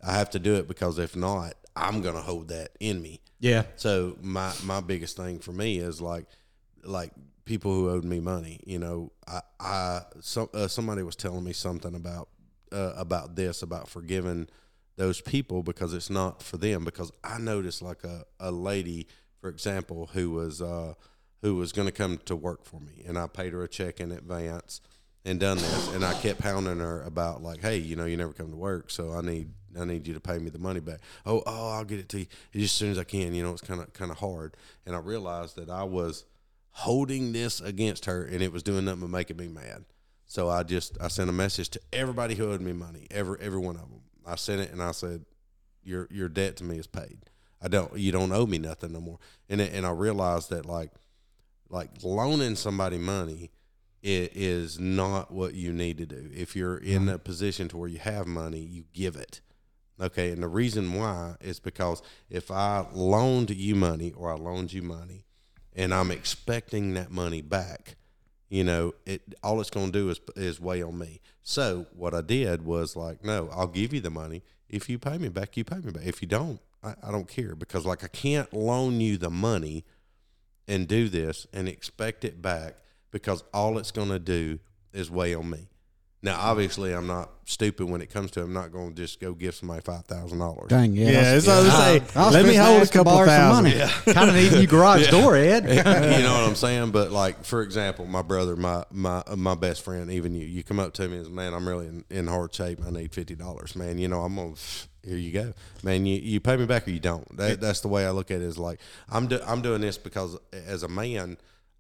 I 0.03 0.13
have 0.15 0.31
to 0.31 0.39
do 0.39 0.55
it 0.55 0.67
because 0.67 0.99
if 0.99 1.15
not, 1.15 1.53
I'm 1.77 2.01
going 2.01 2.15
to 2.15 2.23
hold 2.23 2.49
that 2.49 2.71
in 2.81 3.03
me. 3.03 3.21
yeah, 3.41 3.65
So 3.77 4.17
my 4.23 4.55
my 4.65 4.81
biggest 4.81 5.19
thing 5.19 5.39
for 5.41 5.53
me 5.53 5.77
is 5.77 6.01
like 6.01 6.25
like 6.83 7.13
people 7.45 7.75
who 7.75 7.91
owed 7.91 8.05
me 8.07 8.21
money. 8.21 8.61
You 8.65 8.79
know, 8.79 9.13
I 9.29 9.41
I 9.61 10.01
some 10.21 10.49
uh, 10.55 10.67
somebody 10.67 11.03
was 11.03 11.15
telling 11.15 11.45
me 11.45 11.53
something 11.53 11.95
about 11.95 12.31
uh, 12.73 12.95
about 12.97 13.37
this 13.37 13.61
about 13.61 13.91
forgiving 13.91 14.49
those 14.97 15.21
people 15.21 15.63
because 15.63 15.95
it's 15.95 16.11
not 16.11 16.43
for 16.43 16.57
them. 16.57 16.85
Because 16.85 17.11
I 17.25 17.39
noticed 17.39 17.83
like 17.83 18.05
a 18.05 18.25
a 18.39 18.51
lady, 18.51 19.07
for 19.41 19.49
example, 19.51 20.11
who 20.13 20.31
was 20.31 20.61
uh 20.63 20.95
who 21.43 21.57
was 21.57 21.73
going 21.73 21.87
to 21.87 21.93
come 21.93 22.19
to 22.27 22.37
work 22.37 22.65
for 22.65 22.81
me, 22.81 23.03
and 23.07 23.19
I 23.19 23.27
paid 23.27 23.53
her 23.55 23.63
a 23.65 23.69
check 23.69 24.01
in 24.01 24.13
advance. 24.13 24.81
and 25.25 25.39
done 25.39 25.59
this, 25.59 25.89
and 25.95 26.03
I 26.05 26.15
kept 26.15 26.41
pounding 26.41 26.79
her 26.79 27.03
about 27.03 27.43
like, 27.43 27.61
hey, 27.61 27.77
you 27.77 27.95
know, 27.97 28.07
you 28.07 28.17
never 28.17 28.33
come 28.33 28.51
to 28.51 28.57
work, 28.57 28.91
so 28.91 29.13
I 29.13 29.21
need 29.21 29.51
I 29.79 29.85
need 29.85 30.07
you 30.07 30.15
to 30.15 30.21
pay 30.21 30.39
me 30.39 30.51
the 30.51 30.59
money 30.59 30.81
back. 30.81 31.01
Oh, 31.27 31.43
oh, 31.47 31.71
I'll 31.73 31.85
get 31.85 31.99
it 32.01 32.09
to 32.11 32.21
you 32.21 32.65
as 32.65 32.73
soon 32.73 32.91
as 32.91 32.99
I 32.99 33.05
can. 33.05 33.35
You 33.35 33.43
know, 33.43 33.53
it's 33.53 33.61
kind 33.61 33.81
of 33.81 33.93
kind 33.93 34.11
of 34.11 34.19
hard, 34.19 34.57
and 34.87 34.97
I 34.97 34.99
realized 34.99 35.57
that 35.57 35.69
I 35.71 35.85
was 35.85 36.25
holding 36.73 37.33
this 37.33 37.61
against 37.61 38.07
her, 38.07 38.25
and 38.25 38.43
it 38.43 38.53
was 38.53 38.63
doing 38.63 38.85
nothing 38.87 39.01
but 39.03 39.11
making 39.11 39.37
me 39.37 39.49
mad. 39.49 39.85
So 40.27 40.49
I 40.49 40.63
just 40.63 40.97
I 41.01 41.09
sent 41.09 41.29
a 41.31 41.33
message 41.35 41.69
to 41.71 41.81
everybody 41.93 42.35
who 42.35 42.51
owed 42.51 42.61
me 42.63 42.73
money, 42.73 43.07
every 43.11 43.39
every 43.41 43.61
one 43.61 43.77
of 43.77 43.83
them. 43.91 44.01
I 44.31 44.37
sent 44.37 44.61
it 44.61 44.73
and 44.73 44.83
I 44.83 44.93
said, 44.93 45.25
your 45.83 46.09
your 46.11 46.29
debt 46.29 46.57
to 46.57 46.65
me 46.65 46.79
is 46.79 46.87
paid. 46.87 47.19
I 47.63 47.69
don't 47.69 47.97
you 47.97 48.13
don't 48.13 48.33
owe 48.33 48.47
me 48.47 48.59
nothing 48.59 48.93
no 48.93 49.01
more. 49.01 49.19
And 49.49 49.61
it, 49.61 49.73
and 49.73 49.87
I 49.87 49.91
realized 49.91 50.51
that 50.51 50.67
like 50.67 50.91
like 51.69 51.91
loaning 52.03 52.57
somebody 52.57 52.99
money 52.99 53.51
it 54.03 54.33
is 54.35 54.81
not 54.81 55.31
what 55.31 55.55
you 55.55 55.73
need 55.73 55.99
to 55.99 56.07
do. 56.07 56.31
If 56.35 56.57
you're 56.57 56.79
in 56.79 57.09
a 57.09 57.19
position 57.19 57.69
to 57.69 57.77
where 57.77 57.89
you 57.89 57.99
have 57.99 58.27
money, 58.27 58.61
you 58.61 58.85
give 58.95 59.17
it. 59.17 59.41
Okay, 60.01 60.31
and 60.31 60.43
the 60.43 60.49
reason 60.49 60.95
why 60.95 61.35
is 61.43 61.61
because 61.61 62.03
if 62.31 62.51
I 62.51 62.87
loaned 62.93 63.51
you 63.51 63.75
money 63.75 64.13
or 64.13 64.33
I 64.33 64.37
loaned 64.37 64.73
you 64.73 64.81
money 64.81 65.27
and 65.77 65.93
I'm 65.93 66.11
expecting 66.11 66.95
that 66.95 67.11
money 67.11 67.43
back, 67.43 67.97
you 68.51 68.65
know, 68.65 68.93
it 69.07 69.23
all 69.43 69.61
it's 69.61 69.71
going 69.71 69.93
to 69.93 69.99
do 69.99 70.11
is 70.11 70.21
is 70.37 70.61
weigh 70.61 70.83
on 70.83 70.99
me. 70.99 71.21
So 71.43 71.87
what 71.95 72.13
I 72.13 72.21
did 72.21 72.65
was 72.67 72.97
like, 72.97 73.25
no, 73.25 73.49
I'll 73.53 73.69
give 73.69 73.95
you 73.95 74.01
the 74.01 74.11
money. 74.11 74.43
If 74.69 74.91
you 74.91 74.99
pay 74.99 75.17
me 75.17 75.29
back, 75.29 75.57
you 75.57 75.65
pay 75.65 75.77
me 75.77 75.93
back. 75.93 76.05
If 76.05 76.21
you 76.21 76.29
don't, 76.29 76.61
I, 76.83 76.95
I 77.03 77.11
don't 77.13 77.29
care 77.29 77.55
because 77.55 77.87
like 77.87 78.05
I 78.05 78.09
can't 78.09 78.53
loan 78.53 79.01
you 79.01 79.17
the 79.17 79.31
money 79.31 79.85
and 80.67 80.87
do 80.87 81.09
this 81.09 81.47
and 81.53 81.69
expect 81.69 82.25
it 82.25 82.43
back 82.43 82.75
because 83.13 83.45
all 83.55 83.79
it's 83.79 83.93
going 83.93 84.11
to 84.11 84.19
do 84.19 84.59
is 84.93 85.11
weigh 85.11 85.35
on 85.35 85.49
me. 85.49 85.69
Now, 86.23 86.39
obviously, 86.39 86.93
I'm 86.93 87.07
not 87.07 87.31
stupid 87.47 87.89
when 87.89 88.03
it 88.03 88.11
comes 88.11 88.31
to. 88.33 88.43
I'm 88.43 88.53
not 88.53 88.71
going 88.73 88.91
to 88.91 88.95
just 88.95 89.21
go 89.21 89.33
give 89.33 89.55
somebody 89.55 89.81
five 89.81 90.05
thousand 90.05 90.39
dollars. 90.39 90.69
Dang, 90.69 90.93
yeah. 90.93 91.07
Yeah, 91.07 91.13
that's- 91.13 91.37
it's 91.39 91.49
all 91.49 91.65
to 91.65 91.71
say. 91.71 92.19
I 92.21 92.27
was 92.27 92.35
Let 92.35 92.43
me 92.45 92.51
fixing 92.51 92.55
to 92.61 92.65
hold 92.65 92.77
a 92.77 92.81
ask 92.83 92.93
to 92.93 92.99
couple 92.99 93.13
borrow 93.15 93.27
some 93.27 93.37
thousand. 93.37 93.79
money. 93.79 94.13
kind 94.13 94.29
of 94.29 94.37
need 94.37 94.53
a 94.53 94.59
new 94.61 94.67
garage 94.67 95.11
door, 95.11 95.35
Ed. 95.37 95.65
you 95.69 96.23
know 96.23 96.35
what 96.35 96.45
I'm 96.49 96.55
saying? 96.57 96.91
But 96.91 97.11
like, 97.11 97.43
for 97.45 97.63
example, 97.63 98.05
my 98.05 98.21
brother, 98.21 98.55
my 98.55 98.85
my 98.91 99.23
uh, 99.27 99.37
my 99.37 99.55
best 99.55 99.83
friend, 99.83 100.11
even 100.11 100.35
you, 100.35 100.47
you 100.47 100.63
come 100.63 100.79
up 100.79 100.93
to 100.95 101.09
me 101.09 101.17
and 101.17 101.27
say, 101.27 101.33
"Man, 101.33 101.55
I'm 101.55 101.67
really 101.67 101.87
in, 101.87 102.05
in 102.11 102.27
hard 102.27 102.55
shape. 102.55 102.81
I 102.87 102.91
need 102.91 103.13
fifty 103.15 103.35
dollars, 103.35 103.75
man. 103.75 103.97
You 103.99 104.09
know, 104.09 104.21
I'm 104.23 104.37
gonna." 104.37 104.55
Here 105.03 105.17
you 105.17 105.33
go, 105.33 105.55
man. 105.83 106.05
You, 106.05 106.17
you 106.21 106.41
pay 106.41 106.59
me 106.59 106.67
back 106.67 106.87
or 106.87 106.91
you 106.91 107.01
don't. 107.01 107.35
That, 107.39 107.59
that's 107.59 107.81
the 107.81 107.89
way 107.89 108.05
I 108.05 108.11
look 108.11 108.31
at 108.31 108.43
it. 108.43 108.43
Is 108.43 108.59
like 108.59 108.81
I'm 109.09 109.29
do, 109.29 109.41
I'm 109.47 109.63
doing 109.63 109.81
this 109.81 109.97
because 109.97 110.37
as 110.53 110.83
a 110.83 110.89
man, 110.89 111.39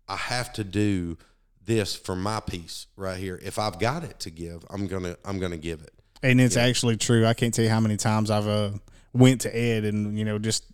I 0.09 0.16
have 0.16 0.55
to 0.55 0.64
do 0.64 1.18
this 1.64 1.94
for 1.94 2.16
my 2.16 2.40
piece 2.40 2.86
right 2.96 3.18
here. 3.18 3.38
If 3.42 3.58
I've 3.58 3.78
got 3.78 4.04
it 4.04 4.20
to 4.20 4.30
give, 4.30 4.64
I'm 4.70 4.86
gonna 4.86 5.16
I'm 5.24 5.38
gonna 5.38 5.58
give 5.58 5.82
it. 5.82 5.92
And 6.22 6.40
it's 6.40 6.56
actually 6.56 6.96
true. 6.96 7.26
I 7.26 7.34
can't 7.34 7.54
tell 7.54 7.64
you 7.64 7.70
how 7.70 7.80
many 7.80 7.96
times 7.96 8.30
I've 8.30 8.46
uh, 8.46 8.70
went 9.12 9.42
to 9.42 9.56
Ed 9.56 9.84
and 9.84 10.18
you 10.18 10.24
know 10.24 10.38
just 10.38 10.64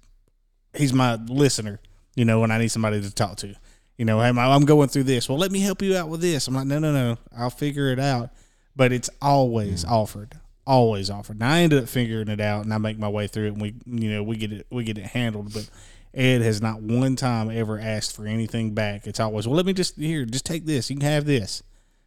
he's 0.75 0.93
my 0.93 1.15
listener. 1.15 1.81
You 2.15 2.25
know 2.25 2.41
when 2.41 2.51
I 2.51 2.59
need 2.59 2.69
somebody 2.69 3.01
to 3.01 3.15
talk 3.15 3.37
to. 3.39 3.55
You 3.97 4.05
know, 4.05 4.21
hey, 4.21 4.29
I'm 4.29 4.65
going 4.67 4.89
through 4.89 5.05
this. 5.05 5.29
Well, 5.29 5.39
let 5.39 5.51
me 5.51 5.61
help 5.61 5.81
you 5.81 5.97
out 5.97 6.11
with 6.11 6.21
this. 6.21 6.49
I'm 6.49 6.55
like, 6.55 6.67
no, 6.67 6.79
no, 6.79 6.93
no. 6.93 7.17
I'll 7.37 7.49
figure 7.49 7.89
it 7.89 7.99
out. 7.99 8.29
But 8.75 8.93
it's 8.93 9.09
always 9.23 9.87
offered, 9.87 10.39
always 10.67 11.09
offered. 11.09 11.39
Now 11.39 11.53
I 11.53 11.61
ended 11.61 11.83
up 11.83 11.89
figuring 11.89 12.29
it 12.29 12.41
out, 12.41 12.65
and 12.65 12.75
I 12.75 12.79
make 12.79 12.99
my 12.99 13.09
way 13.09 13.27
through 13.27 13.47
it, 13.47 13.53
and 13.55 13.63
we, 13.63 13.75
you 13.87 14.11
know, 14.11 14.23
we 14.23 14.37
get 14.37 14.53
it, 14.53 14.67
we 14.71 14.85
get 14.85 14.99
it 14.99 15.07
handled. 15.07 15.55
But 15.55 15.71
Ed 16.17 16.41
has 16.43 16.63
not 16.63 16.81
one 16.81 17.15
time 17.15 17.51
ever 17.51 17.79
asked 17.79 18.17
for 18.17 18.27
anything 18.27 18.73
back. 18.75 19.07
It's 19.07 19.21
always, 19.21 19.47
well, 19.47 19.57
let 19.57 19.67
me 19.67 19.73
just 19.75 19.97
here, 19.97 20.25
just 20.25 20.47
take 20.47 20.65
this. 20.65 20.89
You 20.91 20.97
can 20.97 21.05
have 21.07 21.27
this, 21.27 21.63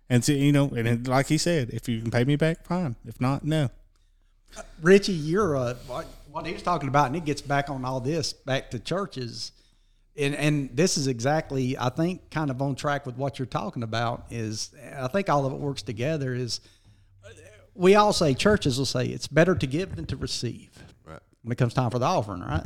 and 0.10 0.26
so, 0.26 0.32
you 0.32 0.52
know, 0.52 0.70
and 0.70 0.88
it- 0.88 1.08
like 1.08 1.28
he 1.28 1.38
said, 1.38 1.70
if 1.70 1.88
you 1.88 2.02
can 2.02 2.10
pay 2.12 2.24
me 2.24 2.36
back, 2.36 2.66
fine. 2.66 2.96
If 3.06 3.22
not, 3.22 3.46
no. 3.46 3.70
Richie, 4.82 5.12
you're 5.14 5.56
uh, 5.56 5.76
what, 5.86 6.08
what 6.32 6.46
he 6.48 6.54
was 6.54 6.64
talking 6.64 6.90
about, 6.90 7.08
and 7.08 7.16
it 7.16 7.24
gets 7.26 7.42
back 7.42 7.70
on 7.70 7.86
all 7.86 8.00
this 8.00 8.34
back 8.34 8.72
to 8.72 8.80
churches, 8.80 9.52
and 10.18 10.34
and 10.34 10.76
this 10.76 10.98
is 10.98 11.06
exactly 11.06 11.78
I 11.78 11.90
think 11.90 12.32
kind 12.32 12.50
of 12.50 12.60
on 12.60 12.74
track 12.74 13.06
with 13.06 13.16
what 13.16 13.38
you're 13.38 13.46
talking 13.46 13.84
about. 13.84 14.26
Is 14.32 14.72
I 14.98 15.08
think 15.08 15.30
all 15.30 15.46
of 15.46 15.54
it 15.54 15.60
works 15.60 15.84
together. 15.84 16.34
Is 16.34 16.62
we 17.76 17.94
all 17.94 18.12
say 18.12 18.34
churches 18.34 18.80
will 18.80 18.88
say 18.88 19.06
it's 19.06 19.28
better 19.28 19.54
to 19.54 19.68
give 19.68 19.96
than 19.96 20.06
to 20.08 20.18
receive 20.18 20.72
Right. 21.06 21.20
when 21.44 21.52
it 21.52 21.58
comes 21.60 21.76
time 21.76 21.92
for 21.92 22.00
the 22.00 22.06
offering, 22.08 22.42
right? 22.42 22.66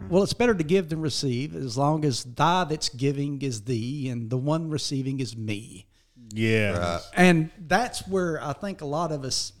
Mm-hmm. 0.00 0.08
Well, 0.08 0.22
it's 0.22 0.32
better 0.32 0.54
to 0.54 0.64
give 0.64 0.88
than 0.88 1.00
receive 1.00 1.54
as 1.54 1.76
long 1.76 2.04
as 2.04 2.24
thy 2.24 2.64
that's 2.64 2.88
giving 2.88 3.42
is 3.42 3.62
thee 3.62 4.08
and 4.08 4.30
the 4.30 4.36
one 4.36 4.70
receiving 4.70 5.20
is 5.20 5.36
me. 5.36 5.86
Yeah. 6.32 7.00
And 7.14 7.50
that's 7.58 8.06
where 8.06 8.42
I 8.42 8.52
think 8.52 8.80
a 8.80 8.86
lot 8.86 9.12
of 9.12 9.24
us, 9.24 9.52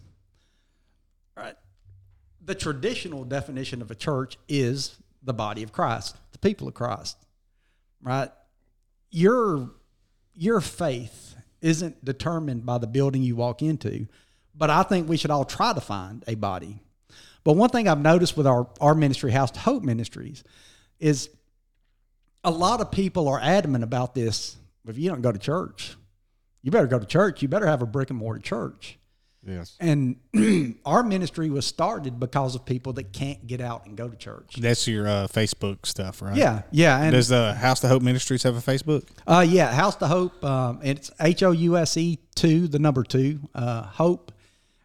right? 1.36 1.56
The 2.44 2.54
traditional 2.54 3.24
definition 3.24 3.82
of 3.82 3.90
a 3.90 3.94
church 3.94 4.38
is 4.48 4.96
the 5.22 5.34
body 5.34 5.62
of 5.62 5.72
Christ, 5.72 6.16
the 6.32 6.38
people 6.38 6.68
of 6.68 6.74
Christ, 6.74 7.16
right? 8.02 8.30
Your 9.10 9.70
your 10.34 10.60
faith 10.60 11.34
isn't 11.60 12.02
determined 12.04 12.64
by 12.64 12.78
the 12.78 12.86
building 12.86 13.22
you 13.22 13.36
walk 13.36 13.60
into, 13.60 14.06
but 14.54 14.70
I 14.70 14.82
think 14.84 15.08
we 15.08 15.16
should 15.16 15.30
all 15.30 15.44
try 15.44 15.74
to 15.74 15.80
find 15.80 16.24
a 16.26 16.34
body. 16.34 16.80
But 17.44 17.54
one 17.54 17.70
thing 17.70 17.88
I've 17.88 18.00
noticed 18.00 18.36
with 18.36 18.46
our 18.46 18.68
our 18.80 18.94
ministry, 18.94 19.32
House2Hope 19.32 19.82
Ministries, 19.82 20.44
is 20.98 21.30
a 22.44 22.50
lot 22.50 22.80
of 22.80 22.90
people 22.90 23.28
are 23.28 23.40
adamant 23.40 23.84
about 23.84 24.14
this. 24.14 24.56
If 24.86 24.98
you 24.98 25.10
don't 25.10 25.22
go 25.22 25.32
to 25.32 25.38
church, 25.38 25.94
you 26.62 26.70
better 26.70 26.86
go 26.86 26.98
to 26.98 27.06
church. 27.06 27.42
You 27.42 27.48
better 27.48 27.66
have 27.66 27.82
a 27.82 27.86
brick 27.86 28.10
and 28.10 28.18
mortar 28.18 28.40
church. 28.40 28.98
Yes. 29.46 29.74
And 29.80 30.16
our 30.84 31.02
ministry 31.02 31.48
was 31.48 31.64
started 31.64 32.20
because 32.20 32.54
of 32.54 32.66
people 32.66 32.92
that 32.94 33.12
can't 33.14 33.46
get 33.46 33.62
out 33.62 33.86
and 33.86 33.96
go 33.96 34.06
to 34.06 34.16
church. 34.16 34.56
That's 34.58 34.86
your 34.86 35.08
uh, 35.08 35.28
Facebook 35.28 35.86
stuff, 35.86 36.20
right? 36.20 36.36
Yeah, 36.36 36.62
yeah, 36.70 37.00
and 37.00 37.12
Does 37.12 37.28
the 37.28 37.56
House2Hope 37.58 38.02
Ministries 38.02 38.42
have 38.42 38.56
a 38.56 38.60
Facebook? 38.60 39.08
uh, 39.26 39.44
yeah, 39.48 39.74
House2Hope. 39.78 40.44
Um, 40.44 40.80
it's 40.82 41.10
H 41.20 41.42
O 41.42 41.52
U 41.52 41.78
S 41.78 41.96
E 41.96 42.18
two, 42.34 42.68
the 42.68 42.78
number 42.78 43.02
two, 43.02 43.40
uh, 43.54 43.82
Hope, 43.84 44.30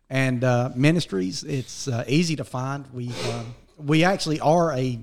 and 0.09 0.43
uh, 0.43 0.69
Ministries. 0.75 1.43
It's 1.43 1.87
uh, 1.87 2.03
easy 2.07 2.35
to 2.37 2.43
find. 2.43 2.85
We 2.93 3.09
um, 3.33 3.55
we 3.77 4.03
actually 4.03 4.39
are 4.39 4.73
a 4.73 4.99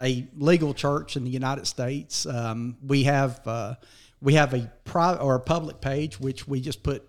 a 0.00 0.26
legal 0.36 0.74
church 0.74 1.16
in 1.16 1.24
the 1.24 1.30
United 1.30 1.66
States. 1.66 2.24
Um, 2.26 2.76
we 2.86 3.04
have 3.04 3.46
uh, 3.46 3.74
we 4.20 4.34
have 4.34 4.54
a 4.54 4.70
private 4.84 5.22
or 5.22 5.34
a 5.36 5.40
public 5.40 5.80
page 5.80 6.18
which 6.20 6.46
we 6.48 6.60
just 6.60 6.82
put 6.82 7.02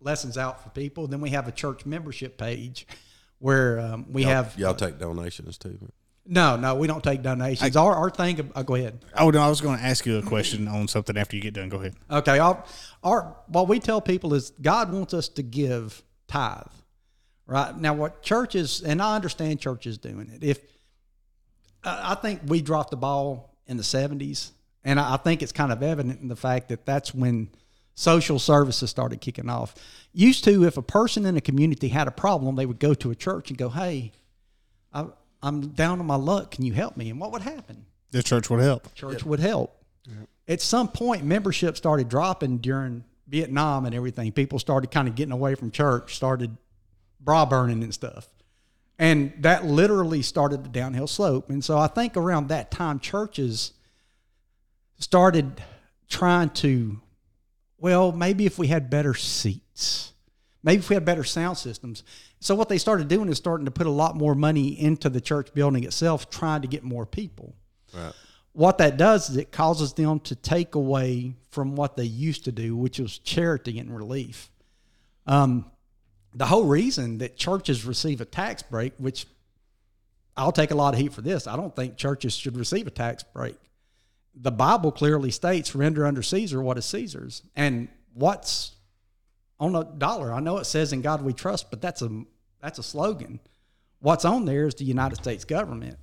lessons 0.00 0.36
out 0.36 0.62
for 0.62 0.70
people. 0.70 1.06
Then 1.06 1.20
we 1.20 1.30
have 1.30 1.48
a 1.48 1.52
church 1.52 1.86
membership 1.86 2.36
page 2.38 2.86
where 3.38 3.80
um, 3.80 4.06
we 4.10 4.24
have 4.24 4.56
Y'all 4.58 4.74
take 4.74 4.98
donations 4.98 5.58
too. 5.58 5.78
no, 6.26 6.56
no, 6.56 6.74
we 6.76 6.86
don't 6.86 7.02
take 7.02 7.22
donations. 7.22 7.76
I, 7.76 7.80
our 7.80 7.94
our 7.94 8.10
thing. 8.10 8.50
Uh, 8.54 8.62
go 8.62 8.74
ahead. 8.74 9.04
Oh 9.16 9.30
no, 9.30 9.40
I 9.40 9.48
was 9.48 9.60
going 9.60 9.78
to 9.78 9.84
ask 9.84 10.04
you 10.06 10.18
a 10.18 10.22
question 10.22 10.68
on 10.68 10.88
something 10.88 11.16
after 11.16 11.36
you 11.36 11.42
get 11.42 11.54
done. 11.54 11.68
Go 11.68 11.78
ahead. 11.78 11.94
Okay, 12.10 12.38
our, 12.38 12.64
our 13.02 13.36
what 13.48 13.68
we 13.68 13.80
tell 13.80 14.00
people 14.00 14.34
is 14.34 14.50
God 14.60 14.92
wants 14.92 15.14
us 15.14 15.28
to 15.30 15.42
give 15.42 16.02
tithe, 16.32 16.66
right? 17.46 17.76
Now, 17.76 17.94
what 17.94 18.22
churches 18.22 18.82
and 18.82 19.02
I 19.02 19.16
understand 19.16 19.60
churches 19.60 19.98
doing 19.98 20.30
it. 20.34 20.42
If 20.42 20.58
I 21.84 22.12
I 22.12 22.14
think 22.14 22.40
we 22.46 22.62
dropped 22.62 22.90
the 22.90 22.96
ball 22.96 23.54
in 23.66 23.76
the 23.76 23.84
seventies, 23.84 24.52
and 24.84 24.98
I 24.98 25.14
I 25.14 25.16
think 25.18 25.42
it's 25.42 25.52
kind 25.52 25.72
of 25.72 25.82
evident 25.82 26.20
in 26.20 26.28
the 26.28 26.36
fact 26.36 26.68
that 26.68 26.86
that's 26.86 27.14
when 27.14 27.48
social 27.94 28.38
services 28.38 28.90
started 28.90 29.20
kicking 29.20 29.50
off. 29.50 29.74
Used 30.14 30.44
to, 30.44 30.64
if 30.64 30.76
a 30.76 30.82
person 30.82 31.26
in 31.26 31.36
a 31.36 31.40
community 31.40 31.88
had 31.88 32.08
a 32.08 32.10
problem, 32.10 32.56
they 32.56 32.66
would 32.66 32.78
go 32.78 32.94
to 32.94 33.10
a 33.10 33.14
church 33.14 33.50
and 33.50 33.58
go, 33.58 33.68
"Hey, 33.68 34.12
I, 34.92 35.06
I'm 35.42 35.68
down 35.68 36.00
on 36.00 36.06
my 36.06 36.16
luck. 36.16 36.52
Can 36.52 36.64
you 36.64 36.72
help 36.72 36.96
me?" 36.96 37.10
And 37.10 37.20
what 37.20 37.32
would 37.32 37.42
happen? 37.42 37.84
The 38.10 38.22
church 38.22 38.50
would 38.50 38.60
help. 38.60 38.94
church 38.94 39.24
would 39.24 39.40
help. 39.40 39.78
At 40.48 40.60
some 40.60 40.88
point, 40.88 41.24
membership 41.24 41.76
started 41.76 42.08
dropping 42.08 42.58
during 42.58 43.04
Vietnam 43.26 43.86
and 43.86 43.94
everything. 43.94 44.32
People 44.32 44.58
started 44.58 44.90
kind 44.90 45.08
of 45.08 45.14
getting 45.14 45.32
away 45.32 45.54
from 45.54 45.70
church, 45.70 46.16
started 46.16 46.56
bra 47.20 47.46
burning 47.46 47.82
and 47.82 47.94
stuff. 47.94 48.28
And 48.98 49.32
that 49.40 49.64
literally 49.64 50.22
started 50.22 50.64
the 50.64 50.68
downhill 50.68 51.06
slope. 51.06 51.50
And 51.50 51.64
so 51.64 51.78
I 51.78 51.86
think 51.86 52.16
around 52.16 52.48
that 52.48 52.70
time, 52.70 53.00
churches 53.00 53.72
started 54.98 55.62
trying 56.08 56.50
to, 56.50 57.00
well, 57.78 58.12
maybe 58.12 58.46
if 58.46 58.58
we 58.58 58.68
had 58.68 58.90
better 58.90 59.14
seats, 59.14 60.12
maybe 60.62 60.80
if 60.80 60.88
we 60.88 60.94
had 60.94 61.04
better 61.04 61.24
sound 61.24 61.58
systems. 61.58 62.04
So 62.38 62.54
what 62.54 62.68
they 62.68 62.78
started 62.78 63.08
doing 63.08 63.28
is 63.28 63.38
starting 63.38 63.64
to 63.64 63.70
put 63.70 63.86
a 63.86 63.90
lot 63.90 64.16
more 64.16 64.34
money 64.34 64.78
into 64.78 65.08
the 65.08 65.20
church 65.20 65.52
building 65.54 65.84
itself, 65.84 66.30
trying 66.30 66.62
to 66.62 66.68
get 66.68 66.84
more 66.84 67.06
people 67.06 67.54
Right. 67.92 68.12
What 68.52 68.78
that 68.78 68.96
does 68.96 69.30
is 69.30 69.36
it 69.36 69.50
causes 69.50 69.94
them 69.94 70.20
to 70.20 70.34
take 70.34 70.74
away 70.74 71.34
from 71.50 71.74
what 71.74 71.96
they 71.96 72.04
used 72.04 72.44
to 72.44 72.52
do, 72.52 72.76
which 72.76 72.98
was 72.98 73.18
charity 73.18 73.78
and 73.78 73.94
relief. 73.94 74.50
Um, 75.26 75.66
the 76.34 76.46
whole 76.46 76.64
reason 76.64 77.18
that 77.18 77.36
churches 77.36 77.84
receive 77.84 78.20
a 78.20 78.24
tax 78.24 78.62
break, 78.62 78.94
which 78.98 79.26
I'll 80.36 80.52
take 80.52 80.70
a 80.70 80.74
lot 80.74 80.94
of 80.94 81.00
heat 81.00 81.12
for 81.12 81.22
this, 81.22 81.46
I 81.46 81.56
don't 81.56 81.74
think 81.74 81.96
churches 81.96 82.34
should 82.34 82.56
receive 82.56 82.86
a 82.86 82.90
tax 82.90 83.22
break. 83.22 83.56
The 84.34 84.52
Bible 84.52 84.92
clearly 84.92 85.30
states, 85.30 85.74
"Render 85.74 86.06
unto 86.06 86.22
Caesar 86.22 86.62
what 86.62 86.78
is 86.78 86.86
Caesar's," 86.86 87.42
and 87.54 87.88
what's 88.14 88.72
on 89.60 89.76
a 89.76 89.84
dollar. 89.84 90.32
I 90.32 90.40
know 90.40 90.56
it 90.56 90.64
says 90.64 90.92
"In 90.92 91.02
God 91.02 91.20
We 91.20 91.34
Trust," 91.34 91.70
but 91.70 91.82
that's 91.82 92.00
a 92.00 92.24
that's 92.60 92.78
a 92.78 92.82
slogan. 92.82 93.40
What's 94.00 94.24
on 94.24 94.46
there 94.46 94.66
is 94.66 94.74
the 94.74 94.84
United 94.84 95.16
States 95.16 95.44
government. 95.44 95.98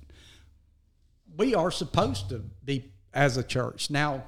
We 1.40 1.54
are 1.54 1.70
supposed 1.70 2.28
to 2.28 2.40
be 2.62 2.92
as 3.14 3.38
a 3.38 3.42
church 3.42 3.88
now. 3.88 4.24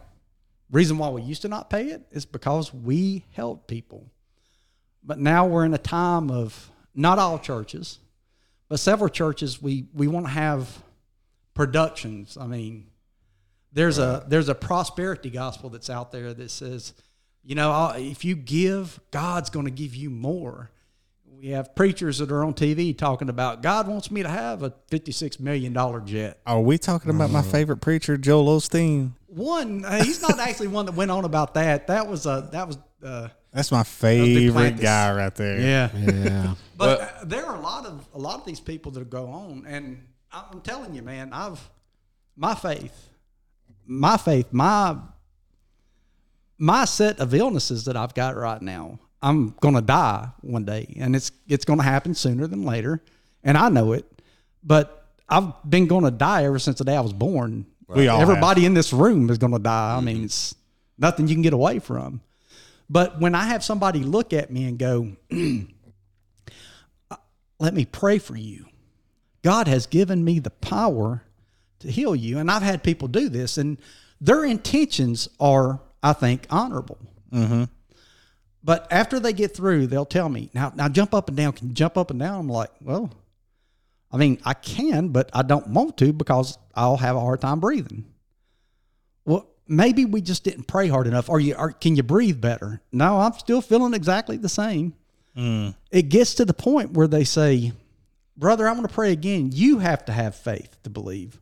Reason 0.71 0.97
why 0.97 1.11
we 1.11 1.21
used 1.21 1.43
to 1.43 1.49
not 1.49 1.69
pay 1.69 1.89
it 1.89 2.07
is 2.11 2.25
because 2.25 2.73
we 2.73 3.27
helped 3.33 3.69
people, 3.69 4.07
but 5.05 5.19
now 5.19 5.45
we're 5.45 5.67
in 5.67 5.75
a 5.75 5.79
time 5.79 6.31
of 6.31 6.71
not 6.95 7.19
all 7.19 7.39
churches, 7.39 7.99
but 8.71 8.81
several 8.81 9.11
churches. 9.11 9.61
We 9.61 9.89
we 9.93 10.09
want 10.09 10.25
to 10.25 10.33
have 10.33 10.83
productions. 11.53 12.39
I 12.41 12.47
mean, 12.47 12.87
there's 13.75 13.99
a 13.99 14.25
there's 14.27 14.49
a 14.49 14.55
prosperity 14.55 15.29
gospel 15.29 15.69
that's 15.69 15.91
out 15.91 16.13
there 16.13 16.33
that 16.33 16.51
says, 16.51 16.95
you 17.45 17.55
know, 17.55 17.93
if 17.95 18.25
you 18.25 18.37
give, 18.37 18.99
God's 19.11 19.51
going 19.51 19.67
to 19.67 19.71
give 19.71 19.95
you 19.95 20.09
more. 20.09 20.71
We 21.43 21.49
have 21.49 21.75
preachers 21.75 22.19
that 22.19 22.31
are 22.31 22.45
on 22.45 22.55
TV 22.55 22.97
talking 22.97 23.29
about 23.29 23.63
God 23.63 23.89
wants 23.89 24.13
me 24.13 24.23
to 24.23 24.29
have 24.29 24.63
a 24.63 24.73
fifty-six 24.87 25.41
million 25.41 25.73
dollar 25.73 26.01
jet. 26.01 26.39
Are 26.47 26.61
we 26.61 26.79
talking 26.79 27.11
about 27.11 27.31
my 27.31 27.43
favorite 27.43 27.79
preacher, 27.79 28.17
Joel 28.17 28.61
Osteen? 28.61 29.15
One, 29.27 29.85
uh, 29.85 30.05
he's 30.05 30.23
not 30.23 30.39
actually 30.39 30.69
one 30.69 30.87
that 30.87 30.95
went 30.95 31.11
on 31.11 31.25
about 31.25 31.55
that. 31.55 31.89
That 31.89 32.07
was 32.07 32.27
a 32.27 32.49
that 32.53 32.69
was. 32.69 32.79
Uh, 33.03 33.27
That's 33.53 33.73
my 33.73 33.83
favorite 33.83 34.79
guy 34.79 35.13
right 35.17 35.35
there. 35.35 35.59
yeah, 35.59 35.91
Yeah. 35.97 36.55
But 36.77 37.01
uh, 37.01 37.25
there 37.25 37.45
are 37.45 37.57
a 37.57 37.61
lot 37.61 37.87
of 37.87 38.07
a 38.15 38.19
lot 38.19 38.39
of 38.39 38.47
these 38.47 38.61
people 38.61 38.93
that 38.93 39.11
go 39.11 39.27
on, 39.27 39.65
and 39.67 40.01
I'm 40.31 40.61
telling 40.61 40.95
you, 40.95 41.03
man, 41.03 41.33
I've 41.33 41.69
my 42.37 42.55
faith, 42.55 43.09
my 43.85 44.17
faith, 44.17 44.53
my 44.53 44.97
my 46.57 46.85
set 46.85 47.19
of 47.19 47.35
illnesses 47.35 47.87
that 47.87 47.97
I've 47.97 48.15
got 48.15 48.37
right 48.37 48.63
now. 48.63 49.01
I'm 49.23 49.55
gonna 49.61 49.83
die 49.83 50.29
one 50.41 50.65
day, 50.65 50.95
and 50.99 51.15
it's 51.15 51.31
it's 51.47 51.65
gonna 51.65 51.83
happen 51.83 52.15
sooner 52.15 52.47
than 52.47 52.65
later, 52.65 53.03
and 53.45 53.57
I 53.57 53.69
know 53.69 53.93
it. 53.93 54.05
But 54.65 55.07
I've 55.29 55.53
been 55.69 55.87
gonna 55.87 56.11
die 56.11 56.45
ever 56.45 56.59
since 56.59 56.79
the 56.79 56.85
day 56.85 56.97
I 56.97 57.01
was 57.01 57.13
born. 57.13 57.67
We 57.89 58.09
all 58.09 58.21
Everybody 58.21 58.65
in 58.65 58.75
this 58.75 58.93
room 58.93 59.31
is 59.31 59.39
gonna 59.39 59.59
die. 59.59 59.97
I 59.97 60.01
mean, 60.01 60.17
mm-hmm. 60.17 60.25
it's 60.25 60.55
nothing 60.99 61.29
you 61.29 61.35
can 61.35 61.43
get 61.43 61.53
away 61.53 61.79
from. 61.79 62.21
But 62.89 63.21
when 63.21 63.35
I 63.35 63.45
have 63.45 63.65
somebody 63.65 64.01
look 64.01 64.33
at 64.33 64.51
me 64.51 64.65
and 64.65 64.79
go, 64.79 65.09
uh, 67.11 67.17
let 67.59 67.75
me 67.75 67.85
pray 67.87 68.19
for 68.19 68.37
you. 68.37 68.67
God 69.43 69.67
has 69.69 69.87
given 69.87 70.25
me 70.25 70.39
the 70.39 70.51
power 70.51 71.23
to 71.83 71.91
heal 71.91 72.15
you. 72.15 72.39
And 72.39 72.51
I've 72.51 72.63
had 72.63 72.83
people 72.83 73.09
do 73.09 73.29
this, 73.29 73.59
and 73.59 73.79
their 74.21 74.45
intentions 74.45 75.29
are, 75.39 75.81
I 76.03 76.13
think, 76.13 76.47
honorable. 76.49 76.99
Mm-hmm. 77.33 77.65
But 78.65 78.87
after 78.91 79.19
they 79.19 79.33
get 79.33 79.55
through, 79.55 79.89
they'll 79.89 80.05
tell 80.05 80.29
me, 80.29 80.51
now, 80.55 80.73
now 80.75 80.89
jump 80.89 81.15
up 81.15 81.29
and 81.29 81.37
down. 81.37 81.53
Can 81.53 81.69
you 81.69 81.75
jump 81.75 81.97
up 81.99 82.11
and 82.11 82.21
down? 82.21 82.41
I'm 82.41 82.49
like, 82.49 82.71
well, 82.81 83.11
I 84.13 84.19
mean, 84.19 84.41
I 84.45 84.55
can, 84.55 85.09
but 85.09 85.31
I 85.33 85.43
don't 85.43 85.69
want 85.69 85.97
to 85.99 86.13
because 86.13 86.59
I'll 86.75 86.99
have 86.99 87.17
a 87.17 87.21
hard 87.21 87.41
time 87.41 87.61
breathing. 87.61 88.05
Well, 89.25 89.49
maybe 89.67 90.05
we 90.05 90.21
just 90.21 90.45
didn't 90.45 90.65
pray 90.65 90.89
hard 90.89 91.07
enough. 91.07 91.31
Are 91.31 91.41
you? 91.41 91.55
Are, 91.57 91.73
can 91.73 91.97
you 91.97 92.03
breathe 92.03 92.41
better? 92.41 92.83
No, 92.93 93.21
I'm 93.21 93.33
still 93.33 93.61
feeling 93.61 93.95
exactly 93.95 94.37
the 94.37 94.49
same. 94.49 94.95
Hmm. 95.35 95.71
It 95.91 96.09
gets 96.11 96.35
to 96.35 96.45
the 96.45 96.55
point 96.55 96.93
where 96.93 97.07
they 97.07 97.25
say, 97.25 97.73
"Brother, 98.37 98.69
I 98.69 98.73
want 98.73 98.87
to 98.87 98.95
pray 98.95 99.13
again. 99.13 99.51
You 99.53 99.79
have 99.79 100.05
to 100.07 100.13
have 100.13 100.35
faith 100.35 100.77
to 100.83 100.91
believe." 100.91 101.41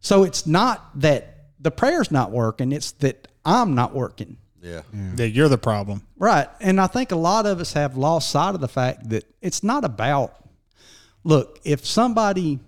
So 0.00 0.22
it's 0.22 0.46
not 0.46 0.98
that 1.00 1.50
the 1.60 1.70
prayer's 1.70 2.10
not 2.10 2.30
working; 2.30 2.72
it's 2.72 2.92
that 2.92 3.28
I'm 3.44 3.74
not 3.74 3.94
working. 3.94 4.38
Yeah. 4.62 4.82
That 5.14 5.30
you're 5.30 5.48
the 5.48 5.58
problem. 5.58 6.02
Right. 6.16 6.48
And 6.60 6.80
I 6.80 6.86
think 6.86 7.12
a 7.12 7.16
lot 7.16 7.46
of 7.46 7.60
us 7.60 7.72
have 7.74 7.96
lost 7.96 8.30
sight 8.30 8.54
of 8.54 8.60
the 8.60 8.68
fact 8.68 9.08
that 9.10 9.24
it's 9.40 9.62
not 9.62 9.84
about, 9.84 10.34
look, 11.24 11.60
if 11.64 11.86
somebody, 11.86 12.58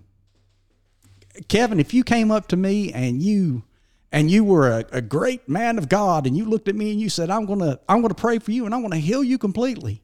Kevin, 1.47 1.79
if 1.79 1.93
you 1.93 2.03
came 2.03 2.31
up 2.31 2.47
to 2.49 2.55
me 2.55 2.93
and 2.93 3.21
you, 3.21 3.63
and 4.11 4.29
you 4.29 4.43
were 4.43 4.69
a, 4.69 4.85
a 4.91 5.01
great 5.01 5.47
man 5.47 5.77
of 5.77 5.87
God 5.87 6.27
and 6.27 6.35
you 6.35 6.45
looked 6.45 6.67
at 6.67 6.75
me 6.75 6.91
and 6.91 6.99
you 6.99 7.09
said, 7.09 7.29
I'm 7.29 7.45
going 7.45 7.59
to, 7.59 7.79
I'm 7.87 8.01
going 8.01 8.09
to 8.09 8.15
pray 8.15 8.39
for 8.39 8.51
you 8.51 8.65
and 8.65 8.75
I'm 8.75 8.81
going 8.81 8.91
to 8.91 8.97
heal 8.97 9.23
you 9.23 9.37
completely. 9.37 10.01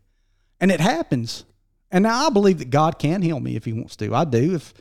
And 0.59 0.71
it 0.71 0.79
happens. 0.79 1.43
And 1.91 2.03
now 2.03 2.27
I 2.27 2.29
believe 2.29 2.59
that 2.59 2.69
God 2.69 2.99
can 2.99 3.21
heal 3.21 3.39
me 3.39 3.55
if 3.55 3.65
he 3.65 3.73
wants 3.73 3.95
to. 3.97 4.15
I 4.15 4.25
do. 4.25 4.55
If 4.55 4.73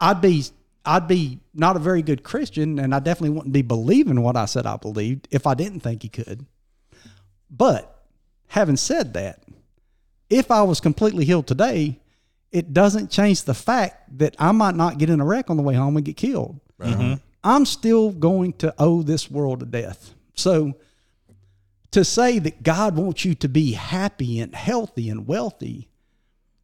I'd 0.00 0.20
be, 0.20 0.44
I'd 0.84 1.08
be 1.08 1.40
not 1.54 1.76
a 1.76 1.80
very 1.80 2.02
good 2.02 2.22
Christian 2.22 2.78
and 2.78 2.94
I 2.94 2.98
definitely 2.98 3.36
wouldn't 3.36 3.52
be 3.52 3.62
believing 3.62 4.22
what 4.22 4.36
I 4.36 4.46
said 4.46 4.66
I 4.66 4.76
believed 4.76 5.28
if 5.30 5.46
I 5.46 5.54
didn't 5.54 5.80
think 5.80 6.02
he 6.02 6.08
could. 6.08 6.46
But 7.50 8.04
having 8.48 8.76
said 8.76 9.14
that, 9.14 9.42
if 10.30 10.50
I 10.50 10.62
was 10.62 10.80
completely 10.80 11.24
healed 11.24 11.46
today, 11.46 12.00
it 12.52 12.72
doesn't 12.72 13.10
change 13.10 13.44
the 13.44 13.54
fact 13.54 14.18
that 14.18 14.34
I 14.38 14.52
might 14.52 14.74
not 14.74 14.98
get 14.98 15.10
in 15.10 15.20
a 15.20 15.24
wreck 15.24 15.50
on 15.50 15.56
the 15.56 15.62
way 15.62 15.74
home 15.74 15.96
and 15.96 16.04
get 16.04 16.16
killed. 16.16 16.60
Mm-hmm. 16.80 17.14
I'm 17.44 17.66
still 17.66 18.10
going 18.10 18.54
to 18.54 18.74
owe 18.78 19.02
this 19.02 19.30
world 19.30 19.62
a 19.62 19.66
death. 19.66 20.14
So 20.34 20.74
to 21.90 22.04
say 22.04 22.38
that 22.38 22.62
God 22.62 22.96
wants 22.96 23.24
you 23.24 23.34
to 23.36 23.48
be 23.48 23.72
happy 23.72 24.40
and 24.40 24.54
healthy 24.54 25.08
and 25.08 25.26
wealthy 25.26 25.88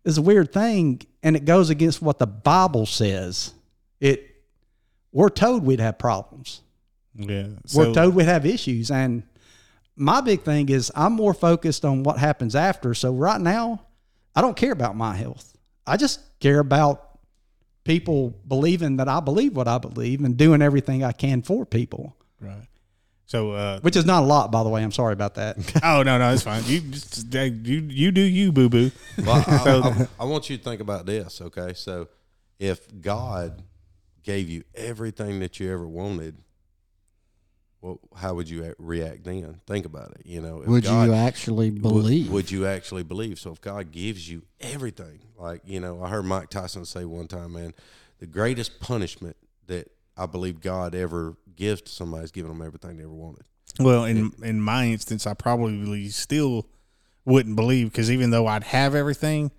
is 0.04 0.18
a 0.18 0.22
weird 0.22 0.52
thing 0.52 1.02
and 1.22 1.36
it 1.36 1.44
goes 1.44 1.70
against 1.70 2.02
what 2.02 2.18
the 2.18 2.26
Bible 2.26 2.86
says. 2.86 3.53
It 4.04 4.36
we're 5.12 5.30
told 5.30 5.64
we'd 5.64 5.80
have 5.80 5.96
problems 5.98 6.60
Yeah. 7.14 7.46
we're 7.74 7.94
told 7.94 8.14
we'd 8.14 8.26
have 8.26 8.44
issues. 8.44 8.90
And 8.90 9.22
my 9.96 10.20
big 10.20 10.42
thing 10.42 10.68
is 10.68 10.92
I'm 10.94 11.12
more 11.14 11.32
focused 11.32 11.84
on 11.84 12.02
what 12.02 12.18
happens 12.18 12.54
after. 12.54 12.92
So 12.94 13.12
right 13.12 13.40
now, 13.40 13.86
I 14.34 14.42
don't 14.42 14.56
care 14.56 14.72
about 14.72 14.94
my 14.96 15.16
health. 15.16 15.56
I 15.86 15.96
just 15.96 16.20
care 16.40 16.58
about 16.58 17.18
people 17.84 18.34
believing 18.46 18.96
that 18.96 19.08
I 19.08 19.20
believe 19.20 19.56
what 19.56 19.68
I 19.68 19.78
believe 19.78 20.22
and 20.24 20.36
doing 20.36 20.60
everything 20.60 21.04
I 21.04 21.12
can 21.12 21.42
for 21.42 21.64
people, 21.64 22.16
right. 22.40 22.66
So, 23.26 23.52
uh, 23.52 23.80
which 23.80 23.96
is 23.96 24.04
not 24.04 24.22
a 24.22 24.26
lot, 24.26 24.50
by 24.50 24.62
the 24.62 24.68
way. 24.68 24.82
I'm 24.82 24.92
sorry 24.92 25.14
about 25.14 25.34
that. 25.36 25.56
oh 25.82 26.02
no, 26.02 26.18
no, 26.18 26.32
it's 26.32 26.42
fine. 26.42 26.62
You 26.66 26.80
just 26.80 27.32
you 27.32 27.86
you 27.88 28.12
do 28.12 28.20
you, 28.20 28.52
boo 28.52 28.68
boo. 28.68 28.90
Well, 29.24 29.44
I, 29.46 29.80
I, 29.80 30.08
I 30.20 30.24
want 30.24 30.50
you 30.50 30.58
to 30.58 30.62
think 30.62 30.80
about 30.80 31.06
this, 31.06 31.40
okay? 31.40 31.72
So, 31.74 32.08
if 32.58 32.86
God 33.00 33.62
gave 34.24 34.48
you 34.48 34.64
everything 34.74 35.38
that 35.40 35.60
you 35.60 35.72
ever 35.72 35.86
wanted, 35.86 36.36
well, 37.80 38.00
how 38.16 38.34
would 38.34 38.48
you 38.48 38.74
react 38.78 39.24
then? 39.24 39.60
Think 39.66 39.84
about 39.84 40.12
it. 40.12 40.22
You 40.24 40.40
know, 40.40 40.62
if 40.62 40.68
Would 40.68 40.84
God, 40.84 41.08
you 41.08 41.14
actually 41.14 41.70
believe? 41.70 42.30
Would, 42.30 42.50
you 42.50 42.66
actually 42.66 43.02
believe? 43.02 43.38
So, 43.38 43.52
if 43.52 43.60
God 43.60 43.92
gives 43.92 44.28
you 44.28 44.42
everything, 44.60 45.20
like 45.38 45.60
you 45.66 45.80
know, 45.80 46.02
I 46.02 46.08
heard 46.08 46.24
Mike 46.24 46.48
Tyson 46.48 46.84
say 46.86 47.04
one 47.04 47.28
time, 47.28 47.52
man, 47.52 47.74
the 48.18 48.26
greatest 48.26 48.80
punishment 48.80 49.36
that 49.66 49.90
I 50.16 50.26
believe 50.26 50.60
God 50.60 50.94
ever 50.94 51.36
gives 51.56 51.82
to 51.82 51.92
somebody 51.92 52.24
is 52.24 52.30
giving 52.30 52.50
them 52.50 52.66
everything 52.66 52.96
they 52.96 53.04
ever 53.04 53.12
wanted. 53.12 53.44
Well, 53.78 54.04
in 54.04 54.32
in 54.42 54.60
my 54.60 54.86
instance, 54.86 55.26
I 55.26 55.34
probably 55.34 56.08
still 56.08 56.66
wouldn't 57.26 57.56
believe 57.56 57.90
because 57.90 58.10
even 58.10 58.30
though 58.30 58.46
I'd 58.46 58.64
have 58.64 58.94
everything, 58.94 59.50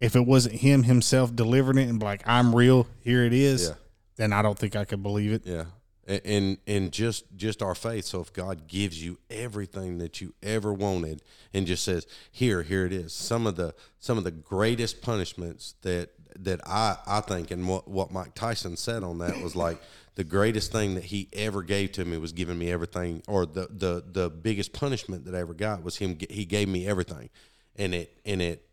if 0.00 0.16
it 0.16 0.24
wasn't 0.26 0.56
him 0.56 0.84
himself 0.84 1.34
delivering 1.36 1.78
it 1.78 1.88
and 1.88 2.00
like 2.02 2.22
I'm 2.26 2.54
real, 2.54 2.86
here 3.00 3.24
it 3.24 3.32
is, 3.34 3.68
Yeah. 3.68 3.74
Then 4.16 4.32
I 4.32 4.42
don't 4.42 4.58
think 4.58 4.76
I 4.76 4.84
could 4.84 5.02
believe 5.02 5.32
it. 5.32 5.42
Yeah. 5.44 5.64
And 6.08 6.58
and 6.68 6.92
just 6.92 7.24
just 7.34 7.62
our 7.62 7.74
faith. 7.74 8.04
So 8.04 8.20
if 8.20 8.32
God 8.32 8.68
gives 8.68 9.02
you 9.02 9.18
everything 9.28 9.98
that 9.98 10.20
you 10.20 10.34
ever 10.40 10.72
wanted 10.72 11.20
and 11.52 11.66
just 11.66 11.82
says, 11.82 12.06
"Here, 12.30 12.62
here 12.62 12.86
it 12.86 12.92
is." 12.92 13.12
Some 13.12 13.44
of 13.44 13.56
the 13.56 13.74
some 13.98 14.16
of 14.16 14.22
the 14.22 14.30
greatest 14.30 15.02
punishments 15.02 15.74
that 15.82 16.10
that 16.38 16.60
I 16.64 16.96
I 17.06 17.20
think 17.22 17.50
and 17.50 17.68
what 17.68 17.88
what 17.88 18.12
Mike 18.12 18.34
Tyson 18.34 18.76
said 18.76 19.02
on 19.02 19.18
that 19.18 19.42
was 19.42 19.56
like 19.56 19.80
the 20.14 20.24
greatest 20.24 20.72
thing 20.72 20.94
that 20.94 21.04
he 21.04 21.28
ever 21.32 21.62
gave 21.62 21.92
to 21.92 22.04
me 22.04 22.18
was 22.18 22.32
giving 22.32 22.58
me 22.58 22.70
everything 22.70 23.22
or 23.26 23.44
the 23.44 23.68
the 23.70 24.04
the 24.06 24.30
biggest 24.30 24.72
punishment 24.72 25.24
that 25.26 25.34
I 25.34 25.40
ever 25.40 25.54
got 25.54 25.82
was 25.82 25.96
him 25.96 26.18
he 26.30 26.44
gave 26.44 26.68
me 26.68 26.86
everything. 26.86 27.30
And 27.76 27.94
it 27.94 28.18
and 28.24 28.40
it 28.40 28.66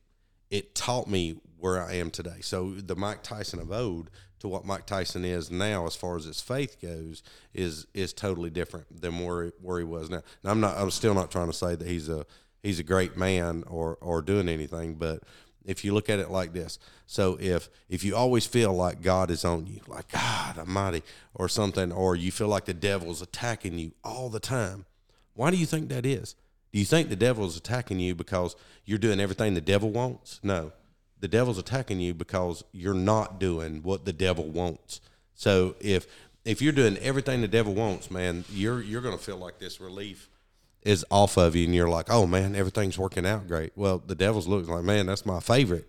it 0.49 0.75
taught 0.75 1.07
me 1.07 1.39
where 1.57 1.81
I 1.81 1.93
am 1.95 2.11
today. 2.11 2.41
So 2.41 2.71
the 2.71 2.95
Mike 2.95 3.23
Tyson 3.23 3.59
of 3.59 3.71
old 3.71 4.09
to 4.43 4.49
what 4.49 4.65
Mike 4.65 4.85
Tyson 4.85 5.23
is 5.23 5.49
now, 5.49 5.87
as 5.87 5.95
far 5.95 6.17
as 6.17 6.25
his 6.25 6.41
faith 6.41 6.81
goes, 6.81 7.23
is 7.53 7.87
is 7.93 8.11
totally 8.11 8.49
different 8.49 9.01
than 9.01 9.17
where 9.23 9.53
where 9.61 9.79
he 9.79 9.85
was 9.85 10.09
now. 10.09 10.21
Now 10.43 10.51
I'm 10.51 10.59
not. 10.59 10.77
I'm 10.77 10.91
still 10.91 11.13
not 11.13 11.31
trying 11.31 11.47
to 11.47 11.53
say 11.53 11.75
that 11.75 11.87
he's 11.87 12.09
a 12.09 12.25
he's 12.61 12.77
a 12.77 12.83
great 12.83 13.15
man 13.15 13.63
or 13.67 13.97
or 14.01 14.21
doing 14.21 14.49
anything, 14.49 14.95
but 14.95 15.23
if 15.63 15.85
you 15.85 15.93
look 15.93 16.09
at 16.09 16.19
it 16.19 16.29
like 16.29 16.51
this, 16.51 16.77
so 17.07 17.37
if 17.39 17.69
if 17.87 18.03
you 18.03 18.17
always 18.17 18.45
feel 18.45 18.73
like 18.73 19.01
God 19.01 19.31
is 19.31 19.45
on 19.45 19.65
you, 19.65 19.79
like 19.87 20.09
God 20.09 20.57
Almighty 20.57 21.03
or 21.33 21.47
something, 21.47 21.93
or 21.93 22.17
you 22.17 22.29
feel 22.29 22.49
like 22.49 22.65
the 22.65 22.73
devil's 22.73 23.21
attacking 23.21 23.79
you 23.79 23.93
all 24.03 24.29
the 24.29 24.41
time, 24.41 24.85
why 25.35 25.51
do 25.51 25.57
you 25.57 25.65
think 25.65 25.87
that 25.87 26.05
is? 26.05 26.35
Do 26.73 26.79
you 26.79 26.85
think 26.85 27.07
the 27.07 27.15
devil 27.15 27.45
is 27.45 27.55
attacking 27.55 28.01
you 28.01 28.13
because 28.13 28.57
you're 28.83 28.97
doing 28.97 29.21
everything 29.21 29.53
the 29.53 29.61
devil 29.61 29.89
wants? 29.89 30.41
No. 30.43 30.73
The 31.23 31.29
devil's 31.29 31.57
attacking 31.57 32.01
you 32.01 32.13
because 32.13 32.65
you're 32.73 32.93
not 32.93 33.39
doing 33.39 33.81
what 33.81 34.03
the 34.03 34.11
devil 34.11 34.49
wants. 34.49 34.99
So 35.33 35.77
if 35.79 36.05
if 36.43 36.61
you're 36.61 36.73
doing 36.73 36.97
everything 36.97 37.39
the 37.39 37.47
devil 37.47 37.73
wants, 37.73 38.11
man, 38.11 38.43
you're 38.51 38.81
you're 38.81 38.99
to 38.99 39.17
feel 39.17 39.37
like 39.37 39.57
this 39.57 39.79
relief 39.79 40.27
is 40.81 41.05
off 41.09 41.37
of 41.37 41.55
you 41.55 41.63
and 41.63 41.73
you're 41.73 41.87
like, 41.87 42.07
oh 42.09 42.27
man, 42.27 42.57
everything's 42.57 42.97
working 42.97 43.25
out 43.25 43.47
great. 43.47 43.71
Well, 43.77 44.03
the 44.05 44.15
devil's 44.15 44.49
looking 44.49 44.73
like, 44.73 44.83
man, 44.83 45.05
that's 45.05 45.25
my 45.25 45.39
favorite 45.39 45.87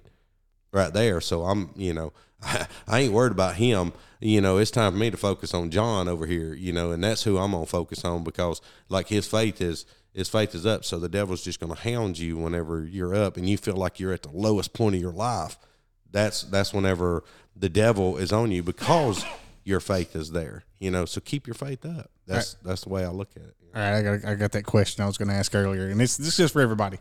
right 0.72 0.92
there. 0.92 1.20
So 1.20 1.42
I'm, 1.46 1.70
you 1.74 1.92
know, 1.92 2.12
I, 2.40 2.68
I 2.86 3.00
ain't 3.00 3.12
worried 3.12 3.32
about 3.32 3.56
him. 3.56 3.92
You 4.20 4.40
know, 4.40 4.58
it's 4.58 4.70
time 4.70 4.92
for 4.92 4.98
me 4.98 5.10
to 5.10 5.16
focus 5.16 5.52
on 5.52 5.72
John 5.72 6.06
over 6.06 6.26
here, 6.26 6.54
you 6.54 6.72
know, 6.72 6.92
and 6.92 7.02
that's 7.02 7.24
who 7.24 7.38
I'm 7.38 7.50
to 7.50 7.66
focus 7.66 8.04
on 8.04 8.22
because 8.22 8.60
like 8.88 9.08
his 9.08 9.26
faith 9.26 9.60
is, 9.60 9.84
his 10.14 10.28
faith 10.28 10.54
is 10.54 10.64
up. 10.64 10.84
So 10.84 10.98
the 10.98 11.08
devil's 11.08 11.44
just 11.44 11.60
going 11.60 11.74
to 11.74 11.80
hound 11.80 12.18
you 12.18 12.38
whenever 12.38 12.84
you're 12.86 13.14
up 13.14 13.36
and 13.36 13.48
you 13.48 13.58
feel 13.58 13.76
like 13.76 14.00
you're 14.00 14.12
at 14.12 14.22
the 14.22 14.30
lowest 14.32 14.72
point 14.72 14.94
of 14.94 15.00
your 15.00 15.12
life. 15.12 15.58
That's, 16.10 16.44
that's 16.44 16.72
whenever 16.72 17.24
the 17.54 17.68
devil 17.68 18.16
is 18.16 18.32
on 18.32 18.50
you 18.50 18.62
because 18.62 19.24
your 19.64 19.80
faith 19.80 20.14
is 20.14 20.30
there, 20.30 20.64
you 20.78 20.90
know, 20.90 21.04
so 21.04 21.20
keep 21.20 21.46
your 21.46 21.54
faith 21.54 21.84
up. 21.84 22.10
That's, 22.26 22.54
that's 22.62 22.82
the 22.82 22.88
way 22.88 23.04
I 23.04 23.08
look 23.08 23.30
at 23.36 23.42
it. 23.42 23.54
All 23.74 23.82
right, 23.82 23.98
I 23.98 24.02
got 24.02 24.24
I 24.24 24.34
got 24.36 24.52
that 24.52 24.62
question 24.62 25.02
I 25.02 25.06
was 25.08 25.18
going 25.18 25.28
to 25.28 25.34
ask 25.34 25.52
earlier, 25.52 25.88
and 25.88 25.98
this 25.98 26.16
this 26.16 26.28
is 26.28 26.36
just 26.36 26.52
for 26.52 26.60
everybody. 26.60 26.98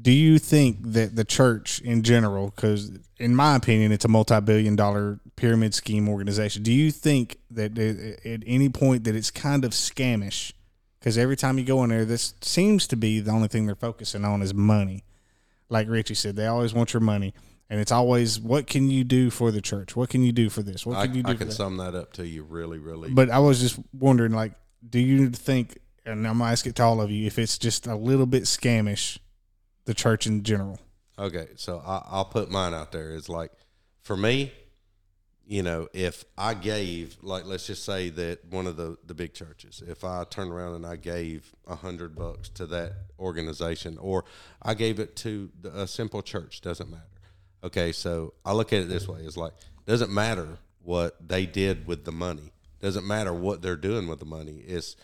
Do 0.00 0.10
you 0.10 0.38
think 0.38 0.78
that 0.80 1.16
the 1.16 1.24
church 1.24 1.82
in 1.82 2.02
general, 2.02 2.50
because 2.56 2.92
in 3.18 3.36
my 3.36 3.56
opinion, 3.56 3.92
it's 3.92 4.06
a 4.06 4.08
multi-billion-dollar 4.08 5.20
pyramid 5.36 5.74
scheme 5.74 6.08
organization, 6.08 6.62
do 6.62 6.72
you 6.72 6.90
think 6.90 7.40
that 7.50 7.76
at 7.78 8.42
any 8.46 8.70
point 8.70 9.04
that 9.04 9.14
it's 9.14 9.30
kind 9.30 9.62
of 9.66 9.72
scamish? 9.72 10.52
Because 11.00 11.16
every 11.16 11.36
time 11.36 11.58
you 11.58 11.64
go 11.64 11.82
in 11.82 11.90
there, 11.90 12.04
this 12.04 12.34
seems 12.42 12.86
to 12.88 12.96
be 12.96 13.20
the 13.20 13.30
only 13.30 13.48
thing 13.48 13.64
they're 13.66 13.74
focusing 13.74 14.24
on 14.24 14.42
is 14.42 14.52
money. 14.52 15.02
Like 15.70 15.88
Richie 15.88 16.14
said, 16.14 16.36
they 16.36 16.46
always 16.46 16.74
want 16.74 16.92
your 16.92 17.00
money, 17.00 17.32
and 17.70 17.80
it's 17.80 17.92
always 17.92 18.38
what 18.38 18.66
can 18.66 18.90
you 18.90 19.02
do 19.04 19.30
for 19.30 19.50
the 19.50 19.62
church? 19.62 19.96
What 19.96 20.10
can 20.10 20.22
you 20.22 20.32
do 20.32 20.50
for 20.50 20.62
this? 20.62 20.84
What 20.84 20.98
I, 20.98 21.06
can 21.06 21.14
you 21.14 21.22
do 21.22 21.30
I 21.30 21.34
can 21.36 21.48
that? 21.48 21.54
sum 21.54 21.78
that 21.78 21.94
up 21.94 22.12
to 22.14 22.26
you 22.26 22.42
really, 22.42 22.78
really. 22.78 23.10
But 23.10 23.30
I 23.30 23.38
was 23.38 23.60
just 23.60 23.78
wondering, 23.98 24.32
like, 24.32 24.52
do 24.88 24.98
you 24.98 25.30
think, 25.30 25.78
and 26.04 26.26
I'm 26.26 26.38
gonna 26.38 26.50
ask 26.50 26.66
it 26.66 26.74
to 26.76 26.82
all 26.82 27.00
of 27.00 27.10
you, 27.10 27.26
if 27.26 27.38
it's 27.38 27.56
just 27.56 27.86
a 27.86 27.94
little 27.94 28.26
bit 28.26 28.42
scamish, 28.42 29.18
the 29.86 29.94
church 29.94 30.26
in 30.26 30.42
general? 30.42 30.78
Okay, 31.18 31.48
so 31.56 31.82
I, 31.86 32.02
I'll 32.10 32.24
put 32.26 32.50
mine 32.50 32.74
out 32.74 32.92
there. 32.92 33.14
It's 33.14 33.28
like, 33.28 33.52
for 34.02 34.16
me, 34.16 34.52
you 35.50 35.64
know, 35.64 35.88
if 35.92 36.24
I 36.38 36.54
gave, 36.54 37.16
like, 37.22 37.44
let's 37.44 37.66
just 37.66 37.84
say 37.84 38.08
that 38.10 38.44
one 38.44 38.68
of 38.68 38.76
the 38.76 38.96
the 39.04 39.14
big 39.14 39.34
churches, 39.34 39.82
if 39.84 40.04
I 40.04 40.22
turned 40.22 40.52
around 40.52 40.76
and 40.76 40.86
I 40.86 40.94
gave 40.94 41.52
a 41.66 41.74
hundred 41.74 42.14
bucks 42.14 42.48
to 42.50 42.66
that 42.66 42.92
organization, 43.18 43.98
or 43.98 44.24
I 44.62 44.74
gave 44.74 45.00
it 45.00 45.16
to 45.16 45.50
the- 45.60 45.80
a 45.82 45.88
simple 45.88 46.22
church, 46.22 46.60
doesn't 46.60 46.88
matter. 46.88 47.02
Okay, 47.64 47.90
so 47.90 48.32
I 48.44 48.52
look 48.52 48.72
at 48.72 48.82
it 48.82 48.88
this 48.88 49.08
way: 49.08 49.22
it's 49.22 49.36
like 49.36 49.52
doesn't 49.86 50.12
matter 50.12 50.58
what 50.84 51.16
they 51.28 51.46
did 51.46 51.84
with 51.84 52.04
the 52.04 52.12
money, 52.12 52.52
doesn't 52.78 53.04
matter 53.04 53.32
what 53.32 53.60
they're 53.60 53.74
doing 53.76 54.06
with 54.06 54.20
the 54.20 54.24
money. 54.24 54.58
It's 54.58 54.94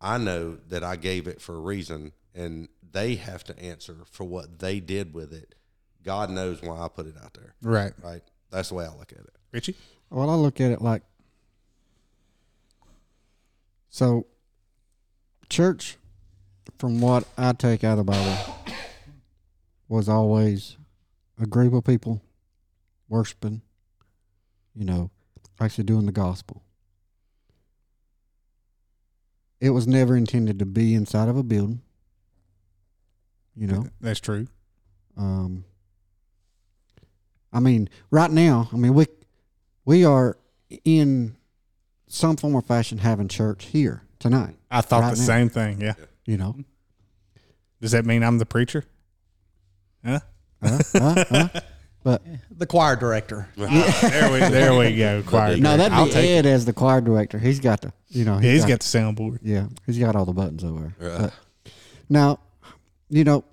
I 0.00 0.16
know 0.16 0.56
that 0.68 0.82
I 0.82 0.96
gave 0.96 1.28
it 1.28 1.42
for 1.42 1.56
a 1.56 1.60
reason, 1.60 2.12
and 2.34 2.68
they 2.90 3.16
have 3.16 3.44
to 3.44 3.58
answer 3.58 3.98
for 4.10 4.24
what 4.24 4.60
they 4.60 4.80
did 4.80 5.12
with 5.12 5.34
it. 5.34 5.54
God 6.02 6.30
knows 6.30 6.62
why 6.62 6.80
I 6.80 6.88
put 6.88 7.06
it 7.06 7.16
out 7.22 7.34
there. 7.34 7.54
Right, 7.60 7.92
Right? 8.02 8.22
That's 8.50 8.68
the 8.68 8.74
way 8.74 8.84
I 8.84 8.88
look 8.88 9.12
at 9.12 9.18
it. 9.18 9.34
Richie. 9.52 9.76
Well, 10.10 10.28
I 10.28 10.34
look 10.34 10.60
at 10.60 10.70
it 10.70 10.82
like 10.82 11.02
so. 13.88 14.26
Church, 15.48 15.96
from 16.78 17.00
what 17.00 17.24
I 17.36 17.52
take 17.52 17.82
out 17.82 17.98
of 17.98 18.06
the 18.06 18.12
Bible, 18.12 18.56
was 19.88 20.08
always 20.08 20.76
a 21.40 21.46
group 21.46 21.72
of 21.72 21.84
people 21.84 22.22
worshiping, 23.08 23.62
you 24.76 24.84
know, 24.84 25.10
actually 25.60 25.84
doing 25.84 26.06
the 26.06 26.12
gospel. 26.12 26.62
It 29.60 29.70
was 29.70 29.86
never 29.88 30.16
intended 30.16 30.58
to 30.60 30.66
be 30.66 30.94
inside 30.94 31.28
of 31.28 31.36
a 31.36 31.42
building. 31.42 31.82
You 33.56 33.66
know, 33.66 33.86
that's 34.00 34.20
true. 34.20 34.46
um, 35.16 35.64
I 37.52 37.60
mean, 37.60 37.88
right 38.10 38.30
now, 38.30 38.68
I 38.72 38.76
mean, 38.76 38.94
we 38.94 39.06
we 39.84 40.04
are 40.04 40.36
in 40.84 41.36
some 42.06 42.36
form 42.36 42.54
or 42.54 42.62
fashion 42.62 42.98
having 42.98 43.28
church 43.28 43.66
here 43.66 44.02
tonight. 44.18 44.56
I 44.70 44.80
thought 44.82 45.02
Right 45.02 45.14
the 45.14 45.20
now. 45.20 45.26
same 45.26 45.48
thing. 45.48 45.80
Yeah. 45.80 45.94
You 46.26 46.36
know, 46.36 46.56
Does 47.80 47.90
that 47.92 48.04
mean 48.06 48.22
I'm 48.22 48.38
the 48.38 48.46
preacher? 48.46 48.84
Huh? 50.04 50.20
Huh? 50.62 50.78
Huh? 50.94 51.24
Huh? 51.30 51.48
but 52.04 52.22
The 52.56 52.66
choir 52.66 52.94
director. 52.96 53.48
there 53.56 54.32
we 54.32 54.38
there 54.40 54.74
we 54.78 54.96
go. 54.96 55.22
Choir. 55.26 55.56
no, 55.56 55.76
director. 55.76 55.94
I'll 55.94 56.04
that'd 56.06 56.06
be 56.06 56.12
take 56.12 56.30
Ed 56.30 56.46
as 56.46 56.64
the 56.64 56.72
choir 56.72 57.00
director. 57.00 57.38
He's 57.38 57.58
got 57.60 57.80
the, 57.80 57.92
you 58.08 58.24
know, 58.24 58.38
it. 58.38 58.44
Yeah, 58.44 58.52
he's 58.52 58.64
got 58.64 58.80
the 58.80 58.86
soundboard. 58.86 59.38
yeah, 59.42 59.66
he's 59.86 59.98
got 59.98 60.14
all 60.16 60.24
the 60.24 60.32
buttons 60.32 60.62
over 60.62 60.94
there. 60.98 61.10
Right. 61.10 61.20
But 61.64 61.72
now, 62.08 62.38
you 63.08 63.24
know, 63.24 63.44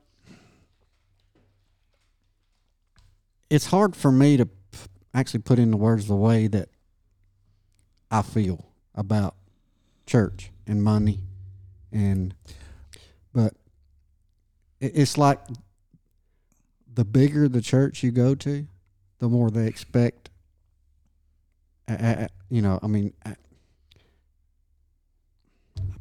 it's 3.50 3.68
hard 3.68 3.96
for 3.96 4.12
me 4.12 4.38
to 4.38 4.48
actually 5.14 5.42
put 5.42 5.60
into 5.60 5.78
words 5.78 6.08
the 6.08 6.16
way 6.16 6.48
that 6.48 6.70
I 8.12 8.22
feel 8.22 8.66
about 8.96 9.36
church 10.06 10.52
and 10.66 10.84
money, 10.84 11.20
and 11.92 12.34
but 13.34 13.54
it's 14.80 15.18
like 15.18 15.40
the 16.94 17.06
bigger 17.06 17.48
the 17.48 17.62
church 17.62 18.04
you 18.04 18.12
go 18.12 18.36
to, 18.36 18.68
the 19.20 19.28
more 19.30 19.50
they 19.50 19.68
expect. 19.68 20.30
You 22.50 22.62
know, 22.62 22.80
I 22.82 22.88
mean, 22.88 23.14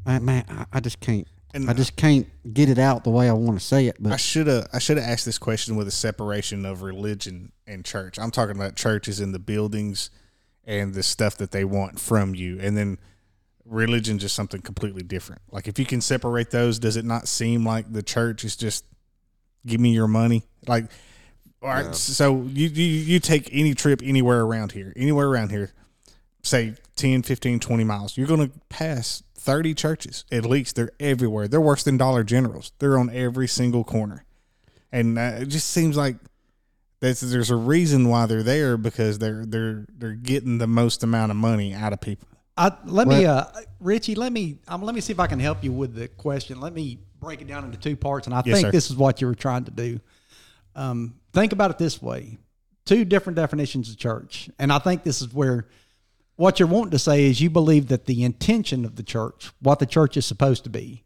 man, 0.04 0.66
I 0.72 0.80
just 0.80 1.00
can't. 1.00 1.28
And 1.56 1.70
I 1.70 1.72
just 1.72 1.96
can't 1.96 2.26
get 2.52 2.68
it 2.68 2.78
out 2.78 3.02
the 3.04 3.10
way 3.10 3.28
I 3.28 3.32
want 3.32 3.58
to 3.58 3.64
say 3.64 3.86
it. 3.86 3.96
But 3.98 4.10
I 4.10 4.12
But 4.12 4.20
should 4.20 4.46
have 4.46 4.68
I 4.72 4.78
should 4.78 4.98
have 4.98 5.08
asked 5.08 5.24
this 5.24 5.38
question 5.38 5.74
with 5.76 5.88
a 5.88 5.92
separation 5.92 6.64
of 6.66 6.82
religion 6.82 7.52
and 7.66 7.84
church. 7.84 8.18
I'm 8.18 8.30
talking 8.30 8.54
about 8.54 8.76
churches 8.76 9.20
and 9.20 9.34
the 9.34 9.38
buildings 9.38 10.10
and 10.64 10.94
the 10.94 11.02
stuff 11.02 11.36
that 11.38 11.50
they 11.52 11.64
want 11.64 11.98
from 11.98 12.34
you, 12.34 12.58
and 12.60 12.76
then 12.76 12.98
religion 13.64 14.18
just 14.18 14.34
something 14.34 14.60
completely 14.60 15.02
different. 15.02 15.40
Like 15.50 15.66
if 15.66 15.78
you 15.78 15.86
can 15.86 16.00
separate 16.00 16.50
those, 16.50 16.78
does 16.78 16.96
it 16.96 17.04
not 17.04 17.26
seem 17.26 17.64
like 17.64 17.92
the 17.92 18.02
church 18.02 18.44
is 18.44 18.56
just 18.56 18.84
give 19.64 19.80
me 19.80 19.90
your 19.94 20.08
money? 20.08 20.44
Like, 20.68 20.86
all 21.62 21.70
right, 21.70 21.86
No. 21.86 21.92
so 21.92 22.42
you, 22.42 22.68
you 22.68 22.84
you 22.84 23.20
take 23.20 23.48
any 23.52 23.74
trip 23.74 24.00
anywhere 24.04 24.42
around 24.42 24.72
here, 24.72 24.92
anywhere 24.94 25.26
around 25.28 25.50
here, 25.50 25.72
say 26.42 26.74
10, 26.96 27.22
15, 27.22 27.60
20 27.60 27.84
miles, 27.84 28.16
you're 28.16 28.26
going 28.26 28.48
to 28.48 28.58
pass 28.68 29.22
30 29.46 29.74
churches 29.74 30.24
at 30.30 30.44
least. 30.44 30.74
They're 30.76 30.90
everywhere. 31.00 31.46
They're 31.48 31.60
worse 31.60 31.84
than 31.84 31.96
Dollar 31.96 32.24
Generals. 32.24 32.72
They're 32.80 32.98
on 32.98 33.08
every 33.10 33.46
single 33.46 33.84
corner. 33.84 34.24
And 34.92 35.18
uh, 35.18 35.38
it 35.40 35.46
just 35.46 35.70
seems 35.70 35.96
like 35.96 36.16
that's, 37.00 37.20
there's 37.20 37.50
a 37.50 37.56
reason 37.56 38.08
why 38.08 38.26
they're 38.26 38.42
there 38.42 38.76
because 38.76 39.18
they're 39.18 39.46
they're 39.46 39.86
they're 39.96 40.14
getting 40.14 40.58
the 40.58 40.66
most 40.66 41.02
amount 41.02 41.30
of 41.30 41.36
money 41.36 41.72
out 41.72 41.92
of 41.92 42.00
people. 42.00 42.28
I, 42.58 42.72
let 42.86 43.06
me, 43.06 43.26
uh, 43.26 43.44
Richie. 43.80 44.14
Let 44.14 44.32
me 44.32 44.58
um, 44.66 44.82
let 44.82 44.94
me 44.94 45.00
see 45.00 45.12
if 45.12 45.20
I 45.20 45.26
can 45.26 45.38
help 45.38 45.62
you 45.62 45.72
with 45.72 45.94
the 45.94 46.08
question. 46.08 46.58
Let 46.60 46.72
me 46.72 46.98
break 47.20 47.42
it 47.42 47.46
down 47.48 47.64
into 47.64 47.78
two 47.78 47.96
parts, 47.96 48.26
and 48.26 48.34
I 48.34 48.42
Yes, 48.44 48.56
think 48.56 48.66
sir. 48.66 48.70
this 48.72 48.90
is 48.90 48.96
what 48.96 49.20
you 49.20 49.26
were 49.26 49.34
trying 49.34 49.64
to 49.64 49.70
do. 49.70 50.00
Um, 50.74 51.14
think 51.34 51.52
about 51.52 51.70
it 51.70 51.78
this 51.78 52.00
way: 52.00 52.38
two 52.86 53.04
different 53.04 53.36
definitions 53.36 53.90
of 53.90 53.98
church, 53.98 54.48
and 54.58 54.72
I 54.72 54.78
think 54.78 55.04
this 55.04 55.20
is 55.20 55.32
where 55.34 55.68
what 56.36 56.58
you're 56.60 56.68
wanting 56.68 56.90
to 56.92 56.98
say 56.98 57.24
is 57.24 57.40
you 57.40 57.50
believe 57.50 57.88
that 57.88 58.04
the 58.06 58.22
intention 58.24 58.84
of 58.84 58.96
the 58.96 59.02
church, 59.02 59.50
what 59.60 59.78
the 59.78 59.86
church 59.86 60.16
is 60.16 60.26
supposed 60.26 60.64
to 60.64 60.70
be. 60.70 61.02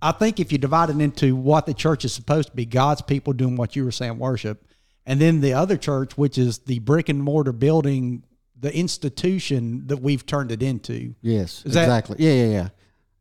I 0.00 0.12
think 0.12 0.40
if 0.40 0.50
you 0.50 0.58
divide 0.58 0.90
it 0.90 1.00
into 1.00 1.36
what 1.36 1.66
the 1.66 1.74
church 1.74 2.04
is 2.04 2.12
supposed 2.12 2.48
to 2.50 2.56
be, 2.56 2.64
God's 2.66 3.02
people 3.02 3.32
doing 3.32 3.54
what 3.56 3.76
you 3.76 3.84
were 3.84 3.92
saying, 3.92 4.18
worship, 4.18 4.64
and 5.06 5.20
then 5.20 5.40
the 5.40 5.52
other 5.52 5.76
church, 5.76 6.16
which 6.18 6.38
is 6.38 6.58
the 6.60 6.78
brick 6.80 7.08
and 7.08 7.22
mortar 7.22 7.52
building, 7.52 8.24
the 8.58 8.74
institution 8.76 9.86
that 9.88 9.98
we've 9.98 10.24
turned 10.26 10.50
it 10.50 10.62
into. 10.62 11.14
yes, 11.22 11.62
Is 11.64 11.74
that- 11.74 11.82
exactly. 11.84 12.16
yeah, 12.18 12.32
yeah, 12.32 12.50
yeah. 12.50 12.68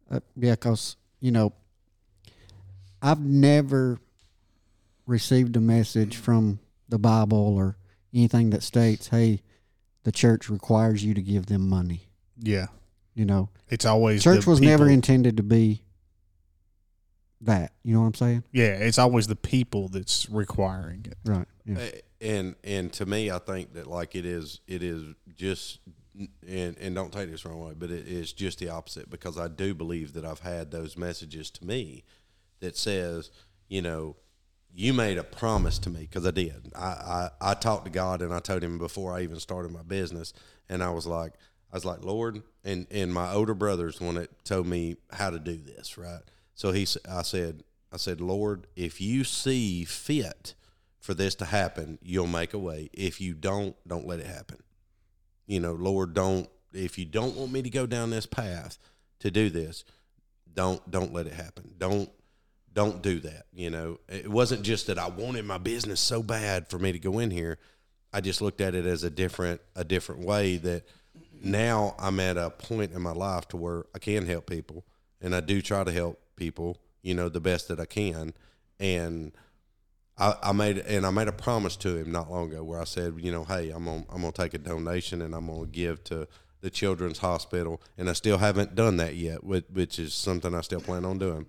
Uh, 0.09 0.19
yeah, 0.37 0.51
because 0.53 0.95
you 1.19 1.31
know, 1.31 1.53
I've 3.01 3.19
never 3.21 3.99
received 5.05 5.55
a 5.55 5.61
message 5.61 6.15
from 6.17 6.59
the 6.89 6.97
Bible 6.99 7.37
or 7.57 7.77
anything 8.13 8.49
that 8.51 8.63
states, 8.63 9.07
"Hey, 9.07 9.41
the 10.03 10.11
church 10.11 10.49
requires 10.49 11.03
you 11.03 11.13
to 11.13 11.21
give 11.21 11.47
them 11.47 11.67
money." 11.67 12.09
Yeah, 12.37 12.67
You 13.13 13.25
know, 13.25 13.49
it's 13.69 13.85
always 13.85 14.23
church 14.23 14.45
the 14.45 14.49
was 14.49 14.61
never 14.61 14.89
intended 14.89 15.37
to 15.37 15.43
be 15.43 15.83
that. 17.41 17.73
You 17.83 17.93
know 17.93 18.01
what 18.01 18.07
I'm 18.07 18.13
saying? 18.15 18.43
Yeah, 18.51 18.73
it's 18.73 18.97
always 18.97 19.27
the 19.27 19.35
people 19.35 19.87
that's 19.89 20.29
requiring 20.29 21.05
it. 21.05 21.17
Right. 21.25 21.47
Yeah. 21.65 21.89
And 22.19 22.55
and 22.63 22.93
to 22.93 23.05
me, 23.05 23.31
I 23.31 23.39
think 23.39 23.73
that 23.73 23.87
like 23.87 24.15
it 24.15 24.25
is 24.25 24.61
it 24.67 24.83
is 24.83 25.03
just 25.35 25.79
and 26.47 26.77
and 26.77 26.95
don't 26.95 27.11
take 27.11 27.29
this 27.29 27.43
the 27.43 27.49
wrong 27.49 27.59
way, 27.59 27.73
but 27.77 27.89
it 27.89 28.07
is 28.07 28.33
just 28.33 28.59
the 28.59 28.69
opposite 28.69 29.09
because 29.09 29.37
I 29.37 29.47
do 29.47 29.73
believe 29.73 30.13
that 30.13 30.25
I've 30.25 30.41
had 30.41 30.71
those 30.71 30.97
messages 30.97 31.49
to 31.51 31.65
me 31.65 32.03
that 32.59 32.77
says, 32.77 33.31
you 33.69 33.81
know, 33.81 34.17
you 34.73 34.93
made 34.93 35.17
a 35.17 35.23
promise 35.23 35.79
to 35.79 35.89
me 35.89 36.01
because 36.01 36.25
I 36.25 36.31
did. 36.31 36.71
I, 36.75 36.79
I 36.81 37.29
I 37.41 37.53
talked 37.53 37.85
to 37.85 37.91
God 37.91 38.21
and 38.21 38.33
I 38.33 38.39
told 38.39 38.63
Him 38.63 38.77
before 38.77 39.13
I 39.13 39.21
even 39.21 39.39
started 39.39 39.71
my 39.71 39.83
business, 39.83 40.33
and 40.69 40.83
I 40.83 40.89
was 40.91 41.05
like, 41.05 41.33
I 41.71 41.75
was 41.75 41.85
like, 41.85 42.03
Lord, 42.03 42.41
and 42.63 42.87
and 42.91 43.13
my 43.13 43.31
older 43.33 43.53
brother's 43.53 43.99
the 43.99 44.05
one 44.05 44.15
that 44.15 44.43
told 44.45 44.67
me 44.67 44.97
how 45.11 45.29
to 45.29 45.39
do 45.39 45.57
this, 45.57 45.97
right? 45.97 46.21
So 46.53 46.71
he, 46.71 46.85
I 47.09 47.21
said, 47.23 47.63
I 47.91 47.97
said, 47.97 48.21
Lord, 48.21 48.67
if 48.75 49.01
you 49.01 49.23
see 49.23 49.83
fit 49.83 50.53
for 50.99 51.13
this 51.13 51.35
to 51.35 51.45
happen, 51.45 51.97
you'll 52.01 52.27
make 52.27 52.53
a 52.53 52.59
way. 52.59 52.89
If 52.93 53.19
you 53.19 53.33
don't, 53.33 53.75
don't 53.87 54.05
let 54.05 54.19
it 54.19 54.27
happen. 54.27 54.59
You 55.47 55.59
know, 55.59 55.73
Lord, 55.73 56.13
don't. 56.13 56.47
If 56.73 56.97
you 56.97 57.05
don't 57.05 57.35
want 57.35 57.51
me 57.51 57.61
to 57.61 57.69
go 57.69 57.85
down 57.85 58.11
this 58.11 58.25
path 58.25 58.77
to 59.19 59.29
do 59.31 59.49
this, 59.49 59.83
don't 60.53 60.89
don't 60.89 61.13
let 61.13 61.27
it 61.27 61.33
happen. 61.33 61.71
Don't 61.77 62.09
don't 62.73 63.01
do 63.01 63.19
that. 63.21 63.45
You 63.53 63.69
know, 63.69 63.99
it 64.07 64.29
wasn't 64.29 64.63
just 64.63 64.87
that 64.87 64.97
I 64.97 65.09
wanted 65.09 65.45
my 65.45 65.57
business 65.57 65.99
so 65.99 66.23
bad 66.23 66.69
for 66.69 66.79
me 66.79 66.91
to 66.91 66.99
go 66.99 67.19
in 67.19 67.31
here. 67.31 67.57
I 68.13 68.21
just 68.21 68.41
looked 68.41 68.61
at 68.61 68.75
it 68.75 68.85
as 68.85 69.03
a 69.03 69.09
different 69.09 69.61
a 69.75 69.83
different 69.83 70.25
way 70.25 70.57
that 70.57 70.83
now 71.43 71.95
I'm 71.97 72.19
at 72.19 72.37
a 72.37 72.49
point 72.49 72.91
in 72.91 73.01
my 73.01 73.13
life 73.13 73.47
to 73.49 73.57
where 73.57 73.85
I 73.95 73.99
can 73.99 74.25
help 74.25 74.49
people 74.49 74.85
and 75.21 75.35
I 75.35 75.39
do 75.39 75.61
try 75.61 75.83
to 75.83 75.91
help 75.91 76.19
people, 76.35 76.77
you 77.01 77.13
know, 77.13 77.29
the 77.29 77.39
best 77.39 77.67
that 77.69 77.79
I 77.79 77.85
can. 77.85 78.33
And 78.79 79.31
I, 80.17 80.35
I 80.43 80.51
made 80.51 80.79
and 80.79 81.05
I 81.05 81.11
made 81.11 81.27
a 81.27 81.33
promise 81.33 81.75
to 81.77 81.97
him 81.97 82.11
not 82.11 82.29
long 82.29 82.51
ago 82.51 82.63
where 82.63 82.81
I 82.81 82.85
said, 82.85 83.15
you 83.19 83.31
know, 83.31 83.43
hey, 83.43 83.69
I'm 83.69 83.85
gonna 83.85 84.05
I'm 84.09 84.21
gonna 84.21 84.31
take 84.31 84.53
a 84.53 84.57
donation 84.57 85.21
and 85.21 85.33
I'm 85.33 85.47
gonna 85.47 85.67
give 85.67 86.03
to 86.05 86.27
the 86.61 86.69
children's 86.69 87.17
hospital, 87.17 87.81
and 87.97 88.09
I 88.09 88.13
still 88.13 88.37
haven't 88.37 88.75
done 88.75 88.97
that 88.97 89.15
yet, 89.15 89.43
which, 89.43 89.65
which 89.73 89.97
is 89.97 90.13
something 90.13 90.53
I 90.53 90.61
still 90.61 90.81
plan 90.81 91.05
on 91.05 91.17
doing. 91.17 91.47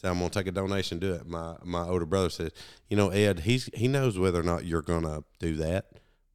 So 0.00 0.08
I'm 0.10 0.18
gonna 0.18 0.30
take 0.30 0.46
a 0.46 0.52
donation, 0.52 0.98
do 0.98 1.12
it. 1.12 1.26
My 1.26 1.56
my 1.62 1.82
older 1.82 2.06
brother 2.06 2.30
says, 2.30 2.52
you 2.88 2.96
know, 2.96 3.10
Ed, 3.10 3.40
he's 3.40 3.68
he 3.74 3.86
knows 3.86 4.18
whether 4.18 4.40
or 4.40 4.42
not 4.42 4.64
you're 4.64 4.80
gonna 4.80 5.24
do 5.38 5.56
that. 5.56 5.86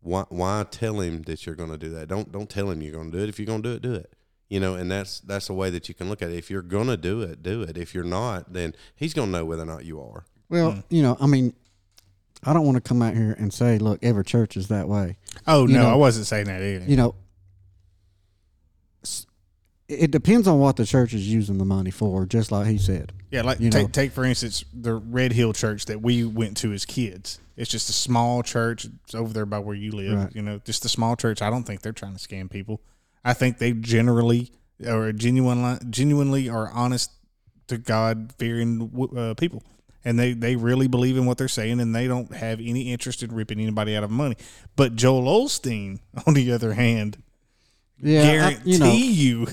Why 0.01 0.23
why 0.29 0.65
tell 0.69 0.99
him 0.99 1.23
that 1.23 1.45
you're 1.47 1.55
gonna 1.55 1.77
do 1.77 1.89
that? 1.89 2.07
Don't 2.07 2.31
don't 2.31 2.47
tell 2.49 2.69
him 2.69 2.83
you're 2.83 2.93
gonna 2.95 3.09
do 3.09 3.17
it. 3.23 3.29
If 3.29 3.39
you're 3.39 3.47
gonna 3.47 3.63
do 3.63 3.73
it, 3.73 3.81
do 3.81 3.95
it. 3.95 4.13
You 4.49 4.59
know, 4.59 4.75
and 4.75 4.91
that's 4.91 5.19
that's 5.21 5.49
a 5.49 5.53
way 5.53 5.71
that 5.71 5.89
you 5.89 5.95
can 5.95 6.09
look 6.09 6.21
at 6.21 6.29
it. 6.29 6.37
If 6.37 6.51
you're 6.51 6.61
gonna 6.61 6.95
do 6.95 7.21
it, 7.23 7.41
do 7.41 7.63
it. 7.63 7.75
If 7.75 7.95
you're 7.95 8.03
not, 8.03 8.53
then 8.53 8.75
he's 8.95 9.15
gonna 9.15 9.31
know 9.31 9.45
whether 9.45 9.63
or 9.63 9.65
not 9.65 9.83
you 9.83 9.99
are. 9.99 10.25
Well, 10.47 10.73
mm. 10.73 10.83
you 10.89 11.01
know, 11.01 11.17
I 11.19 11.25
mean, 11.25 11.55
I 12.43 12.53
don't 12.53 12.65
want 12.67 12.75
to 12.75 12.81
come 12.87 13.01
out 13.01 13.15
here 13.15 13.35
and 13.39 13.51
say, 13.51 13.79
look, 13.79 13.97
every 14.03 14.23
church 14.23 14.55
is 14.57 14.67
that 14.67 14.87
way. 14.87 15.17
Oh 15.47 15.65
You 15.67 15.73
no, 15.73 15.83
know- 15.83 15.89
I 15.89 15.95
wasn't 15.95 16.27
saying 16.27 16.45
that 16.45 16.61
either. 16.61 16.85
You 16.85 16.97
know, 16.97 17.09
s- 17.09 17.15
it 19.87 20.11
depends 20.11 20.47
on 20.47 20.59
what 20.59 20.77
the 20.77 20.85
church 20.85 21.13
is 21.13 21.27
using 21.31 21.57
the 21.57 21.65
money 21.65 21.91
for, 21.91 22.25
just 22.25 22.51
like 22.51 22.67
he 22.67 22.77
said. 22.77 23.13
Yeah, 23.31 23.43
like 23.43 23.59
You 23.59 23.69
take 23.69 23.83
know. 23.87 23.91
take 23.91 24.11
for 24.11 24.23
instance 24.25 24.63
the 24.73 24.95
Red 24.95 25.31
Hill 25.33 25.53
Church 25.53 25.85
that 25.85 26.01
we 26.01 26.23
went 26.23 26.57
to 26.57 26.73
as 26.73 26.85
kids. 26.85 27.39
It's 27.55 27.69
just 27.69 27.89
a 27.89 27.93
small 27.93 28.43
church. 28.43 28.85
It's 29.05 29.15
over 29.15 29.31
there 29.31 29.45
by 29.45 29.59
where 29.59 29.75
you 29.75 29.91
live. 29.91 30.17
Right. 30.17 30.35
You 30.35 30.41
know, 30.41 30.59
just 30.65 30.83
a 30.85 30.89
small 30.89 31.15
church. 31.15 31.41
I 31.41 31.49
don't 31.49 31.63
think 31.63 31.81
they're 31.81 31.93
trying 31.93 32.15
to 32.15 32.19
scam 32.27 32.49
people. 32.49 32.81
I 33.23 33.33
think 33.33 33.59
they 33.59 33.73
generally 33.73 34.51
or 34.85 35.11
genuinely 35.13 35.77
genuinely 35.89 36.49
are 36.49 36.69
honest 36.71 37.11
to 37.67 37.77
God 37.77 38.33
fearing 38.37 38.91
uh, 39.17 39.33
people, 39.35 39.63
and 40.03 40.19
they 40.19 40.33
they 40.33 40.55
really 40.55 40.87
believe 40.87 41.17
in 41.17 41.25
what 41.25 41.37
they're 41.37 41.47
saying, 41.47 41.79
and 41.79 41.95
they 41.95 42.07
don't 42.07 42.33
have 42.35 42.59
any 42.59 42.91
interest 42.91 43.23
in 43.23 43.33
ripping 43.33 43.59
anybody 43.59 43.95
out 43.95 44.03
of 44.03 44.11
money. 44.11 44.35
But 44.75 44.95
Joel 44.95 45.23
Osteen, 45.45 45.99
on 46.27 46.33
the 46.33 46.51
other 46.51 46.73
hand, 46.73 47.17
Yeah, 48.01 48.47
I- 48.51 48.61
you 48.65 48.77
know, 48.79 48.91
you, 48.91 49.47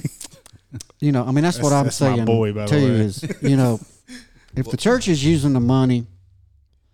you 1.00 1.12
know. 1.12 1.24
I 1.24 1.30
mean, 1.32 1.44
that's, 1.44 1.58
what 1.58 1.72
I'm 1.72 1.84
That's- 1.84 1.98
that's 1.98 2.14
saying 2.16 2.24
boy, 2.24 2.52
by 2.52 2.66
to 2.66 2.78
you 2.80 2.92
is, 2.92 3.24
you 3.40 3.56
know, 3.56 3.80
if 4.56 4.70
the 4.70 4.76
church 4.76 5.08
is 5.08 5.24
using 5.24 5.52
the 5.52 5.60
money 5.60 6.06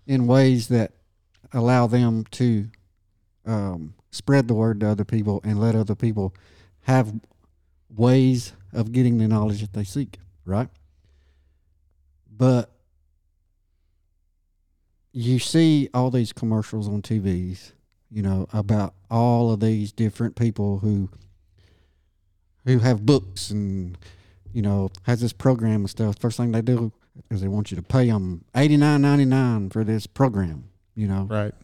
in 0.07 0.27
ways 0.27 0.69
that 0.69 0.93
allow 1.53 1.87
them 1.87 2.25
to 2.33 2.69
um, 3.47 3.95
spread 4.11 4.49
the 4.49 4.55
word 4.55 4.81
to 4.81 4.89
other 4.89 5.05
people 5.05 5.41
and 5.45 5.61
let 5.61 5.75
other 5.75 5.95
people 5.95 6.35
have 6.83 7.13
ways 7.95 8.53
of 8.73 8.93
getting 8.93 9.19
the 9.19 9.27
knowledge 9.27 9.61
that 9.63 9.73
they 9.73 9.85
seek, 9.85 10.19
right? 10.45 10.69
But 12.31 12.71
you 15.13 15.39
see 15.39 15.89
all 15.95 16.11
these 16.11 16.33
commercials 16.33 16.89
on 16.89 17.03
TVs, 17.03 17.73
you 18.11 18.23
know, 18.23 18.47
about 18.53 18.95
all 19.11 19.51
of 19.53 19.61
these 19.61 19.91
different 19.93 20.37
people 20.37 20.79
who 20.79 21.09
who 22.69 22.79
have 22.79 23.05
books 23.05 23.51
and 23.51 23.99
you 24.53 24.63
know 24.63 24.91
has 25.05 25.21
this 25.21 25.33
program 25.33 25.81
and 25.83 25.91
stuff. 25.91 26.19
First 26.19 26.37
thing 26.37 26.53
they 26.53 26.63
do 26.63 26.93
is 27.31 27.41
they 27.41 27.49
want 27.49 27.71
you 27.71 27.77
to 27.77 27.83
pay 27.83 28.09
them 28.09 28.45
eighty 28.55 28.77
nine 28.77 29.03
ninety 29.03 29.25
nine 29.25 29.71
for 29.71 29.85
this 29.85 30.07
program. 30.07 30.65
You 30.95 31.09
know, 31.09 31.27
right? 31.31 31.55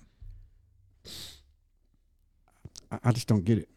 I, 2.91 2.99
I 3.05 3.13
just 3.13 3.29
don't 3.29 3.45
get 3.45 3.59
it. 3.59 3.69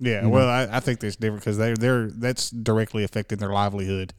Yeah, 0.00 0.22
You 0.22 0.28
well, 0.28 0.48
I, 0.48 0.76
I 0.76 0.80
think 0.80 1.00
that's 1.00 1.16
different 1.16 1.40
because 1.40 1.58
they 1.58 1.74
they're 1.74 2.08
that's 2.10 2.50
directly 2.50 3.04
affecting 3.04 3.38
their 3.38 3.52
livelihood. 3.52 4.12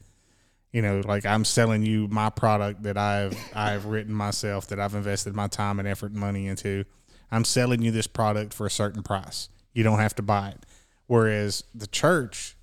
You 0.71 0.81
know, 0.81 1.01
like 1.05 1.25
I'm 1.25 1.45
selling 1.45 1.83
you 1.83 2.07
my 2.07 2.29
product 2.29 2.83
that 2.83 2.97
I've 2.97 3.37
I've 3.55 3.85
written 3.85 4.13
myself 4.13 4.67
that 4.67 4.79
I've 4.79 4.95
invested 4.95 5.35
my 5.35 5.47
time 5.47 5.79
and 5.79 5.87
effort 5.87 6.11
and 6.11 6.19
money 6.19 6.47
into. 6.47 6.85
I'm 7.31 7.45
selling 7.45 7.81
you 7.81 7.91
this 7.91 8.07
product 8.07 8.53
for 8.53 8.65
a 8.65 8.69
certain 8.69 9.03
price. 9.03 9.49
You 9.73 9.83
don't 9.83 9.99
have 9.99 10.15
to 10.15 10.21
buy 10.21 10.49
it. 10.49 10.65
Whereas 11.07 11.63
the 11.73 11.87
church 11.87 12.55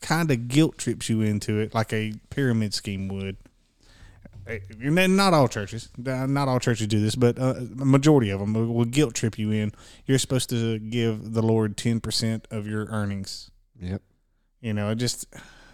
kind 0.00 0.30
of 0.30 0.48
guilt 0.48 0.78
trips 0.78 1.08
you 1.08 1.20
into 1.20 1.58
it 1.58 1.74
like 1.74 1.92
a 1.92 2.14
pyramid 2.30 2.72
scheme 2.74 3.08
would. 3.08 3.36
Eh, 4.46 4.58
and 4.80 5.16
Not 5.16 5.34
all 5.34 5.48
churches, 5.48 5.88
uh, 6.06 6.26
not 6.26 6.48
all 6.48 6.58
churches 6.60 6.86
do 6.86 7.00
this, 7.00 7.14
but 7.14 7.38
uh, 7.38 7.54
a 7.80 7.84
majority 7.84 8.30
of 8.30 8.40
them 8.40 8.54
will, 8.54 8.66
will 8.72 8.84
guilt 8.84 9.14
trip 9.14 9.38
you 9.38 9.50
in. 9.50 9.72
You're 10.06 10.18
supposed 10.18 10.48
to 10.50 10.78
give 10.78 11.32
the 11.34 11.42
Lord 11.42 11.76
ten 11.76 12.00
percent 12.00 12.48
of 12.50 12.66
your 12.66 12.86
earnings. 12.86 13.50
Yep. 13.80 14.02
You 14.60 14.72
know, 14.74 14.90
it 14.90 14.96
just, 14.96 15.26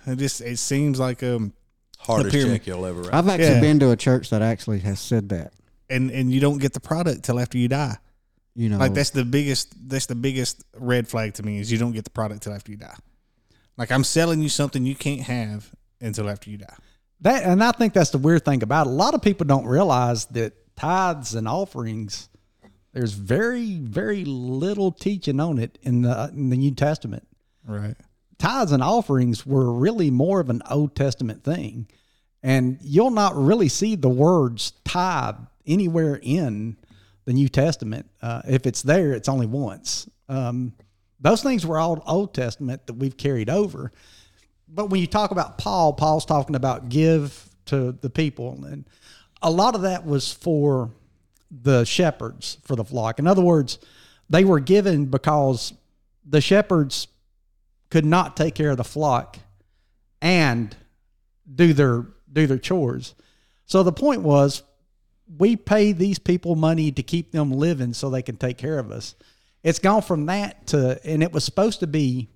it 0.06 0.16
just, 0.16 0.40
it 0.40 0.58
seems 0.58 0.98
like 1.00 1.22
um, 1.22 1.52
Hardest 1.98 2.32
pyramid. 2.34 2.60
check 2.60 2.66
you'll 2.66 2.86
ever 2.86 3.02
write. 3.02 3.14
I've 3.14 3.28
actually 3.28 3.54
Yeah. 3.54 3.60
been 3.60 3.78
to 3.80 3.90
a 3.90 3.96
church 3.96 4.30
that 4.30 4.42
actually 4.42 4.80
has 4.80 5.00
said 5.00 5.28
that. 5.30 5.52
and 5.88 6.10
and 6.10 6.32
you 6.32 6.40
don't 6.40 6.58
get 6.58 6.72
the 6.72 6.80
product 6.80 7.22
till 7.24 7.38
after 7.38 7.58
you 7.58 7.68
die. 7.68 7.96
You 8.56 8.70
know, 8.70 8.78
Like 8.78 8.94
that's 8.94 9.10
the 9.10 9.24
biggest, 9.24 9.74
that's 9.88 10.06
the 10.06 10.14
biggest 10.14 10.64
red 10.74 11.06
flag 11.06 11.34
to 11.34 11.42
me 11.42 11.58
is 11.58 11.70
you 11.70 11.76
don't 11.76 11.92
get 11.92 12.04
the 12.04 12.10
product 12.10 12.42
till 12.42 12.54
after 12.54 12.70
you 12.72 12.78
die. 12.78 12.96
Like 13.76 13.92
I'm 13.92 14.02
selling 14.02 14.40
you 14.40 14.48
something 14.48 14.86
you 14.86 14.96
can't 14.96 15.20
have 15.20 15.70
until 16.00 16.30
after 16.30 16.48
you 16.48 16.56
die. 16.56 16.76
That 17.20 17.44
and 17.44 17.62
I 17.62 17.72
think 17.72 17.92
that's 17.92 18.10
the 18.10 18.18
weird 18.18 18.44
thing 18.46 18.62
about 18.62 18.86
it. 18.86 18.90
A 18.90 18.92
lot 18.92 19.14
of 19.14 19.20
people 19.20 19.46
don't 19.46 19.66
realize 19.66 20.24
that 20.26 20.54
tithes 20.74 21.34
and 21.34 21.46
offerings. 21.46 22.30
There's 22.92 23.12
very 23.12 23.76
very 23.76 24.24
little 24.24 24.90
teaching 24.90 25.38
on 25.38 25.58
it 25.58 25.78
in 25.82 26.02
the 26.02 26.30
in 26.32 26.48
the 26.48 26.56
New 26.56 26.72
Testament. 26.72 27.26
Right. 27.66 27.96
Tithes 28.38 28.72
and 28.72 28.82
offerings 28.82 29.46
were 29.46 29.72
really 29.72 30.10
more 30.10 30.40
of 30.40 30.48
an 30.48 30.62
Old 30.70 30.94
Testament 30.94 31.44
thing, 31.44 31.88
and 32.42 32.78
you'll 32.82 33.10
not 33.10 33.36
really 33.36 33.68
see 33.68 33.96
the 33.96 34.08
words 34.10 34.72
tithe 34.84 35.36
anywhere 35.66 36.18
in 36.22 36.76
the 37.26 37.34
New 37.34 37.48
Testament. 37.48 38.08
Uh, 38.22 38.40
if 38.48 38.66
it's 38.66 38.82
there, 38.82 39.12
it's 39.12 39.28
only 39.28 39.46
once. 39.46 40.08
Um, 40.28 40.72
those 41.20 41.42
things 41.42 41.66
were 41.66 41.78
all 41.78 42.02
Old 42.06 42.34
Testament 42.34 42.86
that 42.86 42.94
we've 42.94 43.16
carried 43.16 43.50
over 43.50 43.92
but 44.68 44.90
when 44.90 45.00
you 45.00 45.06
talk 45.06 45.30
about 45.30 45.58
Paul, 45.58 45.92
Paul's 45.92 46.24
talking 46.24 46.56
about 46.56 46.88
give 46.88 47.48
to 47.66 47.92
the 47.92 48.10
people, 48.10 48.64
and 48.64 48.88
a 49.42 49.50
lot 49.50 49.74
of 49.74 49.82
that 49.82 50.04
was 50.04 50.32
for 50.32 50.90
the 51.50 51.84
shepherds 51.84 52.58
for 52.62 52.74
the 52.74 52.84
flock. 52.84 53.18
In 53.18 53.26
other 53.26 53.42
words, 53.42 53.78
they 54.28 54.44
were 54.44 54.60
given 54.60 55.06
because 55.06 55.72
the 56.24 56.40
shepherds 56.40 57.06
could 57.90 58.04
not 58.04 58.36
take 58.36 58.54
care 58.54 58.70
of 58.70 58.76
the 58.76 58.84
flock 58.84 59.38
and 60.20 60.76
do 61.52 61.72
their 61.72 62.06
do 62.32 62.46
their 62.46 62.58
chores. 62.58 63.14
So 63.66 63.82
the 63.82 63.92
point 63.92 64.22
was 64.22 64.62
we 65.38 65.56
pay 65.56 65.92
these 65.92 66.18
people 66.18 66.56
money 66.56 66.92
to 66.92 67.02
keep 67.02 67.32
them 67.32 67.50
living 67.50 67.92
so 67.92 68.10
they 68.10 68.22
can 68.22 68.36
take 68.36 68.58
care 68.58 68.78
of 68.78 68.90
us. 68.90 69.14
It's 69.62 69.78
gone 69.78 70.02
from 70.02 70.26
that 70.26 70.68
to 70.68 71.00
and 71.04 71.22
it 71.22 71.32
was 71.32 71.44
supposed 71.44 71.80
to 71.80 71.86
be 71.86 72.28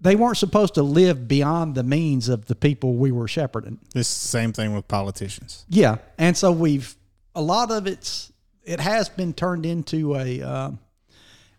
they 0.00 0.16
weren't 0.16 0.36
supposed 0.36 0.74
to 0.74 0.82
live 0.82 1.26
beyond 1.28 1.74
the 1.74 1.82
means 1.82 2.28
of 2.28 2.46
the 2.46 2.54
people 2.54 2.94
we 2.94 3.10
were 3.10 3.28
shepherding. 3.28 3.78
This 3.94 4.08
same 4.08 4.52
thing 4.52 4.74
with 4.74 4.86
politicians. 4.86 5.64
Yeah, 5.68 5.96
and 6.18 6.36
so 6.36 6.52
we've 6.52 6.96
a 7.34 7.42
lot 7.42 7.70
of 7.70 7.86
it's 7.86 8.32
it 8.64 8.80
has 8.80 9.08
been 9.08 9.32
turned 9.32 9.66
into 9.66 10.16
a 10.16 10.42
um, 10.42 10.78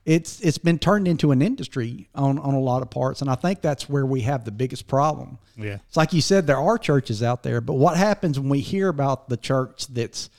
it's 0.05 0.39
it's 0.41 0.59
been 0.59 0.77
turned 0.77 1.07
into 1.07 1.31
an 1.31 1.41
industry 1.41 2.09
on 2.13 2.37
on 2.39 2.53
a 2.53 2.59
lot 2.59 2.81
of 2.81 2.89
parts, 2.89 3.21
and 3.21 3.29
I 3.29 3.35
think 3.35 3.61
that's 3.61 3.89
where 3.89 4.05
we 4.05 4.21
have 4.21 4.45
the 4.45 4.51
biggest 4.51 4.87
problem. 4.87 5.39
Yeah. 5.57 5.79
It's 5.87 5.97
like 5.97 6.13
you 6.13 6.21
said, 6.21 6.47
there 6.47 6.59
are 6.59 6.77
churches 6.77 7.23
out 7.23 7.43
there, 7.43 7.59
but 7.59 7.73
what 7.73 7.97
happens 7.97 8.39
when 8.39 8.49
we 8.49 8.59
hear 8.59 8.89
about 8.89 9.29
the 9.29 9.37
church 9.37 9.87
that's 9.87 10.29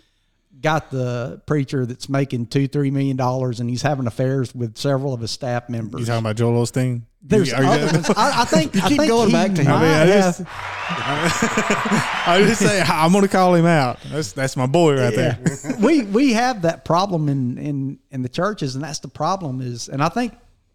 got 0.66 0.90
the 0.90 1.40
preacher 1.46 1.86
that's 1.86 2.08
making 2.08 2.46
two, 2.46 2.66
three 2.66 2.90
million 2.90 3.16
dollars 3.16 3.60
and 3.60 3.70
he's 3.70 3.82
having 3.82 4.06
affairs 4.08 4.52
with 4.52 4.76
several 4.76 5.14
of 5.14 5.20
his 5.20 5.30
staff 5.30 5.68
members? 5.68 6.00
You 6.00 6.06
talking 6.06 6.18
about 6.18 6.34
Joel 6.36 6.60
Osteen? 6.64 7.02
There's 7.22 7.52
Are 7.52 7.62
you- 7.62 7.68
other 7.68 7.86
ones. 7.92 8.10
I, 8.16 8.42
I 8.42 8.44
think 8.44 8.74
You 8.74 8.80
I 8.82 8.88
keep 8.88 8.98
think 8.98 9.08
going 9.10 9.28
he 9.28 9.32
back 9.32 9.52
to 9.54 9.62
him. 9.62 9.72
I, 9.72 9.80
mean, 9.80 9.90
I 9.90 10.06
just, 10.06 10.42
I 10.48 12.44
just 12.46 12.60
say 12.60 12.80
I'm 12.82 13.12
gonna 13.12 13.28
call 13.28 13.54
him 13.54 13.66
out. 13.66 13.98
That's 14.10 14.32
that's 14.32 14.56
my 14.56 14.66
boy 14.66 14.96
right 14.98 15.14
there. 15.14 15.38
we 15.80 16.02
we 16.02 16.32
have 16.32 16.62
that 16.62 16.84
problem 16.84 17.28
in 17.28 17.58
in 17.58 17.98
in 18.10 18.22
the 18.22 18.28
churches, 18.28 18.74
and 18.74 18.82
that's 18.84 18.98
the 19.00 19.08
problem 19.08 19.60
is, 19.60 19.88
and 19.88 20.02
I 20.02 20.08
think 20.08 20.34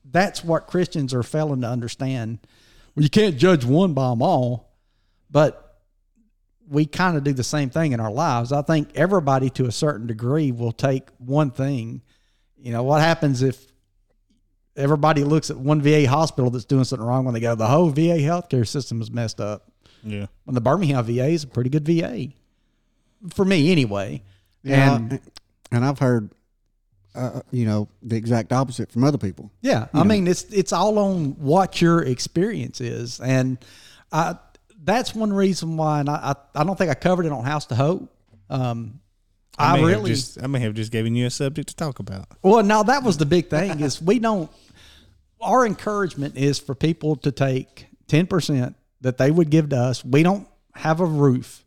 that's 0.10 0.44
what 0.44 0.68
Christians 0.68 1.14
are 1.14 1.24
failing 1.24 1.62
to 1.62 1.68
understand. 1.68 2.40
Well, 2.96 3.04
you 3.04 3.10
can't 3.10 3.38
judge 3.38 3.64
one 3.66 3.94
by 3.94 4.10
them 4.10 4.22
all, 4.22 4.74
but 5.30 5.71
we 6.72 6.86
kind 6.86 7.18
of 7.18 7.26
do 7.26 7.34
the 7.34 7.44
same 7.44 7.70
thing 7.70 7.92
in 7.92 8.00
our 8.00 8.10
lives. 8.10 8.54
I 8.54 8.62
think 8.62 8.92
everybody 8.96 9.50
to 9.52 9.66
a 9.66 9.72
certain 9.74 10.08
degree 10.08 10.54
will 10.54 10.72
take 10.72 11.10
one 11.18 11.52
thing. 11.52 12.02
You 12.58 12.72
know, 12.72 12.82
what 12.84 13.02
happens 13.02 13.42
if 13.42 13.62
everybody 14.78 15.26
looks 15.26 15.50
at 15.50 15.58
one 15.58 15.82
VA 15.82 16.08
hospital 16.08 16.50
that's 16.50 16.64
doing 16.64 16.86
something 16.86 17.06
wrong 17.06 17.26
when 17.26 17.34
they 17.34 17.42
go, 17.42 17.56
the 17.56 17.68
whole 17.68 17.90
VA 17.90 18.20
healthcare 18.20 18.66
system 18.66 19.02
is 19.02 19.12
messed 19.12 19.42
up? 19.42 19.70
Yeah. 20.02 20.28
When 20.46 20.56
the 20.56 20.62
Birmingham 20.62 21.04
VA 21.04 21.28
is 21.28 21.44
a 21.44 21.48
pretty 21.48 21.70
good 21.70 21.86
VA. 21.86 22.28
For 23.34 23.44
me, 23.44 23.70
anyway. 23.72 24.24
Yeah, 24.64 24.96
And 24.96 25.20
and 25.74 25.84
I've 25.84 26.00
heard, 26.00 26.32
uh, 27.16 27.42
you 27.52 27.66
know, 27.66 27.90
the 28.02 28.16
exact 28.16 28.54
opposite 28.54 28.94
from 28.94 29.04
other 29.04 29.18
people. 29.18 29.52
Yeah, 29.62 29.88
I 29.94 30.04
mean 30.04 30.26
it's 30.26 30.44
it's 30.46 30.72
all 30.72 30.98
on 31.00 31.32
what 31.32 31.82
your 31.82 32.02
experience 32.02 32.80
is, 32.80 33.20
and 33.20 33.58
I, 34.12 34.36
that's 34.84 35.14
one 35.14 35.32
reason 35.32 35.78
why. 35.78 36.00
And 36.00 36.10
I, 36.10 36.34
I 36.56 36.62
I 36.62 36.64
don't 36.64 36.78
think 36.78 36.90
I 36.92 36.96
covered 36.96 37.26
it 37.26 37.32
on 37.32 37.44
House2Hope. 37.44 38.08
Um, 38.50 39.00
I, 39.58 39.74
may 39.74 39.80
have 39.80 39.88
really 39.88 40.12
just 40.12 40.42
I 40.42 40.48
may 40.48 40.60
have 40.60 40.74
just 40.74 40.92
given 40.92 41.16
you 41.16 41.26
a 41.26 41.30
subject 41.30 41.70
to 41.70 41.76
talk 41.76 42.00
about. 42.00 42.28
well, 42.42 42.64
now 42.64 42.84
that 42.84 43.04
was 43.04 43.18
the 43.18 43.26
big 43.26 43.50
thing 43.50 43.80
is 43.80 44.02
we 44.02 44.20
don't. 44.20 44.50
Our 45.40 45.66
encouragement 45.66 46.38
is 46.38 46.60
for 46.60 46.76
people 46.76 47.16
to 47.18 47.32
take 47.32 47.88
ten 48.08 48.28
percent 48.28 48.76
that 49.02 49.18
they 49.18 49.32
would 49.32 49.50
give 49.50 49.70
to 49.70 49.78
us. 49.78 50.06
We 50.06 50.24
don't 50.24 50.48
have 50.74 51.00
a 51.00 51.06
roof. 51.06 51.64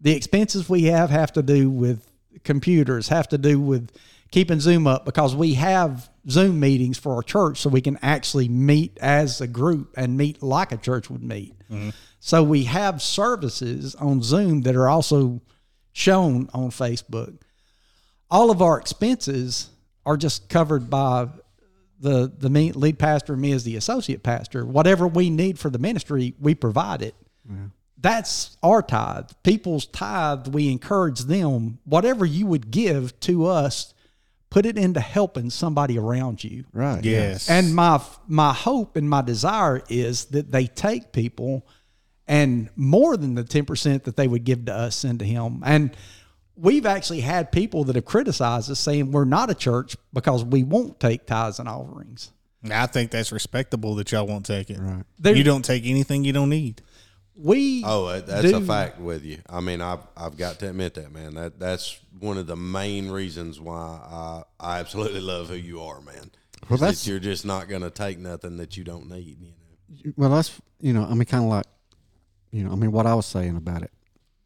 The 0.00 0.14
expenses 0.14 0.68
we 0.68 0.84
have 0.84 1.10
have 1.10 1.32
to 1.32 1.42
do 1.42 1.68
with 1.68 2.06
computers, 2.44 3.08
have 3.08 3.28
to 3.28 3.38
do 3.38 3.60
with 3.60 3.90
keeping 4.30 4.60
Zoom 4.60 4.86
up 4.86 5.04
because 5.04 5.34
we 5.34 5.54
have 5.54 6.08
Zoom 6.30 6.60
meetings 6.60 6.98
for 6.98 7.14
our 7.14 7.22
church 7.22 7.58
so 7.58 7.68
we 7.68 7.80
can 7.80 7.98
actually 8.02 8.48
meet 8.48 8.96
as 9.00 9.40
a 9.40 9.46
group 9.46 9.94
and 9.96 10.16
meet 10.16 10.42
like 10.42 10.70
a 10.72 10.76
church 10.76 11.10
would 11.10 11.22
meet. 11.22 11.54
So 12.20 12.42
we 12.42 12.64
have 12.64 13.00
services 13.00 13.94
on 13.94 14.22
Zoom 14.22 14.62
that 14.62 14.76
are 14.76 14.88
also 14.88 15.40
shown 15.92 16.48
on 16.52 16.70
Facebook 16.70 17.38
all 18.30 18.50
of 18.50 18.62
our 18.62 18.78
expenses 18.78 19.70
are 20.04 20.16
just 20.16 20.48
covered 20.48 20.90
by 20.90 21.28
the 22.00 22.32
the 22.38 22.48
lead 22.48 22.98
pastor 22.98 23.32
and 23.32 23.42
me 23.42 23.52
as 23.52 23.64
the 23.64 23.76
associate 23.76 24.22
pastor. 24.22 24.64
Whatever 24.64 25.06
we 25.06 25.30
need 25.30 25.58
for 25.58 25.70
the 25.70 25.78
ministry, 25.78 26.34
we 26.40 26.54
provide 26.54 27.02
it. 27.02 27.14
That's 28.00 28.56
our 28.62 28.82
tithe. 28.82 29.30
People's 29.42 29.86
tithe, 29.86 30.48
we 30.48 30.70
encourage 30.70 31.20
them. 31.20 31.78
Whatever 31.84 32.24
you 32.24 32.46
would 32.46 32.70
give 32.70 33.18
to 33.20 33.46
us, 33.46 33.92
put 34.50 34.66
it 34.66 34.78
into 34.78 35.00
helping 35.00 35.50
somebody 35.50 35.98
around 35.98 36.44
you. 36.44 36.64
Right. 36.72 37.02
Yes. 37.04 37.50
And 37.50 37.74
my 37.74 38.00
my 38.28 38.52
hope 38.52 38.94
and 38.94 39.08
my 39.08 39.22
desire 39.22 39.82
is 39.88 40.26
that 40.26 40.52
they 40.52 40.66
take 40.66 41.12
people 41.12 41.66
and 42.28 42.68
more 42.76 43.16
than 43.16 43.34
the 43.34 43.42
10% 43.44 44.04
that 44.04 44.16
they 44.16 44.28
would 44.28 44.44
give 44.44 44.66
to 44.66 44.74
us 44.74 44.94
send 44.96 45.18
to 45.20 45.24
him. 45.24 45.62
And 45.64 45.96
we've 46.56 46.86
actually 46.86 47.20
had 47.20 47.50
people 47.50 47.84
that 47.84 47.96
have 47.96 48.04
criticized 48.04 48.70
us 48.70 48.78
saying 48.78 49.10
we're 49.10 49.24
not 49.24 49.50
a 49.50 49.54
church 49.54 49.96
because 50.12 50.44
we 50.44 50.62
won't 50.62 51.00
take 51.00 51.26
tithes 51.26 51.58
and 51.58 51.68
offerings. 51.68 52.30
I 52.70 52.86
think 52.86 53.10
that's 53.12 53.32
respectable 53.32 53.94
that 53.96 54.10
y'all 54.12 54.26
won't 54.26 54.44
take 54.44 54.68
it. 54.70 54.78
Right. 54.78 55.04
There- 55.18 55.34
You 55.34 55.44
don't 55.44 55.64
take 55.64 55.86
anything 55.86 56.24
you 56.24 56.32
don't 56.32 56.50
need. 56.50 56.82
We 57.40 57.84
Oh, 57.86 58.06
uh, 58.06 58.20
that's 58.20 58.50
a 58.50 58.60
fact 58.60 58.98
with 58.98 59.24
you. 59.24 59.38
I 59.48 59.60
mean, 59.60 59.80
I've 59.80 60.00
I've 60.16 60.36
got 60.36 60.58
to 60.58 60.70
admit 60.70 60.94
that, 60.94 61.12
man. 61.12 61.34
That 61.34 61.60
that's 61.60 62.00
one 62.18 62.36
of 62.36 62.48
the 62.48 62.56
main 62.56 63.08
reasons 63.10 63.60
why 63.60 63.78
I 63.78 64.42
I 64.58 64.80
absolutely 64.80 65.20
love 65.20 65.48
who 65.48 65.54
you 65.54 65.80
are, 65.82 66.00
man. 66.00 66.32
Well, 66.68 66.74
Is 66.74 66.80
that 66.80 66.86
that's- 66.86 67.06
you're 67.06 67.20
just 67.20 67.46
not 67.46 67.68
going 67.68 67.82
to 67.82 67.90
take 67.90 68.18
nothing 68.18 68.56
that 68.56 68.76
you 68.76 68.82
don't 68.82 69.08
need. 69.08 69.38
You 69.40 70.06
know. 70.08 70.12
Well, 70.16 70.30
that's 70.30 70.50
you 70.80 70.92
know, 70.92 71.04
I 71.04 71.14
mean, 71.14 71.26
kind 71.26 71.44
of 71.44 71.50
like, 71.50 71.66
you 72.50 72.64
know, 72.64 72.72
I 72.72 72.74
mean, 72.76 72.92
what 72.92 73.06
I 73.06 73.14
was 73.14 73.26
saying 73.26 73.56
about 73.56 73.82
it, 73.82 73.90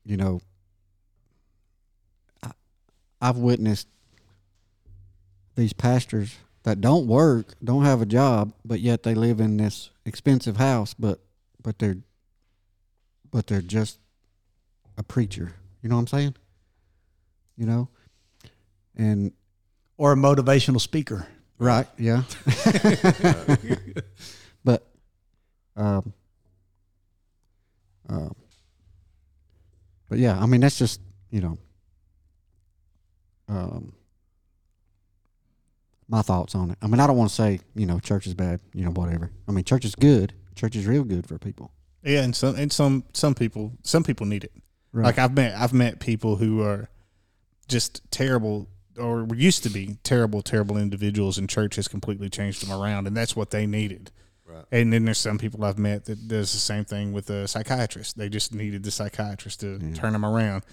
you 0.05 0.17
know, 0.17 0.41
I, 2.43 2.51
I've 3.21 3.37
witnessed 3.37 3.89
these 5.55 5.73
pastors 5.73 6.37
that 6.65 6.81
don't 6.81 7.07
work, 7.07 7.55
don't 7.63 7.85
have 7.85 8.01
a 8.01 8.07
job, 8.07 8.53
but 8.65 8.81
yet 8.81 9.03
they 9.03 9.15
live 9.15 9.41
in 9.41 9.57
this 9.57 9.91
expensive 10.05 10.57
house, 10.57 10.95
but 10.95 11.21
but 11.63 11.79
they're 11.79 11.99
but 13.31 13.47
they're 13.47 13.63
just 13.63 13.99
a 14.97 15.03
preacher. 15.03 15.55
You 15.83 15.89
know 15.89 15.97
what 15.97 16.03
I'm 16.03 16.07
saying? 16.07 16.35
You 17.57 17.67
know, 17.67 17.89
and 18.97 19.33
or 19.97 20.13
a 20.13 20.17
motivational 20.17 20.81
speaker. 20.81 21.27
Right. 21.59 21.87
Yeah. 21.97 22.25
but, 24.65 24.85
um, 25.77 26.13
um, 28.13 28.35
but 30.09 30.19
yeah, 30.19 30.39
I 30.39 30.47
mean 30.47 30.61
that's 30.61 30.79
just 30.79 31.01
you 31.31 31.41
know, 31.41 31.59
um, 33.49 33.95
my 36.09 36.21
thoughts 36.21 36.55
on 36.55 36.71
it. 36.71 36.79
I 36.83 36.87
mean, 36.87 37.01
I 37.01 37.07
don't 37.07 37.17
want 37.17 37.31
to 37.31 37.35
say 37.35 37.61
you 37.75 37.87
know 37.87 37.99
church 37.99 38.27
is 38.27 38.35
bad, 38.35 38.61
you 38.75 38.85
know, 38.85 38.91
whatever. 38.91 39.31
I 39.49 39.53
mean, 39.53 39.65
church 39.65 39.85
is 39.85 39.95
good. 39.95 40.35
Church 40.55 40.77
is 40.77 40.87
real 40.87 41.05
good 41.05 41.27
for 41.27 41.39
people. 41.39 41.73
Yeah, 42.05 42.23
and 42.23 42.37
some 42.37 42.55
and 42.57 42.71
some 42.71 43.05
some 43.15 43.35
people 43.35 43.73
some 43.83 44.05
people 44.05 44.27
need 44.27 44.45
it. 44.45 44.53
Right. 44.93 45.07
Like 45.07 45.19
I've 45.19 45.35
met 45.35 45.55
I've 45.57 45.73
met 45.73 45.99
people 45.99 46.37
who 46.37 46.63
are 46.63 46.91
just 47.69 48.03
terrible 48.11 48.69
or 48.99 49.27
used 49.35 49.63
to 49.63 49.71
be 49.71 49.97
terrible 50.05 50.43
terrible 50.43 50.77
individuals, 50.77 51.39
and 51.39 51.49
church 51.49 51.77
has 51.77 51.89
completely 51.89 52.29
changed 52.29 52.63
them 52.63 52.79
around, 52.79 53.07
and 53.07 53.17
that's 53.17 53.35
what 53.35 53.51
they 53.51 53.67
needed. 53.67 54.11
Right. 54.53 54.65
And 54.71 54.93
then 54.93 55.05
there's 55.05 55.19
some 55.19 55.39
people 55.39 55.65
I've 55.65 55.79
met 55.79 56.05
that 56.07 56.29
does 56.29 56.53
the 56.53 56.59
same 56.59 56.85
thing 56.85 57.13
with 57.13 57.31
a 57.31 57.49
psychiatrist. 57.49 58.19
They 58.19 58.29
just 58.29 58.55
needed 58.55 58.83
the 58.83 58.91
psychiatrist 58.91 59.61
to 59.61 59.79
turn 59.95 60.13
them 60.13 60.25
around. 60.25 60.65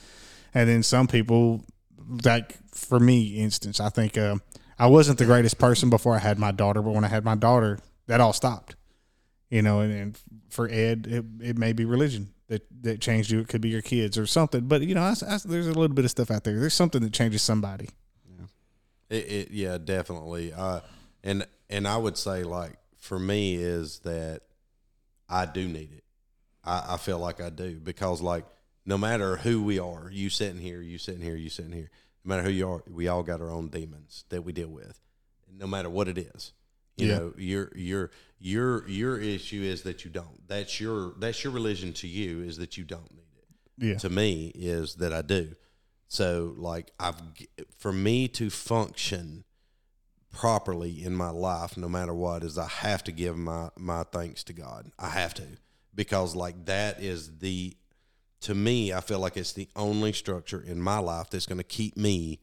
And 0.53 0.67
then 0.67 0.83
some 0.83 1.07
people, 1.07 1.63
like 2.25 2.57
for 2.73 2.99
me, 2.99 3.37
instance, 3.37 3.79
I 3.79 3.89
think 3.89 4.17
uh, 4.17 4.37
I 4.77 4.87
wasn't 4.87 5.19
the 5.19 5.25
greatest 5.25 5.57
person 5.59 5.89
before 5.89 6.15
I 6.15 6.19
had 6.19 6.39
my 6.39 6.51
daughter, 6.51 6.81
but 6.81 6.91
when 6.91 7.03
I 7.03 7.07
had 7.07 7.23
my 7.23 7.35
daughter, 7.35 7.79
that 8.07 8.19
all 8.19 8.33
stopped. 8.33 8.75
You 9.49 9.61
know, 9.61 9.79
and, 9.79 9.93
and 9.93 10.19
for 10.49 10.67
Ed, 10.69 11.07
it, 11.09 11.25
it 11.41 11.57
may 11.57 11.73
be 11.73 11.85
religion 11.85 12.33
that, 12.47 12.65
that 12.83 13.01
changed 13.01 13.31
you. 13.31 13.39
It 13.39 13.47
could 13.47 13.61
be 13.61 13.69
your 13.69 13.81
kids 13.81 14.17
or 14.17 14.25
something. 14.25 14.67
But 14.67 14.81
you 14.81 14.93
know, 14.93 15.01
I, 15.01 15.15
I, 15.27 15.39
there's 15.45 15.67
a 15.67 15.73
little 15.73 15.95
bit 15.95 16.05
of 16.05 16.11
stuff 16.11 16.29
out 16.29 16.43
there. 16.43 16.59
There's 16.59 16.73
something 16.73 17.01
that 17.01 17.13
changes 17.13 17.41
somebody. 17.41 17.89
It, 19.09 19.31
it 19.31 19.51
yeah, 19.51 19.77
definitely. 19.77 20.53
Uh, 20.53 20.81
and 21.23 21.47
and 21.69 21.87
I 21.87 21.97
would 21.97 22.17
say 22.17 22.43
like 22.43 22.78
for 22.99 23.19
me 23.19 23.55
is 23.55 23.99
that 23.99 24.41
I 25.27 25.45
do 25.45 25.67
need 25.67 25.91
it. 25.93 26.03
I, 26.63 26.93
I 26.93 26.97
feel 26.97 27.19
like 27.19 27.41
I 27.41 27.49
do 27.49 27.79
because 27.79 28.21
like 28.21 28.45
no 28.85 28.97
matter 28.97 29.37
who 29.37 29.63
we 29.63 29.79
are, 29.79 30.09
you 30.11 30.29
sitting 30.29 30.61
here, 30.61 30.81
you 30.81 30.97
sitting 30.97 31.21
here, 31.21 31.35
you 31.35 31.49
sitting 31.49 31.71
here, 31.71 31.89
no 32.23 32.29
matter 32.29 32.43
who 32.43 32.49
you 32.51 32.69
are, 32.69 32.83
we 32.89 33.07
all 33.07 33.23
got 33.23 33.41
our 33.41 33.49
own 33.51 33.69
demons 33.69 34.25
that 34.29 34.43
we 34.43 34.51
deal 34.51 34.67
with, 34.69 34.99
no 35.51 35.67
matter 35.67 35.89
what 35.89 36.07
it 36.07 36.17
is. 36.17 36.53
You 36.97 37.07
Yeah. 37.07 37.17
know, 37.17 37.33
your 37.37 37.71
your 37.75 38.11
your 38.39 38.87
your 38.89 39.17
issue 39.19 39.61
is 39.61 39.83
that 39.83 40.03
you 40.03 40.11
don't. 40.11 40.47
That's 40.47 40.79
your 40.81 41.13
that's 41.19 41.43
your 41.43 41.53
religion 41.53 41.93
to 41.93 42.07
you 42.07 42.41
is 42.41 42.57
that 42.57 42.77
you 42.77 42.83
don't 42.83 43.11
need 43.13 43.23
it 43.37 43.85
Yeah. 43.85 43.97
to 43.99 44.09
me 44.09 44.51
is 44.55 44.95
that 44.95 45.13
I 45.13 45.21
do. 45.21 45.55
So 46.09 46.53
like 46.57 46.91
I've 46.99 47.21
for 47.77 47.93
me 47.93 48.27
to 48.29 48.49
function 48.49 49.45
properly 50.31 51.03
in 51.03 51.15
my 51.15 51.29
life 51.29 51.75
no 51.75 51.89
matter 51.89 52.13
what 52.13 52.43
is 52.43 52.57
I 52.57 52.67
have 52.67 53.03
to 53.05 53.11
give 53.11 53.37
my 53.37 53.69
my 53.77 54.03
thanks 54.03 54.43
to 54.45 54.53
God. 54.53 54.91
I 54.99 55.09
have 55.09 55.33
to 55.35 55.43
because 55.95 56.35
like 56.35 56.65
that 56.65 57.01
is 57.01 57.39
the 57.39 57.75
to 58.41 58.55
me 58.55 58.93
I 58.93 59.01
feel 59.01 59.19
like 59.19 59.37
it's 59.37 59.53
the 59.53 59.69
only 59.75 60.13
structure 60.13 60.61
in 60.61 60.81
my 60.81 60.99
life 60.99 61.29
that's 61.29 61.45
going 61.45 61.57
to 61.57 61.63
keep 61.63 61.97
me 61.97 62.39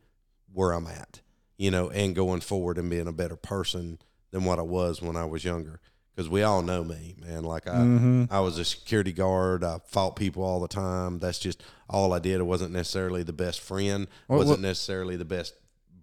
where 0.52 0.72
I'm 0.72 0.86
at. 0.86 1.20
You 1.58 1.70
know, 1.70 1.88
and 1.88 2.14
going 2.14 2.40
forward 2.40 2.76
and 2.76 2.90
being 2.90 3.06
a 3.06 3.12
better 3.12 3.36
person 3.36 3.98
than 4.30 4.44
what 4.44 4.58
I 4.58 4.62
was 4.62 5.00
when 5.00 5.16
I 5.16 5.24
was 5.24 5.42
younger. 5.42 5.80
Because 6.14 6.28
we 6.28 6.42
all 6.42 6.62
know 6.62 6.82
me, 6.84 7.14
man. 7.18 7.44
Like 7.44 7.66
I, 7.66 7.76
mm-hmm. 7.76 8.24
I 8.30 8.40
was 8.40 8.58
a 8.58 8.64
security 8.64 9.12
guard. 9.12 9.64
I 9.64 9.78
fought 9.86 10.16
people 10.16 10.42
all 10.42 10.60
the 10.60 10.68
time. 10.68 11.18
That's 11.18 11.38
just 11.38 11.62
all 11.88 12.12
I 12.12 12.18
did. 12.18 12.40
I 12.40 12.44
wasn't 12.44 12.72
necessarily 12.72 13.22
the 13.22 13.32
best 13.32 13.60
friend. 13.60 14.06
What- 14.26 14.38
wasn't 14.38 14.58
what- 14.58 14.68
necessarily 14.68 15.16
the 15.16 15.24
best 15.24 15.54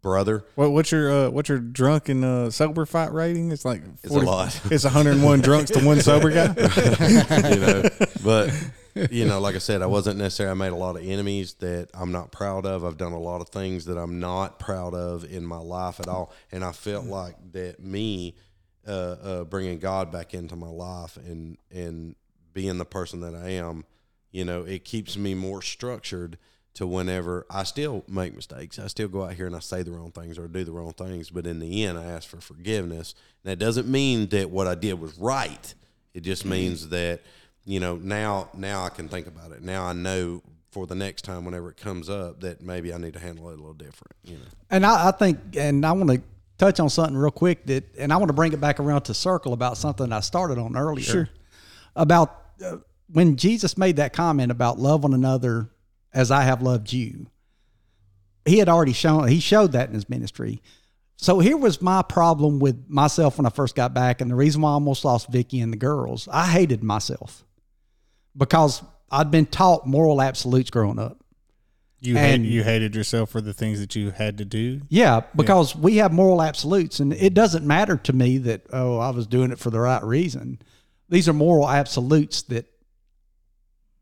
brother. 0.04 0.46
What, 0.54 0.72
what's 0.72 0.92
your 0.92 1.12
uh, 1.12 1.30
what's 1.32 1.50
your 1.50 1.58
drunk 1.58 2.10
and 2.10 2.24
uh, 2.24 2.52
sober 2.52 2.86
fight 2.86 3.12
rating? 3.12 3.52
It's 3.52 3.66
like 3.66 3.82
It's 4.04 4.14
a 4.14 4.20
lot. 4.20 4.60
It's 4.70 4.84
101 4.84 5.42
drunks 5.42 5.72
to 5.72 5.80
one 5.84 6.02
sober 6.02 6.30
guy. 6.30 6.54
you 7.50 7.60
know. 7.60 7.90
But 8.24 8.54
you 9.12 9.26
know, 9.26 9.40
like 9.40 9.56
I 9.56 9.60
said, 9.60 9.82
I 9.82 9.88
wasn't 9.88 10.20
necessarily. 10.20 10.52
I 10.52 10.56
made 10.56 10.74
a 10.74 10.78
lot 10.78 10.96
of 10.96 11.04
enemies 11.04 11.56
that 11.56 11.90
I'm 11.96 12.12
not 12.12 12.32
proud 12.32 12.68
of. 12.68 12.86
I've 12.86 12.98
done 12.98 13.14
a 13.14 13.20
lot 13.20 13.42
of 13.42 13.50
things 13.50 13.86
that 13.86 13.98
I'm 13.98 14.20
not 14.20 14.60
proud 14.60 14.94
of 14.94 15.24
in 15.24 15.44
my 15.44 15.58
life 15.58 16.00
at 16.00 16.08
all, 16.08 16.32
and 16.52 16.64
I 16.64 16.74
felt 16.74 17.06
like 17.06 17.36
that 17.54 17.80
me 17.80 18.36
uh, 18.88 18.92
uh, 18.92 19.44
bringing 19.46 19.80
God 19.80 20.12
back 20.12 20.36
into 20.36 20.56
my 20.56 20.70
life 20.70 21.18
and 21.18 21.58
and 21.72 22.16
being 22.54 22.78
the 22.78 22.86
person 22.86 23.22
that 23.22 23.34
I 23.34 23.50
am, 23.50 23.84
you 24.32 24.46
know, 24.46 24.62
it 24.62 24.86
keeps 24.86 25.18
me 25.18 25.34
more 25.34 25.64
structured 25.64 26.38
to 26.76 26.88
whenever 26.88 27.46
I 27.50 27.64
still 27.64 28.04
make 28.08 28.36
mistakes. 28.36 28.80
I 28.80 28.88
still 28.88 29.08
go 29.08 29.24
out 29.24 29.34
here 29.34 29.46
and 29.46 29.56
I 29.56 29.60
say 29.60 29.84
the 29.84 29.92
wrong 29.92 30.12
things 30.12 30.40
or 30.40 30.48
do 30.48 30.64
the 30.64 30.72
wrong 30.72 30.94
things, 30.94 31.30
but 31.30 31.46
in 31.46 31.60
the 31.60 31.86
end, 31.86 32.00
I 32.00 32.06
ask 32.06 32.28
for 32.28 32.42
forgiveness. 32.42 33.14
And 33.44 33.52
that 33.52 33.60
doesn't 33.60 33.88
mean 33.88 34.28
that 34.30 34.50
what 34.50 34.68
I 34.68 34.76
did 34.76 35.00
was 35.00 35.18
right. 35.18 35.74
It 36.14 36.22
just 36.22 36.46
means 36.46 36.90
that 36.90 37.22
you 37.66 37.80
know 37.80 37.96
now 37.96 38.50
now 38.54 38.84
I 38.84 38.90
can 38.90 39.08
think 39.08 39.28
about 39.28 39.52
it. 39.52 39.62
Now 39.62 39.86
I 39.86 39.94
know 39.94 40.42
for 40.72 40.88
the 40.88 40.96
next 40.96 41.22
time 41.22 41.46
whenever 41.46 41.70
it 41.70 41.78
comes 41.78 42.10
up 42.10 42.42
that 42.42 42.62
maybe 42.62 42.92
I 42.92 42.98
need 42.98 43.14
to 43.14 43.20
handle 43.20 43.50
it 43.50 43.54
a 43.54 43.58
little 43.58 43.74
different. 43.74 44.16
You 44.24 44.38
know. 44.38 44.46
And 44.72 44.86
I, 44.86 45.10
I 45.10 45.12
think, 45.12 45.40
and 45.56 45.86
I 45.86 45.92
want 45.92 46.10
to 46.10 46.22
touch 46.58 46.80
on 46.80 46.90
something 46.90 47.16
real 47.16 47.32
quick 47.32 47.66
that, 47.68 47.84
and 47.98 48.12
I 48.12 48.18
want 48.18 48.30
to 48.30 48.34
bring 48.34 48.54
it 48.54 48.60
back 48.60 48.80
around 48.80 49.04
to 49.04 49.14
circle 49.14 49.54
about 49.54 49.78
something 49.78 50.12
I 50.12 50.20
started 50.22 50.58
on 50.58 50.76
earlier. 50.76 51.06
Sure. 51.06 51.30
About 51.96 52.42
uh, 52.64 52.78
when 53.12 53.38
Jesus 53.38 53.78
made 53.78 53.98
that 53.98 54.14
comment 54.14 54.52
about 54.52 54.80
love 54.80 55.04
one 55.04 55.14
another 55.14 55.70
as 56.14 56.32
I 56.32 56.44
have 56.44 56.62
loved 56.62 56.94
you. 56.94 57.28
He 58.46 58.58
had 58.58 58.70
already 58.70 58.94
shown, 58.94 59.28
he 59.28 59.40
showed 59.40 59.72
that 59.72 59.88
in 59.88 59.96
his 59.96 60.10
ministry. 60.10 60.62
So 61.16 61.40
here 61.40 61.56
was 61.58 61.82
my 61.82 62.02
problem 62.02 62.60
with 62.60 62.90
myself 62.90 63.38
when 63.38 63.46
I 63.46 63.50
first 63.50 63.76
got 63.76 63.94
back, 63.94 64.20
and 64.20 64.30
the 64.30 64.36
reason 64.36 64.62
why 64.62 64.72
I 64.72 64.74
almost 64.74 65.06
lost 65.06 65.30
Vicky 65.32 65.62
and 65.62 65.72
the 65.72 65.78
girls. 65.78 66.28
I 66.32 66.48
hated 66.48 66.84
myself 66.84 67.46
because 68.36 68.84
I'd 69.10 69.32
been 69.32 69.46
taught 69.46 69.88
moral 69.88 70.22
absolutes 70.22 70.70
growing 70.70 71.00
up. 71.00 71.24
You 72.02 72.18
hate, 72.18 72.34
And- 72.34 72.46
you 72.46 72.64
hated 72.64 72.96
yourself 72.96 73.30
for 73.30 73.40
the 73.40 73.54
things 73.54 73.80
that 73.80 73.96
you 73.96 74.12
had 74.12 74.38
to 74.40 74.46
do. 74.46 74.82
Yeah, 74.90 75.22
because 75.36 75.74
we 75.74 75.98
have 75.98 76.12
moral 76.12 76.42
absolutes, 76.42 77.00
and 77.00 77.14
it 77.14 77.34
doesn't 77.34 77.66
matter 77.66 77.96
to 77.96 78.12
me 78.12 78.38
that 78.40 78.64
oh 78.74 78.98
I 78.98 79.12
was 79.12 79.26
doing 79.26 79.52
it 79.52 79.60
for 79.60 79.70
the 79.70 79.80
right 79.80 80.04
reason. 80.04 80.60
These 81.08 81.30
are 81.30 81.34
moral 81.34 81.70
absolutes 81.70 82.42
that 82.44 82.66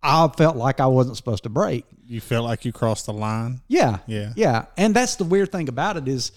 I 0.03 0.27
felt 0.35 0.55
like 0.57 0.79
I 0.79 0.87
wasn't 0.87 1.17
supposed 1.17 1.43
to 1.43 1.49
break. 1.49 1.85
You 2.07 2.19
felt 2.21 2.45
like 2.45 2.65
you 2.65 2.71
crossed 2.71 3.05
the 3.05 3.13
line. 3.13 3.61
Yeah, 3.67 3.99
Yeah. 4.07 4.33
yeah, 4.35 4.65
and 4.77 4.95
that's 4.95 5.15
the 5.15 5.23
weird 5.23 5.51
thing 5.51 5.69
about 5.69 5.97
it 5.97 6.07
is, 6.07 6.31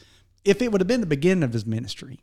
if 0.44 0.60
it 0.60 0.70
would 0.70 0.80
have 0.80 0.88
been 0.88 1.00
the 1.00 1.06
beginning 1.06 1.42
of 1.44 1.52
his 1.52 1.64
ministry, 1.64 2.20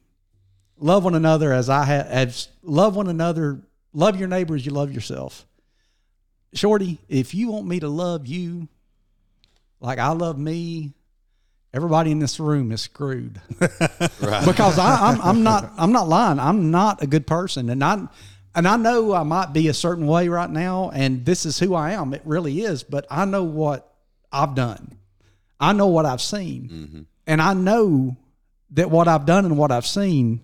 love 0.77 1.03
one 1.03 1.15
another 1.15 1.51
as 1.51 1.69
I 1.69 1.83
have, 1.85 2.05
as 2.07 2.47
love 2.61 2.95
one 2.95 3.07
another, 3.07 3.61
love 3.93 4.17
your 4.19 4.27
neighbor 4.27 4.55
as 4.55 4.65
you 4.65 4.71
love 4.71 4.93
yourself. 4.93 5.45
Shorty, 6.53 6.99
if 7.09 7.33
you 7.33 7.49
want 7.49 7.65
me 7.65 7.79
to 7.79 7.87
love 7.87 8.27
you 8.27 8.67
like 9.79 9.97
I 9.99 10.09
love 10.09 10.37
me, 10.37 10.93
everybody 11.73 12.11
in 12.11 12.19
this 12.19 12.39
room 12.39 12.71
is 12.71 12.81
screwed 12.81 13.39
Right. 13.59 14.45
because 14.45 14.77
I, 14.77 15.09
I'm 15.11 15.21
I'm 15.21 15.43
not 15.43 15.71
I'm 15.77 15.91
not 15.91 16.07
lying. 16.07 16.39
I'm 16.39 16.69
not 16.71 17.01
a 17.01 17.07
good 17.07 17.25
person, 17.25 17.69
and 17.69 17.83
I 17.83 18.07
and 18.55 18.67
I 18.67 18.77
know 18.77 19.13
I 19.13 19.23
might 19.23 19.53
be 19.53 19.67
a 19.67 19.73
certain 19.73 20.07
way 20.07 20.27
right 20.27 20.49
now, 20.49 20.91
and 20.93 21.25
this 21.25 21.45
is 21.45 21.59
who 21.59 21.73
I 21.73 21.91
am. 21.91 22.13
It 22.13 22.21
really 22.25 22.61
is, 22.61 22.83
but 22.83 23.05
I 23.09 23.25
know 23.25 23.43
what 23.43 23.93
I've 24.31 24.55
done. 24.55 24.97
I 25.59 25.73
know 25.73 25.87
what 25.87 26.05
I've 26.05 26.21
seen, 26.21 26.69
mm-hmm. 26.69 27.01
and 27.27 27.41
I 27.41 27.53
know 27.53 28.17
that 28.71 28.89
what 28.89 29.07
I've 29.07 29.25
done 29.25 29.45
and 29.45 29.57
what 29.57 29.71
I've 29.71 29.85
seen, 29.85 30.41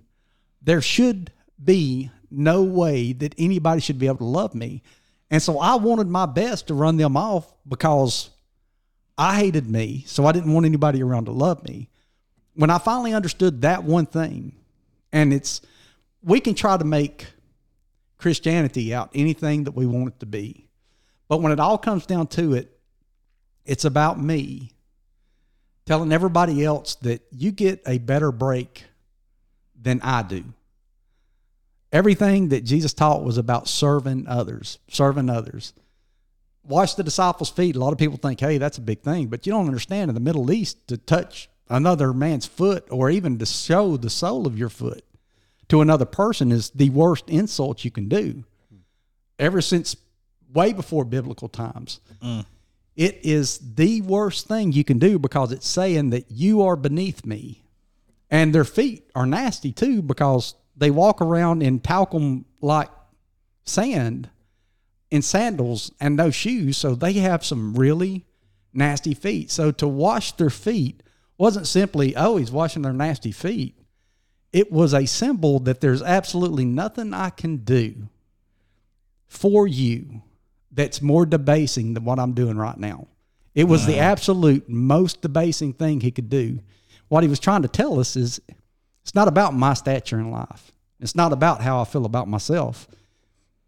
there 0.61 0.81
should 0.81 1.31
be 1.63 2.11
no 2.29 2.63
way 2.63 3.13
that 3.13 3.33
anybody 3.37 3.81
should 3.81 3.97
be 3.97 4.07
able 4.07 4.17
to 4.17 4.25
love 4.25 4.53
me, 4.53 4.83
and 5.31 5.41
so 5.41 5.59
I 5.59 5.75
wanted 5.75 6.07
my 6.07 6.25
best 6.25 6.67
to 6.67 6.73
run 6.73 6.97
them 6.97 7.17
off 7.17 7.51
because 7.67 8.29
I 9.17 9.37
hated 9.37 9.69
me, 9.69 10.03
so 10.05 10.25
I 10.25 10.31
didn't 10.31 10.53
want 10.53 10.65
anybody 10.65 11.01
around 11.01 11.25
to 11.25 11.31
love 11.31 11.63
me 11.63 11.89
when 12.57 12.71
I 12.71 12.79
finally 12.79 13.13
understood 13.13 13.61
that 13.61 13.83
one 13.83 14.07
thing, 14.07 14.53
and 15.13 15.31
it's 15.31 15.61
we 16.23 16.39
can 16.39 16.55
try 16.55 16.75
to 16.75 16.83
make 16.83 17.27
Christianity 18.17 18.93
out 18.93 19.11
anything 19.13 19.65
that 19.65 19.73
we 19.73 19.85
want 19.85 20.09
it 20.09 20.19
to 20.19 20.25
be. 20.25 20.67
But 21.27 21.41
when 21.41 21.51
it 21.51 21.59
all 21.59 21.77
comes 21.77 22.05
down 22.05 22.27
to 22.27 22.53
it, 22.53 22.77
it's 23.65 23.85
about 23.85 24.21
me 24.21 24.71
telling 25.85 26.11
everybody 26.11 26.63
else 26.63 26.95
that 26.95 27.21
you 27.31 27.51
get 27.51 27.81
a 27.85 27.97
better 27.97 28.31
break 28.31 28.85
than 29.79 30.01
I 30.01 30.23
do. 30.23 30.43
Everything 31.91 32.49
that 32.49 32.65
Jesus 32.65 32.93
taught 32.93 33.23
was 33.23 33.37
about 33.37 33.67
serving 33.67 34.27
others, 34.27 34.79
serving 34.89 35.29
others. 35.29 35.73
Wash 36.63 36.95
the 36.95 37.03
disciples' 37.03 37.49
feet. 37.49 37.77
A 37.77 37.79
lot 37.79 37.93
of 37.93 37.97
people 37.97 38.17
think, 38.17 38.41
hey, 38.41 38.57
that's 38.57 38.77
a 38.77 38.81
big 38.81 39.01
thing. 39.01 39.27
But 39.27 39.45
you 39.45 39.53
don't 39.53 39.67
understand 39.67 40.09
in 40.09 40.15
the 40.15 40.21
Middle 40.21 40.51
East 40.51 40.85
to 40.89 40.97
touch 40.97 41.49
another 41.69 42.13
man's 42.13 42.45
foot 42.45 42.85
or 42.89 43.09
even 43.09 43.37
to 43.37 43.45
show 43.45 43.95
the 43.95 44.09
sole 44.09 44.45
of 44.45 44.57
your 44.57 44.69
foot 44.69 45.03
to 45.69 45.81
another 45.81 46.05
person 46.05 46.51
is 46.51 46.69
the 46.71 46.89
worst 46.89 47.29
insult 47.29 47.83
you 47.83 47.91
can 47.91 48.07
do. 48.07 48.43
Ever 49.39 49.61
since 49.61 49.95
way 50.53 50.73
before 50.73 51.05
biblical 51.05 51.49
times, 51.49 51.99
mm. 52.23 52.45
it 52.95 53.19
is 53.23 53.59
the 53.75 54.01
worst 54.01 54.47
thing 54.47 54.71
you 54.71 54.83
can 54.83 54.97
do 54.97 55.19
because 55.19 55.51
it's 55.51 55.67
saying 55.67 56.09
that 56.11 56.31
you 56.31 56.61
are 56.63 56.75
beneath 56.75 57.25
me. 57.25 57.63
And 58.29 58.53
their 58.53 58.65
feet 58.65 59.09
are 59.15 59.25
nasty 59.25 59.71
too 59.71 60.01
because 60.01 60.55
they 60.75 60.91
walk 60.91 61.21
around 61.21 61.61
in 61.61 61.79
talcum 61.79 62.45
like 62.61 62.89
sand 63.63 64.29
in 65.09 65.21
sandals 65.21 65.91
and 65.99 66.15
no 66.15 66.31
shoes. 66.31 66.77
So 66.77 66.95
they 66.95 67.13
have 67.13 67.45
some 67.45 67.75
really 67.75 68.25
nasty 68.73 69.13
feet. 69.13 69.51
So 69.51 69.71
to 69.71 69.87
wash 69.87 70.33
their 70.33 70.49
feet 70.49 71.03
wasn't 71.37 71.67
simply, 71.67 72.15
oh, 72.15 72.37
he's 72.37 72.51
washing 72.51 72.81
their 72.81 72.93
nasty 72.93 73.31
feet. 73.31 73.75
It 74.53 74.71
was 74.71 74.93
a 74.93 75.05
symbol 75.05 75.59
that 75.61 75.81
there's 75.81 76.01
absolutely 76.01 76.65
nothing 76.65 77.13
I 77.13 77.29
can 77.29 77.57
do 77.57 78.07
for 79.27 79.67
you 79.67 80.21
that's 80.71 81.01
more 81.01 81.25
debasing 81.25 81.93
than 81.93 82.05
what 82.05 82.19
I'm 82.19 82.33
doing 82.33 82.57
right 82.57 82.77
now. 82.77 83.07
It 83.53 83.65
was 83.65 83.87
the 83.87 83.97
absolute 83.97 84.69
most 84.69 85.21
debasing 85.21 85.73
thing 85.73 85.99
he 85.99 86.11
could 86.11 86.29
do. 86.29 86.59
What 87.07 87.23
he 87.23 87.29
was 87.29 87.39
trying 87.39 87.63
to 87.63 87.67
tell 87.67 87.99
us 87.99 88.15
is 88.15 88.39
it's 89.01 89.15
not 89.15 89.27
about 89.27 89.55
my 89.55 89.73
stature 89.73 90.19
in 90.19 90.29
life. 90.29 90.71
It's 90.99 91.15
not 91.15 91.33
about 91.33 91.61
how 91.61 91.81
I 91.81 91.85
feel 91.85 92.05
about 92.05 92.27
myself. 92.27 92.87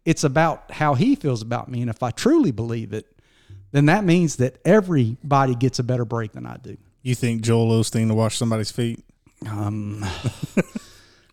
It's 0.04 0.22
about 0.22 0.70
how 0.70 0.94
he 0.94 1.16
feels 1.16 1.42
about 1.42 1.68
me. 1.68 1.80
And 1.80 1.90
if 1.90 2.02
I 2.02 2.10
truly 2.10 2.52
believe 2.52 2.92
it, 2.92 3.06
then 3.72 3.86
that 3.86 4.04
means 4.04 4.36
that 4.36 4.58
everybody 4.64 5.54
gets 5.54 5.78
a 5.78 5.82
better 5.82 6.04
break 6.04 6.32
than 6.32 6.46
I 6.46 6.56
do. 6.56 6.76
You 7.02 7.14
think 7.14 7.42
Joel 7.42 7.80
Osteen 7.80 8.08
to 8.08 8.14
wash 8.14 8.36
somebody's 8.36 8.70
feet? 8.70 9.02
Um, 9.48 10.04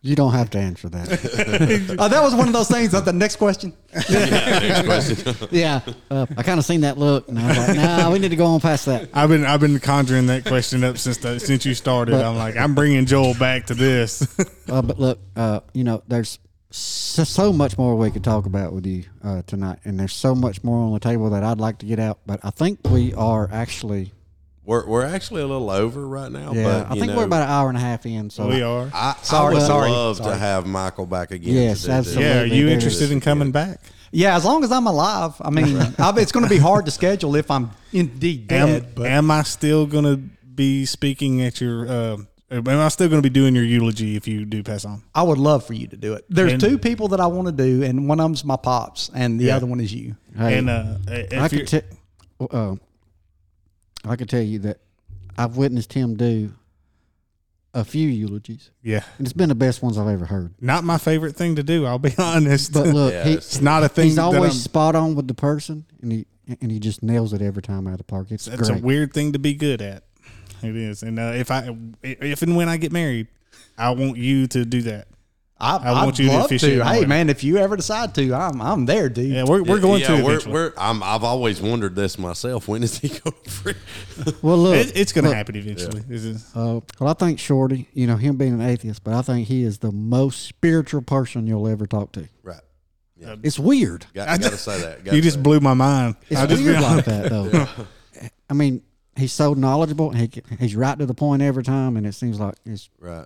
You 0.04 0.16
don't 0.16 0.32
have 0.32 0.50
to 0.52 0.60
answer 0.60 0.88
that. 0.90 1.10
oh, 2.00 2.08
that 2.08 2.22
was 2.24 2.34
one 2.34 2.48
of 2.48 2.54
those 2.54 2.70
things. 2.70 2.94
Uh, 2.94 3.02
The 3.02 3.12
next 3.12 3.38
question. 3.38 3.74
Next 4.10 4.86
question. 4.86 5.36
yeah, 5.52 5.82
uh, 6.10 6.26
I 6.38 6.44
kind 6.44 6.60
of 6.60 6.66
seen 6.66 6.82
that 6.82 6.98
look, 6.98 7.28
and 7.28 7.38
I 7.38 7.48
was 7.48 7.58
like, 7.58 7.76
"Nah, 7.78 8.12
we 8.12 8.20
need 8.20 8.30
to 8.30 8.36
go 8.38 8.46
on 8.46 8.60
past 8.62 8.86
that." 8.86 9.10
I've 9.14 9.28
been 9.28 9.44
I've 9.44 9.60
been 9.60 9.80
conjuring 9.80 10.28
that 10.28 10.46
question 10.46 10.84
up 10.84 10.98
since 10.98 11.18
the, 11.18 11.40
since 11.40 11.66
you 11.66 11.74
started. 11.74 12.12
But- 12.12 12.24
I'm 12.26 12.38
like 12.38 12.56
I'm 12.56 12.74
bringing 12.76 13.06
Joel 13.06 13.34
back 13.34 13.66
to 13.66 13.74
this. 13.74 14.22
Uh, 14.70 14.82
but 14.82 15.00
look, 15.00 15.20
uh, 15.36 15.62
you 15.74 15.84
know, 15.84 16.04
there's 16.08 16.40
so, 16.70 17.24
so 17.24 17.52
much 17.52 17.78
more 17.78 17.96
we 17.96 18.12
could 18.12 18.24
talk 18.24 18.46
about 18.46 18.72
with 18.74 18.86
you 18.86 19.04
uh, 19.24 19.42
tonight, 19.48 19.80
and 19.84 20.00
there's 20.00 20.14
so 20.14 20.36
much 20.36 20.64
more 20.64 20.86
on 20.86 20.94
the 20.94 21.00
table 21.00 21.32
that 21.32 21.44
I'd 21.44 21.60
like 21.60 21.80
to 21.80 21.86
get 21.86 22.00
out. 22.00 22.20
But 22.26 22.40
I 22.44 22.52
think 22.52 22.80
we 22.90 23.14
are 23.16 23.50
actually, 23.52 24.14
We're, 24.68 24.86
we're 24.86 25.06
actually 25.06 25.42
a 25.44 25.48
little 25.48 25.70
over 25.72 26.06
right 26.06 26.30
now. 26.30 26.52
yeah, 26.54 26.64
but, 26.64 26.92
I 26.92 27.00
think 27.00 27.08
know, 27.14 27.18
we're 27.18 27.24
about 27.24 27.44
an 27.44 27.50
hour 27.50 27.70
and 27.70 27.78
a 27.78 27.82
half 27.82 28.06
in. 28.06 28.30
So 28.30 28.48
we 28.50 28.62
are. 28.62 28.92
I, 28.94 29.16
Sorry, 29.24 29.56
I 29.56 29.60
would 29.60 29.66
sorry, 29.66 29.90
love 29.90 30.18
sorry. 30.18 30.32
to 30.34 30.38
have 30.38 30.68
Michael 30.68 31.06
back 31.06 31.32
again. 31.32 31.54
Yes, 31.54 31.82
to 31.84 31.88
do 31.88 31.94
this. 31.94 32.00
absolutely. 32.08 32.24
Yeah, 32.26 32.42
are 32.42 32.46
you 32.46 32.66
There 32.66 32.74
interested 32.74 33.06
is. 33.06 33.12
in 33.12 33.22
coming 33.22 33.52
back? 33.52 33.80
Yeah, 34.12 34.36
as 34.36 34.44
long 34.44 34.66
as 34.66 34.72
I'm 34.74 34.86
alive. 34.86 35.36
I 35.42 35.50
mean, 35.52 35.78
I, 35.98 36.14
it's 36.18 36.34
going 36.34 36.44
to 36.44 36.50
be 36.50 36.58
hard 36.58 36.84
to 36.86 36.92
schedule 36.92 37.36
if 37.38 37.50
I'm 37.50 37.72
indeed 37.94 38.52
Am, 38.52 38.68
dead. 38.68 38.94
but 38.96 39.06
am 39.08 39.32
I 39.32 39.44
still 39.44 39.86
gonna 39.86 40.18
be 40.18 40.86
speaking 40.86 41.42
at 41.44 41.62
your? 41.62 41.88
Uh, 41.88 42.18
am 42.52 42.68
I 42.68 42.90
still 42.90 43.08
gonna 43.10 43.22
be 43.22 43.30
doing 43.30 43.56
your 43.56 43.64
eulogy 43.64 44.16
if 44.18 44.28
you 44.28 44.44
do 44.44 44.64
pass 44.64 44.84
on? 44.86 45.02
I 45.16 45.24
would 45.24 45.38
love 45.38 45.66
for 45.66 45.74
you 45.76 45.88
to 45.88 45.96
do 45.98 46.14
it. 46.14 46.26
There's 46.30 46.52
And- 46.54 46.62
two 46.62 46.78
people 46.78 47.08
that 47.10 47.20
I 47.22 47.28
want 47.28 47.48
to 47.48 47.52
do, 47.54 47.84
and 47.84 48.08
one 48.10 48.20
of 48.20 48.26
them's 48.26 48.44
my 48.44 48.58
pops, 48.58 49.10
and 49.14 49.40
the 49.40 49.46
Yeah. 49.46 49.56
other 49.58 49.66
one 49.66 49.80
is 49.80 49.94
you. 49.94 50.16
hey, 50.38 50.58
and 50.58 50.70
uh, 50.70 50.96
if 51.08 51.42
I 51.42 51.48
could 51.50 51.68
tell, 51.68 51.82
uh, 52.52 52.76
I 54.06 54.16
can 54.16 54.28
tell 54.28 54.42
you 54.42 54.60
that 54.60 54.80
I've 55.38 55.58
witnessed 55.58 55.94
him 55.94 56.16
do 56.16 56.54
a 57.74 57.84
few 57.84 58.08
eulogies, 58.10 58.72
yeah, 58.82 59.04
and 59.18 59.28
it's 59.28 59.34
been 59.34 59.50
the 59.50 59.56
best 59.56 59.84
ones 59.84 59.98
I've 59.98 60.08
ever 60.08 60.26
heard. 60.26 60.54
not 60.62 60.84
my 60.84 60.98
favorite 60.98 61.36
thing 61.36 61.56
to 61.58 61.64
do. 61.64 61.86
I'll 61.86 62.00
be 62.00 62.14
honest. 62.18 62.74
But 62.74 62.88
look, 62.88 63.14
Yeah, 63.14 63.24
he, 63.24 63.32
it's- 63.34 63.54
it's 63.56 63.62
not 63.62 63.84
a 63.84 63.90
thing. 63.90 64.06
he's 64.06 64.16
that 64.16 64.24
always 64.24 64.52
I'm- 64.52 64.52
spot 64.52 64.96
on 64.96 65.16
with 65.16 65.28
the 65.28 65.34
person, 65.34 65.86
and 66.02 66.12
he 66.12 66.26
and 66.62 66.72
he 66.72 66.80
just 66.80 67.04
nails 67.04 67.34
it 67.34 67.42
every 67.42 67.62
time 67.62 67.86
out 67.88 67.92
of 67.94 67.98
the 67.98 68.04
park. 68.06 68.32
It's 68.32 68.48
It's 68.48 68.70
great. 68.70 68.80
a 68.82 68.84
weird 68.84 69.14
thing 69.14 69.34
to 69.34 69.40
be 69.40 69.54
good 69.54 69.82
at. 69.82 70.04
It 70.64 70.76
is, 70.76 71.04
and 71.04 71.20
uh, 71.20 71.34
if 71.36 71.52
I, 71.52 71.76
if 72.02 72.42
and 72.42 72.56
when 72.56 72.68
I 72.70 72.78
get 72.78 72.92
married, 72.92 73.28
I 73.78 73.92
want 73.92 74.18
you 74.18 74.48
to 74.48 74.66
do 74.66 74.82
that. 74.84 75.08
I, 75.60 75.78
I 75.78 75.92
want 76.06 76.16
I'd 76.16 76.20
you 76.20 76.30
to 76.30 76.36
love 76.36 76.46
officiate 76.46 76.80
my 76.80 76.96
Hey, 76.98 77.06
man, 77.06 77.30
if 77.30 77.44
you 77.44 77.58
ever 77.58 77.76
decide 77.76 78.14
to, 78.16 78.34
I'm 78.34 78.62
I'm 78.62 78.86
there, 78.86 79.10
dude. 79.10 79.32
Yeah, 79.32 79.44
we're, 79.44 79.64
we're 79.64 79.80
going 79.80 80.02
yeah, 80.02 80.18
to 80.18 80.24
We're, 80.24 80.40
we're, 80.48 80.74
I'm, 80.78 81.02
I've 81.02 81.24
always 81.24 81.60
wondered 81.62 81.96
this 81.96 82.20
myself. 82.20 82.68
When 82.68 82.84
is 82.84 83.00
he 83.00 83.08
going 83.24 83.36
free? 83.48 83.74
well, 84.44 84.58
look, 84.58 84.76
It- 84.76 84.96
it's 84.96 85.12
going 85.14 85.26
to 85.26 85.34
happen 85.34 85.56
eventually. 85.56 86.02
This 86.08 86.24
is- 86.26 86.52
Uh, 86.56 86.82
well, 87.00 87.10
I 87.10 87.14
think 87.14 87.40
Shorty, 87.40 87.88
you 87.94 88.06
know, 88.06 88.18
him 88.18 88.38
being 88.38 88.54
an 88.54 88.62
atheist, 88.62 89.04
but 89.04 89.14
I 89.16 89.22
think 89.24 89.48
he 89.48 89.64
is 89.64 89.80
the 89.80 89.92
most 89.92 90.44
spiritual 90.46 91.02
person 91.02 91.48
you'll 91.48 91.68
ever 91.68 91.88
talk 91.88 92.12
to. 92.14 92.28
right. 92.44 92.62
Yeah. 93.20 93.36
It's 93.42 93.58
weird. 93.58 94.06
Got, 94.14 94.30
I 94.30 94.38
got 94.38 94.52
to 94.52 94.58
say 94.58 94.80
that. 94.80 95.04
Gotta 95.04 95.16
you 95.18 95.24
just 95.24 95.38
say 95.38 95.42
blew 95.42 95.60
my 95.60 95.74
mind. 95.74 96.18
It's 96.30 96.40
I'll 96.40 96.46
just 96.46 96.62
be 96.62 96.70
weird 96.70 96.82
like 96.84 97.04
that, 97.06 97.30
though. 97.32 97.68
I 98.48 98.54
mean, 98.54 98.84
he's 99.16 99.34
so 99.34 99.56
knowledgeable. 99.56 100.12
He 100.12 100.30
he's 100.60 100.76
right 100.76 101.00
to 101.00 101.08
the 101.08 101.16
point 101.16 101.42
every 101.42 101.64
time, 101.64 101.98
and 101.98 102.06
it 102.06 102.14
seems 102.14 102.40
like 102.40 102.54
he's 102.64 102.92
Right. 103.00 103.26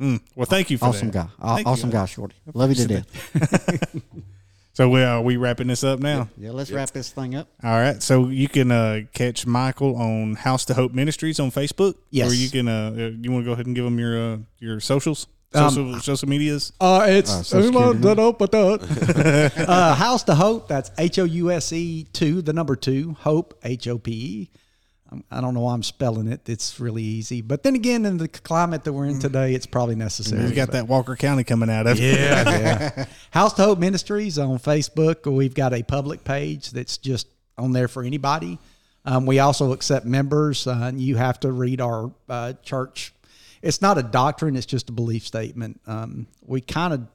Mm. 0.00 0.20
Well, 0.34 0.46
thank 0.46 0.70
you 0.70 0.78
for 0.78 0.86
awesome 0.86 1.10
that. 1.10 1.26
guy. 1.26 1.28
Aw- 1.40 1.54
Thank 1.56 1.66
you. 1.66 1.72
awesome 1.72 1.90
guy, 1.90 2.06
Shorty. 2.06 2.34
Love 2.54 2.70
you 2.70 2.76
to 2.76 2.86
death. 2.86 3.94
So 4.72 4.88
we 4.88 5.02
are 5.02 5.20
we 5.20 5.36
wrapping 5.36 5.66
this 5.66 5.82
up 5.84 5.98
now? 5.98 6.28
Yeah, 6.38 6.52
let's 6.52 6.70
wrap 6.70 6.90
this 6.92 7.10
thing 7.10 7.34
up. 7.34 7.48
All 7.62 7.72
right. 7.78 8.00
So 8.02 8.28
you 8.28 8.48
can 8.48 8.70
uh, 8.70 9.00
catch 9.12 9.44
Michael 9.44 9.96
on 9.96 10.36
House2Hope 10.36 10.94
Ministries 10.94 11.40
on 11.40 11.50
Facebook. 11.50 11.96
Yes. 12.10 12.30
Or 12.30 12.34
you 12.34 12.48
can 12.48 12.68
uh, 12.68 12.92
uh, 12.96 13.10
you 13.20 13.32
want 13.32 13.44
to 13.44 13.46
go 13.48 13.52
ahead 13.52 13.66
and 13.66 13.74
give 13.74 13.84
them 13.84 13.98
your 13.98 14.16
uh, 14.34 14.36
your 14.60 14.78
socials, 14.80 15.26
Um, 15.52 15.70
social 15.70 16.00
social 16.00 16.28
medias. 16.28 16.72
Uh, 16.80 17.04
it's 17.08 17.52
Uh, 17.52 17.56
uh, 19.66 19.96
House2Hope. 19.96 20.68
That's 20.68 20.90
H 20.98 21.18
O 21.18 21.24
U 21.24 21.50
S 21.50 21.72
E 21.72 22.04
two, 22.12 22.40
the 22.40 22.52
number 22.52 22.76
two, 22.76 23.16
Hope 23.20 23.58
H 23.64 23.88
O 23.88 23.98
P 23.98 24.12
E. 24.12 24.50
I 25.30 25.40
don't 25.40 25.54
know 25.54 25.60
why 25.60 25.74
I'm 25.74 25.82
spelling 25.82 26.28
it. 26.28 26.48
It's 26.48 26.78
really 26.78 27.02
easy. 27.02 27.40
But 27.40 27.62
then 27.62 27.74
again, 27.74 28.04
in 28.06 28.18
the 28.18 28.28
climate 28.28 28.84
that 28.84 28.92
we're 28.92 29.06
in 29.06 29.18
today, 29.18 29.54
it's 29.54 29.66
probably 29.66 29.96
necessary. 29.96 30.48
You 30.48 30.54
got 30.54 30.70
that 30.72 30.86
Walker 30.86 31.16
County 31.16 31.42
coming 31.42 31.68
out 31.68 31.86
of 31.86 31.98
it. 31.98 32.02
Yeah, 32.02 32.58
yeah. 32.58 33.04
House2Hope 33.34 33.78
Ministries 33.78 34.38
on 34.38 34.58
Facebook. 34.58 35.30
We've 35.30 35.54
got 35.54 35.74
a 35.74 35.82
public 35.82 36.22
page 36.22 36.70
that's 36.70 36.96
just 36.98 37.26
on 37.58 37.72
there 37.72 37.88
for 37.88 38.02
anybody. 38.04 38.58
Um, 39.04 39.26
we 39.26 39.38
also 39.38 39.72
accept 39.72 40.06
members. 40.06 40.66
Uh, 40.66 40.78
and 40.84 41.00
you 41.00 41.16
have 41.16 41.40
to 41.40 41.50
read 41.50 41.80
our 41.80 42.12
uh, 42.28 42.52
church. 42.62 43.12
It's 43.62 43.82
not 43.82 43.98
a 43.98 44.02
doctrine; 44.02 44.56
it's 44.56 44.66
just 44.66 44.88
a 44.88 44.92
belief 44.92 45.26
statement. 45.26 45.80
Um, 45.86 46.26
we 46.42 46.60
kind 46.60 46.94
of 46.94 47.06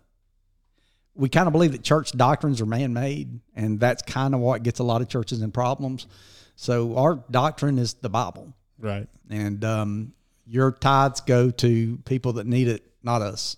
we 1.15 1.29
kind 1.29 1.47
of 1.47 1.53
believe 1.53 1.71
that 1.71 1.81
church 1.81 2.11
doctrines 2.11 2.61
are 2.61 2.65
man-made, 2.65 3.39
and 3.55 3.79
that's 3.79 4.03
kind 4.03 4.35
of 4.35 4.41
what 4.41 4.63
gets 4.63 4.79
a 4.79 4.83
lot 4.83 5.01
of 5.01 5.07
churches 5.07 5.41
in 5.41 5.51
problems. 5.51 6.07
So 6.55 6.97
our 6.97 7.23
doctrine 7.29 7.77
is 7.77 7.95
the 7.95 8.09
Bible, 8.09 8.53
Right. 8.79 9.07
and 9.29 9.63
um, 9.65 10.13
your 10.47 10.71
tithes 10.71 11.21
go 11.21 11.51
to 11.51 11.97
people 12.05 12.33
that 12.33 12.47
need 12.47 12.67
it, 12.67 12.83
not 13.03 13.21
us. 13.21 13.57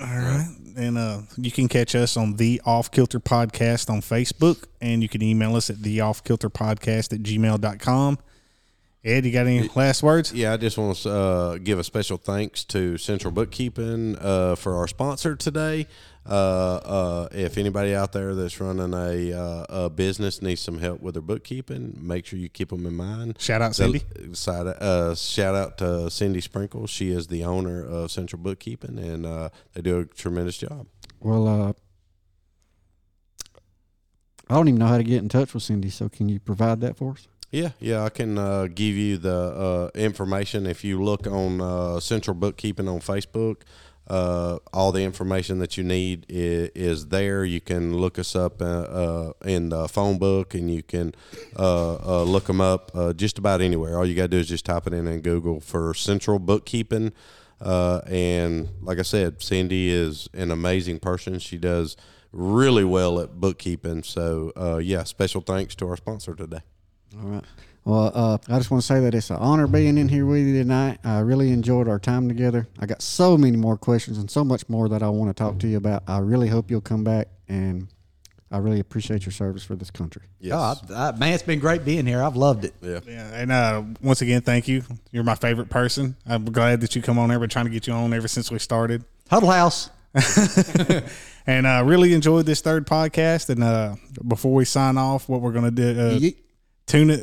All 0.00 0.06
right. 0.06 0.46
And 0.76 0.98
uh, 0.98 1.20
you 1.36 1.52
can 1.52 1.68
catch 1.68 1.94
us 1.94 2.16
on 2.16 2.34
the 2.34 2.60
Off 2.64 2.90
Kilter 2.90 3.20
Podcast 3.20 3.88
on 3.90 4.00
Facebook, 4.00 4.64
and 4.80 5.02
you 5.02 5.08
can 5.08 5.22
email 5.22 5.54
us 5.54 5.70
at 5.70 5.82
the 5.82 6.00
Off 6.00 6.24
Kilter 6.24 6.50
Podcast 6.50 7.12
at 7.12 7.20
gmail.com. 7.22 8.18
Ed, 9.04 9.26
you 9.26 9.32
got 9.32 9.46
any 9.46 9.68
last 9.76 10.02
words? 10.02 10.32
Yeah, 10.32 10.54
I 10.54 10.56
just 10.56 10.78
want 10.78 10.96
to 10.98 11.10
uh, 11.12 11.58
give 11.58 11.78
a 11.78 11.84
special 11.84 12.16
thanks 12.16 12.64
to 12.64 12.96
Central 12.96 13.32
Bookkeeping 13.32 14.16
uh, 14.18 14.54
for 14.56 14.76
our 14.76 14.88
sponsor 14.88 15.36
today. 15.36 15.86
Uh, 16.26 16.76
uh, 16.84 17.28
if 17.32 17.58
anybody 17.58 17.94
out 17.94 18.12
there 18.12 18.34
that's 18.34 18.58
running 18.58 18.94
a, 18.94 19.32
uh, 19.38 19.66
a 19.68 19.90
business 19.90 20.40
needs 20.40 20.60
some 20.62 20.78
help 20.78 21.00
with 21.02 21.14
their 21.14 21.22
bookkeeping, 21.22 21.98
make 22.00 22.24
sure 22.24 22.38
you 22.38 22.48
keep 22.48 22.70
them 22.70 22.86
in 22.86 22.94
mind. 22.94 23.36
Shout 23.38 23.60
out 23.60 23.74
Cindy. 23.74 24.02
The- 24.14 24.34
side- 24.34 24.66
uh, 24.66 25.14
shout 25.14 25.54
out 25.54 25.76
to 25.78 26.10
Cindy 26.10 26.40
Sprinkle. 26.40 26.86
She 26.86 27.10
is 27.10 27.26
the 27.26 27.44
owner 27.44 27.84
of 27.84 28.10
Central 28.10 28.40
Bookkeeping, 28.40 28.98
and 28.98 29.26
uh, 29.26 29.50
they 29.74 29.82
do 29.82 29.98
a 30.00 30.04
tremendous 30.06 30.56
job. 30.56 30.86
Well, 31.20 31.46
uh, 31.46 31.72
I 34.48 34.54
don't 34.54 34.68
even 34.68 34.78
know 34.78 34.86
how 34.86 34.96
to 34.98 35.04
get 35.04 35.22
in 35.22 35.28
touch 35.28 35.52
with 35.54 35.62
Cindy. 35.62 35.90
So 35.90 36.08
can 36.08 36.28
you 36.28 36.40
provide 36.40 36.80
that 36.82 36.96
for 36.96 37.12
us? 37.12 37.28
Yeah, 37.50 37.70
yeah, 37.78 38.02
I 38.02 38.08
can 38.08 38.36
uh, 38.36 38.66
give 38.66 38.96
you 38.96 39.16
the 39.16 39.32
uh, 39.32 39.90
information. 39.98 40.66
If 40.66 40.82
you 40.82 41.00
look 41.02 41.26
on 41.28 41.60
uh, 41.60 42.00
Central 42.00 42.34
Bookkeeping 42.34 42.88
on 42.88 42.98
Facebook, 42.98 43.58
uh, 44.06 44.58
all 44.72 44.92
the 44.92 45.02
information 45.02 45.58
that 45.60 45.76
you 45.76 45.84
need 45.84 46.26
is, 46.28 46.70
is 46.74 47.08
there. 47.08 47.44
You 47.44 47.60
can 47.60 47.96
look 47.96 48.18
us 48.18 48.36
up 48.36 48.60
uh, 48.60 48.64
uh, 48.64 49.32
in 49.44 49.70
the 49.70 49.88
phone 49.88 50.18
book, 50.18 50.54
and 50.54 50.72
you 50.72 50.82
can 50.82 51.14
uh, 51.58 51.96
uh, 51.96 52.22
look 52.22 52.44
them 52.44 52.60
up 52.60 52.90
uh, 52.94 53.12
just 53.12 53.38
about 53.38 53.60
anywhere. 53.60 53.96
All 53.96 54.06
you 54.06 54.14
got 54.14 54.22
to 54.22 54.28
do 54.28 54.38
is 54.38 54.48
just 54.48 54.66
type 54.66 54.86
it 54.86 54.92
in 54.92 55.06
in 55.06 55.20
Google 55.20 55.60
for 55.60 55.94
Central 55.94 56.38
Bookkeeping. 56.38 57.12
Uh, 57.60 58.00
and 58.06 58.68
like 58.82 58.98
I 58.98 59.02
said, 59.02 59.40
Cindy 59.40 59.88
is 59.90 60.28
an 60.34 60.50
amazing 60.50 60.98
person. 60.98 61.38
She 61.38 61.56
does 61.56 61.96
really 62.30 62.84
well 62.84 63.20
at 63.20 63.40
bookkeeping. 63.40 64.02
So, 64.02 64.52
uh, 64.56 64.78
yeah, 64.78 65.04
special 65.04 65.40
thanks 65.40 65.74
to 65.76 65.88
our 65.88 65.96
sponsor 65.96 66.34
today. 66.34 66.60
All 67.16 67.28
right. 67.28 67.44
Well, 67.84 68.12
uh, 68.14 68.38
I 68.48 68.56
just 68.58 68.70
want 68.70 68.82
to 68.82 68.86
say 68.86 69.00
that 69.00 69.14
it's 69.14 69.28
an 69.30 69.36
honor 69.36 69.66
being 69.66 69.98
in 69.98 70.08
here 70.08 70.24
with 70.24 70.40
you 70.46 70.56
tonight. 70.62 70.98
I 71.04 71.18
really 71.20 71.50
enjoyed 71.50 71.86
our 71.86 71.98
time 71.98 72.28
together. 72.28 72.66
I 72.78 72.86
got 72.86 73.02
so 73.02 73.36
many 73.36 73.58
more 73.58 73.76
questions 73.76 74.16
and 74.16 74.30
so 74.30 74.42
much 74.42 74.68
more 74.70 74.88
that 74.88 75.02
I 75.02 75.10
want 75.10 75.28
to 75.28 75.34
talk 75.34 75.58
to 75.58 75.68
you 75.68 75.76
about. 75.76 76.02
I 76.06 76.18
really 76.18 76.48
hope 76.48 76.70
you'll 76.70 76.80
come 76.80 77.04
back, 77.04 77.28
and 77.46 77.88
I 78.50 78.56
really 78.58 78.80
appreciate 78.80 79.26
your 79.26 79.32
service 79.32 79.64
for 79.64 79.76
this 79.76 79.90
country. 79.90 80.22
Yes. 80.40 80.52
God, 80.52 80.90
uh, 80.90 81.12
man, 81.18 81.34
it's 81.34 81.42
been 81.42 81.58
great 81.58 81.84
being 81.84 82.06
here. 82.06 82.22
I've 82.22 82.36
loved 82.36 82.64
it. 82.64 82.72
Yeah. 82.80 83.00
Yeah, 83.06 83.34
and 83.34 83.52
uh, 83.52 83.82
once 84.00 84.22
again, 84.22 84.40
thank 84.40 84.66
you. 84.66 84.82
You're 85.12 85.24
my 85.24 85.34
favorite 85.34 85.68
person. 85.68 86.16
I'm 86.26 86.46
glad 86.46 86.80
that 86.80 86.96
you 86.96 87.02
come 87.02 87.18
on. 87.18 87.30
I've 87.30 87.40
been 87.40 87.50
trying 87.50 87.66
to 87.66 87.70
get 87.70 87.86
you 87.86 87.92
on 87.92 88.14
ever 88.14 88.28
since 88.28 88.50
we 88.50 88.58
started, 88.58 89.04
Huddle 89.28 89.50
House. 89.50 89.90
and 91.46 91.66
I 91.66 91.80
uh, 91.80 91.82
really 91.82 92.14
enjoyed 92.14 92.46
this 92.46 92.60
third 92.60 92.86
podcast. 92.86 93.50
And 93.50 93.62
uh, 93.62 93.96
before 94.26 94.54
we 94.54 94.64
sign 94.64 94.96
off, 94.96 95.28
what 95.28 95.40
we're 95.40 95.52
gonna 95.52 95.70
do? 95.70 96.00
Uh, 96.00 96.14
Ye- 96.14 96.36
tune 96.86 97.10
it. 97.10 97.20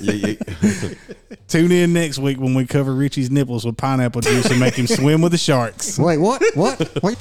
Yeah, 0.00 0.34
yeah. 0.60 0.90
tune 1.48 1.72
in 1.72 1.92
next 1.92 2.18
week 2.18 2.38
when 2.38 2.54
we 2.54 2.66
cover 2.66 2.94
Richie's 2.94 3.30
nipples 3.30 3.64
with 3.64 3.76
pineapple 3.76 4.20
juice 4.22 4.50
and 4.50 4.60
make 4.60 4.74
him 4.74 4.86
swim 4.86 5.20
with 5.22 5.32
the 5.32 5.38
sharks. 5.38 5.98
Wait, 5.98 6.18
what? 6.18 6.42
What? 6.54 7.02
Wait. 7.02 7.18